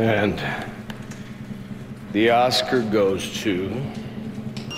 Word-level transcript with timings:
And 0.00 0.36
the 2.14 2.30
Oscar 2.30 2.80
goes 2.80 3.42
to. 3.42 3.68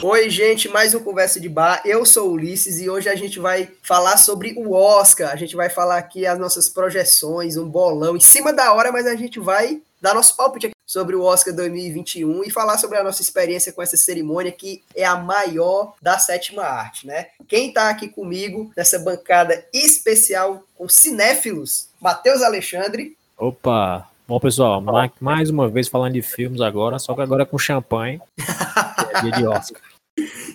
Oi, 0.03 0.29
gente, 0.29 0.69
mais 0.69 0.97
um 0.97 0.99
Conversa 0.99 1.39
de 1.39 1.49
Bar. 1.49 1.81
Eu 1.85 2.05
sou 2.05 2.31
o 2.31 2.33
Ulisses 2.33 2.81
e 2.81 2.91
hoje 2.91 3.09
a 3.09 3.15
gente 3.15 3.39
vai 3.39 3.71
falar 3.85 4.17
sobre 4.17 4.53
o 4.57 4.73
Oscar. 4.73 5.31
A 5.31 5.37
gente 5.37 5.55
vai 5.55 5.71
falar 5.71 5.99
aqui 5.99 6.27
as 6.27 6.37
nossas 6.41 6.69
projeções, 6.69 7.57
um 7.57 7.69
bolão 7.69 8.17
em 8.17 8.21
cima 8.21 8.53
da 8.53 8.73
hora, 8.73 8.91
mas 8.91 9.07
a 9.07 9.15
gente 9.15 9.39
vai 9.39 9.81
dar 10.01 10.13
nosso 10.13 10.37
palpite 10.37 10.67
aqui 10.67 10.75
sobre 10.85 11.15
o 11.15 11.23
Oscar 11.23 11.55
2021 11.55 12.43
e 12.43 12.51
falar 12.51 12.77
sobre 12.79 12.99
a 12.99 13.05
nossa 13.05 13.23
experiência 13.23 13.73
com 13.73 13.81
essa 13.81 13.97
cerimônia 13.97 14.51
que 14.51 14.83
é 14.93 15.05
a 15.05 15.15
maior 15.15 15.95
da 16.03 16.19
sétima 16.19 16.65
arte, 16.65 17.07
né? 17.07 17.29
Quem 17.47 17.73
tá 17.73 17.91
aqui 17.91 18.09
comigo 18.09 18.73
nessa 18.77 18.99
bancada 18.99 19.65
especial 19.73 20.65
com 20.77 20.89
cinéfilos, 20.89 21.87
Matheus 22.01 22.43
Alexandre. 22.43 23.17
Opa, 23.39 24.11
Bom, 24.27 24.39
pessoal, 24.39 24.83
mais 25.21 25.51
uma 25.51 25.69
vez 25.69 25.89
falando 25.89 26.15
de 26.15 26.23
filmes 26.23 26.61
agora, 26.61 26.99
só 26.99 27.15
que 27.15 27.21
agora 27.21 27.45
com 27.45 27.59
champanhe. 27.59 28.21
É 28.39 29.21
dia 29.23 29.33
de 29.33 29.47
Oscar. 29.47 29.83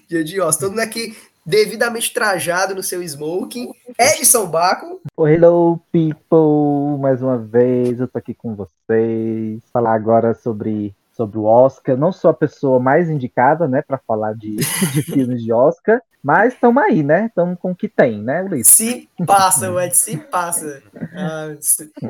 dia 0.08 0.24
de 0.24 0.42
Oscar. 0.42 0.62
Todo 0.62 0.70
mundo 0.72 0.80
aqui 0.80 1.16
devidamente 1.46 2.14
trajado 2.14 2.76
no 2.76 2.82
seu 2.82 3.02
smoking. 3.02 3.72
Edson 4.00 4.46
Baco. 4.48 5.02
Hello, 5.20 5.80
people! 5.92 7.00
Mais 7.00 7.22
uma 7.22 7.38
vez, 7.38 8.00
eu 8.00 8.08
tô 8.08 8.18
aqui 8.18 8.34
com 8.34 8.56
vocês. 8.56 9.60
Falar 9.72 9.96
agora 9.96 10.34
sobre, 10.34 10.94
sobre 11.18 11.40
o 11.40 11.44
Oscar. 11.44 11.98
Não 11.98 12.14
sou 12.14 12.30
a 12.30 12.34
pessoa 12.34 12.80
mais 12.80 13.10
indicada, 13.10 13.68
né, 13.68 13.82
para 13.82 13.98
falar 13.98 14.34
de, 14.36 14.56
de 14.94 15.02
filmes 15.02 15.44
de 15.44 15.52
Oscar, 15.52 16.02
mas 16.24 16.54
estamos 16.54 16.82
aí, 16.84 17.02
né? 17.02 17.26
Estamos 17.26 17.58
com 17.60 17.72
o 17.72 17.76
que 17.76 17.90
tem, 17.90 18.22
né, 18.22 18.44
Ulisses? 18.44 18.74
Se 18.74 19.10
passa, 19.26 19.68
Ed, 19.84 19.98
se 19.98 20.18
passa. 20.18 20.84
Ah, 21.14 21.56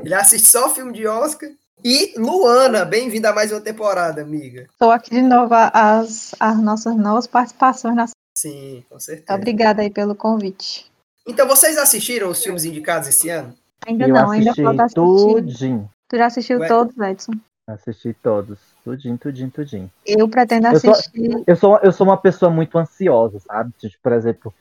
ele 0.03 0.13
assiste 0.13 0.47
só 0.47 0.69
filme 0.69 0.91
de 0.91 1.07
Oscar. 1.07 1.49
E 1.83 2.13
Luana, 2.17 2.83
bem-vinda 2.83 3.29
a 3.29 3.33
mais 3.33 3.51
uma 3.51 3.61
temporada, 3.61 4.21
amiga. 4.21 4.67
Estou 4.71 4.91
aqui 4.91 5.11
de 5.11 5.21
novo 5.21 5.53
as, 5.53 6.35
as 6.39 6.59
nossas 6.59 6.95
novas 6.95 7.27
participações 7.27 7.95
na 7.95 8.07
Sim, 8.35 8.83
com 8.89 8.99
certeza. 8.99 9.33
Obrigada 9.35 9.81
aí 9.81 9.89
pelo 9.89 10.15
convite. 10.15 10.91
Então, 11.27 11.47
vocês 11.47 11.77
assistiram 11.77 12.29
os 12.29 12.43
filmes 12.43 12.65
indicados 12.65 13.07
esse 13.07 13.29
ano? 13.29 13.53
Ainda 13.85 14.05
eu 14.05 14.13
não, 14.13 14.31
ainda 14.31 14.53
falta 14.55 14.83
assistir. 14.83 14.95
Tudinho. 14.95 15.89
Tu 16.07 16.17
já 16.17 16.25
assistiu 16.25 16.59
Ué? 16.59 16.67
todos, 16.67 16.97
Edson? 16.97 17.33
Assisti 17.67 18.13
todos. 18.13 18.59
Tudinho, 18.87 19.17
tudinho, 19.17 19.51
tudinho. 19.51 19.91
Eu 20.05 20.29
pretendo 20.29 20.67
assistir. 20.67 21.25
Eu 21.25 21.35
sou, 21.35 21.43
eu 21.45 21.55
sou, 21.57 21.79
eu 21.83 21.91
sou 21.91 22.07
uma 22.07 22.15
pessoa 22.15 22.49
muito 22.49 22.77
ansiosa, 22.77 23.37
sabe? 23.39 23.73
Tipo, 23.77 23.97
por 24.01 24.13
exemplo, 24.13 24.53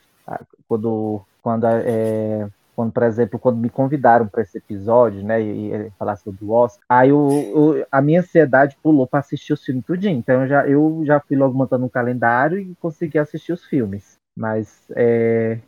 quando, 0.66 1.22
quando, 1.40 1.64
é, 1.64 2.48
quando, 2.74 2.90
por 2.90 3.04
exemplo, 3.04 3.38
quando 3.38 3.58
me 3.58 3.70
convidaram 3.70 4.26
para 4.26 4.42
esse 4.42 4.58
episódio, 4.58 5.22
né, 5.22 5.40
e, 5.40 5.72
e 5.72 5.90
falar 5.96 6.16
sobre 6.16 6.44
o 6.44 6.50
Oscar, 6.50 6.84
aí 6.88 7.12
o, 7.12 7.18
o, 7.18 7.86
a 7.90 8.02
minha 8.02 8.18
ansiedade 8.18 8.76
pulou 8.82 9.06
para 9.06 9.20
assistir 9.20 9.52
os 9.52 9.64
filmes 9.64 9.84
tudinho. 9.84 10.18
Então 10.18 10.42
eu 10.42 10.48
já, 10.48 10.66
eu 10.66 11.02
já 11.04 11.20
fui 11.20 11.36
logo 11.36 11.56
montando 11.56 11.84
um 11.84 11.88
calendário 11.88 12.58
e 12.58 12.74
consegui 12.80 13.20
assistir 13.20 13.52
os 13.52 13.64
filmes. 13.64 14.16
Mas 14.36 14.82
é, 14.96 15.60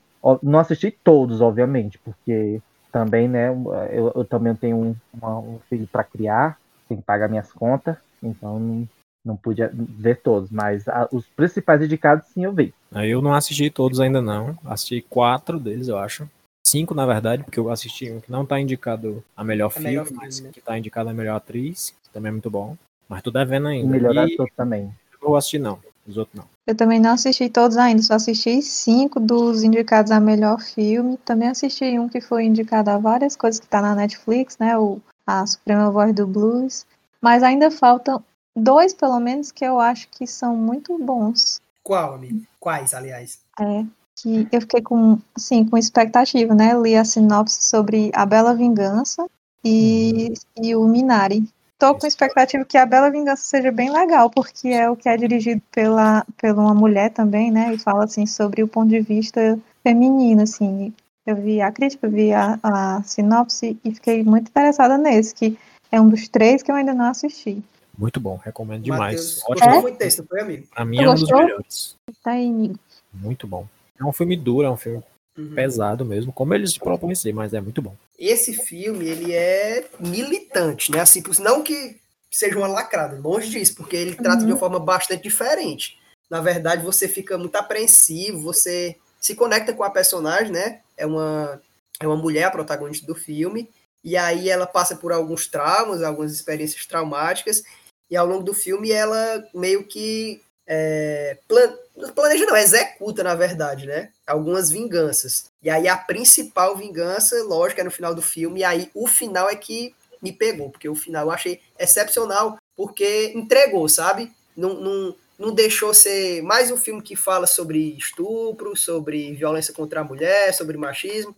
não 0.42 0.58
assisti 0.58 0.90
todos, 0.90 1.40
obviamente, 1.40 1.96
porque 2.00 2.60
também, 2.90 3.28
né, 3.28 3.50
eu, 3.92 4.12
eu 4.16 4.24
também 4.24 4.52
tenho 4.56 4.76
um, 4.76 4.96
uma, 5.14 5.38
um 5.38 5.60
filho 5.70 5.86
para 5.86 6.02
criar, 6.02 6.58
tenho 6.88 7.00
que 7.00 7.06
pagar 7.06 7.28
minhas 7.28 7.52
contas. 7.52 7.96
Então 8.22 8.58
não, 8.58 8.88
não 9.24 9.36
pude 9.36 9.62
ver 9.72 10.20
todos, 10.20 10.50
mas 10.50 10.86
a, 10.88 11.08
os 11.12 11.26
principais 11.26 11.82
indicados 11.82 12.26
sim 12.28 12.44
eu 12.44 12.52
vi. 12.52 12.72
Eu 12.92 13.20
não 13.20 13.34
assisti 13.34 13.70
todos 13.70 14.00
ainda 14.00 14.22
não, 14.22 14.56
assisti 14.64 15.02
quatro 15.02 15.58
deles 15.58 15.88
eu 15.88 15.98
acho. 15.98 16.28
Cinco, 16.66 16.94
na 16.94 17.06
verdade, 17.06 17.44
porque 17.44 17.58
eu 17.58 17.70
assisti 17.70 18.10
um 18.10 18.20
que 18.20 18.30
não 18.30 18.44
tá 18.44 18.60
indicado 18.60 19.24
a 19.34 19.42
melhor, 19.42 19.70
filme, 19.70 19.88
melhor 19.88 20.06
filme, 20.06 20.22
mas 20.22 20.40
né? 20.40 20.50
que 20.52 20.60
tá 20.60 20.76
indicado 20.76 21.08
a 21.08 21.14
melhor 21.14 21.36
atriz, 21.36 21.94
que 22.02 22.10
também 22.10 22.28
é 22.28 22.32
muito 22.32 22.50
bom. 22.50 22.76
Mas 23.08 23.22
tu 23.22 23.30
devendo 23.30 23.68
ainda. 23.68 23.86
O 23.86 23.90
melhor 23.90 24.14
e... 24.14 24.34
ator 24.34 24.50
também. 24.54 24.92
Eu 25.12 25.18
vou 25.28 25.36
assistir 25.36 25.58
não, 25.58 25.78
os 26.06 26.18
outros 26.18 26.36
não. 26.36 26.44
Eu 26.66 26.74
também 26.74 27.00
não 27.00 27.12
assisti 27.12 27.48
todos 27.48 27.78
ainda, 27.78 28.02
só 28.02 28.14
assisti 28.14 28.60
cinco 28.60 29.18
dos 29.18 29.62
indicados 29.62 30.12
a 30.12 30.20
melhor 30.20 30.60
filme. 30.60 31.16
Também 31.24 31.48
assisti 31.48 31.98
um 31.98 32.08
que 32.08 32.20
foi 32.20 32.44
indicado 32.44 32.90
a 32.90 32.98
várias 32.98 33.34
coisas 33.34 33.58
que 33.58 33.66
tá 33.66 33.80
na 33.80 33.94
Netflix, 33.94 34.58
né? 34.58 34.76
O 34.76 35.00
A 35.26 35.46
Suprema 35.46 35.90
Voz 35.90 36.14
do 36.14 36.26
Blues. 36.26 36.86
Mas 37.22 37.42
ainda 37.42 37.70
faltam 37.70 38.22
dois, 38.54 38.94
pelo 38.94 39.18
menos, 39.20 39.50
que 39.50 39.64
eu 39.64 39.78
acho 39.78 40.08
que 40.08 40.26
são 40.26 40.56
muito 40.56 40.98
bons. 40.98 41.60
Qual, 41.82 42.14
amigo? 42.14 42.42
Quais, 42.60 42.94
aliás? 42.94 43.40
É, 43.58 43.84
que 44.16 44.48
eu 44.52 44.60
fiquei 44.60 44.82
com, 44.82 45.18
assim, 45.36 45.64
com 45.64 45.76
expectativa, 45.76 46.54
né? 46.54 46.74
Li 46.74 46.96
a 46.96 47.04
sinopse 47.04 47.62
sobre 47.62 48.10
A 48.14 48.26
Bela 48.26 48.54
Vingança 48.54 49.26
e, 49.64 50.32
uhum. 50.58 50.64
e 50.64 50.76
o 50.76 50.84
Minari. 50.86 51.48
Tô 51.78 51.94
com 51.94 52.06
expectativa 52.06 52.64
que 52.64 52.76
A 52.76 52.84
Bela 52.84 53.10
Vingança 53.10 53.42
seja 53.44 53.70
bem 53.70 53.90
legal, 53.90 54.28
porque 54.30 54.68
é 54.68 54.90
o 54.90 54.96
que 54.96 55.08
é 55.08 55.16
dirigido 55.16 55.62
pela, 55.70 56.26
pela 56.36 56.60
uma 56.60 56.74
mulher 56.74 57.10
também, 57.10 57.50
né? 57.50 57.72
E 57.72 57.78
fala, 57.78 58.04
assim, 58.04 58.26
sobre 58.26 58.62
o 58.62 58.68
ponto 58.68 58.88
de 58.88 59.00
vista 59.00 59.58
feminino, 59.82 60.42
assim. 60.42 60.92
Eu 61.24 61.36
vi 61.36 61.60
a 61.60 61.70
crítica, 61.70 62.08
vi 62.08 62.32
a, 62.32 62.58
a 62.62 63.02
sinopse 63.04 63.78
e 63.84 63.94
fiquei 63.94 64.24
muito 64.24 64.48
interessada 64.48 64.98
nesse, 64.98 65.34
que 65.34 65.58
é 65.90 66.00
um 66.00 66.08
dos 66.08 66.28
três 66.28 66.62
que 66.62 66.70
eu 66.70 66.74
ainda 66.74 66.94
não 66.94 67.06
assisti. 67.06 67.62
Muito 67.96 68.20
bom, 68.20 68.36
recomendo 68.36 68.84
demais. 68.84 69.38
Ótimo. 69.42 69.54
Gostou 69.54 69.72
é? 69.72 69.82
muito 69.82 69.98
desse, 69.98 70.22
foi, 70.22 70.40
amigo? 70.40 70.66
Pra 70.68 70.84
mim 70.84 70.98
é 70.98 71.10
um 71.10 71.14
dos 71.14 71.28
melhores. 71.28 71.96
Tá 72.22 72.30
aí, 72.32 72.48
amigo. 72.48 72.78
Muito 73.12 73.46
bom. 73.46 73.66
É 73.98 74.04
um 74.04 74.12
filme 74.12 74.36
duro, 74.36 74.66
é 74.66 74.70
um 74.70 74.76
filme 74.76 75.02
uhum. 75.36 75.54
pesado 75.54 76.04
mesmo, 76.04 76.32
como 76.32 76.54
eles 76.54 76.72
se 76.72 76.78
propõem 76.78 77.14
ser, 77.14 77.32
mas 77.32 77.52
é 77.52 77.60
muito 77.60 77.82
bom. 77.82 77.96
Esse 78.16 78.52
filme, 78.52 79.06
ele 79.06 79.32
é 79.32 79.84
militante, 79.98 80.92
né? 80.92 81.00
Assim, 81.00 81.22
não 81.40 81.62
que 81.62 81.96
seja 82.30 82.56
uma 82.56 82.68
lacrada, 82.68 83.18
longe 83.18 83.50
disso, 83.50 83.74
porque 83.74 83.96
ele 83.96 84.14
trata 84.14 84.40
uhum. 84.40 84.46
de 84.46 84.52
uma 84.52 84.58
forma 84.58 84.78
bastante 84.78 85.22
diferente. 85.22 85.98
Na 86.30 86.40
verdade, 86.40 86.84
você 86.84 87.08
fica 87.08 87.38
muito 87.38 87.56
apreensivo, 87.56 88.40
você 88.40 88.96
se 89.20 89.34
conecta 89.34 89.72
com 89.72 89.82
a 89.82 89.90
personagem, 89.90 90.52
né? 90.52 90.80
É 90.96 91.06
uma, 91.06 91.60
é 92.00 92.06
uma 92.06 92.16
mulher 92.16 92.44
a 92.44 92.50
protagonista 92.50 93.06
do 93.06 93.14
filme, 93.14 93.68
e 94.08 94.16
aí 94.16 94.48
ela 94.48 94.66
passa 94.66 94.96
por 94.96 95.12
alguns 95.12 95.46
traumas, 95.46 96.02
algumas 96.02 96.32
experiências 96.32 96.86
traumáticas, 96.86 97.62
e 98.10 98.16
ao 98.16 98.26
longo 98.26 98.42
do 98.42 98.54
filme 98.54 98.90
ela 98.90 99.44
meio 99.54 99.84
que 99.84 100.40
é, 100.66 101.36
plan, 101.46 101.74
planeja, 102.14 102.46
não, 102.46 102.56
executa, 102.56 103.22
na 103.22 103.34
verdade, 103.34 103.86
né? 103.86 104.10
Algumas 104.26 104.70
vinganças. 104.70 105.44
E 105.62 105.68
aí 105.68 105.86
a 105.86 105.96
principal 105.96 106.74
vingança, 106.74 107.36
lógico, 107.44 107.82
é 107.82 107.84
no 107.84 107.90
final 107.90 108.14
do 108.14 108.22
filme, 108.22 108.60
e 108.60 108.64
aí 108.64 108.90
o 108.94 109.06
final 109.06 109.50
é 109.50 109.56
que 109.56 109.94
me 110.22 110.32
pegou, 110.32 110.70
porque 110.70 110.88
o 110.88 110.94
final 110.94 111.26
eu 111.26 111.30
achei 111.30 111.60
excepcional, 111.78 112.56
porque 112.74 113.32
entregou, 113.34 113.90
sabe? 113.90 114.32
Não, 114.56 114.72
não, 114.72 115.16
não 115.38 115.54
deixou 115.54 115.92
ser 115.92 116.42
mais 116.42 116.70
um 116.70 116.78
filme 116.78 117.02
que 117.02 117.14
fala 117.14 117.46
sobre 117.46 117.94
estupro, 117.98 118.74
sobre 118.74 119.34
violência 119.34 119.74
contra 119.74 120.00
a 120.00 120.04
mulher, 120.04 120.54
sobre 120.54 120.78
machismo. 120.78 121.36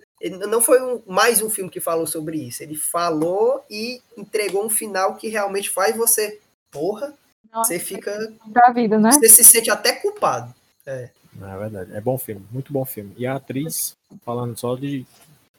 Não 0.49 0.61
foi 0.61 0.83
um, 0.83 1.01
mais 1.07 1.41
um 1.41 1.49
filme 1.49 1.71
que 1.71 1.81
falou 1.81 2.07
sobre 2.07 2.37
isso. 2.37 2.63
Ele 2.63 2.77
falou 2.77 3.65
e 3.71 4.03
entregou 4.17 4.65
um 4.65 4.69
final 4.69 5.17
que 5.17 5.29
realmente 5.29 5.71
faz 5.71 5.97
você, 5.97 6.39
porra, 6.71 7.15
Nossa, 7.51 7.73
você 7.73 7.79
fica. 7.79 8.33
Da 8.47 8.71
vida, 8.71 8.99
né? 8.99 9.13
Você 9.13 9.29
se 9.29 9.45
sente 9.45 9.71
até 9.71 9.93
culpado. 9.93 10.55
É. 10.85 11.09
é 11.41 11.59
verdade. 11.59 11.95
É 11.95 12.01
bom 12.01 12.19
filme, 12.19 12.45
muito 12.51 12.73
bom 12.73 12.85
filme. 12.85 13.15
E 13.17 13.27
a 13.27 13.37
atriz, 13.37 13.97
falando 14.23 14.59
só 14.59 14.77
de 14.77 15.07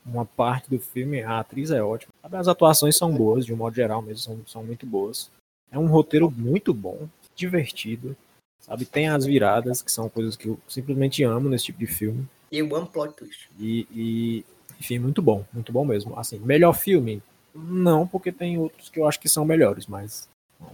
uma 0.05 0.25
parte 0.25 0.69
do 0.69 0.79
filme, 0.79 1.23
a 1.23 1.39
atriz 1.39 1.71
é 1.71 1.81
ótima. 1.81 2.13
As 2.23 2.47
atuações 2.47 2.95
são 2.95 3.11
boas, 3.11 3.45
de 3.45 3.53
um 3.53 3.57
modo 3.57 3.75
geral 3.75 4.01
mesmo, 4.01 4.19
são, 4.19 4.41
são 4.45 4.63
muito 4.63 4.85
boas. 4.85 5.29
É 5.71 5.79
um 5.79 5.87
roteiro 5.87 6.29
muito 6.29 6.73
bom, 6.73 7.07
divertido. 7.35 8.15
Sabe, 8.59 8.85
tem 8.85 9.09
as 9.09 9.25
viradas, 9.25 9.81
que 9.81 9.91
são 9.91 10.07
coisas 10.07 10.35
que 10.35 10.47
eu 10.47 10.59
simplesmente 10.67 11.23
amo 11.23 11.49
nesse 11.49 11.65
tipo 11.65 11.79
de 11.79 11.87
filme. 11.87 12.27
E 12.51 12.57
eu 12.57 12.75
amo 12.75 12.87
plot 12.87 13.15
twist. 13.15 13.49
E, 13.57 13.87
e, 13.91 14.45
enfim, 14.79 14.99
muito 14.99 15.21
bom, 15.21 15.45
muito 15.53 15.71
bom 15.71 15.85
mesmo. 15.85 16.17
Assim, 16.19 16.37
melhor 16.39 16.73
filme? 16.73 17.21
Não, 17.55 18.05
porque 18.05 18.31
tem 18.31 18.57
outros 18.57 18.89
que 18.89 18.99
eu 18.99 19.07
acho 19.07 19.19
que 19.19 19.29
são 19.29 19.45
melhores, 19.45 19.87
mas 19.87 20.27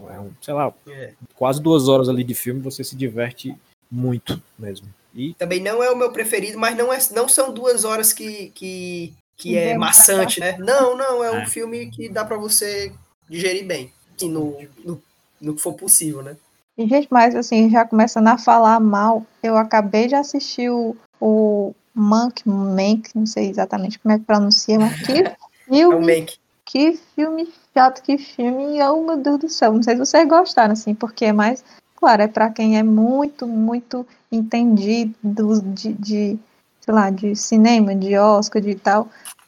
é 0.09 0.19
um, 0.19 0.31
sei 0.41 0.53
lá, 0.53 0.73
é. 0.87 1.13
quase 1.35 1.61
duas 1.61 1.87
horas 1.87 2.09
ali 2.09 2.23
de 2.23 2.33
filme 2.33 2.61
você 2.61 2.83
se 2.83 2.95
diverte 2.95 3.55
muito 3.91 4.41
mesmo. 4.57 4.87
E 5.13 5.33
também 5.35 5.61
não 5.61 5.83
é 5.83 5.89
o 5.89 5.95
meu 5.95 6.11
preferido, 6.11 6.59
mas 6.59 6.75
não, 6.75 6.91
é, 6.91 6.99
não 7.13 7.27
são 7.27 7.53
duas 7.53 7.85
horas 7.85 8.13
que, 8.13 8.51
que, 8.51 9.13
que 9.35 9.57
é 9.57 9.77
maçante, 9.77 10.39
né? 10.39 10.57
Não, 10.59 10.95
não, 10.95 11.23
é 11.23 11.31
um 11.31 11.41
é. 11.41 11.45
filme 11.47 11.89
que 11.89 12.09
dá 12.09 12.23
para 12.23 12.37
você 12.37 12.91
digerir 13.29 13.65
bem, 13.65 13.91
assim, 14.15 14.29
no, 14.29 14.57
no, 14.83 15.01
no 15.41 15.55
que 15.55 15.61
for 15.61 15.73
possível, 15.73 16.21
né? 16.21 16.37
E, 16.77 16.87
gente, 16.87 17.07
mas 17.09 17.33
assim, 17.33 17.69
já 17.71 17.83
começando 17.85 18.27
a 18.27 18.37
falar 18.37 18.79
mal, 18.79 19.25
eu 19.41 19.57
acabei 19.57 20.07
de 20.07 20.13
assistir 20.13 20.69
o, 20.69 20.95
o 21.19 21.73
Monk, 21.95 22.47
Mank, 22.47 23.09
não 23.15 23.25
sei 23.25 23.49
exatamente 23.49 23.97
como 23.99 24.13
é 24.13 24.19
que 24.19 24.25
pronuncia, 24.25 24.79
mas 24.79 24.93
que 25.01 25.23
filme. 25.67 26.11
É 26.13 26.25
que 26.65 26.99
filme 27.15 27.47
chato, 27.73 28.01
que 28.03 28.17
filme. 28.17 28.81
Oh, 28.83 29.01
meu 29.03 29.17
Deus 29.17 29.39
do 29.39 29.49
céu. 29.49 29.71
Não 29.73 29.81
sei 29.81 29.93
se 29.95 29.99
vocês 30.05 30.27
gostaram, 30.27 30.73
assim, 30.73 30.93
porque 30.93 31.25
é 31.25 31.31
mais. 31.33 31.63
Claro, 31.95 32.21
é 32.21 32.27
para 32.27 32.49
quem 32.51 32.77
é 32.77 32.83
muito, 32.83 33.47
muito 33.47 34.05
entendido 34.31 35.15
de, 35.63 35.93
de, 35.93 36.39
sei 36.81 36.93
lá, 36.93 37.09
de 37.09 37.35
cinema, 37.35 37.95
de 37.95 38.15
Oscar, 38.17 38.61
de 38.61 38.75
tal. 38.75 39.07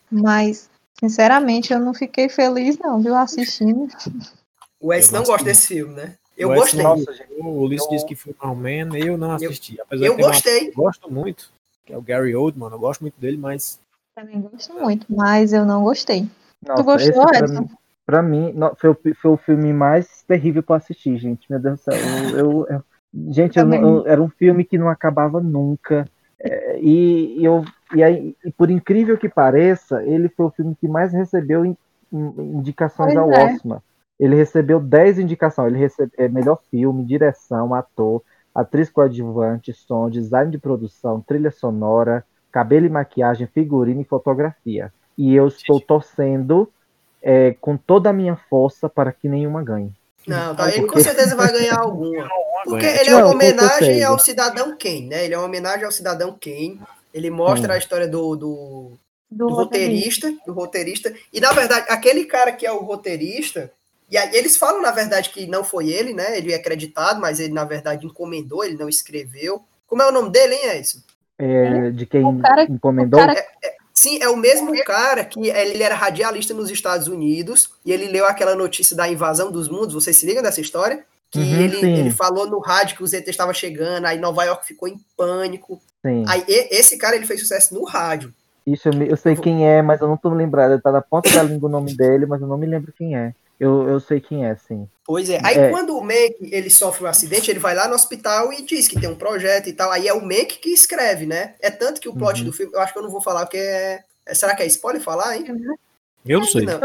Mas, 0.10 0.69
sinceramente, 1.00 1.71
eu 1.74 1.80
não 1.80 1.94
fiquei 1.94 2.27
feliz, 2.30 2.77
não, 2.80 3.01
viu, 3.01 3.16
assistindo. 3.16 3.88
O 4.80 4.88
Wes 4.88 5.12
não 5.12 5.24
gosta 5.24 5.44
desse 5.44 5.68
filme, 5.68 5.94
né? 5.94 6.16
Eu 6.38 6.51
O 6.51 6.56
gostei. 6.56 6.80
Edson- 6.80 7.12
O 7.38 7.62
Ulisses 7.63 7.89
disse 7.89 8.06
que 8.06 8.16
foi 8.16 8.33
mal 8.42 8.56
man, 8.56 8.98
eu 8.98 9.18
não 9.18 9.31
assisti. 9.31 9.80
Apesar 9.81 10.06
Eu 10.06 10.13
uma- 10.16 10.27
gostei. 10.30 10.69
eu 10.69 10.74
gosto 10.74 11.12
muito, 11.13 11.51
que 11.89 11.94
é 11.94 11.97
o 11.97 12.01
Gary 12.03 12.36
Oldman, 12.36 12.69
eu 12.71 12.77
gosto 12.80 13.01
muito 13.01 13.19
dele, 13.19 13.36
mas 13.36 13.80
Também 14.15 14.39
gosto 14.41 14.74
muito, 14.75 15.07
mas 15.09 15.51
eu 15.53 15.65
não 15.65 15.83
gostei. 15.83 16.27
Nossa, 16.65 16.83
gostou, 16.83 17.09
esse 17.24 17.27
pra 17.31 17.39
Edson? 17.39 17.62
mim, 17.62 17.69
pra 18.06 18.21
mim 18.21 18.51
no- 18.53 18.75
foi, 18.75 18.91
o, 18.91 18.97
foi 19.15 19.31
o 19.31 19.38
filme 19.38 19.74
mais 19.74 20.21
terrível 20.27 20.62
pra 20.62 20.75
assistir, 20.75 21.18
gente. 21.18 21.50
Meu 21.50 21.59
Deus 21.59 21.80
do 21.80 21.83
céu. 21.83 21.94
Eu, 21.95 22.38
eu- 22.38 22.68
eu- 22.69 22.83
gente, 23.33 23.57
eu 23.57 23.65
não- 23.65 23.77
eu- 23.81 24.07
era 24.07 24.21
um 24.21 24.30
filme 24.30 24.63
que 24.63 24.77
não 24.77 24.88
acabava 24.88 25.41
nunca. 25.41 26.07
É, 26.39 26.80
e, 26.80 27.39
e 27.39 27.44
eu, 27.45 27.65
e, 27.95 28.03
aí, 28.03 28.35
e 28.45 28.51
por 28.51 28.69
incrível 28.69 29.18
que 29.18 29.27
pareça, 29.27 30.03
ele 30.03 30.30
foi 30.30 30.45
o 30.45 30.51
filme 30.51 30.75
que 30.80 30.88
mais 30.88 31.12
recebeu 31.12 31.65
in- 31.65 31.75
in- 32.13 32.33
indicações 32.57 33.15
Pois 33.15 33.18
ao 33.18 33.31
é. 33.33 33.53
Oscar. 33.56 33.81
Ele 34.19 34.35
recebeu 34.35 34.80
10 34.80 35.18
indicações. 35.18 35.71
Ele 35.71 35.80
recebeu 35.80 36.30
melhor 36.30 36.59
filme, 36.69 37.03
direção, 37.03 37.74
ator, 37.74 38.21
atriz 38.61 38.89
coadjuvante, 38.89 39.73
som, 39.73 40.09
design 40.09 40.51
de 40.51 40.57
produção, 40.57 41.21
trilha 41.21 41.51
sonora, 41.51 42.25
cabelo 42.51 42.85
e 42.85 42.89
maquiagem, 42.89 43.47
figurino 43.47 44.01
e 44.01 44.06
fotografia. 44.06 44.91
E 45.17 45.35
eu 45.35 45.47
estou 45.47 45.79
torcendo 45.79 46.71
é, 47.21 47.56
com 47.59 47.75
toda 47.77 48.09
a 48.09 48.13
minha 48.13 48.35
força 48.50 48.88
para 48.88 49.11
que 49.11 49.27
nenhuma 49.27 49.63
ganhe. 49.63 49.91
Não, 50.27 50.56
tá, 50.56 50.69
ele 50.73 50.85
com 50.85 51.00
certeza 51.00 51.35
vai 51.35 51.51
ganhar 51.51 51.79
alguma. 51.79 52.27
Porque 52.63 52.85
ele 52.85 53.09
é 53.09 53.15
uma 53.15 53.31
homenagem 53.31 54.03
ao 54.03 54.19
cidadão 54.19 54.77
Kane, 54.77 55.07
né? 55.07 55.25
Ele 55.25 55.33
é 55.33 55.38
uma 55.38 55.47
homenagem 55.47 55.85
ao 55.85 55.91
cidadão 55.91 56.38
Kane. 56.39 56.79
Ele 57.13 57.29
mostra 57.29 57.73
Hum. 57.73 57.75
a 57.75 57.77
história 57.77 58.07
do, 58.07 58.35
do, 58.35 58.91
Do, 59.31 59.47
do 59.47 59.53
roteirista, 59.53 60.31
do 60.45 60.53
roteirista. 60.53 61.13
E 61.31 61.39
na 61.39 61.51
verdade, 61.51 61.85
aquele 61.89 62.25
cara 62.25 62.51
que 62.51 62.65
é 62.65 62.71
o 62.71 62.83
roteirista, 62.83 63.71
e 64.09 64.17
aí 64.17 64.29
eles 64.33 64.57
falam 64.57 64.81
na 64.81 64.91
verdade 64.91 65.29
que 65.29 65.47
não 65.47 65.63
foi 65.63 65.89
ele, 65.89 66.13
né? 66.13 66.38
Ele 66.38 66.51
é 66.53 66.56
acreditado, 66.56 67.19
mas 67.19 67.39
ele 67.39 67.53
na 67.53 67.63
verdade 67.65 68.06
encomendou, 68.06 68.63
ele 68.63 68.77
não 68.77 68.89
escreveu. 68.89 69.61
Como 69.88 70.01
é 70.01 70.07
o 70.07 70.11
nome 70.11 70.29
dele, 70.31 70.56
hein, 70.56 70.77
Edson? 70.77 71.00
É, 71.38 71.91
de 71.91 72.06
quem 72.06 72.23
O 72.25 72.39
cara- 72.39 72.63
encomendou. 72.63 73.19
o 73.19 73.25
cara- 73.25 73.45
Sim, 73.94 74.19
é 74.21 74.29
o 74.29 74.38
mesmo 74.38 74.71
cara 74.85 75.25
que 75.25 75.50
ele 75.50 75.83
era 75.83 75.94
radialista 75.95 76.53
nos 76.53 76.69
Estados 76.69 77.07
Unidos 77.07 77.71
e 77.85 77.91
ele 77.91 78.07
leu 78.07 78.25
aquela 78.25 78.56
notícia 78.56 78.95
da 78.95 79.09
invasão 79.09 79.51
dos 79.51 79.67
mundos. 79.67 79.94
Vocês 79.94 80.15
se 80.15 80.25
ligam 80.25 80.41
dessa 80.41 80.61
história? 80.61 81.03
Que 81.29 81.39
Uhum, 81.39 81.61
ele, 81.61 81.79
sim. 81.79 81.94
ele 82.00 82.11
falou 82.11 82.47
no 82.47 82.59
rádio 82.59 82.95
que 82.97 83.03
os 83.03 83.11
ETs 83.13 83.27
estavam 83.29 83.53
chegando, 83.53 84.06
aí 84.06 84.17
Nova 84.17 84.44
York 84.45 84.65
ficou 84.65 84.88
em 84.88 84.97
pânico. 85.17 85.81
Sim. 86.06 86.23
Aí 86.27 86.44
e- 86.47 86.69
esse 86.79 86.97
cara 86.97 87.15
ele 87.17 87.25
fez 87.25 87.41
sucesso 87.41 87.73
no 87.73 87.83
rádio. 87.83 88.33
Isso 88.65 88.88
eu, 88.88 88.94
me- 88.94 89.09
eu 89.09 89.17
sei 89.17 89.35
quem 89.35 89.67
é, 89.67 89.81
mas 89.81 90.00
eu 90.00 90.07
não 90.07 90.15
tô 90.17 90.29
me 90.29 90.38
lembrado. 90.38 90.79
Tá 90.81 90.91
na 90.91 91.01
ponta 91.01 91.29
da 91.31 91.44
língua 91.44 91.67
o 91.67 91.71
nome 91.71 91.94
dele, 91.95 92.25
mas 92.25 92.39
eu 92.41 92.47
não 92.47 92.57
me 92.57 92.65
lembro 92.67 92.94
quem 92.97 93.15
é. 93.17 93.33
Eu, 93.59 93.88
eu 93.89 94.00
sei 94.00 94.21
quem 94.21 94.45
é, 94.45 94.56
sim. 94.56 94.88
Pois 95.06 95.29
é. 95.29 95.39
Aí 95.44 95.57
É. 95.57 95.69
quando 95.69 95.97
o 95.97 96.01
Mac 96.01 96.33
ele 96.41 96.69
sofre 96.69 97.03
um 97.03 97.07
acidente, 97.07 97.51
ele 97.51 97.59
vai 97.59 97.75
lá 97.75 97.88
no 97.88 97.95
hospital 97.95 98.53
e 98.53 98.61
diz 98.61 98.88
que 98.88 99.00
tem 99.00 99.09
um 99.09 99.15
projeto 99.15 99.67
e 99.67 99.73
tal. 99.73 99.91
Aí 99.91 100.07
é 100.07 100.13
o 100.13 100.21
Mac 100.21 100.47
que 100.61 100.69
escreve, 100.69 101.25
né? 101.25 101.56
É 101.59 101.69
tanto 101.69 102.00
que 102.00 102.07
o 102.07 102.15
plot 102.15 102.39
Uhum. 102.39 102.45
do 102.45 102.53
filme, 102.53 102.73
eu 102.73 102.79
acho 102.79 102.94
que 102.94 103.00
eu 103.00 103.03
não 103.03 103.09
vou 103.09 103.21
falar 103.21 103.45
porque 103.45 103.57
é, 103.57 104.03
é- 104.25 104.33
será 104.33 104.56
que 104.56 104.63
é 104.63 104.67
spoiler 104.67 105.01
falar, 105.01 105.35
hein? 105.35 105.45
eu 106.25 106.39
não 106.39 106.45
sei. 106.47 106.65
Não. 106.65 106.79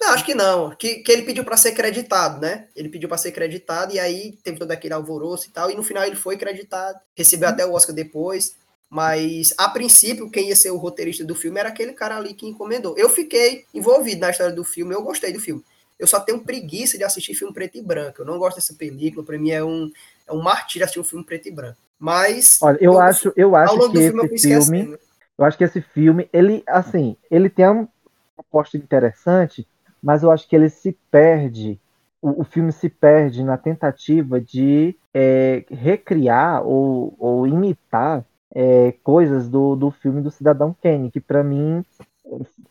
Não, 0.00 0.10
acho 0.10 0.24
que 0.24 0.34
não. 0.36 0.70
Que, 0.76 0.96
que 0.96 1.10
ele 1.10 1.22
pediu 1.22 1.42
pra 1.44 1.56
ser 1.56 1.72
creditado, 1.72 2.40
né? 2.40 2.68
Ele 2.76 2.88
pediu 2.88 3.08
pra 3.08 3.18
ser 3.18 3.32
creditado 3.32 3.92
e 3.92 3.98
aí 3.98 4.38
teve 4.44 4.56
todo 4.56 4.70
aquele 4.70 4.94
alvoroço 4.94 5.48
e 5.48 5.50
tal. 5.50 5.68
E 5.68 5.74
no 5.74 5.82
final 5.82 6.04
ele 6.04 6.14
foi 6.14 6.36
creditado. 6.36 6.96
Recebeu 7.16 7.48
até 7.48 7.66
o 7.66 7.72
Oscar 7.72 7.92
depois. 7.92 8.54
Mas, 8.88 9.52
a 9.58 9.68
princípio, 9.68 10.30
quem 10.30 10.48
ia 10.48 10.54
ser 10.56 10.70
o 10.70 10.76
roteirista 10.76 11.24
do 11.24 11.34
filme 11.34 11.58
era 11.58 11.68
aquele 11.70 11.92
cara 11.92 12.16
ali 12.16 12.34
que 12.34 12.46
encomendou. 12.46 12.96
Eu 12.96 13.08
fiquei 13.08 13.64
envolvido 13.74 14.20
na 14.20 14.30
história 14.30 14.52
do 14.54 14.62
filme, 14.64 14.94
eu 14.94 15.02
gostei 15.02 15.32
do 15.32 15.40
filme. 15.40 15.64
Eu 16.00 16.06
só 16.06 16.18
tenho 16.18 16.40
preguiça 16.40 16.96
de 16.96 17.04
assistir 17.04 17.34
filme 17.34 17.52
preto 17.52 17.76
e 17.76 17.82
branco. 17.82 18.22
Eu 18.22 18.26
não 18.26 18.38
gosto 18.38 18.56
dessa 18.56 18.72
película. 18.72 19.24
Pra 19.24 19.38
mim 19.38 19.50
é 19.50 19.62
um, 19.62 19.90
é 20.26 20.32
um 20.32 20.40
martírio 20.40 20.84
assistir 20.84 20.98
um 20.98 21.04
filme 21.04 21.24
preto 21.24 21.48
e 21.48 21.50
branco. 21.52 21.76
Mas. 21.98 22.58
Olha, 22.62 22.78
eu 22.80 22.98
acho, 22.98 23.30
eu 23.36 23.54
acho 23.54 23.78
que 23.90 23.98
filme 23.98 24.20
eu 24.20 24.24
esse 24.24 24.48
filme, 24.48 24.56
esquecendo. 24.56 24.98
eu 25.36 25.44
acho 25.44 25.58
que 25.58 25.64
esse 25.64 25.82
filme, 25.82 26.28
ele, 26.32 26.62
assim, 26.66 27.14
ele 27.30 27.50
tem 27.50 27.68
uma 27.68 27.86
proposta 28.34 28.78
interessante, 28.78 29.68
mas 30.02 30.22
eu 30.22 30.30
acho 30.30 30.48
que 30.48 30.56
ele 30.56 30.70
se 30.70 30.96
perde, 31.10 31.78
o, 32.22 32.40
o 32.40 32.44
filme 32.44 32.72
se 32.72 32.88
perde 32.88 33.44
na 33.44 33.58
tentativa 33.58 34.40
de 34.40 34.96
é, 35.12 35.64
recriar 35.70 36.66
ou, 36.66 37.14
ou 37.18 37.46
imitar 37.46 38.24
é, 38.54 38.94
coisas 39.04 39.46
do, 39.46 39.76
do 39.76 39.90
filme 39.90 40.22
do 40.22 40.30
Cidadão 40.30 40.74
Kane, 40.82 41.10
que 41.10 41.20
pra 41.20 41.44
mim 41.44 41.84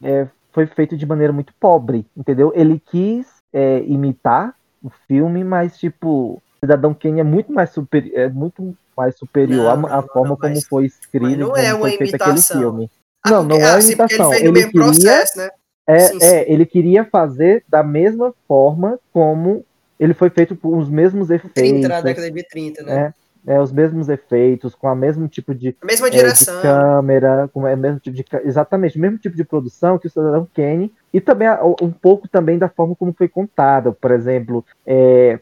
é, 0.01 0.27
foi 0.59 0.67
feito 0.67 0.97
de 0.97 1.05
maneira 1.05 1.31
muito 1.31 1.53
pobre, 1.57 2.05
entendeu? 2.17 2.51
Ele 2.53 2.81
quis 2.91 3.27
é, 3.53 3.79
imitar 3.83 4.53
o 4.83 4.89
filme, 5.07 5.41
mas 5.43 5.77
tipo, 5.77 6.41
Cidadão 6.59 6.93
Kane 6.93 7.21
é 7.21 7.23
muito 7.23 7.53
mais 7.53 7.69
super, 7.69 8.11
é 8.13 8.27
muito 8.27 8.75
mais 8.95 9.17
superior 9.17 9.63
Não, 9.63 9.69
à- 9.71 9.77
não, 9.77 9.85
à 9.87 10.01
não, 10.01 10.07
forma 10.09 10.29
não, 10.31 10.37
como 10.37 10.53
mas- 10.53 10.65
foi 10.65 10.85
escrito 10.85 11.39
não 11.39 11.47
como 11.51 11.57
é 11.61 11.73
uma 11.73 11.79
foi 11.87 11.97
feito 11.97 12.15
aquele 12.15 12.41
filme. 12.41 12.91
Ah, 13.23 13.31
não, 13.31 13.47
porque- 13.47 13.59
não 13.61 13.67
é 13.67 13.71
ah, 13.71 13.81
sim, 13.81 13.95
porque 13.95 14.15
imitação. 14.15 14.33
ele 14.33 14.47
Ele 14.47 14.53
queria, 14.65 14.71
processo, 14.83 15.37
né? 15.37 15.49
é, 15.87 15.99
Sim, 15.99 16.19
sim. 16.19 16.25
é, 16.25 16.51
ele 16.51 16.65
queria 16.65 17.05
fazer 17.05 17.63
da 17.69 17.81
mesma 17.81 18.33
forma 18.47 18.99
como 19.13 19.63
ele 19.97 20.13
foi 20.13 20.29
feito 20.29 20.55
com 20.57 20.77
os 20.77 20.89
mesmos 20.89 21.27
30, 21.29 21.87
na 21.87 21.99
efeitos, 21.99 22.03
década 22.03 22.31
de 22.31 22.43
30, 22.49 22.83
né? 22.83 22.93
é, 22.93 23.13
é, 23.47 23.59
os 23.59 23.71
mesmos 23.71 24.09
efeitos, 24.09 24.75
com 24.75 24.87
o 24.87 24.95
mesmo 24.95 25.27
tipo 25.27 25.53
de, 25.55 25.75
A 25.81 25.85
mesma 25.85 26.07
é, 26.09 26.11
de 26.11 26.17
direção. 26.17 26.61
câmera, 26.61 27.47
com 27.53 27.61
o 27.61 27.77
mesmo 27.77 27.99
tipo 27.99 28.15
de, 28.15 28.25
exatamente, 28.43 28.97
o 28.97 29.01
mesmo 29.01 29.17
tipo 29.17 29.35
de 29.35 29.43
produção 29.43 29.97
que 29.97 30.07
o 30.07 30.09
Cidadão 30.09 30.47
Kane, 30.53 30.93
e 31.13 31.21
também 31.21 31.47
um 31.81 31.91
pouco 31.91 32.27
também 32.27 32.57
da 32.57 32.69
forma 32.69 32.95
como 32.95 33.13
foi 33.13 33.27
contada. 33.27 33.91
Por 33.91 34.11
exemplo, 34.11 34.65
é, 34.85 35.39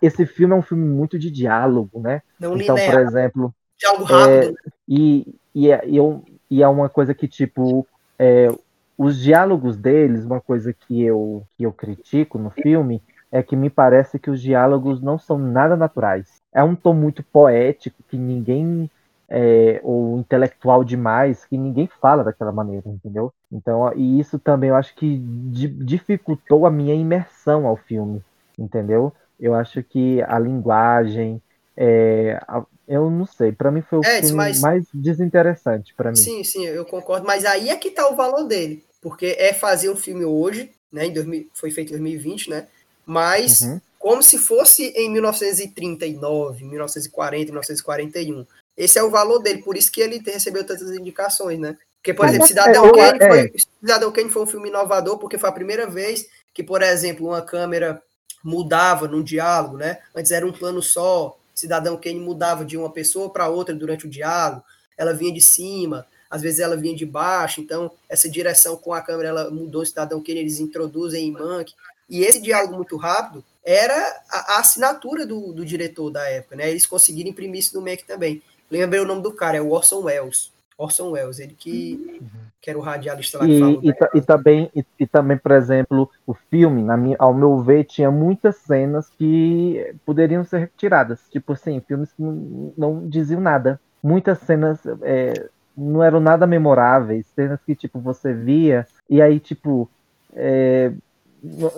esse 0.00 0.24
filme 0.26 0.54
é 0.54 0.56
um 0.56 0.62
filme 0.62 0.86
muito 0.86 1.18
de 1.18 1.30
diálogo, 1.30 2.00
né? 2.00 2.22
não 2.38 2.54
Então, 2.54 2.76
por 2.76 2.94
linear, 2.94 3.02
exemplo, 3.08 3.54
de 3.78 3.86
algo 3.86 4.04
rápido. 4.04 4.54
e, 4.88 5.34
e, 5.54 5.70
é, 5.70 5.82
e, 5.86 5.96
eu- 5.96 6.24
e 6.50 6.62
é 6.62 6.68
uma 6.68 6.88
coisa 6.88 7.14
que, 7.14 7.26
tipo, 7.28 7.86
é, 8.18 8.48
os 8.96 9.18
diálogos 9.20 9.76
deles, 9.76 10.24
uma 10.24 10.40
coisa 10.40 10.72
que 10.72 11.02
eu, 11.02 11.42
que 11.56 11.64
eu 11.64 11.72
critico 11.72 12.38
no 12.38 12.50
filme, 12.50 13.02
é 13.32 13.42
que 13.42 13.56
me 13.56 13.70
parece 13.70 14.18
que 14.18 14.30
os 14.30 14.40
diálogos 14.42 15.00
não 15.02 15.18
são 15.18 15.38
nada 15.38 15.76
naturais. 15.76 16.28
É 16.54 16.62
um 16.62 16.76
tom 16.76 16.94
muito 16.94 17.22
poético, 17.24 17.96
que 18.10 18.16
ninguém, 18.18 18.90
é, 19.28 19.80
ou 19.82 20.18
intelectual 20.18 20.84
demais, 20.84 21.44
que 21.46 21.56
ninguém 21.56 21.88
fala 22.00 22.22
daquela 22.22 22.52
maneira, 22.52 22.88
entendeu? 22.88 23.32
Então, 23.50 23.90
e 23.96 24.20
isso 24.20 24.38
também 24.38 24.70
eu 24.70 24.76
acho 24.76 24.94
que 24.94 25.16
di- 25.18 25.68
dificultou 25.68 26.66
a 26.66 26.70
minha 26.70 26.94
imersão 26.94 27.66
ao 27.66 27.76
filme, 27.76 28.22
entendeu? 28.58 29.12
Eu 29.40 29.54
acho 29.54 29.82
que 29.82 30.22
a 30.22 30.38
linguagem, 30.38 31.40
é, 31.76 32.38
a- 32.46 32.64
eu 32.86 33.08
não 33.10 33.24
sei, 33.26 33.52
pra 33.52 33.70
mim 33.70 33.80
foi 33.82 33.98
o 33.98 34.02
É, 34.02 34.20
filme 34.20 34.36
mas- 34.36 34.60
mais 34.60 34.84
desinteressante 34.92 35.94
pra 35.94 36.12
mim. 36.12 36.18
Sim, 36.18 36.44
sim, 36.44 36.66
eu 36.66 36.84
concordo. 36.84 37.26
Mas 37.26 37.44
aí 37.44 37.70
é 37.70 37.76
que 37.76 37.90
tá 37.90 38.08
o 38.08 38.16
valor 38.16 38.44
dele. 38.44 38.84
Porque 39.00 39.34
é 39.38 39.52
fazer 39.52 39.90
um 39.90 39.96
filme 39.96 40.24
hoje, 40.24 40.70
né? 40.92 41.06
Em 41.06 41.12
2000, 41.12 41.48
foi 41.54 41.70
feito 41.70 41.88
em 41.88 41.92
2020, 41.92 42.48
né? 42.50 42.68
Mas 43.12 43.60
Uhum. 43.60 43.80
como 43.98 44.22
se 44.22 44.38
fosse 44.38 44.84
em 44.96 45.10
1939, 45.10 46.64
1940, 46.64 47.46
1941. 47.52 48.46
Esse 48.76 48.98
é 48.98 49.02
o 49.02 49.10
valor 49.10 49.38
dele, 49.40 49.62
por 49.62 49.76
isso 49.76 49.92
que 49.92 50.00
ele 50.00 50.18
recebeu 50.24 50.64
tantas 50.64 50.90
indicações, 50.90 51.58
né? 51.58 51.76
Porque, 51.98 52.14
por 52.14 52.22
Mas 52.26 52.30
exemplo, 52.34 52.44
é- 52.46 52.48
Cidadão 52.48 52.86
eu- 52.86 52.92
Kane, 52.92 53.18
é. 53.20 53.28
foi, 53.28 53.52
Cidadão 53.80 54.10
Kane 54.10 54.30
foi 54.30 54.42
um 54.42 54.46
filme 54.46 54.68
inovador, 54.70 55.18
porque 55.18 55.38
foi 55.38 55.48
a 55.48 55.52
primeira 55.52 55.86
vez 55.86 56.26
que, 56.54 56.62
por 56.62 56.82
exemplo, 56.82 57.26
uma 57.28 57.42
câmera 57.42 58.02
mudava 58.42 59.06
num 59.06 59.22
diálogo, 59.22 59.76
né? 59.76 59.98
Antes 60.14 60.32
era 60.32 60.44
um 60.46 60.52
plano 60.52 60.82
só. 60.82 61.36
Cidadão 61.54 61.96
Kane 61.96 62.18
mudava 62.18 62.64
de 62.64 62.76
uma 62.76 62.90
pessoa 62.90 63.30
para 63.30 63.48
outra 63.48 63.74
durante 63.74 64.06
o 64.06 64.10
diálogo. 64.10 64.64
Ela 64.98 65.12
vinha 65.12 65.32
de 65.32 65.40
cima, 65.40 66.04
às 66.28 66.42
vezes 66.42 66.58
ela 66.60 66.76
vinha 66.76 66.96
de 66.96 67.06
baixo. 67.06 67.60
Então, 67.60 67.90
essa 68.08 68.28
direção 68.28 68.76
com 68.76 68.92
a 68.92 69.00
câmera 69.02 69.28
ela 69.28 69.50
mudou. 69.50 69.84
Cidadão 69.86 70.20
Kane 70.22 70.40
eles 70.40 70.58
introduzem 70.58 71.28
em 71.28 71.30
Mank. 71.30 71.72
E 72.08 72.22
esse 72.22 72.40
diálogo 72.42 72.76
muito 72.76 72.96
rápido 72.96 73.44
era 73.64 73.94
a, 74.30 74.56
a 74.56 74.60
assinatura 74.60 75.24
do, 75.26 75.52
do 75.52 75.64
diretor 75.64 76.10
da 76.10 76.22
época, 76.28 76.56
né? 76.56 76.70
Eles 76.70 76.86
conseguiram 76.86 77.30
imprimir 77.30 77.60
isso 77.60 77.78
no 77.78 77.84
Mac 77.84 78.00
também. 78.06 78.42
Lembrei 78.70 79.00
o 79.00 79.06
nome 79.06 79.22
do 79.22 79.32
cara, 79.32 79.56
é 79.56 79.60
o 79.60 79.70
Orson 79.70 80.00
Welles. 80.02 80.50
Orson 80.78 81.10
Welles, 81.10 81.38
ele 81.38 81.54
que, 81.56 82.20
que 82.60 82.68
era 82.70 82.78
o 82.78 82.82
radialista 82.82 83.38
lá 83.38 83.46
que 83.46 83.58
falou. 83.60 83.80
E, 83.82 83.88
e, 83.88 83.94
ta- 83.94 84.10
e 84.14 84.20
também, 84.20 84.70
e, 84.74 84.84
e 84.98 85.06
também, 85.06 85.36
por 85.36 85.52
exemplo, 85.52 86.10
o 86.26 86.34
filme, 86.34 86.82
na 86.82 86.96
minha, 86.96 87.16
ao 87.18 87.32
meu 87.32 87.60
ver, 87.60 87.84
tinha 87.84 88.10
muitas 88.10 88.56
cenas 88.56 89.08
que 89.16 89.94
poderiam 90.04 90.42
ser 90.44 90.58
retiradas. 90.58 91.20
Tipo 91.30 91.52
assim, 91.52 91.80
filmes 91.86 92.10
que 92.12 92.22
não, 92.22 92.72
não 92.76 93.08
diziam 93.08 93.40
nada. 93.40 93.78
Muitas 94.02 94.38
cenas 94.40 94.80
é, 95.02 95.48
não 95.76 96.02
eram 96.02 96.18
nada 96.18 96.46
memoráveis. 96.46 97.26
Cenas 97.36 97.60
que, 97.64 97.76
tipo, 97.76 98.00
você 98.00 98.32
via 98.32 98.86
e 99.08 99.22
aí, 99.22 99.38
tipo, 99.38 99.88
é, 100.34 100.90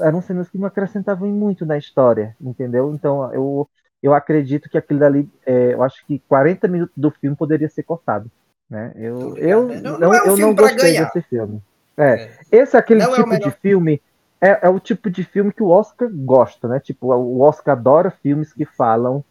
eram 0.00 0.20
cenas 0.22 0.48
que 0.48 0.58
não 0.58 0.66
acrescentavam 0.66 1.28
muito 1.28 1.64
na 1.64 1.76
história, 1.78 2.36
entendeu? 2.40 2.92
Então, 2.94 3.32
eu, 3.32 3.68
eu 4.02 4.12
acredito 4.14 4.68
que 4.68 4.76
aquilo 4.78 5.00
dali, 5.00 5.28
é, 5.46 5.74
eu 5.74 5.82
acho 5.82 6.04
que 6.06 6.18
40 6.28 6.68
minutos 6.68 6.94
do 6.96 7.10
filme 7.10 7.36
poderia 7.36 7.68
ser 7.68 7.82
cortado. 7.82 8.30
Né? 8.68 8.92
Eu, 8.96 9.36
eu 9.36 9.68
Não- 9.68 9.80
não, 9.80 9.98
não 9.98 10.14
é 10.14 10.22
um 10.22 10.26
eu 10.26 10.36
não 10.36 10.54
gostei 10.54 10.92
ganhar. 10.92 11.04
desse 11.12 11.22
filme. 11.28 11.62
É, 11.96 12.30
esse 12.50 12.76
é 12.76 12.78
aquele 12.78 13.00
Não 13.00 13.12
é 13.14 13.16
tipo 13.16 13.38
de 13.38 13.50
filme. 13.52 14.02
é, 14.40 14.66
é, 14.66 14.68
o 14.68 14.80
tipo 14.80 15.08
de 15.10 15.22
filme 15.22 15.52
que 15.52 15.62
o 15.62 15.68
Oscar 15.68 16.08
gosta, 16.12 16.66
né? 16.68 16.80
Tipo, 16.80 17.14
o 17.14 17.40
Oscar 17.40 17.76
adora 17.76 18.10
filmes 18.10 18.52
que 18.52 18.64
falam 18.64 19.24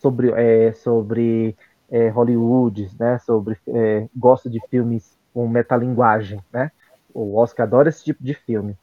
sobre, 0.00 0.30
é, 0.32 0.72
sobre 0.72 1.56
é, 1.90 2.08
Hollywood, 2.08 2.90
né? 2.98 3.18
Sobre, 3.20 3.56
é, 3.68 4.06
gosta 4.14 4.48
de 4.50 4.60
filmes 4.68 5.16
com 5.32 5.48
metalinguagem, 5.48 6.40
né? 6.52 6.70
O 7.14 7.36
Oscar 7.38 7.66
adora 7.66 7.88
esse 7.88 8.04
tipo 8.04 8.22
de 8.22 8.34
filme. 8.34 8.76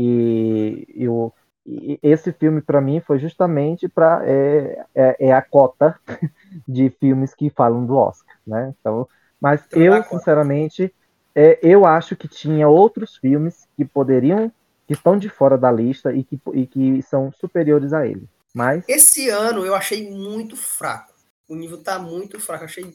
E, 0.00 0.86
e, 0.94 1.08
o, 1.08 1.32
e 1.66 1.98
esse 2.00 2.30
filme, 2.30 2.62
para 2.62 2.80
mim, 2.80 3.00
foi 3.00 3.18
justamente 3.18 3.88
para 3.88 4.22
é, 4.24 4.84
é, 4.94 5.16
é, 5.18 5.32
a 5.32 5.42
cota 5.42 5.98
de 6.68 6.88
filmes 7.00 7.34
que 7.34 7.50
falam 7.50 7.84
do 7.84 7.96
Oscar, 7.96 8.36
né? 8.46 8.72
Então, 8.78 9.08
mas 9.40 9.60
então, 9.66 9.82
eu, 9.82 10.04
sinceramente, 10.04 10.94
é, 11.34 11.58
eu 11.60 11.84
acho 11.84 12.14
que 12.14 12.28
tinha 12.28 12.68
outros 12.68 13.16
filmes 13.16 13.66
que 13.76 13.84
poderiam, 13.84 14.52
que 14.86 14.92
estão 14.92 15.18
de 15.18 15.28
fora 15.28 15.58
da 15.58 15.72
lista 15.72 16.12
e 16.12 16.22
que, 16.22 16.40
e 16.54 16.64
que 16.64 17.02
são 17.02 17.32
superiores 17.32 17.92
a 17.92 18.06
ele. 18.06 18.28
Mas 18.54 18.84
esse 18.88 19.28
ano 19.28 19.66
eu 19.66 19.74
achei 19.74 20.08
muito 20.08 20.56
fraco. 20.56 21.12
O 21.48 21.56
nível 21.56 21.82
tá 21.82 21.98
muito 21.98 22.38
fraco, 22.38 22.64
achei 22.64 22.94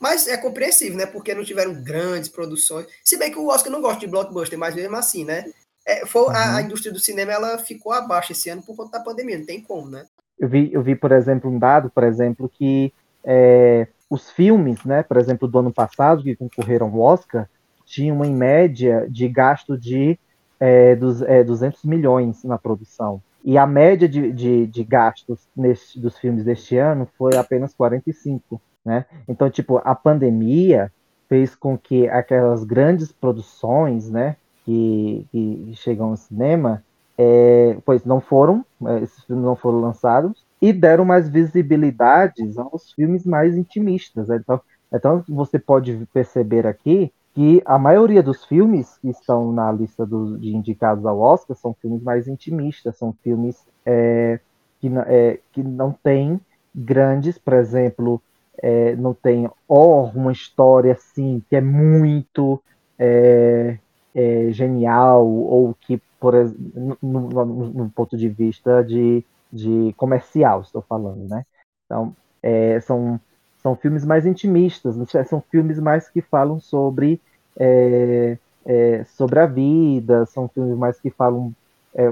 mas 0.00 0.26
é 0.26 0.36
compreensível, 0.38 0.96
né? 0.96 1.04
Porque 1.04 1.34
não 1.34 1.44
tiveram 1.44 1.74
grandes 1.84 2.30
produções. 2.30 2.86
Se 3.04 3.18
bem 3.18 3.30
que 3.30 3.38
o 3.38 3.48
Oscar 3.48 3.70
não 3.70 3.82
gosta 3.82 4.00
de 4.00 4.06
blockbuster, 4.06 4.58
mas 4.58 4.74
mesmo 4.74 4.96
assim, 4.96 5.26
né? 5.26 5.44
É, 5.88 6.04
foi, 6.04 6.24
uhum. 6.24 6.30
a, 6.30 6.56
a, 6.56 6.62
indústria 6.62 6.92
do 6.92 7.00
cinema 7.00 7.32
ela 7.32 7.56
ficou 7.56 7.92
abaixo 7.92 8.32
esse 8.32 8.50
ano 8.50 8.62
por 8.62 8.76
conta 8.76 8.98
da 8.98 9.04
pandemia, 9.04 9.38
não 9.38 9.46
tem 9.46 9.62
como, 9.62 9.88
né? 9.88 10.04
Eu 10.38 10.46
vi, 10.46 10.70
eu 10.70 10.82
vi 10.82 10.94
por 10.94 11.12
exemplo, 11.12 11.50
um 11.50 11.58
dado, 11.58 11.88
por 11.88 12.04
exemplo, 12.04 12.46
que 12.46 12.92
é, 13.24 13.88
os 14.10 14.30
filmes, 14.30 14.84
né, 14.84 15.02
por 15.02 15.16
exemplo, 15.16 15.48
do 15.48 15.58
ano 15.58 15.72
passado, 15.72 16.22
que 16.22 16.36
concorreram 16.36 16.88
ao 16.88 17.00
Oscar, 17.00 17.48
tinham 17.86 18.16
uma 18.16 18.26
em 18.26 18.34
média 18.34 19.06
de 19.08 19.26
gasto 19.28 19.78
de 19.78 20.18
é, 20.60 20.94
dos, 20.94 21.22
é, 21.22 21.42
200 21.42 21.82
milhões 21.84 22.44
na 22.44 22.58
produção. 22.58 23.22
E 23.42 23.56
a 23.56 23.66
média 23.66 24.06
de, 24.06 24.30
de, 24.30 24.66
de 24.66 24.84
gastos 24.84 25.48
nesse, 25.56 25.98
dos 25.98 26.18
filmes 26.18 26.44
deste 26.44 26.76
ano 26.76 27.08
foi 27.16 27.34
apenas 27.34 27.72
45. 27.72 28.60
Né? 28.84 29.06
Então, 29.26 29.48
tipo, 29.48 29.80
a 29.82 29.94
pandemia 29.94 30.92
fez 31.28 31.54
com 31.54 31.78
que 31.78 32.06
aquelas 32.08 32.62
grandes 32.62 33.10
produções, 33.10 34.10
né, 34.10 34.36
que, 34.68 35.26
que 35.32 35.72
chegam 35.76 36.10
ao 36.10 36.16
cinema, 36.16 36.84
é, 37.16 37.78
pois 37.86 38.04
não 38.04 38.20
foram, 38.20 38.62
é, 38.84 38.98
esses 39.00 39.24
filmes 39.24 39.42
não 39.42 39.56
foram 39.56 39.80
lançados, 39.80 40.44
e 40.60 40.74
deram 40.74 41.06
mais 41.06 41.26
visibilidades 41.26 42.58
aos 42.58 42.92
filmes 42.92 43.24
mais 43.24 43.56
intimistas. 43.56 44.28
Então, 44.28 44.60
então 44.92 45.24
você 45.26 45.58
pode 45.58 46.06
perceber 46.12 46.66
aqui 46.66 47.10
que 47.34 47.62
a 47.64 47.78
maioria 47.78 48.22
dos 48.22 48.44
filmes 48.44 48.98
que 48.98 49.08
estão 49.08 49.52
na 49.52 49.72
lista 49.72 50.04
do, 50.04 50.36
de 50.36 50.54
indicados 50.54 51.06
ao 51.06 51.18
Oscar 51.18 51.56
são 51.56 51.74
filmes 51.80 52.02
mais 52.02 52.28
intimistas, 52.28 52.98
são 52.98 53.14
filmes 53.22 53.64
é, 53.86 54.38
que, 54.80 54.90
é, 55.06 55.40
que 55.50 55.62
não 55.62 55.92
têm 55.92 56.38
grandes, 56.74 57.38
por 57.38 57.54
exemplo, 57.54 58.20
é, 58.58 58.94
não 58.96 59.14
tem 59.14 59.48
ó, 59.66 60.10
uma 60.14 60.32
história 60.32 60.92
assim 60.92 61.42
que 61.48 61.56
é 61.56 61.60
muito 61.60 62.60
é, 62.98 63.78
é, 64.14 64.50
genial 64.50 65.26
ou 65.26 65.74
que 65.74 66.00
por 66.18 66.34
no, 66.34 66.98
no, 67.02 67.44
no, 67.44 67.90
ponto 67.90 68.16
de 68.16 68.28
vista 68.28 68.82
de, 68.82 69.24
de 69.52 69.94
comercial 69.96 70.62
estou 70.62 70.82
falando 70.82 71.28
né 71.28 71.44
então 71.84 72.14
é, 72.42 72.80
são 72.80 73.20
são 73.62 73.76
filmes 73.76 74.04
mais 74.04 74.26
intimistas 74.26 74.96
são 75.26 75.40
filmes 75.50 75.78
mais 75.78 76.08
que 76.08 76.20
falam 76.20 76.58
sobre 76.58 77.20
é, 77.56 78.38
é, 78.64 79.04
sobre 79.04 79.40
a 79.40 79.46
vida 79.46 80.26
são 80.26 80.48
filmes 80.48 80.76
mais 80.76 81.00
que 81.00 81.10
falam 81.10 81.54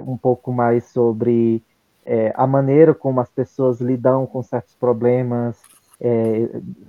um 0.06 0.16
pouco 0.16 0.52
mais 0.52 0.84
sobre 0.86 1.62
a 2.34 2.46
maneira 2.46 2.94
como 2.94 3.20
as 3.20 3.30
pessoas 3.30 3.80
lidam 3.80 4.26
com 4.26 4.42
certos 4.42 4.74
problemas 4.74 5.62
é, 6.00 6.48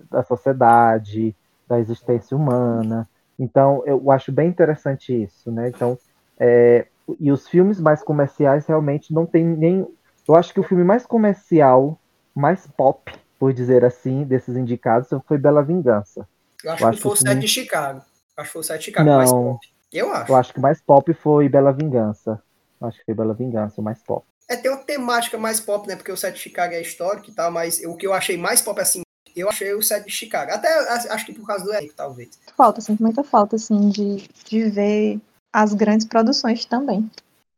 da 0.09 0.23
sociedade, 0.23 1.35
da 1.67 1.79
existência 1.79 2.35
humana. 2.35 3.07
Então, 3.39 3.83
eu 3.85 4.09
acho 4.11 4.31
bem 4.31 4.49
interessante 4.49 5.23
isso, 5.23 5.51
né? 5.51 5.69
Então, 5.69 5.97
é, 6.39 6.87
e 7.19 7.31
os 7.31 7.47
filmes 7.47 7.79
mais 7.79 8.01
comerciais 8.01 8.65
realmente 8.65 9.13
não 9.13 9.25
tem 9.25 9.43
nem. 9.43 9.87
Eu 10.27 10.35
acho 10.35 10.53
que 10.53 10.59
o 10.59 10.63
filme 10.63 10.83
mais 10.83 11.05
comercial, 11.05 11.99
mais 12.35 12.67
pop, 12.67 13.11
por 13.39 13.53
dizer 13.53 13.85
assim, 13.85 14.23
desses 14.23 14.57
indicados 14.57 15.09
foi 15.27 15.37
Bela 15.37 15.63
Vingança. 15.63 16.27
Eu 16.63 16.71
acho, 16.71 16.83
eu 16.83 16.87
acho 16.87 16.97
que 16.97 17.03
foi 17.03 17.11
o 17.11 17.15
filme... 17.15 17.29
Sete 17.29 17.41
de 17.41 17.47
Chicago. 17.47 18.01
Acho 18.35 18.47
que 18.47 18.53
foi 18.53 18.61
o 18.61 18.63
Sete 18.63 18.79
de 18.79 18.85
Chicago 18.85 19.09
não, 19.09 19.17
mais 19.17 19.31
pop. 19.31 19.67
Eu 19.93 20.11
acho. 20.11 20.31
Eu 20.31 20.35
acho 20.35 20.53
que 20.53 20.59
o 20.59 20.61
mais 20.61 20.81
pop 20.81 21.13
foi 21.13 21.47
Bela 21.47 21.71
Vingança. 21.71 22.41
Eu 22.81 22.87
acho 22.87 22.99
que 22.99 23.05
foi 23.05 23.13
Bela 23.13 23.33
Vingança, 23.33 23.79
o 23.79 23.83
mais 23.83 24.01
pop. 24.01 24.25
É, 24.49 24.55
tem 24.55 24.71
uma 24.71 24.83
temática 24.83 25.37
mais 25.37 25.59
pop, 25.59 25.87
né? 25.87 25.95
Porque 25.95 26.11
o 26.11 26.17
set 26.17 26.33
de 26.33 26.39
Chicago 26.39 26.73
é 26.73 26.81
histórico 26.81 27.29
e 27.29 27.33
tal, 27.33 27.51
mas 27.51 27.81
o 27.85 27.95
que 27.95 28.07
eu 28.07 28.13
achei 28.13 28.37
mais 28.37 28.61
pop, 28.61 28.79
assim, 28.79 29.01
eu 29.39 29.49
achei 29.49 29.73
o 29.73 29.81
set 29.81 30.05
de 30.05 30.11
Chicago. 30.11 30.51
Até 30.51 30.67
acho 31.11 31.25
que 31.25 31.33
por 31.33 31.45
causa 31.45 31.63
do 31.63 31.73
elenco, 31.73 31.93
talvez. 31.95 32.39
Falta, 32.55 32.81
sinto 32.81 33.01
muita 33.01 33.23
falta, 33.23 33.55
assim, 33.55 33.89
de, 33.89 34.27
de 34.45 34.69
ver 34.69 35.19
as 35.53 35.73
grandes 35.73 36.05
produções 36.05 36.65
também. 36.65 37.09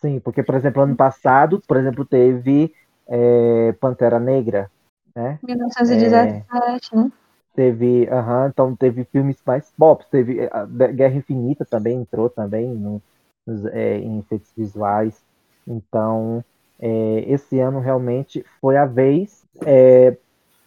Sim, 0.01 0.19
porque, 0.19 0.41
por 0.43 0.55
exemplo, 0.55 0.81
ano 0.81 0.95
passado, 0.95 1.61
por 1.67 1.77
exemplo, 1.77 2.05
teve 2.05 2.73
é, 3.07 3.73
Pantera 3.79 4.19
Negra, 4.19 4.71
né? 5.15 5.39
1917, 5.43 6.45
é, 6.93 6.97
né? 6.97 7.11
Teve, 7.55 8.03
uh 8.03 8.13
-huh, 8.13 8.49
então 8.49 8.75
teve 8.75 9.03
filmes 9.05 9.37
mais 9.45 9.69
pop, 9.77 10.05
teve 10.09 10.39
é, 10.39 10.49
a 10.51 10.65
Guerra 10.65 11.15
Infinita 11.15 11.65
também 11.65 11.97
entrou 11.97 12.29
também 12.29 12.67
no, 12.67 13.01
nos, 13.45 13.65
é, 13.65 13.97
em 13.97 14.19
efeitos 14.19 14.51
visuais. 14.55 15.21
Então, 15.67 16.43
é, 16.79 17.25
esse 17.27 17.59
ano 17.59 17.79
realmente 17.79 18.45
foi 18.61 18.77
a 18.77 18.85
vez 18.85 19.43
é, 19.65 20.15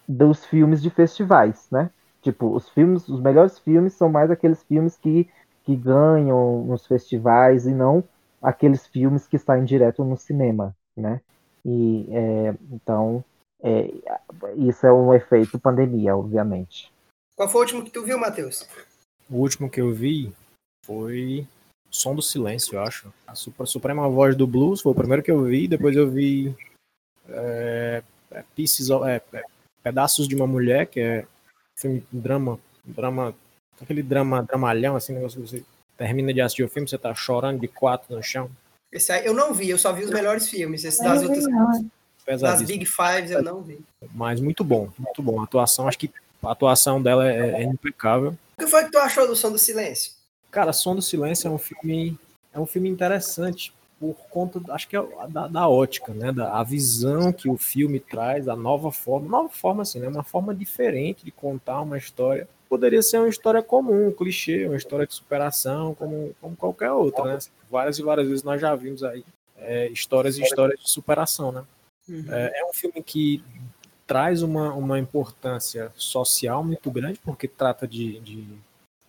dos 0.09 0.45
filmes 0.45 0.83
de 0.83 0.91
festivais, 0.91 1.67
né? 1.71 1.91
Tipo, 2.23 2.55
os 2.55 2.69
filmes, 2.69 3.09
os 3.09 3.21
melhores 3.21 3.59
filmes 3.59 3.95
são 3.95 4.09
mais 4.09 4.31
aqueles 4.31 4.63
filmes 4.63 4.97
que, 4.97 5.29
que 5.65 5.75
ganham 5.75 6.65
nos 6.65 6.87
festivais 6.87 7.67
e 7.67 7.73
não 7.73 8.05
aqueles 8.41 8.87
filmes 8.87 9.27
que 9.27 9.39
saem 9.39 9.65
direto 9.65 10.05
no 10.05 10.17
cinema, 10.17 10.75
né? 10.97 11.21
E 11.65 12.07
é, 12.11 12.55
então 12.71 13.25
é, 13.63 13.89
isso 14.57 14.87
é 14.87 14.93
um 14.93 15.15
efeito 15.15 15.59
pandemia, 15.59 16.17
obviamente. 16.17 16.93
Qual 17.37 17.49
foi 17.49 17.61
o 17.61 17.65
último 17.65 17.85
que 17.85 17.91
tu 17.91 18.03
viu, 18.03 18.19
Matheus? 18.19 18.69
O 19.31 19.37
último 19.37 19.71
que 19.71 19.81
eu 19.81 19.93
vi 19.93 20.33
foi 20.85 21.47
Som 21.91 22.15
do 22.15 22.23
Silêncio, 22.23 22.77
eu 22.77 22.83
acho. 22.83 23.13
A 23.27 23.35
Suprema 23.35 24.09
Voz 24.09 24.35
do 24.35 24.47
Blues 24.47 24.81
foi 24.81 24.93
o 24.93 24.95
primeiro 24.95 25.23
que 25.23 25.31
eu 25.31 25.43
vi, 25.43 25.69
depois 25.69 25.97
eu 25.97 26.11
vi 26.11 26.57
é, 27.29 28.03
é 28.31 28.45
Pieces 28.55 28.91
of, 28.91 29.07
é, 29.07 29.23
é, 29.33 29.45
Pedaços 29.83 30.29
de 30.29 30.35
uma 30.35 30.47
Mulher, 30.47 30.87
que 30.87 31.01
é 31.01 31.27
filme 31.77 32.05
drama, 32.13 32.59
drama, 32.85 33.35
aquele 33.81 34.03
drama, 34.03 34.43
dramalhão, 34.43 34.97
assim, 34.97 35.13
negócio 35.13 35.41
que 35.41 35.49
você 35.49 35.65
termina 35.97 36.33
de 36.33 36.41
assistir 36.41 36.65
o 36.65 36.69
filme, 36.69 36.89
você 36.89 36.99
tá 36.99 37.15
chorando 37.15 37.61
de 37.61 37.69
quatro 37.69 38.15
no 38.15 38.23
chão. 38.23 38.51
Esse 38.93 39.11
aí 39.13 39.25
eu 39.25 39.35
não 39.35 39.55
vi, 39.55 39.71
eu 39.71 39.79
só 39.79 39.93
vi 39.93 40.05
os 40.05 40.11
melhores 40.11 40.49
filmes. 40.49 40.85
Esse 40.85 41.03
das 41.03 41.23
outras. 41.23 41.45
Das 42.41 42.63
Big 42.63 42.87
Fives 42.87 43.31
eu 43.31 43.43
não 43.43 43.63
vi. 43.63 43.81
Mas 44.15 44.41
muito 44.41 44.63
bom, 44.63 44.89
muito 44.99 45.23
bom. 45.23 45.41
A 45.41 45.45
atuação, 45.45 45.89
acho 45.89 45.99
que 45.99 46.11
a 46.43 46.53
atuação 46.53 47.03
dela 47.03 47.29
é, 47.29 47.63
é 47.63 47.65
impecável. 47.65 48.37
O 48.57 48.65
que 48.65 48.71
foi 48.71 48.85
que 48.85 48.93
tu 48.93 48.99
achou 48.99 49.27
do 49.27 49.35
Som 49.35 49.51
do 49.51 49.59
Silêncio? 49.59 50.13
Cara, 50.51 50.73
Som 50.73 50.95
do 50.95 51.03
Silêncio 51.03 51.49
é 51.49 51.51
um 51.51 51.59
filme 51.59 52.19
é 52.53 52.61
um 52.61 52.67
filme 52.67 52.89
interessante 52.89 53.73
por 54.03 54.17
conta, 54.29 54.61
acho 54.73 54.89
que 54.89 54.97
é 54.97 55.07
da, 55.29 55.47
da 55.47 55.69
ótica, 55.69 56.13
né, 56.13 56.33
da 56.33 56.59
a 56.59 56.65
visão 56.65 57.33
que 57.33 57.49
o 57.49 57.57
filme 57.57 58.01
traz, 58.01 58.49
a 58.49 58.57
nova 58.57 58.91
forma, 58.91 59.29
nova 59.29 59.49
forma 59.49 59.83
assim, 59.83 60.01
né, 60.01 60.09
uma 60.09 60.25
forma 60.25 60.53
diferente 60.53 61.25
de 61.25 61.31
contar 61.31 61.81
uma 61.81 61.97
história. 61.97 62.49
Poderia 62.69 63.01
ser 63.01 63.19
uma 63.19 63.29
história 63.29 63.63
comum, 63.63 64.09
um 64.09 64.13
clichê, 64.13 64.67
uma 64.67 64.77
história 64.77 65.07
de 65.07 65.15
superação, 65.15 65.95
como, 65.95 66.35
como 66.41 66.57
qualquer 66.57 66.91
outra, 66.91 67.25
né? 67.25 67.39
Várias 67.71 67.99
e 67.99 68.03
várias 68.03 68.27
vezes 68.27 68.43
nós 68.43 68.61
já 68.61 68.75
vimos 68.75 69.05
aí 69.05 69.25
é, 69.57 69.87
histórias 69.89 70.37
e 70.37 70.43
histórias 70.43 70.81
de 70.81 70.91
superação, 70.91 71.53
né? 71.53 71.65
Uhum. 72.09 72.25
É, 72.29 72.61
é 72.61 72.65
um 72.69 72.73
filme 72.73 73.01
que 73.05 73.45
traz 74.05 74.43
uma, 74.43 74.75
uma 74.75 74.99
importância 74.99 75.93
social 75.95 76.65
muito 76.65 76.91
grande, 76.91 77.21
porque 77.23 77.47
trata 77.47 77.87
de, 77.87 78.19
de 78.21 78.49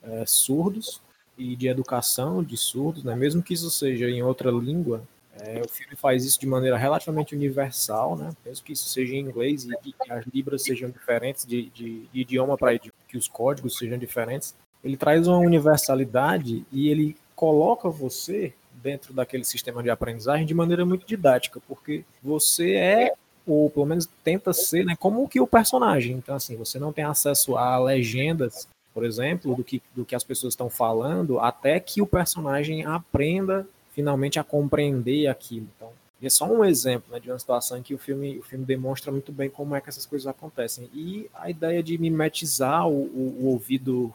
é, 0.04 0.24
surdos, 0.28 1.02
e 1.38 1.56
de 1.56 1.68
educação 1.68 2.44
de 2.44 2.58
surdos, 2.58 3.04
né? 3.04 3.16
mesmo 3.16 3.42
que 3.42 3.54
isso 3.54 3.70
seja 3.72 4.10
em 4.10 4.22
outra 4.22 4.52
língua, 4.52 5.04
é, 5.40 5.62
o 5.66 5.68
filme 5.68 5.96
faz 5.96 6.24
isso 6.24 6.40
de 6.40 6.46
maneira 6.46 6.78
relativamente 6.78 7.36
universal, 7.36 8.16
né? 8.16 8.32
mesmo 8.46 8.64
que 8.64 8.74
isso 8.74 8.88
seja 8.88 9.16
em 9.16 9.20
inglês 9.20 9.66
e, 9.66 9.94
que 9.94 10.12
as 10.12 10.26
libras 10.28 10.64
sejam 10.64 10.90
diferentes 10.90 11.46
de, 11.46 11.70
de, 11.70 12.06
de 12.06 12.22
idioma 12.22 12.58
para 12.58 12.78
que 12.78 13.18
os 13.18 13.28
códigos 13.28 13.78
sejam 13.78 13.98
diferentes, 13.98 14.56
ele 14.84 14.98
traz 14.98 15.28
uma 15.28 15.38
universalidade 15.38 16.66
e 16.72 16.90
ele 16.90 17.16
coloca 17.36 17.90
você 17.90 18.54
dentro 18.82 19.14
daquele 19.14 19.44
sistema 19.44 19.82
de 19.82 19.90
aprendizagem 19.90 20.46
de 20.46 20.54
maneira 20.54 20.86
muito 20.86 21.06
didática, 21.08 21.60
porque 21.68 22.04
você 22.22 22.74
é 22.74 23.14
ou 23.46 23.70
pelo 23.70 23.86
menos 23.86 24.08
tenta 24.24 24.54
ser, 24.54 24.86
né, 24.86 24.96
como 24.98 25.28
que 25.28 25.42
o 25.42 25.48
personagem. 25.48 26.16
Então 26.16 26.36
assim, 26.36 26.56
você 26.56 26.80
não 26.80 26.94
tem 26.94 27.04
acesso 27.04 27.58
a 27.58 27.78
legendas 27.78 28.68
por 28.94 29.04
exemplo, 29.04 29.56
do 29.56 29.64
que, 29.64 29.82
do 29.96 30.06
que 30.06 30.16
as 30.16 30.24
pessoas 30.24 30.54
estão 30.54 30.70
falando, 30.70 31.40
até 31.40 31.80
que 31.80 32.02
o 32.02 32.08
personagem 32.08 32.86
aprenda 32.86 33.68
finalmente 33.92 34.40
a 34.40 34.44
compreender 34.44 35.28
aquilo. 35.28 35.68
Então, 35.76 35.92
é 36.22 36.30
só 36.30 36.46
um 36.46 36.64
exemplo 36.64 37.12
né, 37.12 37.20
de 37.20 37.30
uma 37.30 37.38
situação 37.38 37.78
em 37.78 37.84
que 37.84 37.94
o 37.94 37.98
filme, 37.98 38.38
o 38.40 38.44
filme 38.44 38.66
demonstra 38.66 39.12
muito 39.12 39.32
bem 39.32 39.50
como 39.50 39.76
é 39.76 39.82
que 39.82 39.90
essas 39.90 40.06
coisas 40.06 40.26
acontecem. 40.26 40.90
E 40.94 41.30
a 41.34 41.50
ideia 41.50 41.84
de 41.84 41.98
mimetizar 41.98 42.88
o, 42.88 43.04
o, 43.04 43.38
o 43.42 43.46
ouvido 43.48 44.14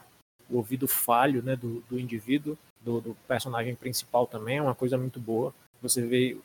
o 0.50 0.56
ouvido 0.56 0.88
falho 0.88 1.42
né, 1.42 1.54
do, 1.54 1.82
do 1.90 1.98
indivíduo, 1.98 2.56
do, 2.80 3.00
do, 3.00 3.16
personagem 3.26 3.74
principal 3.74 4.26
também, 4.26 4.56
é 4.56 4.62
uma 4.62 4.74
coisa 4.74 4.96
muito 4.96 5.20
boa. 5.20 5.52
Você 5.82 6.00
vê, 6.00 6.38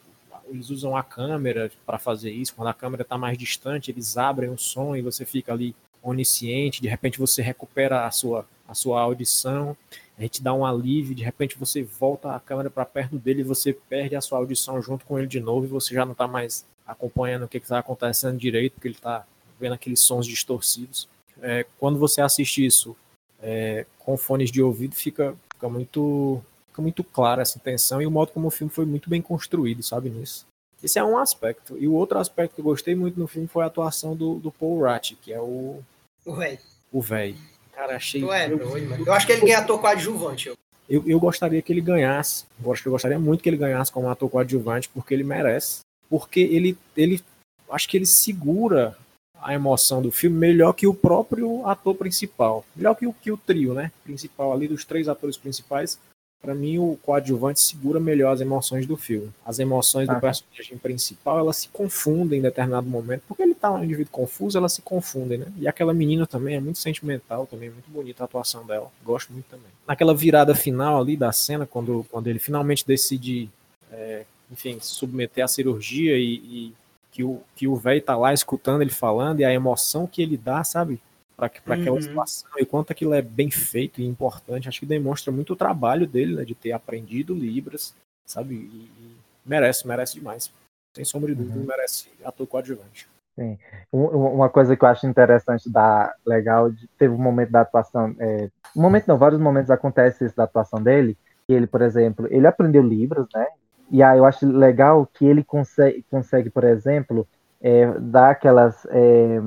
eles 0.49 0.69
usam 0.69 0.97
a 0.97 1.01
câmera 1.01 1.71
para 1.85 1.97
fazer 1.97 2.31
isso, 2.31 2.53
quando 2.53 2.67
a 2.67 2.73
câmera 2.73 3.03
está 3.03 3.17
mais 3.17 3.37
distante, 3.37 3.91
eles 3.91 4.17
abrem 4.17 4.49
o 4.49 4.57
som 4.57 4.93
e 4.95 5.01
você 5.01 5.25
fica 5.25 5.53
ali 5.53 5.73
onisciente, 6.03 6.81
de 6.81 6.87
repente 6.87 7.17
você 7.17 7.41
recupera 7.41 8.05
a 8.05 8.11
sua, 8.11 8.45
a 8.67 8.73
sua 8.73 9.01
audição 9.01 9.75
a 10.17 10.21
gente 10.21 10.43
dá 10.43 10.53
um 10.53 10.65
alívio, 10.65 11.15
de 11.15 11.23
repente 11.23 11.57
você 11.57 11.81
volta 11.81 12.35
a 12.35 12.39
câmera 12.39 12.69
para 12.69 12.85
perto 12.85 13.17
dele 13.17 13.41
e 13.41 13.43
você 13.43 13.73
perde 13.73 14.15
a 14.15 14.21
sua 14.21 14.37
audição 14.37 14.81
junto 14.81 15.05
com 15.05 15.17
ele 15.17 15.27
de 15.27 15.39
novo 15.39 15.65
e 15.65 15.69
você 15.69 15.93
já 15.93 16.05
não 16.05 16.11
está 16.11 16.27
mais 16.27 16.65
acompanhando 16.85 17.43
o 17.43 17.47
que 17.47 17.57
está 17.57 17.79
acontecendo 17.79 18.37
direito, 18.37 18.73
porque 18.73 18.87
ele 18.87 18.95
está 18.95 19.25
vendo 19.59 19.73
aqueles 19.73 19.99
sons 19.99 20.27
distorcidos. 20.27 21.07
É, 21.41 21.65
quando 21.79 21.97
você 21.97 22.21
assiste 22.21 22.63
isso 22.63 22.95
é, 23.41 23.85
com 23.99 24.15
fones 24.15 24.51
de 24.51 24.61
ouvido, 24.61 24.93
fica, 24.93 25.35
fica 25.53 25.67
muito 25.67 26.43
fica 26.69 26.81
muito 26.81 27.03
clara 27.03 27.41
essa 27.41 27.57
intenção 27.57 28.01
e 28.01 28.05
o 28.05 28.11
modo 28.11 28.31
como 28.31 28.47
o 28.47 28.51
filme 28.51 28.71
foi 28.71 28.85
muito 28.85 29.09
bem 29.09 29.21
construído, 29.21 29.81
sabe, 29.81 30.09
nisso. 30.09 30.45
Esse 30.83 30.99
é 30.99 31.03
um 31.03 31.17
aspecto. 31.17 31.77
E 31.77 31.87
o 31.87 31.93
outro 31.93 32.19
aspecto 32.19 32.55
que 32.55 32.61
eu 32.61 32.65
gostei 32.65 32.93
muito 32.93 33.19
no 33.19 33.27
filme 33.27 33.47
foi 33.47 33.63
a 33.63 33.67
atuação 33.67 34.15
do, 34.15 34.35
do 34.35 34.51
Paul 34.51 34.81
Rat, 34.81 35.13
que 35.21 35.31
é 35.31 35.39
o... 35.39 35.81
O 36.25 36.33
velho. 36.33 36.59
O 36.91 37.01
velho. 37.01 37.35
Cara, 37.73 37.95
achei. 37.95 38.21
Tu 38.21 38.31
é 38.31 38.49
doido, 38.49 38.89
mano. 38.89 39.03
Eu 39.05 39.13
acho 39.13 39.25
que 39.25 39.33
ele 39.33 39.41
ganha 39.41 39.59
ator 39.59 39.79
coadjuvante. 39.79 40.49
Eu. 40.49 40.57
Eu, 40.89 41.03
eu 41.07 41.19
gostaria 41.19 41.61
que 41.61 41.71
ele 41.71 41.81
ganhasse. 41.81 42.45
Eu 42.63 42.71
acho 42.71 42.81
que 42.81 42.87
eu 42.87 42.91
gostaria 42.91 43.17
muito 43.17 43.41
que 43.41 43.49
ele 43.49 43.57
ganhasse 43.57 43.91
como 43.91 44.09
ator 44.09 44.29
coadjuvante, 44.29 44.89
porque 44.89 45.13
ele 45.13 45.23
merece. 45.23 45.79
Porque 46.09 46.41
ele, 46.41 46.77
ele. 46.95 47.23
Acho 47.71 47.89
que 47.89 47.97
ele 47.97 48.05
segura 48.05 48.95
a 49.41 49.53
emoção 49.53 50.01
do 50.01 50.11
filme 50.11 50.37
melhor 50.37 50.73
que 50.73 50.85
o 50.85 50.93
próprio 50.93 51.65
ator 51.65 51.95
principal. 51.95 52.65
Melhor 52.75 52.95
que 52.95 53.07
o, 53.07 53.13
que 53.13 53.31
o 53.31 53.37
trio, 53.37 53.73
né? 53.73 53.91
Principal 54.03 54.53
ali, 54.53 54.67
dos 54.67 54.85
três 54.85 55.07
atores 55.07 55.37
principais 55.37 55.97
para 56.43 56.53
mim 56.53 56.77
o 56.77 56.99
coadjuvante 57.01 57.61
segura 57.61 58.01
melhor 58.01 58.33
as 58.33 58.41
emoções 58.41 58.85
do 58.85 58.97
filme. 58.97 59.31
As 59.45 59.59
emoções 59.59 60.09
ah. 60.09 60.13
do 60.13 60.19
personagem 60.19 60.77
principal, 60.77 61.39
elas 61.39 61.55
se 61.55 61.69
confundem 61.69 62.39
em 62.39 62.41
determinado 62.41 62.85
momento, 62.85 63.23
porque 63.25 63.41
ele 63.41 63.55
tá 63.55 63.71
um 63.71 63.81
indivíduo 63.81 64.11
confuso, 64.11 64.57
elas 64.57 64.73
se 64.73 64.81
confundem, 64.81 65.37
né? 65.37 65.45
E 65.57 65.69
aquela 65.69 65.93
menina 65.93 66.27
também 66.27 66.57
é 66.57 66.59
muito 66.59 66.79
sentimental, 66.79 67.47
também 67.47 67.69
é 67.69 67.71
muito 67.71 67.89
bonita 67.89 68.23
a 68.23 68.25
atuação 68.25 68.65
dela. 68.65 68.91
Gosto 69.05 69.31
muito 69.31 69.45
também. 69.45 69.67
Naquela 69.87 70.13
virada 70.13 70.53
final 70.53 71.01
ali 71.01 71.15
da 71.15 71.31
cena, 71.31 71.65
quando, 71.65 72.05
quando 72.11 72.27
ele 72.27 72.39
finalmente 72.39 72.85
decide, 72.85 73.49
é, 73.89 74.25
enfim, 74.51 74.77
se 74.81 74.87
submeter 74.87 75.45
à 75.45 75.47
cirurgia 75.47 76.17
e, 76.17 76.33
e 76.33 76.73
que 77.09 77.23
o 77.23 77.41
que 77.55 77.67
o 77.69 77.75
velho 77.77 78.01
tá 78.01 78.17
lá 78.17 78.33
escutando 78.33 78.81
ele 78.81 78.91
falando 78.91 79.39
e 79.39 79.45
a 79.45 79.53
emoção 79.53 80.05
que 80.05 80.21
ele 80.21 80.35
dá, 80.35 80.61
sabe? 80.65 80.99
Para 81.35 81.51
uhum. 81.67 81.73
aquela 81.73 82.01
situação 82.01 82.49
e 82.57 82.65
quanto 82.65 82.91
aquilo 82.91 83.13
é 83.13 83.21
bem 83.21 83.49
feito 83.49 84.01
e 84.01 84.05
importante. 84.05 84.69
Acho 84.69 84.79
que 84.79 84.85
demonstra 84.85 85.31
muito 85.31 85.53
o 85.53 85.55
trabalho 85.55 86.07
dele, 86.07 86.35
né, 86.35 86.45
de 86.45 86.55
ter 86.55 86.71
aprendido 86.71 87.33
Libras, 87.33 87.93
sabe? 88.25 88.55
E, 88.55 88.57
e 88.57 89.15
merece, 89.45 89.87
merece 89.87 90.15
demais. 90.15 90.51
Sem 90.95 91.03
sombra 91.03 91.29
de 91.29 91.35
dúvida, 91.35 91.59
uhum. 91.59 91.65
merece 91.65 92.09
ator 92.23 92.45
coadjuvante. 92.47 93.07
Sim. 93.35 93.57
Uma 93.91 94.47
coisa 94.47 94.77
que 94.77 94.83
eu 94.83 94.89
acho 94.89 95.07
interessante 95.07 95.67
da 95.69 96.13
legal, 96.23 96.71
teve 96.99 97.13
um 97.13 97.17
momento 97.17 97.51
da 97.51 97.61
atuação, 97.61 98.15
é, 98.19 98.49
um 98.75 98.81
momento 98.81 99.07
não, 99.07 99.17
vários 99.17 99.41
momentos 99.41 99.71
acontece 99.71 100.25
isso 100.25 100.35
da 100.35 100.43
atuação 100.43 100.81
dele, 100.81 101.17
que 101.47 101.53
ele, 101.53 101.65
por 101.65 101.81
exemplo, 101.81 102.27
ele 102.29 102.45
aprendeu 102.45 102.83
Libras, 102.83 103.25
né? 103.33 103.47
E 103.89 104.03
aí 104.03 104.19
eu 104.19 104.25
acho 104.25 104.45
legal 104.45 105.07
que 105.11 105.25
ele 105.25 105.43
consegue, 105.43 106.05
consegue 106.11 106.49
por 106.49 106.63
exemplo, 106.63 107.27
é, 107.59 107.91
dar 107.99 108.31
aquelas 108.31 108.85
é, 108.91 109.39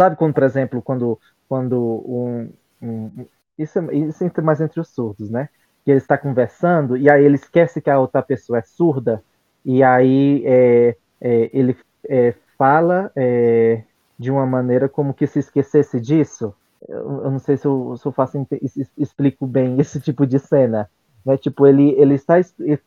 Sabe 0.00 0.16
quando, 0.16 0.32
por 0.32 0.44
exemplo, 0.44 0.80
quando, 0.80 1.20
quando 1.46 1.78
um, 1.78 2.48
um 2.80 3.26
isso, 3.58 3.78
isso 3.92 4.24
é 4.24 4.40
mais 4.40 4.58
entre 4.58 4.80
os 4.80 4.88
surdos, 4.88 5.28
né? 5.28 5.50
Que 5.84 5.90
ele 5.90 5.98
está 5.98 6.16
conversando 6.16 6.96
e 6.96 7.10
aí 7.10 7.22
ele 7.22 7.34
esquece 7.34 7.82
que 7.82 7.90
a 7.90 8.00
outra 8.00 8.22
pessoa 8.22 8.60
é 8.60 8.62
surda 8.62 9.22
e 9.62 9.82
aí 9.82 10.42
é, 10.46 10.96
é, 11.20 11.50
ele 11.52 11.76
é, 12.08 12.32
fala 12.56 13.12
é, 13.14 13.82
de 14.18 14.30
uma 14.30 14.46
maneira 14.46 14.88
como 14.88 15.12
que 15.12 15.26
se 15.26 15.38
esquecesse 15.38 16.00
disso. 16.00 16.54
Eu, 16.88 17.24
eu 17.24 17.30
não 17.30 17.38
sei 17.38 17.58
se 17.58 17.66
eu, 17.66 17.94
se 17.98 18.06
eu 18.06 18.12
faço 18.12 18.38
explico 18.96 19.46
bem 19.46 19.78
esse 19.78 20.00
tipo 20.00 20.26
de 20.26 20.38
cena. 20.38 20.88
Né? 21.26 21.36
Tipo, 21.36 21.66
ele, 21.66 21.90
ele 22.00 22.14
está 22.14 22.36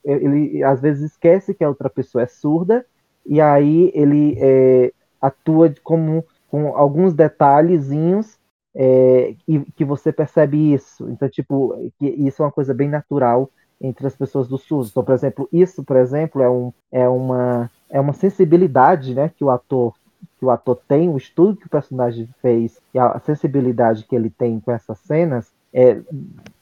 ele 0.03 0.63
às 0.63 0.81
vezes 0.81 1.11
esquece 1.11 1.53
que 1.53 1.63
a 1.63 1.69
outra 1.69 1.91
pessoa 1.91 2.23
é 2.23 2.27
surda 2.27 2.83
e 3.23 3.39
aí 3.39 3.91
ele 3.93 4.35
é, 4.39 4.91
atua 5.21 5.71
como 5.83 6.25
com 6.53 6.77
alguns 6.77 7.15
detalhezinhos 7.15 8.37
é, 8.75 9.33
e 9.47 9.59
que 9.75 9.83
você 9.83 10.13
percebe 10.13 10.71
isso. 10.71 11.09
Então, 11.09 11.27
tipo, 11.27 11.91
isso 11.99 12.43
é 12.43 12.45
uma 12.45 12.51
coisa 12.51 12.75
bem 12.75 12.87
natural 12.87 13.49
entre 13.81 14.05
as 14.05 14.15
pessoas 14.15 14.47
do 14.47 14.59
SUS. 14.59 14.91
Então, 14.91 15.03
por 15.03 15.15
exemplo, 15.15 15.49
isso, 15.51 15.83
por 15.83 15.97
exemplo, 15.97 16.43
é, 16.43 16.49
um, 16.51 16.71
é, 16.91 17.09
uma, 17.09 17.71
é 17.89 17.99
uma 17.99 18.13
sensibilidade 18.13 19.15
né, 19.15 19.31
que 19.35 19.43
o 19.43 19.49
ator 19.49 19.95
que 20.37 20.45
o 20.45 20.51
ator 20.51 20.79
tem, 20.87 21.09
o 21.09 21.17
estudo 21.17 21.57
que 21.57 21.65
o 21.65 21.69
personagem 21.69 22.29
fez 22.39 22.79
e 22.93 22.99
a 22.99 23.19
sensibilidade 23.19 24.05
que 24.05 24.15
ele 24.15 24.29
tem 24.29 24.59
com 24.59 24.71
essas 24.71 24.99
cenas 24.99 25.51
é, 25.73 25.99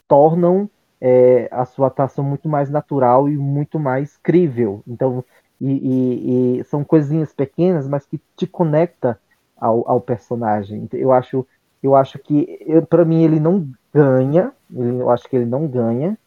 tornam 0.08 0.70
é, 1.02 1.50
a 1.52 1.66
sua 1.66 1.88
atuação 1.88 2.24
muito 2.24 2.48
mais 2.48 2.70
natural 2.70 3.28
e 3.28 3.36
muito 3.36 3.78
mais 3.78 4.16
crível. 4.24 4.82
Então, 4.88 5.22
e, 5.60 5.70
e, 5.70 6.60
e 6.60 6.64
são 6.64 6.82
coisinhas 6.82 7.34
pequenas, 7.34 7.90
mas 7.90 8.06
que 8.06 8.22
te 8.38 8.48
conecta 8.48 9.20
ao, 9.62 9.88
ao 9.88 10.02
personagem. 10.02 10.90
Eu 10.92 11.12
acho, 11.14 11.46
eu 11.84 11.96
acho 11.96 12.18
que, 12.18 12.60
para 12.90 13.06
mim, 13.06 13.24
ele 13.24 13.40
não 13.40 13.70
ganha, 13.94 14.52
eu 14.76 15.10
acho 15.12 15.30
que 15.30 15.36
ele 15.36 15.46
não 15.46 15.68
ganha 15.68 16.18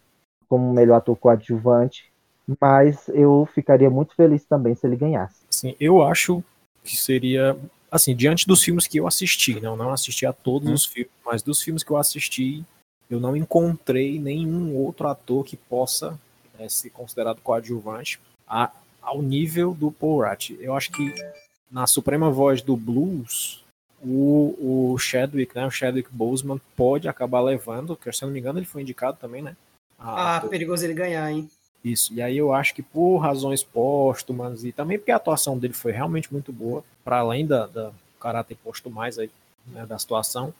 como 0.49 0.73
melhor 0.73 0.97
ator 0.97 1.16
coadjuvante, 1.16 2.12
mas 2.61 3.09
eu 3.09 3.49
ficaria 3.53 3.90
muito 3.90 4.14
feliz 4.14 4.44
também 4.44 4.75
se 4.75 4.87
ele 4.87 4.97
ganhasse. 4.97 5.40
Sim, 5.51 5.75
eu 5.81 6.03
acho 6.03 6.44
que 6.85 6.97
seria, 6.97 7.57
assim, 7.90 8.14
diante 8.14 8.47
dos 8.47 8.62
filmes 8.62 8.87
que 8.87 9.01
eu 9.01 9.07
assisti, 9.07 9.61
não, 9.61 9.77
não 9.77 9.90
assisti 9.90 10.25
a 10.25 10.33
todos 10.33 10.68
hum. 10.68 10.75
os 10.75 10.87
filmes, 10.87 11.11
mas 11.27 11.42
dos 11.42 11.61
filmes 11.61 11.83
que 11.83 11.90
eu 11.90 11.97
assisti, 11.97 12.64
eu 13.11 13.18
não 13.18 13.37
encontrei 13.37 14.18
nenhum 14.20 14.77
outro 14.77 15.09
ator 15.09 15.44
que 15.44 15.57
possa 15.57 16.18
é, 16.59 16.68
ser 16.68 16.90
considerado 16.90 17.40
coadjuvante 17.40 18.20
a, 18.47 18.70
ao 19.03 19.23
nível 19.23 19.75
do 19.75 19.90
Paul 19.90 20.23
Rudd. 20.23 20.57
Eu 20.61 20.75
acho 20.75 20.92
que 20.92 21.12
na 21.70 21.87
suprema 21.87 22.31
voz 22.31 22.62
do 22.62 22.77
blues, 22.77 23.64
o, 24.03 24.92
o 24.92 24.98
Chadwick, 24.98 25.55
né, 25.55 25.66
o 25.66 25.70
Chadwick 25.70 26.09
Boseman 26.12 26.61
pode 26.77 27.09
acabar 27.09 27.40
levando, 27.40 27.96
que 27.96 28.11
se 28.12 28.22
eu 28.22 28.27
não 28.27 28.33
me 28.35 28.40
engano 28.40 28.59
ele 28.59 28.66
foi 28.66 28.83
indicado 28.83 29.18
também, 29.18 29.42
né? 29.42 29.57
ah, 29.98 30.46
perigoso 30.48 30.85
ele 30.85 30.94
ganhar, 30.94 31.31
hein? 31.31 31.48
Isso, 31.83 32.14
e 32.14 32.22
aí 32.22 32.37
eu 32.37 32.53
acho 32.53 32.74
que 32.74 32.83
por 32.83 33.18
razões 33.18 33.62
póstumas 33.62 34.64
e 34.64 34.72
também 34.72 34.98
porque 34.98 35.11
a 35.12 35.16
atuação 35.16 35.59
dele 35.59 35.74
foi 35.74 35.92
realmente 35.92 36.33
muito 36.33 36.53
boa, 36.53 36.85
para 37.05 37.18
além 37.18 37.46
da, 37.46 37.66
da 37.66 37.92
caráter 38.20 38.57
póstumais 38.62 39.18
aí, 39.18 39.31
né, 39.66 39.85
da 39.87 39.98
situação, 39.98 40.53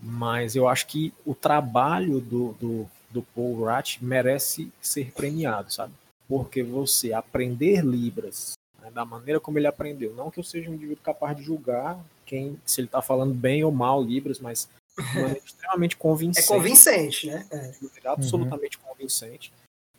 mas 0.00 0.56
eu 0.56 0.68
acho 0.68 0.86
que 0.86 1.12
o 1.24 1.34
trabalho 1.34 2.20
do, 2.20 2.52
do, 2.54 2.90
do 3.10 3.22
Paul 3.22 3.64
Rat 3.64 3.98
merece 4.00 4.72
ser 4.80 5.12
premiado, 5.12 5.72
sabe? 5.72 5.92
Porque 6.28 6.62
você 6.62 7.12
aprender 7.12 7.84
Libras 7.84 8.54
né, 8.82 8.90
da 8.90 9.04
maneira 9.04 9.40
como 9.40 9.58
ele 9.58 9.66
aprendeu. 9.66 10.12
Não 10.14 10.30
que 10.30 10.40
eu 10.40 10.44
seja 10.44 10.70
um 10.70 10.74
indivíduo 10.74 11.02
capaz 11.02 11.36
de 11.36 11.42
julgar 11.42 11.98
quem, 12.26 12.60
se 12.66 12.80
ele 12.80 12.88
está 12.88 13.00
falando 13.00 13.32
bem 13.32 13.62
ou 13.64 13.70
mal 13.70 14.02
Libras, 14.02 14.40
mas 14.40 14.68
é 14.98 15.38
extremamente 15.44 15.96
convincente. 15.96 16.44
É 16.44 16.48
convincente, 16.48 17.26
né? 17.28 17.46
É. 17.50 17.72
Absolutamente 18.08 18.78
uhum. 18.78 18.84
convincente. 18.84 19.52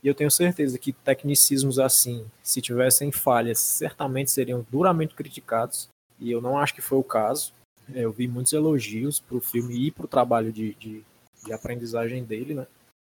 E 0.03 0.07
eu 0.07 0.13
tenho 0.13 0.29
certeza 0.29 0.77
que 0.77 0.91
tecnicismos 0.91 1.79
assim, 1.79 2.25
se 2.43 2.61
tivessem 2.61 3.11
falhas, 3.11 3.59
certamente 3.59 4.31
seriam 4.31 4.65
duramente 4.69 5.15
criticados. 5.15 5.87
E 6.19 6.29
eu 6.29 6.41
não 6.41 6.57
acho 6.57 6.75
que 6.75 6.81
foi 6.81 6.97
o 6.97 7.03
caso. 7.03 7.53
É, 7.93 8.01
eu 8.01 8.11
vi 8.11 8.27
muitos 8.27 8.51
elogios 8.51 9.19
para 9.19 9.37
o 9.37 9.41
filme 9.41 9.87
e 9.87 9.91
para 9.91 10.05
o 10.05 10.09
trabalho 10.09 10.51
de, 10.51 10.73
de, 10.75 11.03
de 11.45 11.53
aprendizagem 11.53 12.23
dele, 12.23 12.53
né? 12.53 12.67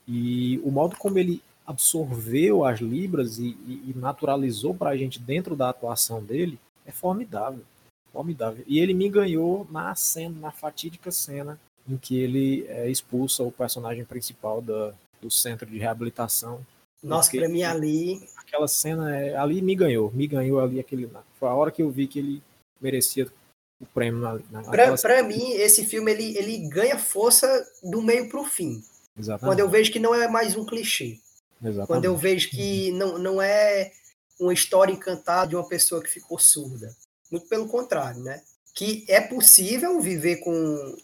E 0.08 0.60
o 0.64 0.72
modo 0.72 0.96
como 0.96 1.20
ele 1.20 1.42
absorveu 1.70 2.66
as 2.66 2.80
libras 2.80 3.38
e, 3.38 3.56
e, 3.68 3.92
e 3.92 3.94
naturalizou 3.96 4.74
para 4.74 4.90
a 4.90 4.98
gente 4.98 5.20
dentro 5.20 5.56
da 5.56 5.70
atuação 5.70 6.24
dele 6.24 6.58
é 6.84 6.92
formidável, 6.92 7.64
formidável. 8.12 8.64
E 8.66 8.80
ele 8.80 8.92
me 8.92 9.08
ganhou 9.08 9.68
na 9.70 9.94
cena, 9.94 10.36
na 10.40 10.52
fatídica 10.52 11.12
cena 11.12 11.60
em 11.88 11.96
que 11.96 12.18
ele 12.18 12.66
é, 12.68 12.90
expulsa 12.90 13.44
o 13.44 13.52
personagem 13.52 14.04
principal 14.04 14.64
da, 14.64 14.94
do 15.22 15.30
centro 15.30 15.70
de 15.70 15.78
reabilitação. 15.78 16.66
Nossa, 17.04 17.30
para 17.32 17.48
mim 17.48 17.62
ali. 17.62 18.28
Aquela 18.38 18.68
cena 18.68 19.16
é, 19.16 19.38
ali 19.38 19.62
me 19.62 19.76
ganhou, 19.76 20.12
me 20.12 20.26
ganhou 20.26 20.60
ali 20.60 20.80
aquele. 20.80 21.08
Foi 21.40 21.50
a 21.50 21.54
hora 21.54 21.72
que 21.72 21.84
eu 21.84 21.92
vi 21.92 22.08
que 22.08 22.18
ele 22.18 22.42
merecia 22.82 23.32
o 23.80 23.86
prêmio. 23.86 24.20
Na, 24.20 24.40
na 24.50 24.64
para 25.00 25.22
mim, 25.22 25.52
esse 25.52 25.86
filme 25.86 26.12
ele, 26.12 26.36
ele 26.36 26.68
ganha 26.68 26.98
força 26.98 27.48
do 27.84 28.02
meio 28.02 28.28
para 28.28 28.42
o 28.42 28.46
fim. 28.46 28.84
Exatamente. 29.16 29.52
Quando 29.52 29.60
eu 29.60 29.70
vejo 29.70 29.92
que 29.92 30.00
não 30.00 30.16
é 30.16 30.28
mais 30.28 30.56
um 30.56 30.66
clichê. 30.66 31.20
Exatamente. 31.62 31.88
Quando 31.88 32.06
eu 32.06 32.16
vejo 32.16 32.50
que 32.50 32.92
não, 32.94 33.18
não 33.18 33.42
é 33.42 33.92
uma 34.40 34.54
história 34.54 34.94
encantada 34.94 35.48
de 35.50 35.56
uma 35.56 35.68
pessoa 35.68 36.02
que 36.02 36.10
ficou 36.10 36.40
surda. 36.40 36.96
Muito 37.30 37.48
pelo 37.48 37.68
contrário, 37.68 38.22
né? 38.22 38.42
Que 38.74 39.04
é 39.08 39.20
possível 39.20 40.00
viver 40.00 40.38
com. 40.38 40.96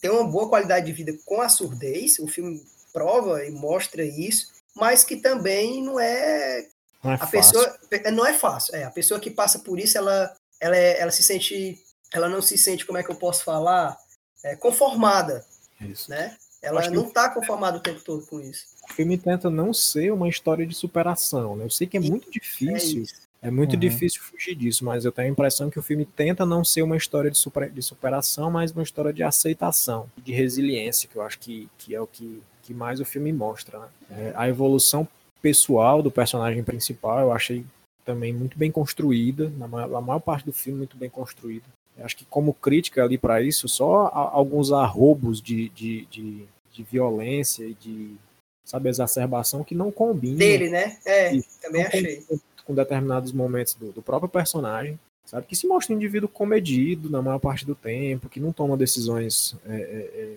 ter 0.00 0.10
uma 0.10 0.24
boa 0.24 0.48
qualidade 0.48 0.86
de 0.86 0.92
vida 0.92 1.12
com 1.24 1.40
a 1.40 1.48
surdez. 1.48 2.18
O 2.18 2.28
filme 2.28 2.64
prova 2.92 3.44
e 3.44 3.50
mostra 3.50 4.04
isso, 4.04 4.52
mas 4.74 5.02
que 5.02 5.16
também 5.16 5.82
não 5.82 5.98
é. 5.98 6.68
Não 7.02 7.10
é 7.10 7.14
a 7.14 7.18
fácil. 7.18 7.30
pessoa. 7.30 7.78
Não 8.12 8.26
é 8.26 8.32
fácil. 8.34 8.76
É, 8.76 8.84
a 8.84 8.90
pessoa 8.90 9.18
que 9.18 9.30
passa 9.30 9.58
por 9.58 9.78
isso, 9.80 9.98
ela, 9.98 10.34
ela, 10.60 10.76
é- 10.76 11.00
ela 11.00 11.10
se 11.10 11.22
sente. 11.22 11.82
Ela 12.12 12.28
não 12.28 12.40
se 12.40 12.56
sente, 12.56 12.86
como 12.86 12.96
é 12.98 13.02
que 13.02 13.10
eu 13.10 13.16
posso 13.16 13.42
falar? 13.42 13.98
É, 14.44 14.54
conformada, 14.54 15.44
Isso. 15.80 16.08
né? 16.10 16.36
Ela 16.62 16.88
não 16.90 17.08
está 17.08 17.28
conformada 17.28 17.78
o 17.78 17.80
tempo 17.80 18.00
todo 18.02 18.24
com 18.26 18.40
isso. 18.40 18.66
O 18.88 18.92
filme 18.92 19.16
tenta 19.18 19.50
não 19.50 19.72
ser 19.72 20.12
uma 20.12 20.28
história 20.28 20.66
de 20.66 20.74
superação, 20.74 21.56
né? 21.56 21.64
Eu 21.64 21.70
sei 21.70 21.86
que 21.86 21.96
é 21.96 22.00
muito 22.00 22.28
É 22.28 22.30
difícil, 22.32 23.02
isso. 23.02 23.14
é 23.42 23.50
muito 23.50 23.74
Uhum. 23.74 23.78
difícil 23.80 24.22
fugir 24.22 24.54
disso, 24.54 24.84
mas 24.84 25.04
eu 25.04 25.12
tenho 25.12 25.28
a 25.28 25.30
impressão 25.30 25.70
que 25.70 25.78
o 25.78 25.82
filme 25.82 26.04
tenta 26.04 26.44
não 26.46 26.64
ser 26.64 26.82
uma 26.82 26.96
história 26.96 27.30
de, 27.30 27.38
super- 27.38 27.70
de 27.70 27.82
superação, 27.82 28.50
mas 28.50 28.72
uma 28.72 28.82
história 28.82 29.12
de 29.12 29.22
aceitação, 29.22 30.08
de 30.22 30.32
resiliência, 30.32 31.08
que 31.08 31.16
eu 31.16 31.22
acho 31.22 31.38
que, 31.38 31.68
que 31.78 31.94
é 31.94 32.00
o 32.00 32.06
que, 32.06 32.42
que 32.62 32.72
mais 32.74 33.00
o 33.00 33.04
filme 33.04 33.32
mostra. 33.32 33.78
né? 33.80 33.86
É, 34.10 34.32
a 34.36 34.48
evolução 34.48 35.06
pessoal 35.42 36.02
do 36.02 36.10
personagem 36.10 36.62
principal 36.62 37.20
eu 37.20 37.32
achei 37.32 37.64
também 38.04 38.32
muito 38.32 38.56
bem 38.58 38.70
construída, 38.70 39.50
na 39.58 39.66
maior, 39.66 39.94
a 39.96 40.00
maior 40.00 40.20
parte 40.20 40.44
do 40.44 40.52
filme 40.52 40.78
muito 40.78 40.96
bem 40.96 41.08
construída. 41.10 41.64
Eu 41.96 42.04
acho 42.04 42.16
que 42.16 42.24
como 42.24 42.52
crítica 42.52 43.02
ali 43.04 43.16
para 43.16 43.40
isso, 43.42 43.66
só 43.68 44.06
a- 44.06 44.30
alguns 44.32 44.72
arrobos 44.72 45.40
de, 45.40 45.68
de, 45.70 46.06
de, 46.10 46.44
de 46.72 46.82
violência 46.82 47.64
e 47.64 47.74
de 47.74 48.14
sabe, 48.64 48.88
exacerbação 48.88 49.62
que 49.62 49.74
não 49.74 49.90
combinam 49.90 50.38
Dele, 50.38 50.70
né? 50.70 50.96
É, 51.04 51.38
também 51.60 51.82
achei. 51.82 52.24
com 52.64 52.74
determinados 52.74 53.32
momentos 53.32 53.74
do, 53.74 53.92
do 53.92 54.02
próprio 54.02 54.28
personagem, 54.28 54.98
sabe? 55.26 55.46
Que 55.46 55.56
se 55.56 55.66
mostra 55.66 55.92
um 55.92 55.96
indivíduo 55.96 56.28
comedido 56.28 57.10
na 57.10 57.20
maior 57.20 57.38
parte 57.38 57.66
do 57.66 57.74
tempo, 57.74 58.28
que 58.28 58.40
não 58.40 58.52
toma 58.52 58.76
decisões, 58.76 59.54
é, 59.66 59.74
é, 59.74 59.76
é, 59.76 60.36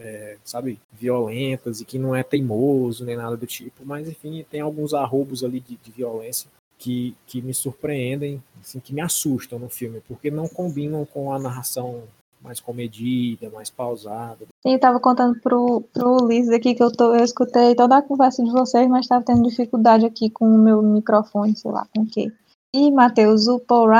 é, 0.00 0.36
sabe, 0.44 0.78
violentas 0.92 1.80
e 1.80 1.84
que 1.84 1.98
não 1.98 2.14
é 2.14 2.22
teimoso 2.22 3.04
nem 3.04 3.16
nada 3.16 3.36
do 3.36 3.46
tipo, 3.46 3.84
mas 3.84 4.08
enfim, 4.08 4.44
tem 4.50 4.60
alguns 4.60 4.94
arrobos 4.94 5.42
ali 5.44 5.60
de, 5.60 5.76
de 5.76 5.90
violência 5.90 6.48
que, 6.78 7.16
que 7.26 7.42
me 7.42 7.52
surpreendem, 7.52 8.42
assim, 8.60 8.78
que 8.78 8.94
me 8.94 9.00
assustam 9.00 9.58
no 9.58 9.68
filme, 9.68 10.00
porque 10.06 10.30
não 10.30 10.48
combinam 10.48 11.04
com 11.04 11.32
a 11.32 11.38
narração 11.38 12.04
mais 12.42 12.60
comedida, 12.60 13.50
mais 13.50 13.70
pausada. 13.70 14.46
Sim, 14.62 14.72
eu 14.74 14.80
tava 14.80 15.00
contando 15.00 15.38
pro, 15.40 15.82
pro 15.92 16.22
Ulisses 16.22 16.52
aqui 16.52 16.74
que 16.74 16.82
eu, 16.82 16.90
tô, 16.90 17.14
eu 17.14 17.24
escutei 17.24 17.74
toda 17.74 17.98
a 17.98 18.02
conversa 18.02 18.42
de 18.42 18.50
vocês, 18.50 18.88
mas 18.88 19.06
tava 19.06 19.24
tendo 19.24 19.48
dificuldade 19.48 20.06
aqui 20.06 20.30
com 20.30 20.46
o 20.46 20.58
meu 20.58 20.82
microfone, 20.82 21.56
sei 21.56 21.70
lá, 21.70 21.86
com 21.94 22.02
o 22.02 22.06
quê. 22.06 22.32
E, 22.74 22.90
Matheus, 22.90 23.48
o 23.48 23.58
Paul 23.58 23.90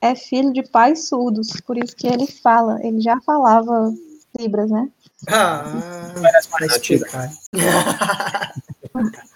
é 0.00 0.14
filho 0.14 0.52
de 0.52 0.62
pais 0.62 1.08
surdos, 1.08 1.60
por 1.66 1.76
isso 1.76 1.96
que 1.96 2.06
ele 2.06 2.26
fala, 2.26 2.78
ele 2.84 3.00
já 3.00 3.20
falava 3.20 3.92
Libras, 4.38 4.70
né? 4.70 4.88
Ah, 5.28 5.62
Parece 6.20 6.48
tá 6.48 6.56
mais 6.58 6.76
antiga. 6.76 7.06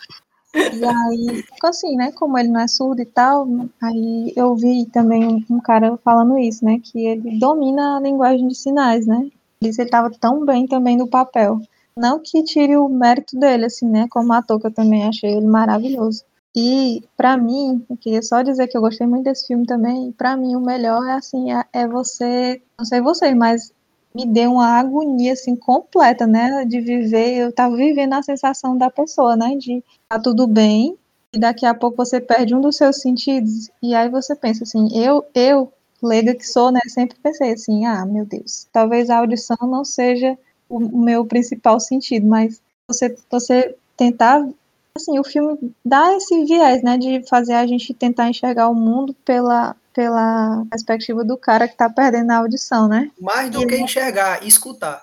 E 0.56 0.84
aí, 0.84 1.44
assim, 1.62 1.96
né, 1.96 2.12
como 2.12 2.38
ele 2.38 2.48
não 2.48 2.60
é 2.60 2.68
surdo 2.68 3.02
e 3.02 3.06
tal, 3.06 3.46
aí 3.82 4.32
eu 4.34 4.54
vi 4.56 4.86
também 4.86 5.44
um, 5.50 5.60
cara 5.60 5.96
falando 5.98 6.38
isso, 6.38 6.64
né, 6.64 6.80
que 6.82 7.06
ele 7.06 7.38
domina 7.38 7.96
a 7.96 8.00
linguagem 8.00 8.48
de 8.48 8.54
sinais, 8.54 9.06
né? 9.06 9.28
Ele 9.60 9.86
tava 9.86 10.10
tão 10.10 10.44
bem 10.44 10.66
também 10.66 10.96
no 10.96 11.08
papel. 11.08 11.60
Não 11.96 12.20
que 12.22 12.42
tire 12.42 12.76
o 12.76 12.88
mérito 12.88 13.38
dele, 13.38 13.66
assim, 13.66 13.88
né, 13.88 14.06
como 14.10 14.32
ator, 14.32 14.60
que 14.60 14.66
eu 14.66 14.74
também 14.74 15.04
achei 15.04 15.34
ele 15.34 15.46
maravilhoso. 15.46 16.24
E, 16.54 17.02
pra 17.16 17.36
mim, 17.36 17.84
eu 17.88 17.96
queria 17.98 18.22
só 18.22 18.40
dizer 18.40 18.66
que 18.66 18.76
eu 18.76 18.80
gostei 18.80 19.06
muito 19.06 19.24
desse 19.24 19.46
filme 19.46 19.66
também, 19.66 20.10
pra 20.12 20.38
mim 20.38 20.56
o 20.56 20.60
melhor 20.60 21.06
é, 21.06 21.12
assim, 21.12 21.52
é, 21.52 21.64
é 21.70 21.86
você, 21.86 22.62
não 22.78 22.84
sei 22.86 23.02
vocês, 23.02 23.36
mas 23.36 23.72
me 24.16 24.24
deu 24.24 24.52
uma 24.52 24.78
agonia, 24.78 25.34
assim, 25.34 25.54
completa, 25.54 26.26
né, 26.26 26.64
de 26.64 26.80
viver, 26.80 27.36
eu 27.36 27.52
tava 27.52 27.76
vivendo 27.76 28.14
a 28.14 28.22
sensação 28.22 28.76
da 28.76 28.90
pessoa, 28.90 29.36
né, 29.36 29.54
de 29.56 29.84
tá 30.08 30.18
tudo 30.18 30.46
bem, 30.46 30.96
e 31.34 31.38
daqui 31.38 31.66
a 31.66 31.74
pouco 31.74 31.98
você 31.98 32.18
perde 32.18 32.54
um 32.54 32.60
dos 32.62 32.76
seus 32.76 33.02
sentidos, 33.02 33.70
e 33.82 33.94
aí 33.94 34.08
você 34.08 34.34
pensa 34.34 34.64
assim, 34.64 34.88
eu, 34.98 35.22
eu, 35.34 35.70
leiga 36.02 36.34
que 36.34 36.46
sou, 36.46 36.72
né, 36.72 36.80
sempre 36.88 37.18
pensei 37.22 37.52
assim, 37.52 37.84
ah, 37.84 38.06
meu 38.06 38.24
Deus, 38.24 38.66
talvez 38.72 39.10
a 39.10 39.18
audição 39.18 39.58
não 39.60 39.84
seja 39.84 40.38
o, 40.66 40.80
meu 40.80 41.26
principal 41.26 41.78
sentido, 41.78 42.26
mas 42.26 42.62
você, 42.88 43.14
você 43.30 43.76
tentar, 43.98 44.48
assim, 44.96 45.18
o 45.18 45.24
filme 45.24 45.58
dá 45.84 46.14
esse 46.16 46.44
viés, 46.44 46.82
né, 46.82 46.98
de 46.98 47.22
fazer 47.28 47.54
a 47.54 47.66
gente 47.66 47.94
tentar 47.94 48.28
enxergar 48.28 48.68
o 48.68 48.74
mundo 48.74 49.14
pela, 49.24 49.76
pela 49.92 50.64
perspectiva 50.70 51.24
do 51.24 51.36
cara 51.36 51.68
que 51.68 51.76
tá 51.76 51.88
perdendo 51.88 52.30
a 52.30 52.38
audição, 52.38 52.88
né? 52.88 53.10
Mais 53.20 53.50
do 53.50 53.66
que 53.66 53.76
enxergar, 53.76 54.44
escutar. 54.46 55.02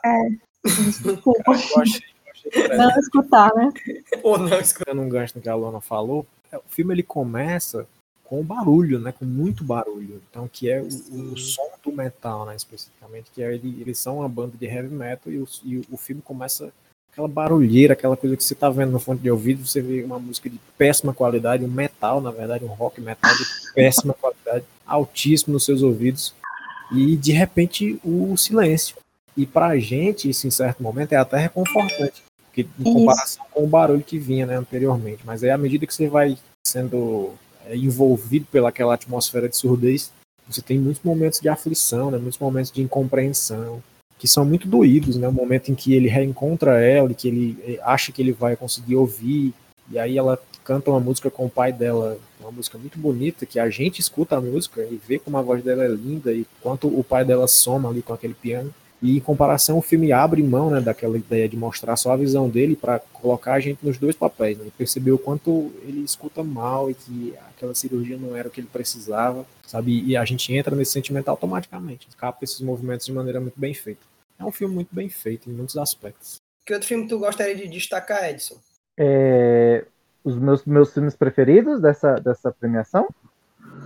Desculpa, 0.64 1.42
Eu 1.48 1.82
achei, 1.82 2.02
eu 2.22 2.32
achei 2.32 2.52
que 2.52 2.76
não 2.76 2.90
escutar, 3.00 3.56
né? 3.56 3.72
Ou 4.22 4.38
não 4.38 4.60
escutar. 4.60 4.86
pegando 4.86 5.02
um 5.02 5.10
gancho 5.10 5.40
que 5.40 5.50
a 5.50 5.56
Luana 5.56 5.82
falou, 5.82 6.26
é, 6.52 6.58
o 6.58 6.64
filme 6.68 6.94
ele 6.94 7.04
começa 7.04 7.88
com 8.24 8.44
barulho, 8.44 9.00
né, 9.00 9.12
com 9.12 9.26
muito 9.26 9.64
barulho. 9.64 10.22
Então, 10.30 10.48
que 10.52 10.70
é 10.70 10.82
o, 10.82 10.88
o 10.88 11.38
som 11.38 11.70
do 11.84 11.92
metal, 11.92 12.46
né, 12.46 12.56
especificamente, 12.56 13.30
que 13.32 13.44
é, 13.44 13.54
ele, 13.54 13.82
eles 13.82 14.00
são 14.00 14.20
uma 14.20 14.30
banda 14.30 14.58
de 14.58 14.66
heavy 14.66 14.94
metal 14.94 15.32
e 15.32 15.38
o, 15.38 15.48
e 15.64 15.82
o 15.92 15.98
filme 15.98 16.22
começa 16.22 16.72
aquela 17.14 17.28
barulheira, 17.28 17.94
aquela 17.94 18.18
coisa 18.18 18.36
que 18.36 18.44
você 18.44 18.56
tá 18.56 18.70
vendo 18.70 18.92
no 18.92 19.00
fonte 19.00 19.22
de 19.22 19.30
ouvido, 19.30 19.66
você 19.66 19.82
vê 19.82 20.04
uma 20.04 20.18
música 20.18 20.50
de 20.50 20.60
péssima 20.78 21.14
qualidade, 21.14 21.64
um 21.64 21.68
metal, 21.68 22.20
na 22.20 22.32
verdade, 22.32 22.66
um 22.66 22.70
rock 22.70 23.00
metal 23.00 23.32
de 23.36 23.44
péssima 23.74 24.14
qualidade, 24.14 24.66
altíssimo 24.86 25.54
nos 25.54 25.64
seus 25.64 25.84
ouvidos, 25.84 26.34
e 26.92 27.16
de 27.16 27.32
repente 27.32 28.00
o 28.04 28.36
silêncio. 28.36 28.98
E 29.38 29.46
pra 29.46 29.78
gente, 29.78 30.30
isso 30.30 30.48
em 30.48 30.52
certo 30.52 30.82
momento 30.82 31.14
é 31.14 31.16
até 31.16 31.38
reconfortante, 31.38 32.24
porque 32.46 32.62
em 32.62 32.84
Isso. 32.84 32.94
comparação 32.94 33.46
com 33.52 33.64
o 33.64 33.68
barulho 33.68 34.04
que 34.04 34.20
vinha 34.20 34.46
né, 34.46 34.56
anteriormente. 34.56 35.22
Mas 35.26 35.44
aí, 35.44 35.50
à 35.50 35.58
medida 35.58 35.88
que 35.88 35.94
você 35.94 36.08
vai 36.08 36.38
sendo 36.64 37.34
é, 37.66 37.76
envolvido 37.76 38.46
pelaquela 38.52 38.94
atmosfera 38.94 39.50
de 39.50 39.58
surdez, 39.58 40.12
você 40.48 40.62
tem 40.62 40.78
muitos 40.78 41.02
momentos 41.04 41.40
de 41.40 41.50
aflição, 41.50 42.12
né, 42.12 42.18
muitos 42.18 42.38
momentos 42.38 42.72
de 42.72 42.82
incompreensão, 42.82 43.82
que 44.24 44.28
são 44.30 44.46
muito 44.46 44.70
doídos, 44.70 45.18
né? 45.18 45.28
O 45.28 45.34
momento 45.34 45.70
em 45.70 45.76
que 45.76 45.94
ele 45.94 46.08
reencontra 46.08 46.80
ela, 46.80 47.12
e 47.12 47.14
que 47.14 47.28
ele 47.28 47.58
eh, 47.68 47.80
acha 47.84 48.10
que 48.10 48.22
ele 48.22 48.32
vai 48.32 48.56
conseguir 48.56 48.96
ouvir, 48.96 49.54
e 49.92 50.00
aí 50.00 50.18
ela 50.18 50.40
canta 50.64 50.92
uma 50.92 51.00
música 51.02 51.30
com 51.30 51.46
o 51.46 51.50
pai 51.50 51.74
dela, 51.74 52.18
uma 52.40 52.50
música 52.50 52.78
muito 52.78 52.98
bonita, 52.98 53.46
que 53.46 53.60
a 53.60 53.70
gente 53.70 54.00
escuta 54.00 54.38
a 54.38 54.42
música 54.42 54.82
e 54.82 54.98
vê 55.06 55.20
como 55.20 55.38
a 55.38 55.42
voz 55.42 55.62
dela 55.62 55.84
é 55.84 55.90
linda 55.90 56.32
e 56.32 56.48
quanto 56.62 56.88
o 56.88 57.04
pai 57.04 57.26
dela 57.26 57.50
soma 57.50 57.90
ali 57.90 58.02
com 58.02 58.14
aquele 58.14 58.34
piano. 58.34 58.74
E 59.02 59.18
em 59.18 59.20
comparação, 59.20 59.78
o 59.78 59.82
filme 59.82 60.14
abre 60.14 60.42
mão 60.42 60.70
né, 60.70 60.80
daquela 60.80 61.18
ideia 61.18 61.50
de 61.50 61.58
mostrar 61.58 61.98
só 61.98 62.14
a 62.14 62.16
visão 62.16 62.48
dele 62.48 62.78
para 62.78 63.00
colocar 63.12 63.56
a 63.56 63.60
gente 63.60 63.86
nos 63.86 63.98
dois 63.98 64.16
papéis. 64.16 64.58
Né? 64.58 64.68
Perceber 64.78 65.12
o 65.12 65.18
quanto 65.18 65.70
ele 65.86 66.00
escuta 66.00 66.42
mal 66.42 66.90
e 66.90 66.94
que 66.94 67.34
aquela 67.50 67.76
cirurgia 67.76 68.18
não 68.18 68.38
era 68.38 68.48
o 68.48 68.52
que 68.52 68.62
ele 68.62 68.70
precisava, 68.72 69.46
sabe? 69.68 70.02
E 70.06 70.16
a 70.16 70.24
gente 70.24 70.54
entra 70.54 70.74
nesse 70.74 70.94
sentimento 70.94 71.28
automaticamente, 71.28 72.08
capta 72.18 72.46
esses 72.46 72.62
movimentos 72.62 73.06
de 73.06 73.12
maneira 73.12 73.42
muito 73.42 73.60
bem 73.60 73.74
feita. 73.74 74.13
É 74.44 74.48
um 74.48 74.52
filme 74.52 74.74
muito 74.76 74.94
bem 74.94 75.10
feito 75.10 75.50
em 75.50 75.54
muitos 75.54 75.78
aspectos. 75.78 76.38
Que 76.66 76.74
outro 76.74 76.88
filme 76.88 77.08
tu 77.08 77.20
gostaria 77.20 77.56
de 77.56 77.68
destacar, 77.68 78.30
Edson? 78.30 78.56
É, 78.98 79.86
os 80.24 80.38
meus, 80.38 80.64
meus 80.66 80.94
filmes 80.94 81.16
preferidos 81.16 81.82
dessa, 81.82 82.16
dessa 82.16 82.52
premiação? 82.52 83.08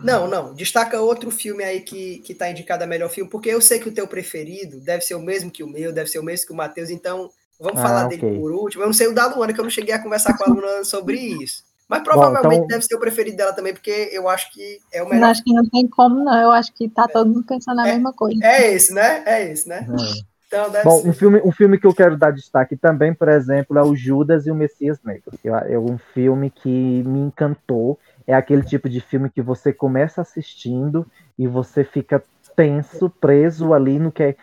Não, 0.03 0.27
não. 0.27 0.53
Destaca 0.53 0.99
outro 1.01 1.31
filme 1.31 1.63
aí 1.63 1.81
que, 1.81 2.19
que 2.19 2.33
tá 2.35 2.49
indicado 2.49 2.83
a 2.83 2.87
melhor 2.87 3.09
filme, 3.09 3.29
porque 3.29 3.49
eu 3.49 3.61
sei 3.61 3.79
que 3.79 3.89
o 3.89 3.93
teu 3.93 4.07
preferido 4.07 4.79
deve 4.79 5.03
ser 5.03 5.15
o 5.15 5.21
mesmo 5.21 5.49
que 5.49 5.63
o 5.63 5.67
meu, 5.67 5.91
deve 5.93 6.09
ser 6.09 6.19
o 6.19 6.23
mesmo 6.23 6.47
que 6.47 6.53
o 6.53 6.55
Matheus, 6.55 6.89
então 6.89 7.31
vamos 7.59 7.79
Ah, 7.79 7.83
falar 7.87 8.05
ok. 8.05 8.17
dele 8.17 8.39
por 8.39 8.51
último. 8.51 8.83
Eu 8.83 8.87
não 8.87 8.93
sei 8.93 9.07
o 9.07 9.15
da 9.15 9.25
Luana, 9.27 9.53
que 9.53 9.59
eu 9.59 9.63
não 9.63 9.71
cheguei 9.71 9.93
a 9.95 10.01
conversar 10.01 10.37
com 10.37 10.43
a 10.43 10.53
Luana 10.53 10.83
sobre 10.85 11.17
isso. 11.19 11.63
Mas 11.87 12.03
provavelmente 12.03 12.55
então- 12.57 12.67
deve 12.67 12.83
ser 12.83 12.95
o 12.95 12.99
preferido 12.99 13.37
dela 13.37 13.53
também, 13.53 13.73
porque 13.73 14.09
eu 14.11 14.27
acho 14.27 14.51
que 14.51 14.79
é 14.91 15.01
o 15.01 15.05
Eu 15.05 15.09
melhor. 15.09 15.29
acho 15.29 15.43
que 15.43 15.53
não 15.53 15.67
tem 15.69 15.87
como, 15.87 16.21
não. 16.23 16.37
Eu 16.41 16.51
acho 16.51 16.73
que 16.73 16.89
tá 16.89 17.07
todo 17.07 17.27
mundo 17.29 17.45
pensando 17.47 17.79
a 17.79 17.87
É. 17.87 17.93
mesma 17.93 18.11
coisa. 18.11 18.37
É 18.45 18.73
esse, 18.73 18.93
né? 18.93 19.23
É 19.25 19.49
esse, 19.49 19.67
né? 19.69 19.87
É. 19.89 20.36
Então 20.47 20.71
Bom, 20.83 21.01
ser. 21.01 21.09
um 21.09 21.13
filme, 21.13 21.41
um 21.43 21.51
filme 21.51 21.77
que 21.77 21.85
eu 21.85 21.93
quero 21.93 22.17
dar 22.17 22.31
destaque 22.31 22.77
também, 22.77 23.13
por 23.13 23.27
exemplo, 23.27 23.77
é 23.77 23.83
o 23.83 23.95
Judas 23.95 24.47
e 24.47 24.51
o 24.51 24.55
Messias 24.55 25.01
Negro. 25.03 25.37
Eu- 25.43 25.55
É 25.55 25.77
um 25.77 25.97
filme 25.97 26.49
que 26.49 27.03
me 27.03 27.19
encantou. 27.19 27.99
É 28.25 28.33
aquele 28.33 28.63
tipo 28.63 28.89
de 28.89 28.99
filme 29.01 29.29
que 29.29 29.41
você 29.41 29.71
começa 29.73 30.21
assistindo 30.21 31.05
e 31.37 31.47
você 31.47 31.83
fica 31.83 32.23
tenso, 32.55 33.09
preso 33.09 33.73
ali 33.73 33.99
no 33.99 34.11
que 34.11 34.23
é, 34.23 34.35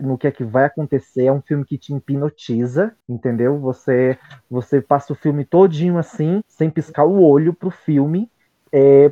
no 0.00 0.16
que 0.18 0.26
é 0.26 0.30
que 0.30 0.44
vai 0.44 0.64
acontecer. 0.64 1.26
É 1.26 1.32
um 1.32 1.40
filme 1.42 1.64
que 1.64 1.78
te 1.78 1.94
hipnotiza, 1.94 2.92
entendeu? 3.08 3.58
Você, 3.58 4.18
você 4.50 4.80
passa 4.80 5.12
o 5.12 5.16
filme 5.16 5.44
todinho 5.44 5.98
assim, 5.98 6.42
sem 6.48 6.70
piscar 6.70 7.04
o 7.04 7.22
olho 7.22 7.52
pro 7.54 7.70
filme, 7.70 8.30
é, 8.72 9.10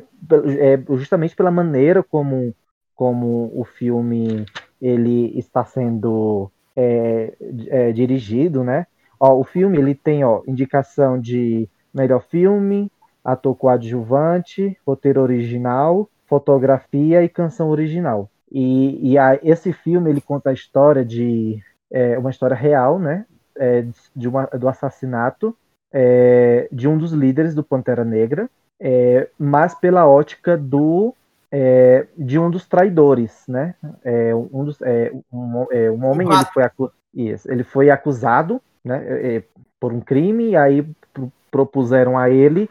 é, 0.59 0.77
justamente 0.97 1.35
pela 1.35 1.51
maneira 1.51 2.03
como, 2.03 2.53
como 2.95 3.51
o 3.55 3.63
filme 3.65 4.45
ele 4.83 5.31
está 5.39 5.63
sendo 5.63 6.51
é, 6.75 7.33
é, 7.67 7.91
dirigido, 7.93 8.63
né? 8.63 8.85
Ó, 9.17 9.39
o 9.39 9.43
filme 9.45 9.77
ele 9.77 9.95
tem 9.95 10.25
ó, 10.25 10.41
indicação 10.45 11.19
de 11.19 11.69
melhor 11.93 12.21
filme, 12.21 12.91
ator 13.23 13.55
coadjuvante, 13.55 14.77
roteiro 14.85 15.21
original, 15.21 16.09
fotografia 16.25 17.23
e 17.23 17.29
canção 17.29 17.69
original. 17.69 18.29
E, 18.51 19.13
e 19.13 19.17
a, 19.17 19.39
esse 19.41 19.71
filme 19.71 20.09
ele 20.09 20.19
conta 20.19 20.49
a 20.49 20.53
história 20.53 21.05
de 21.05 21.63
é, 21.89 22.17
uma 22.19 22.29
história 22.29 22.55
real, 22.55 22.99
né, 22.99 23.25
é, 23.55 23.85
de 24.13 24.27
uma, 24.27 24.45
do 24.47 24.67
assassinato 24.67 25.55
é, 25.93 26.67
de 26.71 26.87
um 26.87 26.97
dos 26.97 27.13
líderes 27.13 27.55
do 27.55 27.63
Pantera 27.63 28.03
Negra, 28.03 28.49
é, 28.79 29.29
mas 29.39 29.73
pela 29.75 30.07
ótica 30.07 30.57
do 30.57 31.13
é, 31.55 32.07
de 32.17 32.39
um 32.39 32.49
dos 32.49 32.65
traidores, 32.65 33.43
né? 33.47 33.75
É, 34.03 34.33
um, 34.33 34.65
dos, 34.65 34.79
um, 35.31 35.67
um, 35.71 36.05
homem 36.05 36.27
ele 36.27 36.45
foi, 36.51 36.63
acu 36.63 36.91
isso, 37.13 37.51
ele 37.51 37.63
foi 37.63 37.91
acusado, 37.91 38.59
né, 38.83 39.43
por 39.79 39.93
um 39.93 40.01
crime 40.01 40.49
e 40.49 40.55
aí 40.55 40.83
propuseram 41.51 42.17
a 42.17 42.27
ele 42.27 42.67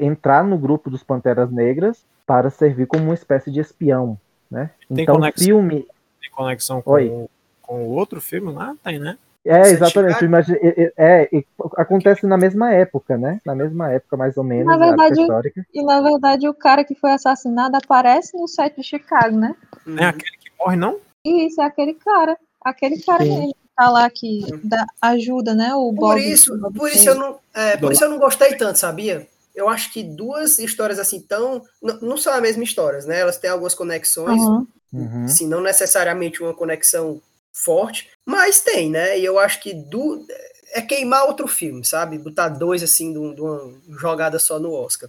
entrar 0.00 0.42
no 0.42 0.56
grupo 0.56 0.88
dos 0.88 1.02
Panteras 1.02 1.52
Negras 1.52 2.06
para 2.26 2.48
servir 2.48 2.86
como 2.86 3.04
uma 3.04 3.14
espécie 3.14 3.50
de 3.50 3.60
espião, 3.60 4.18
né? 4.50 4.70
Tem 4.88 5.02
então 5.02 5.16
conexão, 5.16 5.44
filme 5.44 5.86
tem 6.22 6.30
conexão 6.30 6.80
com, 6.80 7.28
com 7.60 7.86
o 7.86 7.90
outro 7.90 8.18
filme 8.18 8.50
lá, 8.50 8.74
tem, 8.82 8.98
né? 8.98 9.18
É, 9.44 9.60
exatamente. 9.68 10.24
Imagina, 10.24 10.58
é, 10.62 10.92
é, 10.96 11.28
é, 11.36 11.44
acontece 11.76 12.26
na 12.26 12.36
mesma 12.36 12.72
época, 12.72 13.18
né? 13.18 13.40
Na 13.44 13.54
mesma 13.54 13.92
época, 13.92 14.16
mais 14.16 14.36
ou 14.38 14.44
menos, 14.44 14.66
na 14.66 14.78
verdade, 14.78 15.20
histórica. 15.20 15.66
E 15.72 15.82
na 15.82 16.00
verdade, 16.00 16.48
o 16.48 16.54
cara 16.54 16.82
que 16.82 16.94
foi 16.94 17.10
assassinado 17.12 17.76
aparece 17.76 18.36
no 18.36 18.48
set 18.48 18.74
de 18.76 18.82
Chicago, 18.82 19.36
né? 19.36 19.54
Não 19.84 20.02
é 20.02 20.06
aquele 20.06 20.36
que 20.38 20.50
morre, 20.58 20.76
não? 20.76 20.98
Isso, 21.24 21.60
é 21.60 21.64
aquele 21.66 21.94
cara. 21.94 22.38
Aquele 22.64 23.00
cara 23.02 23.22
Sim. 23.22 23.48
que 23.48 23.56
tá 23.76 23.90
lá 23.90 24.08
que 24.08 24.40
dá 24.62 24.86
ajuda, 25.02 25.54
né? 25.54 25.74
O 25.74 25.92
por 25.94 26.18
isso, 26.18 26.58
por 26.72 26.88
isso 26.88 27.08
eu 27.10 27.14
não, 27.14 27.38
é, 27.52 27.76
por 27.76 27.92
isso 27.92 28.04
eu 28.04 28.10
não 28.10 28.18
gostei 28.18 28.54
tanto, 28.56 28.78
sabia? 28.78 29.26
Eu 29.54 29.68
acho 29.68 29.92
que 29.92 30.02
duas 30.02 30.58
histórias 30.58 30.98
assim 30.98 31.20
tão 31.20 31.62
não, 31.82 32.00
não 32.00 32.16
são 32.16 32.32
a 32.32 32.40
mesma 32.40 32.64
história, 32.64 33.00
né? 33.00 33.20
Elas 33.20 33.36
têm 33.36 33.50
algumas 33.50 33.74
conexões, 33.74 34.40
uhum. 34.40 34.66
Uhum. 34.92 35.28
Sim, 35.28 35.48
não 35.48 35.60
necessariamente 35.60 36.42
uma 36.42 36.54
conexão 36.54 37.20
forte, 37.54 38.10
mas 38.26 38.60
tem, 38.60 38.90
né? 38.90 39.18
E 39.18 39.24
eu 39.24 39.38
acho 39.38 39.60
que 39.60 39.72
do, 39.72 40.26
é 40.72 40.82
queimar 40.82 41.24
outro 41.24 41.46
filme, 41.46 41.84
sabe? 41.84 42.18
Botar 42.18 42.48
dois 42.48 42.82
assim 42.82 43.12
de, 43.12 43.40
uma 43.40 43.72
jogada 43.96 44.40
só 44.40 44.58
no 44.58 44.72
Oscar. 44.72 45.08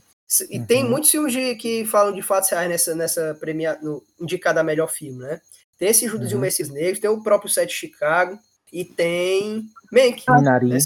E 0.50 0.60
uhum. 0.60 0.66
tem 0.66 0.84
muitos 0.84 1.10
filmes 1.10 1.34
de, 1.34 1.56
que 1.56 1.86
falam 1.86 2.14
de 2.14 2.22
fatos 2.22 2.50
reais 2.50 2.70
nessa, 2.70 2.96
nessa 2.96 3.38
premia, 3.40 3.78
no, 3.82 4.02
indicada 4.20 4.62
a 4.62 4.64
melhor 4.64 4.88
filme, 4.88 5.20
né? 5.20 5.42
Tem 5.78 5.90
esse 5.90 6.08
Judas 6.08 6.30
uhum. 6.30 6.36
e 6.36 6.38
o 6.38 6.42
Messias 6.42 6.70
Negros, 6.70 7.00
tem 7.00 7.10
o 7.10 7.22
próprio 7.22 7.50
Sete 7.50 7.74
Chicago 7.74 8.40
e 8.72 8.86
tem 8.86 9.66
Mank. 9.92 10.24
Minari. 10.30 10.68
Né? 10.68 10.78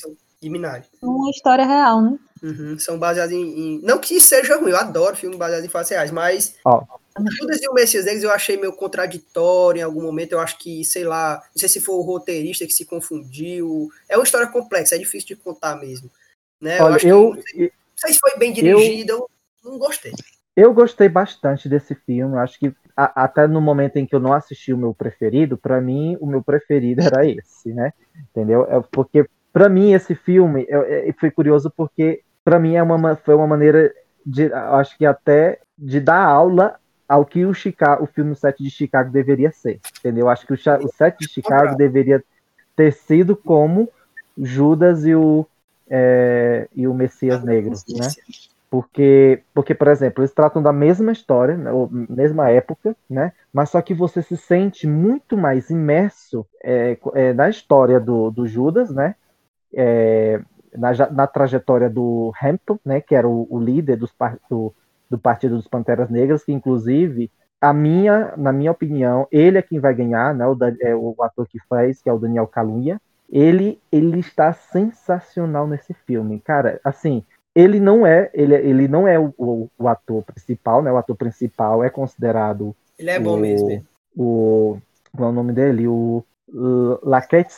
E 0.42 0.50
Minari. 0.50 0.86
Uma 1.02 1.30
história 1.30 1.66
real, 1.66 2.02
né? 2.02 2.18
Uhum. 2.42 2.80
São 2.80 2.98
baseados 2.98 3.34
em, 3.34 3.42
em, 3.42 3.82
Não 3.82 4.00
que 4.00 4.20
seja 4.22 4.58
ruim, 4.58 4.72
eu 4.72 4.78
adoro 4.78 5.16
filmes 5.16 5.38
baseados 5.38 5.66
em 5.66 5.70
fatos 5.70 5.92
reais, 5.92 6.12
mas 6.12 6.56
oh. 6.66 6.82
Judas 7.28 7.62
e 7.62 7.70
o 7.70 7.74
Messias 7.74 8.06
Negros 8.06 8.24
eu 8.24 8.32
achei 8.32 8.58
meio 8.58 8.74
contraditório 8.74 9.80
em 9.80 9.84
algum 9.84 10.02
momento. 10.02 10.34
Eu 10.34 10.40
acho 10.40 10.58
que, 10.58 10.84
sei 10.84 11.04
lá, 11.04 11.36
não 11.36 11.60
sei 11.60 11.70
se 11.70 11.82
foi 11.82 11.96
o 11.96 12.02
roteirista 12.02 12.66
que 12.66 12.74
se 12.74 12.86
confundiu. 12.86 13.90
É 14.08 14.18
uma 14.18 14.24
história 14.24 14.48
complexa, 14.48 14.96
é 14.96 15.00
difícil 15.00 15.28
de 15.28 15.36
contar 15.36 15.76
mesmo. 15.76 16.10
Né? 16.62 16.82
Olha, 16.82 17.00
eu, 17.06 17.36
eu, 17.36 17.44
que, 17.44 17.62
não 17.62 17.70
sei 17.96 18.14
se 18.14 18.20
foi 18.20 18.38
bem 18.38 18.52
dirigido, 18.52 19.14
eu, 19.14 19.30
eu, 19.64 19.72
não 19.72 19.80
gostei. 19.80 20.12
Eu 20.56 20.74
gostei 20.74 21.08
bastante 21.08 21.70
desse 21.70 21.96
filme. 21.96 22.38
Acho 22.38 22.60
que 22.60 22.74
a, 22.96 23.24
até 23.24 23.48
no 23.48 23.62
momento 23.62 23.98
em 23.98 24.06
que 24.06 24.14
eu 24.14 24.20
não 24.20 24.34
assisti 24.34 24.74
o 24.74 24.78
meu 24.78 24.94
preferido, 24.94 25.58
para 25.58 25.80
mim 25.80 26.18
o 26.20 26.26
meu 26.26 26.44
preferido 26.44 27.02
era 27.06 27.26
esse, 27.26 27.74
né? 27.74 27.94
Entendeu? 28.30 28.68
É 28.70 28.82
porque 28.92 29.26
para 29.54 29.70
mim 29.70 29.94
esse 29.94 30.16
filme 30.16 30.66
eu, 30.68 30.82
eu, 30.82 31.14
foi 31.20 31.32
curioso 31.32 31.72
porque 31.76 32.22
para 32.44 32.60
mim 32.60 32.76
é 32.76 32.84
uma, 32.84 33.16
foi 33.16 33.36
uma 33.36 33.48
maneira 33.48 33.94
de, 34.26 34.52
acho 34.54 34.98
que 34.98 35.06
até 35.06 35.60
de 35.78 36.00
dar 36.00 36.24
aula 36.24 36.80
ao 37.10 37.26
que 37.26 37.44
o, 37.44 37.54
Chicago, 37.56 38.04
o 38.04 38.08
filme 38.08 38.36
7 38.36 38.64
de 38.64 38.70
Chicago 38.70 39.12
deveria 39.12 39.52
ser. 39.52 39.80
Entendeu? 39.98 40.30
Acho 40.30 40.46
que 40.46 40.54
o, 40.54 40.56
o 40.56 40.88
7 40.88 41.18
de 41.18 41.28
Chicago 41.28 41.76
deveria 41.76 42.24
ter 42.76 42.94
sido 42.94 43.36
como 43.36 43.90
Judas 44.38 45.06
e 45.06 45.16
o, 45.16 45.46
é, 45.90 46.68
e 46.76 46.88
o 46.88 46.94
Messias 46.94 47.44
Negro, 47.44 47.74
né? 47.90 48.08
Porque, 48.70 49.42
porque, 49.52 49.74
por 49.74 49.88
exemplo, 49.88 50.22
eles 50.22 50.32
tratam 50.32 50.62
da 50.62 50.72
mesma 50.72 51.12
história, 51.12 51.58
né, 51.58 51.72
mesma 52.08 52.52
época, 52.52 52.96
né? 53.10 53.34
Mas 53.52 53.72
só 53.72 53.82
que 53.82 53.96
você 53.96 54.22
se 54.22 54.38
sente 54.38 54.86
muito 54.86 55.36
mais 55.36 55.72
imerso 55.72 56.46
é, 56.64 56.96
é, 57.16 57.34
na 57.34 57.50
história 57.50 58.00
do, 58.00 58.30
do 58.30 58.46
Judas, 58.46 58.92
né? 58.92 59.16
É, 59.74 60.40
na, 60.78 60.92
na, 61.10 61.26
trajetória 61.26 61.90
do 61.90 62.32
Hampton, 62.40 62.78
né? 62.86 63.02
Que 63.02 63.16
era 63.16 63.28
o, 63.28 63.48
o 63.50 63.60
líder 63.60 63.98
dos, 63.98 64.14
do, 64.48 64.72
do 65.10 65.18
Partido 65.18 65.56
dos 65.56 65.68
Panteras 65.68 66.10
Negras, 66.10 66.44
que 66.44 66.52
inclusive 66.52 67.32
a 67.60 67.74
minha, 67.74 68.34
na 68.38 68.54
minha 68.54 68.72
opinião, 68.72 69.28
ele 69.32 69.58
é 69.58 69.62
quem 69.62 69.80
vai 69.80 69.94
ganhar, 69.94 70.34
né? 70.34 70.46
O, 70.48 70.58
é, 70.82 70.96
o 70.96 71.16
ator 71.22 71.48
que 71.48 71.60
faz, 71.68 72.02
que 72.02 72.10
é 72.10 72.14
o 72.14 72.20
Daniel 72.20 72.48
Kaluuya. 72.48 73.02
Ele, 73.30 73.80
ele 73.92 74.20
está 74.20 74.54
sensacional 74.54 75.68
nesse 75.68 75.94
filme, 75.94 76.40
cara. 76.40 76.80
Assim, 76.84 77.24
ele 77.54 77.80
não 77.80 78.08
é, 78.08 78.30
ele, 78.34 78.56
ele 78.56 78.88
não 78.88 79.08
é 79.08 79.20
o, 79.20 79.34
o, 79.38 79.70
o 79.78 79.88
ator 79.88 80.24
principal, 80.24 80.82
né? 80.82 80.92
O 80.92 80.98
ator 80.98 81.16
principal 81.16 81.84
é 81.84 81.90
considerado. 81.90 82.76
Ele 82.98 83.10
é 83.10 83.20
bom 83.20 83.36
o, 83.36 83.40
mesmo. 83.40 83.86
O, 84.16 84.78
qual 85.16 85.30
é 85.30 85.32
o 85.32 85.36
nome 85.36 85.54
dele? 85.54 85.88
O 85.88 86.24
Laquette 87.04 87.56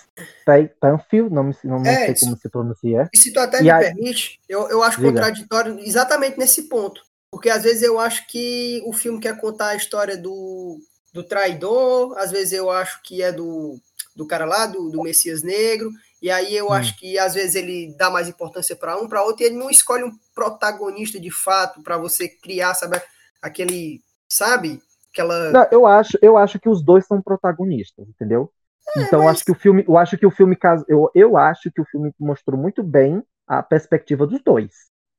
Tanfield, 0.80 1.34
não, 1.34 1.52
não, 1.64 1.80
não 1.80 1.86
é, 1.86 2.08
sei 2.08 2.16
como 2.20 2.38
se 2.38 2.50
pronuncia. 2.50 3.10
E 3.14 3.18
se 3.18 3.32
tu 3.32 3.40
até 3.40 3.60
e 3.60 3.64
me 3.64 3.70
a... 3.70 3.80
permite, 3.80 4.40
eu, 4.50 4.68
eu 4.70 4.84
acho 4.84 4.98
Diga. 4.98 5.10
contraditório 5.10 5.80
exatamente 5.80 6.38
nesse 6.38 6.64
ponto. 6.64 7.02
Porque 7.32 7.50
às 7.50 7.64
vezes 7.64 7.82
eu 7.82 7.98
acho 7.98 8.28
que 8.28 8.84
o 8.86 8.92
filme 8.92 9.20
quer 9.20 9.40
contar 9.40 9.70
a 9.70 9.76
história 9.76 10.18
do, 10.18 10.78
do 11.14 11.24
traidor, 11.24 12.18
às 12.18 12.30
vezes 12.30 12.52
eu 12.52 12.70
acho 12.70 13.02
que 13.02 13.24
é 13.24 13.32
do, 13.32 13.80
do 14.16 14.28
cara 14.28 14.46
lá, 14.46 14.66
do, 14.66 14.90
do 14.90 15.02
Messias 15.02 15.42
Negro, 15.42 15.90
e 16.22 16.30
aí 16.30 16.56
eu 16.56 16.68
hum. 16.68 16.74
acho 16.74 16.98
que 17.00 17.18
às 17.18 17.34
vezes 17.34 17.56
ele 17.56 17.96
dá 17.98 18.10
mais 18.10 18.28
importância 18.28 18.76
para 18.76 19.02
um, 19.02 19.08
para 19.08 19.24
outro, 19.24 19.44
e 19.44 19.48
ele 19.48 19.56
não 19.56 19.70
escolhe 19.70 20.04
um 20.04 20.12
protagonista 20.36 21.20
de 21.20 21.32
fato 21.32 21.82
para 21.82 21.98
você 21.98 22.28
criar, 22.28 22.74
sabe, 22.74 23.02
aquele, 23.42 24.02
sabe? 24.28 24.82
Aquela... 25.12 25.52
Não, 25.52 25.68
eu 25.72 25.88
acho, 25.88 26.18
eu 26.22 26.38
acho 26.38 26.60
que 26.60 26.68
os 26.70 26.84
dois 26.84 27.06
são 27.06 27.22
protagonistas, 27.22 28.08
entendeu? 28.10 28.52
É, 28.96 29.02
então 29.04 29.24
mas... 29.24 29.32
acho 29.32 29.46
que 29.46 29.52
o 29.52 29.56
filme, 29.56 29.86
eu 29.88 29.98
acho 29.98 30.18
que 30.18 30.26
o 30.26 30.32
filme 30.32 30.58
eu, 30.88 31.10
eu 31.16 31.38
acho 31.38 31.72
que 31.72 31.82
o 31.82 31.86
filme 31.86 32.14
mostrou 32.20 32.60
muito 32.60 32.84
bem 32.84 33.24
a 33.48 33.64
perspectiva 33.64 34.28
dos 34.28 34.42
dois, 34.44 34.72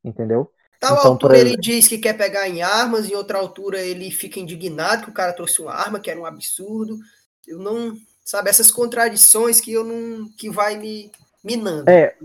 entendeu? 0.05 0.51
Tal 0.83 0.99
então, 0.99 1.13
altura 1.13 1.39
ele... 1.39 1.51
ele 1.51 1.57
diz 1.59 1.87
que 1.87 1.97
quer 1.97 2.15
pegar 2.15 2.49
em 2.49 2.61
armas, 2.61 3.09
em 3.09 3.15
outra 3.15 3.39
altura 3.39 3.81
ele 3.81 4.11
fica 4.11 4.41
indignado 4.41 5.05
que 5.05 5.11
o 5.11 5.15
cara 5.15 5.33
trouxe 5.33 5.63
uma 5.63 5.73
arma, 5.73 6.01
que 6.01 6.11
era 6.11 6.19
um 6.19 6.27
absurdo. 6.27 6.99
Eu 7.47 7.61
não, 7.61 7.97
sabe, 8.25 8.51
essas 8.51 8.69
contradições 8.69 9.61
que 9.61 9.73
eu 9.73 9.85
não, 9.85 10.29
que 10.37 10.51
vai 10.51 10.77
me 10.77 11.13
minando. 11.45 11.89
É, 11.89 12.17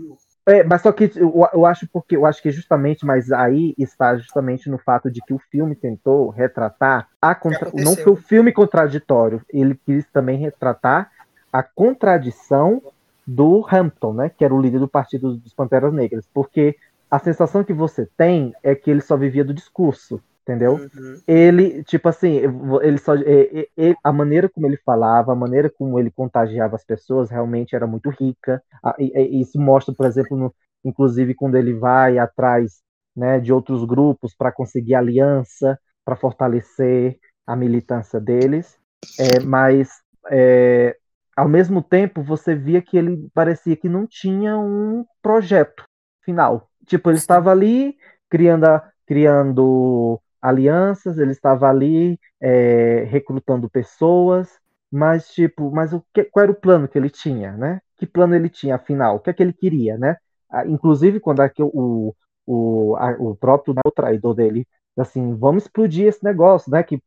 é 0.44 0.64
mas 0.64 0.82
só 0.82 0.90
que 0.90 1.08
eu, 1.14 1.48
eu 1.52 1.64
acho 1.64 1.86
porque 1.92 2.16
eu 2.16 2.26
acho 2.26 2.42
que 2.42 2.50
justamente, 2.50 3.06
mas 3.06 3.30
aí 3.30 3.76
está 3.78 4.16
justamente 4.16 4.68
no 4.68 4.78
fato 4.78 5.08
de 5.08 5.20
que 5.20 5.32
o 5.32 5.40
filme 5.52 5.76
tentou 5.76 6.28
retratar 6.30 7.08
a 7.22 7.36
contra... 7.36 7.70
não 7.72 7.94
foi 7.94 8.12
o 8.12 8.16
filme 8.16 8.50
contraditório, 8.50 9.40
ele 9.50 9.78
quis 9.86 10.04
também 10.12 10.36
retratar 10.36 11.12
a 11.52 11.62
contradição 11.62 12.82
do 13.24 13.64
Hampton, 13.70 14.14
né, 14.14 14.32
que 14.36 14.44
era 14.44 14.52
o 14.52 14.60
líder 14.60 14.80
do 14.80 14.88
Partido 14.88 15.36
dos 15.36 15.52
Panteras 15.52 15.92
Negras, 15.92 16.24
porque 16.34 16.76
a 17.10 17.18
sensação 17.18 17.64
que 17.64 17.72
você 17.72 18.06
tem 18.16 18.52
é 18.62 18.74
que 18.74 18.90
ele 18.90 19.00
só 19.00 19.16
vivia 19.16 19.44
do 19.44 19.54
discurso, 19.54 20.20
entendeu? 20.42 20.74
Uhum. 20.74 21.20
Ele, 21.26 21.82
tipo 21.84 22.08
assim, 22.08 22.40
ele 22.82 22.98
só, 22.98 23.14
ele, 23.14 23.96
a 24.02 24.12
maneira 24.12 24.48
como 24.48 24.66
ele 24.66 24.76
falava, 24.78 25.32
a 25.32 25.36
maneira 25.36 25.70
como 25.70 25.98
ele 25.98 26.10
contagiava 26.10 26.76
as 26.76 26.84
pessoas 26.84 27.30
realmente 27.30 27.74
era 27.74 27.86
muito 27.86 28.10
rica. 28.10 28.62
Isso 28.98 29.60
mostra, 29.60 29.94
por 29.94 30.06
exemplo, 30.06 30.36
no, 30.36 30.54
inclusive 30.84 31.34
quando 31.34 31.56
ele 31.56 31.74
vai 31.74 32.18
atrás 32.18 32.80
né, 33.16 33.40
de 33.40 33.52
outros 33.52 33.84
grupos 33.84 34.34
para 34.34 34.52
conseguir 34.52 34.94
aliança, 34.94 35.78
para 36.04 36.16
fortalecer 36.16 37.18
a 37.46 37.56
militância 37.56 38.20
deles. 38.20 38.78
É, 39.18 39.40
mas 39.40 39.90
é, 40.30 40.96
ao 41.36 41.48
mesmo 41.48 41.82
tempo 41.82 42.22
você 42.22 42.54
via 42.54 42.82
que 42.82 42.96
ele 42.96 43.28
parecia 43.34 43.76
que 43.76 43.88
não 43.88 44.06
tinha 44.06 44.56
um 44.58 45.04
projeto 45.22 45.84
final, 46.24 46.67
Tipo, 46.88 47.10
ele 47.10 47.18
estava 47.18 47.50
ali 47.50 47.96
criando, 48.28 48.66
criando 49.06 50.20
alianças, 50.40 51.18
ele 51.18 51.32
estava 51.32 51.68
ali 51.68 52.18
é, 52.40 53.04
recrutando 53.04 53.68
pessoas, 53.70 54.48
mas 54.90 55.28
tipo, 55.30 55.70
mas 55.70 55.92
o 55.92 56.02
que, 56.12 56.24
qual 56.24 56.44
era 56.44 56.52
o 56.52 56.54
plano 56.54 56.88
que 56.88 56.96
ele 56.98 57.10
tinha, 57.10 57.52
né? 57.56 57.80
Que 57.96 58.06
plano 58.06 58.34
ele 58.34 58.48
tinha, 58.48 58.76
afinal? 58.76 59.16
O 59.16 59.20
que 59.20 59.30
é 59.30 59.32
que 59.34 59.42
ele 59.42 59.52
queria, 59.52 59.98
né? 59.98 60.16
Ah, 60.50 60.66
inclusive, 60.66 61.20
quando 61.20 61.40
aqui, 61.40 61.62
o, 61.62 62.14
o, 62.46 62.96
a, 62.96 63.10
o 63.18 63.36
próprio 63.36 63.74
né, 63.74 63.82
o 63.84 63.90
traidor 63.90 64.34
dele, 64.34 64.66
assim, 64.96 65.34
vamos 65.36 65.64
explodir 65.64 66.06
esse 66.06 66.24
negócio, 66.24 66.70
né? 66.70 66.82
Que 66.82 67.00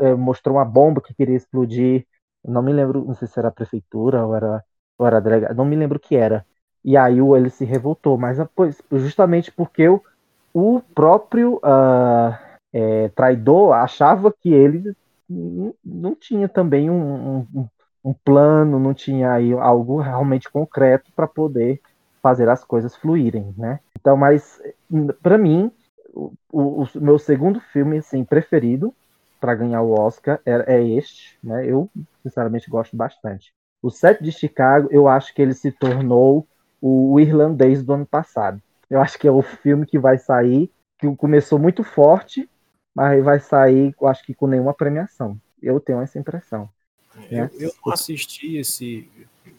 é, 0.00 0.14
mostrou 0.14 0.56
uma 0.56 0.64
bomba 0.64 1.00
que 1.02 1.14
queria 1.14 1.36
explodir. 1.36 2.06
Não 2.44 2.62
me 2.62 2.72
lembro, 2.72 3.04
não 3.04 3.14
sei 3.14 3.28
se 3.28 3.38
era 3.38 3.48
a 3.48 3.52
prefeitura 3.52 4.24
ou 4.26 4.34
era, 4.34 4.64
ou 4.98 5.06
era 5.06 5.18
a 5.50 5.54
não 5.54 5.64
me 5.64 5.76
lembro 5.76 5.98
o 5.98 6.00
que 6.00 6.16
era. 6.16 6.46
E 6.86 6.96
aí 6.96 7.20
o 7.22 7.36
ele 7.36 7.50
se 7.50 7.66
revoltou, 7.66 8.18
mas 8.18 8.38
pois, 8.56 8.80
justamente 8.92 9.52
porque 9.52 9.88
o, 9.88 10.02
o 10.54 10.80
próprio 10.94 11.60
ah, 11.64 12.38
é, 12.72 13.08
traidor 13.10 13.74
achava 13.74 14.32
que 14.32 14.52
ele 14.52 14.94
não 15.84 16.14
tinha 16.14 16.48
também 16.48 16.90
um, 16.90 17.40
um- 17.40 17.68
um 18.04 18.14
plano, 18.24 18.78
não 18.78 18.94
tinha 18.94 19.32
aí 19.32 19.52
algo 19.52 20.00
realmente 20.00 20.48
concreto 20.50 21.10
para 21.14 21.26
poder 21.26 21.80
fazer 22.22 22.48
as 22.48 22.64
coisas 22.64 22.94
fluírem, 22.96 23.52
né? 23.58 23.80
Então, 23.98 24.16
mas 24.16 24.60
para 25.22 25.36
mim, 25.38 25.70
o, 26.14 26.32
o- 26.52 26.82
o 26.84 26.88
meu 27.00 27.18
segundo 27.18 27.60
filme 27.60 27.98
assim, 27.98 28.24
preferido 28.24 28.94
para 29.40 29.54
ganhar 29.54 29.82
o 29.82 29.92
Oscar 29.92 30.40
é, 30.46 30.76
é 30.76 30.88
este, 30.88 31.38
né? 31.42 31.66
Eu 31.66 31.90
sinceramente 32.22 32.70
gosto 32.70 32.96
bastante. 32.96 33.52
O 33.82 33.90
Sete 33.90 34.22
de 34.24 34.32
Chicago, 34.32 34.88
eu 34.90 35.06
acho 35.08 35.34
que 35.34 35.42
ele 35.42 35.54
se 35.54 35.70
tornou 35.70 36.46
o, 36.80 37.14
o 37.14 37.20
irlandês 37.20 37.82
do 37.82 37.92
ano 37.92 38.06
passado. 38.06 38.60
Eu 38.88 39.00
acho 39.00 39.18
que 39.18 39.26
é 39.26 39.30
o 39.30 39.42
filme 39.42 39.86
que 39.86 39.98
vai 39.98 40.18
sair, 40.18 40.70
que 40.98 41.14
começou 41.16 41.58
muito 41.58 41.82
forte, 41.82 42.48
mas 42.94 43.22
vai 43.24 43.40
sair, 43.40 43.94
eu 44.00 44.06
acho 44.08 44.24
que 44.24 44.34
com 44.34 44.46
nenhuma 44.46 44.72
premiação. 44.74 45.38
Eu 45.62 45.80
tenho 45.80 46.00
essa 46.00 46.18
impressão. 46.18 46.68
Eu, 47.30 47.44
É. 47.44 47.50
eu 47.58 47.72
não 47.84 47.92
assisti 47.92 48.56
esse 48.56 49.08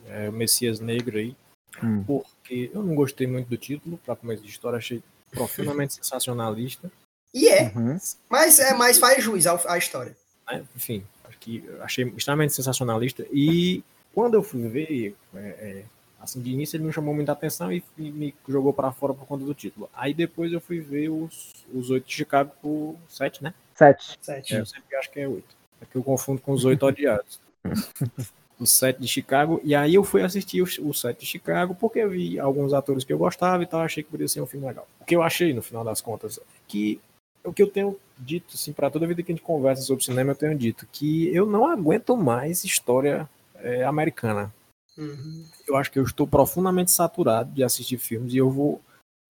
é, 0.08 0.30
Messias 0.32 0.80
Negro 0.80 1.18
aí, 1.18 1.36
Hum. 1.84 2.04
porque 2.08 2.72
eu 2.74 2.82
não 2.82 2.96
gostei 2.96 3.28
muito 3.28 3.48
do 3.50 3.58
título, 3.58 4.00
para 4.04 4.16
começo 4.16 4.42
de 4.42 4.50
história, 4.50 4.78
achei 4.78 5.04
profundamente 5.30 5.94
sensacionalista. 6.02 6.90
E 7.34 7.48
é, 7.50 7.72
Uhum. 7.76 7.98
mas 8.30 8.60
é, 8.60 8.74
mas 8.74 8.98
faz 8.98 9.24
juiz 9.24 9.46
ao- 9.46 9.62
à 9.68 9.78
história. 9.78 10.16
né? 10.50 10.64
Enfim, 10.76 11.04
que 11.40 11.64
eu 11.68 11.84
achei 11.84 12.06
extremamente 12.18 12.54
sensacionalista. 12.54 13.26
E 13.32 13.84
quando 14.14 14.34
eu 14.34 14.42
fui 14.42 14.68
ver, 14.68 15.16
é, 15.36 15.40
é, 15.40 15.84
assim, 16.20 16.42
de 16.42 16.52
início 16.52 16.78
ele 16.78 16.84
não 16.84 16.92
chamou 16.92 17.14
muita 17.14 17.32
atenção 17.32 17.72
e, 17.72 17.84
e 17.98 18.12
me 18.12 18.36
jogou 18.48 18.74
para 18.74 18.92
fora 18.92 19.14
por 19.14 19.26
conta 19.26 19.46
do 19.46 19.54
título. 19.54 19.90
Aí 19.94 20.14
depois 20.14 20.52
eu 20.52 20.62
fui 20.62 20.80
ver 20.80 21.10
os, 21.10 21.66
os 21.74 21.90
oito 21.90 22.08
de 22.08 22.14
Chicago 22.14 22.52
por 22.62 22.96
sete, 23.08 23.44
né? 23.44 23.54
Sete. 23.76 24.18
Sete. 24.22 24.56
É, 24.56 24.60
eu 24.60 24.66
sempre 24.66 24.96
acho 24.96 25.12
que 25.12 25.20
é 25.20 25.28
oito. 25.28 25.56
É 25.82 25.86
que 25.86 25.96
eu 25.96 26.04
confundo 26.04 26.42
com 26.42 26.52
os 26.52 26.66
oito 26.66 26.86
odiados. 26.86 27.40
o 28.60 28.66
set 28.66 29.00
de 29.00 29.08
Chicago. 29.08 29.62
E 29.64 29.76
aí 29.76 29.96
eu 29.96 30.04
fui 30.04 30.22
assistir 30.22 30.62
o, 30.62 30.90
o 30.90 30.94
set 30.94 31.20
de 31.20 31.26
Chicago 31.26 31.76
porque 31.76 32.00
eu 32.00 32.10
vi 32.10 32.40
alguns 32.40 32.74
atores 32.74 33.04
que 33.04 33.14
eu 33.14 33.18
gostava 33.18 33.62
e 33.64 33.68
tal. 33.68 33.82
Achei 33.82 34.04
que 34.04 34.10
poderia 34.10 34.28
ser 34.28 34.42
um 34.42 34.48
filme 34.48 34.66
legal. 34.66 34.88
O 35.00 35.06
que 35.06 35.16
eu 35.16 35.22
achei, 35.22 35.54
no 35.54 35.62
final 35.62 35.84
das 35.84 36.02
contas, 36.02 36.40
é 36.40 36.42
que 36.68 37.00
o 37.44 37.54
que 37.54 37.62
eu 37.62 37.68
tenho 37.68 37.98
dito, 38.18 38.56
assim, 38.56 38.74
para 38.74 38.90
toda 38.90 39.08
vida 39.08 39.22
que 39.24 39.32
a 39.32 39.36
gente 39.36 39.44
conversa 39.44 39.82
sobre 39.82 40.04
cinema, 40.04 40.32
eu 40.32 40.36
tenho 40.36 40.58
dito 40.58 40.88
que 40.92 41.34
eu 41.34 41.46
não 41.46 41.68
aguento 41.68 42.18
mais 42.18 42.64
história 42.64 43.30
é, 43.56 43.84
americana. 43.84 44.54
Uhum. 44.98 45.46
Eu 45.68 45.76
acho 45.76 45.92
que 45.92 46.00
eu 46.00 46.04
estou 46.04 46.28
profundamente 46.28 46.92
saturado 46.92 47.52
de 47.52 47.64
assistir 47.64 47.98
filmes 47.98 48.34
e 48.34 48.38
eu 48.38 48.50
vou, 48.50 48.82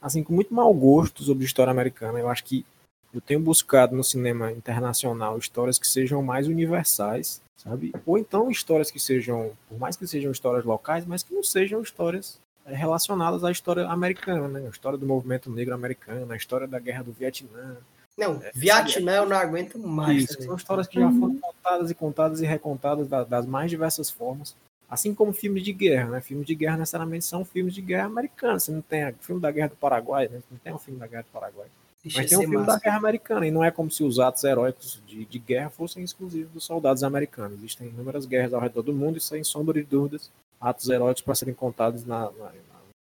assim, 0.01 0.23
com 0.23 0.33
muito 0.33 0.53
mau 0.53 0.73
gosto 0.73 1.23
sobre 1.23 1.45
história 1.45 1.71
americana. 1.71 2.19
Eu 2.19 2.29
acho 2.29 2.43
que 2.43 2.65
eu 3.13 3.21
tenho 3.21 3.39
buscado 3.39 3.95
no 3.95 4.03
cinema 4.03 4.51
internacional 4.51 5.37
histórias 5.37 5.79
que 5.79 5.87
sejam 5.87 6.21
mais 6.21 6.47
universais, 6.47 7.41
sabe? 7.57 7.93
Ou 8.05 8.17
então 8.17 8.51
histórias 8.51 8.91
que 8.91 8.99
sejam, 8.99 9.51
por 9.67 9.79
mais 9.79 9.95
que 9.95 10.05
sejam 10.07 10.31
histórias 10.31 10.63
locais, 10.63 11.05
mas 11.05 11.23
que 11.23 11.33
não 11.33 11.43
sejam 11.43 11.81
histórias 11.81 12.39
eh, 12.65 12.75
relacionadas 12.75 13.43
à 13.43 13.51
história 13.51 13.87
americana, 13.87 14.47
né? 14.47 14.67
A 14.67 14.69
história 14.69 14.97
do 14.97 15.05
movimento 15.05 15.49
negro 15.49 15.73
americano, 15.73 16.31
a 16.31 16.35
história 16.37 16.67
da 16.67 16.79
guerra 16.79 17.03
do 17.03 17.11
Vietnã. 17.11 17.77
Não, 18.17 18.41
Vietnã 18.53 19.17
eu 19.17 19.25
não 19.27 19.37
aguento 19.37 19.77
mais. 19.79 20.23
Isso, 20.23 20.33
também. 20.33 20.47
são 20.47 20.55
histórias 20.55 20.87
que 20.87 20.99
já 20.99 21.11
foram 21.11 21.37
contadas 21.39 21.91
e 21.91 21.95
contadas 21.95 22.41
e 22.41 22.45
recontadas 22.45 23.07
da- 23.07 23.23
das 23.23 23.45
mais 23.45 23.69
diversas 23.69 24.09
formas. 24.09 24.55
Assim 24.89 25.13
como 25.13 25.33
filmes 25.33 25.63
de 25.63 25.73
guerra, 25.73 26.09
né? 26.11 26.21
Filmes 26.21 26.47
de 26.47 26.55
guerra 26.55 26.77
necessariamente 26.77 27.25
são 27.25 27.43
filmes 27.43 27.73
de 27.73 27.81
guerra 27.81 28.05
americanos. 28.05 28.63
Você 28.63 28.71
não 28.71 28.81
tem 28.81 29.07
o 29.09 29.15
filme 29.19 29.41
da 29.41 29.51
Guerra 29.51 29.67
do 29.69 29.75
Paraguai, 29.75 30.27
né? 30.29 30.41
Não 30.49 30.57
tem 30.57 30.73
um 30.73 30.77
filme 30.77 30.99
da 30.99 31.07
Guerra 31.07 31.23
do 31.23 31.31
Paraguai. 31.33 31.67
Deixa 32.03 32.19
Mas 32.21 32.29
tem 32.29 32.37
um 32.37 32.41
filme 32.41 32.57
massa. 32.57 32.71
da 32.71 32.79
guerra 32.79 32.97
americana, 32.97 33.45
e 33.47 33.51
não 33.51 33.63
é 33.63 33.69
como 33.69 33.91
se 33.91 34.01
os 34.03 34.17
atos 34.17 34.43
heróicos 34.45 35.01
de, 35.05 35.25
de 35.25 35.39
guerra 35.39 35.69
fossem 35.69 36.03
exclusivos 36.03 36.49
dos 36.53 36.63
soldados 36.63 37.03
americanos. 37.03 37.57
Existem 37.57 37.87
inúmeras 37.89 38.25
guerras 38.25 38.53
ao 38.53 38.61
redor 38.61 38.81
do 38.81 38.93
mundo 38.93 39.17
e 39.17 39.21
sem 39.21 39.43
sombra 39.43 39.73
de 39.73 39.83
dúvidas, 39.83 40.31
atos 40.61 40.87
heróicos 40.87 41.21
para 41.21 41.35
serem 41.35 41.53
contados 41.53 42.05
na, 42.05 42.31
na- 42.31 42.45
nas 42.45 42.53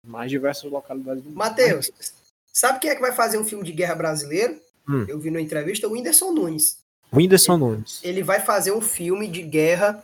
mais 0.03 0.31
diversas 0.31 0.71
localidades 0.71 1.21
do 1.21 1.29
mundo. 1.29 1.37
Matheus, 1.37 1.91
sabe 2.51 2.79
quem 2.79 2.89
é 2.89 2.95
que 2.95 3.01
vai 3.01 3.11
fazer 3.11 3.37
um 3.37 3.43
filme 3.45 3.63
de 3.63 3.71
guerra 3.73 3.93
brasileiro? 3.93 4.59
Hum. 4.89 5.05
Eu 5.07 5.19
vi 5.19 5.29
numa 5.29 5.41
entrevista 5.41 5.87
o 5.87 5.91
Whindersson 5.91 6.31
Nunes. 6.31 6.79
Whindersson 7.13 7.57
Nunes. 7.57 7.99
Ele 8.03 8.23
vai 8.23 8.39
fazer 8.39 8.71
um 8.71 8.81
filme 8.81 9.27
de 9.27 9.43
guerra. 9.43 10.01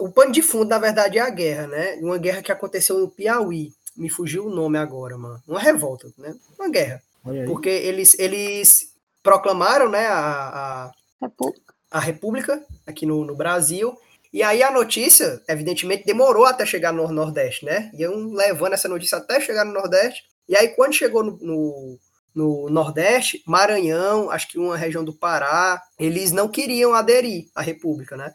O 0.00 0.10
pano 0.10 0.32
de 0.32 0.42
fundo, 0.42 0.68
na 0.68 0.78
verdade, 0.78 1.18
é 1.18 1.22
a 1.22 1.30
guerra, 1.30 1.66
né? 1.66 1.94
Uma 2.00 2.18
guerra 2.18 2.42
que 2.42 2.52
aconteceu 2.52 2.98
no 2.98 3.08
Piauí. 3.08 3.72
Me 3.96 4.08
fugiu 4.08 4.46
o 4.46 4.54
nome 4.54 4.78
agora, 4.78 5.16
mano. 5.16 5.42
Uma 5.46 5.60
revolta, 5.60 6.12
né? 6.18 6.34
Uma 6.58 6.68
guerra. 6.68 7.02
Porque 7.46 7.68
eles, 7.68 8.18
eles 8.18 8.92
proclamaram, 9.22 9.90
né, 9.90 10.06
a, 10.06 10.90
a, 11.20 11.26
República. 11.26 11.74
a 11.90 12.00
República 12.00 12.66
aqui 12.86 13.04
no, 13.06 13.24
no 13.24 13.34
Brasil. 13.34 13.96
E 14.32 14.42
aí 14.42 14.62
a 14.62 14.70
notícia, 14.70 15.42
evidentemente, 15.48 16.04
demorou 16.04 16.44
até 16.44 16.64
chegar 16.64 16.92
no 16.92 17.08
Nordeste, 17.08 17.64
né? 17.64 17.90
Iam 17.94 18.30
levando 18.32 18.74
essa 18.74 18.88
notícia 18.88 19.18
até 19.18 19.40
chegar 19.40 19.64
no 19.64 19.72
Nordeste. 19.72 20.22
E 20.48 20.56
aí, 20.56 20.68
quando 20.68 20.94
chegou 20.94 21.22
no, 21.22 21.38
no, 21.38 21.98
no 22.34 22.70
Nordeste, 22.70 23.42
Maranhão, 23.46 24.30
acho 24.30 24.48
que 24.48 24.58
uma 24.58 24.76
região 24.76 25.04
do 25.04 25.14
Pará, 25.14 25.82
eles 25.98 26.30
não 26.30 26.48
queriam 26.48 26.94
aderir 26.94 27.48
à 27.54 27.62
República, 27.62 28.16
né? 28.16 28.34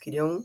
Queriam 0.00 0.42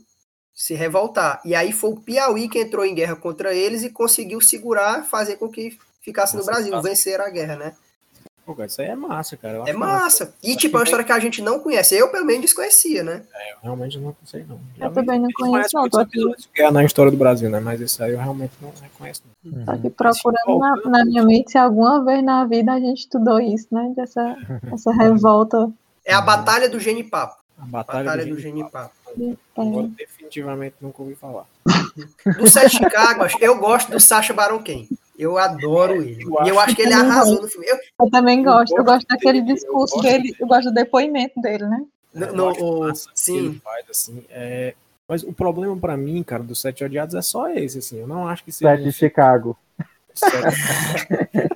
se 0.54 0.74
revoltar. 0.74 1.40
E 1.44 1.54
aí 1.54 1.72
foi 1.72 1.90
o 1.90 1.96
Piauí 2.00 2.48
que 2.48 2.58
entrou 2.58 2.84
em 2.84 2.94
guerra 2.94 3.16
contra 3.16 3.54
eles 3.54 3.82
e 3.82 3.90
conseguiu 3.90 4.40
segurar, 4.40 5.04
fazer 5.04 5.36
com 5.36 5.48
que 5.48 5.78
ficasse 6.00 6.36
no 6.36 6.44
Brasil, 6.44 6.80
vencer 6.82 7.20
a 7.20 7.30
guerra, 7.30 7.56
né? 7.56 7.72
Pô, 8.44 8.56
cara, 8.56 8.66
isso 8.66 8.80
aí 8.82 8.88
é 8.88 8.96
massa, 8.96 9.36
cara. 9.36 9.58
Eu 9.58 9.66
É 9.66 9.70
acho 9.70 9.78
massa. 9.78 10.34
E, 10.42 10.56
tipo, 10.56 10.76
é 10.76 10.80
uma 10.80 10.84
história 10.84 11.04
que 11.04 11.12
a 11.12 11.18
gente 11.20 11.40
não 11.40 11.60
conhece. 11.60 11.94
Eu, 11.94 12.08
pelo 12.10 12.26
menos, 12.26 12.42
desconhecia, 12.42 13.04
né? 13.04 13.22
Eu 13.52 13.56
realmente 13.62 13.98
não 14.00 14.16
sei, 14.24 14.44
não. 14.48 14.58
Eu 14.80 14.92
também 14.92 15.20
não 15.20 15.28
conheço, 15.32 15.76
não, 15.76 15.88
tô 15.88 16.00
aqui. 16.00 16.18
de 16.18 16.48
guerra 16.52 16.72
na 16.72 16.84
história 16.84 17.12
do 17.12 17.16
Brasil, 17.16 17.48
né? 17.48 17.60
Mas 17.60 17.80
esse 17.80 18.02
aí 18.02 18.10
eu 18.10 18.18
realmente 18.18 18.52
não 18.60 18.72
reconheço. 18.82 19.22
Não. 19.44 19.64
Tô 19.64 19.70
aqui 19.70 19.90
procurando 19.90 20.58
na, 20.58 20.76
na 20.90 21.04
minha 21.04 21.22
mente 21.22 21.52
se 21.52 21.58
alguma 21.58 22.04
vez 22.04 22.22
na 22.24 22.44
vida 22.44 22.72
a 22.72 22.80
gente 22.80 22.98
estudou 22.98 23.38
isso, 23.40 23.68
né? 23.70 23.92
Dessa 23.94 24.36
essa 24.72 24.92
revolta. 24.92 25.70
É 26.04 26.12
a 26.12 26.20
Batalha 26.20 26.68
do 26.68 26.80
Genipapo. 26.80 27.36
A 27.56 27.64
Batalha, 27.64 28.04
Batalha 28.04 28.24
do 28.26 28.34
do 28.34 28.40
Genipapo. 28.40 28.92
Genipapo. 29.16 29.38
Agora, 29.56 29.90
É, 30.00 30.06
definitivamente 30.32 30.76
nunca 30.80 31.02
ouvi 31.02 31.14
falar. 31.14 31.44
Do 32.38 32.48
Sete 32.50 32.76
Chicago, 32.78 33.24
eu 33.40 33.58
gosto 33.58 33.90
do 33.92 34.00
Sacha 34.00 34.32
Baron 34.32 34.62
Cohen. 34.64 34.88
Eu 35.18 35.36
adoro 35.38 36.02
ele. 36.02 36.24
eu 36.24 36.44
E 36.44 36.48
eu 36.48 36.58
acho 36.58 36.74
que 36.74 36.82
ele 36.82 36.94
arrasou 36.94 37.42
no 37.42 37.48
filme. 37.48 37.66
Eu, 37.68 37.76
eu 38.00 38.10
também 38.10 38.42
gosto, 38.42 38.72
eu 38.72 38.78
gosto 38.84 38.86
gosto 38.86 39.06
daquele 39.08 39.40
dele, 39.40 39.52
eu 39.52 39.54
discurso 39.54 39.94
gosto 39.96 40.02
dele, 40.08 40.34
eu 40.40 40.46
gosto 40.46 40.64
do 40.68 40.74
depoimento 40.74 41.40
dele, 41.40 41.66
né? 41.66 41.84
no, 42.14 42.26
Eu 42.26 42.34
no- 42.34 42.52
o- 42.52 42.90
o 42.90 42.94
sim. 43.14 43.60
faz, 43.62 43.84
assim, 43.90 44.24
é... 44.30 44.74
Mas 45.08 45.22
o 45.22 45.32
problema 45.32 45.76
pra 45.76 45.96
mim, 45.96 46.22
cara, 46.22 46.42
dos 46.42 46.60
Sete 46.60 46.82
Odiados 46.84 47.14
é 47.14 47.20
só 47.20 47.50
esse, 47.50 47.78
assim. 47.78 47.98
Eu 48.00 48.06
não 48.06 48.26
acho 48.26 48.42
que 48.42 48.50
seja 48.52 48.70
Sete 48.70 48.84
de 48.84 48.92
Chicago. 48.92 49.56
Sete- 50.14 51.48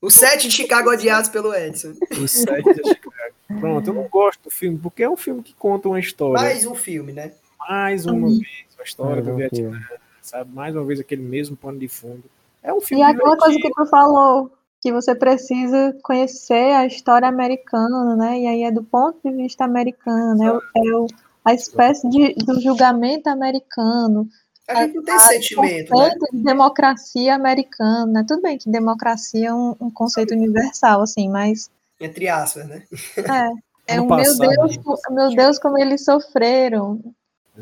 Os 0.00 0.14
Sete 0.14 0.48
de 0.48 0.54
Chicago 0.54 0.90
odiados 0.90 1.28
pelo 1.28 1.54
Edson. 1.54 1.92
os 2.22 2.30
Sete 2.30 2.74
de 2.74 2.88
Chicago. 2.88 3.34
Pronto, 3.60 3.90
eu 3.90 3.94
não 3.94 4.08
gosto 4.08 4.44
do 4.44 4.50
filme, 4.50 4.78
porque 4.78 5.02
é 5.02 5.10
um 5.10 5.16
filme 5.16 5.42
que 5.42 5.54
conta 5.54 5.88
uma 5.88 5.98
história. 6.00 6.40
Mais 6.42 6.64
um 6.64 6.74
filme, 6.74 7.12
né? 7.12 7.32
Mais 7.68 8.06
uma 8.06 8.14
Uhum. 8.28 8.38
vez, 8.38 8.66
a 8.78 8.82
história 8.82 9.22
Mais 9.22 9.26
do 9.26 9.36
Vietnã, 9.36 9.80
sabe? 10.22 10.52
Mais 10.54 10.74
uma 10.74 10.84
vez 10.84 11.00
aquele 11.00 11.22
mesmo 11.22 11.56
pano 11.56 11.78
de 11.78 11.88
fundo. 11.88 12.24
É 12.62 12.72
um 12.72 12.80
filme 12.80 13.02
E 13.02 13.06
aquela 13.06 13.36
coisa 13.36 13.56
divertido. 13.56 13.74
que 13.74 13.82
tu 13.84 13.86
falou, 13.90 14.50
que 14.80 14.92
você 14.92 15.14
precisa 15.14 15.96
conhecer 16.02 16.72
a 16.74 16.86
história 16.86 17.26
americana, 17.28 18.16
né? 18.16 18.40
E 18.40 18.46
aí 18.46 18.62
é 18.64 18.70
do 18.70 18.82
ponto 18.82 19.18
de 19.24 19.30
vista 19.34 19.64
americano, 19.64 20.42
é, 20.42 20.52
o- 20.52 20.62
é 20.76 20.96
o- 20.96 21.06
a 21.44 21.54
espécie 21.54 22.08
de, 22.08 22.34
do 22.34 22.60
julgamento 22.60 23.28
americano, 23.28 24.28
A 24.68 24.82
gente 24.82 24.96
não 24.96 25.04
tem 25.04 25.14
o 25.14 25.20
sentimento, 25.20 25.90
né? 25.94 26.10
conceito 26.10 26.26
de 26.36 26.42
democracia 26.42 27.34
americana. 27.34 28.06
né? 28.06 28.24
Tudo 28.26 28.42
bem 28.42 28.58
que 28.58 28.68
democracia 28.68 29.48
é 29.48 29.54
um, 29.54 29.76
um 29.80 29.90
conceito 29.90 30.34
universal, 30.34 31.02
assim, 31.02 31.28
mas 31.28 31.70
Entre 32.00 32.28
aspas, 32.28 32.66
né? 32.66 32.82
é, 33.16 33.50
é 33.96 34.00
um 34.00 34.06
meu 34.08 34.36
Deus, 34.36 34.78
meu 35.10 35.30
Deus, 35.36 35.58
como 35.58 35.78
eles 35.78 36.04
sofreram 36.04 37.00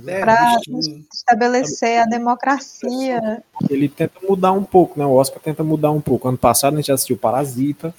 É, 0.07 0.57
bichinho. 0.71 1.05
estabelecer 1.13 2.01
a 2.03 2.05
democracia. 2.05 3.43
Ele 3.71 3.89
tenta 3.89 4.19
mudar 4.29 4.53
um 4.53 4.65
pouco, 4.65 4.99
né? 4.99 5.05
O 5.07 5.13
Oscar 5.13 5.41
tenta 5.41 5.63
mudar 5.63 5.91
um 5.91 6.01
pouco. 6.01 6.29
Ano 6.29 6.39
passado 6.39 6.75
a 6.75 6.77
gente 6.77 6.91
assistiu 6.93 7.17
Parasita 7.17 7.95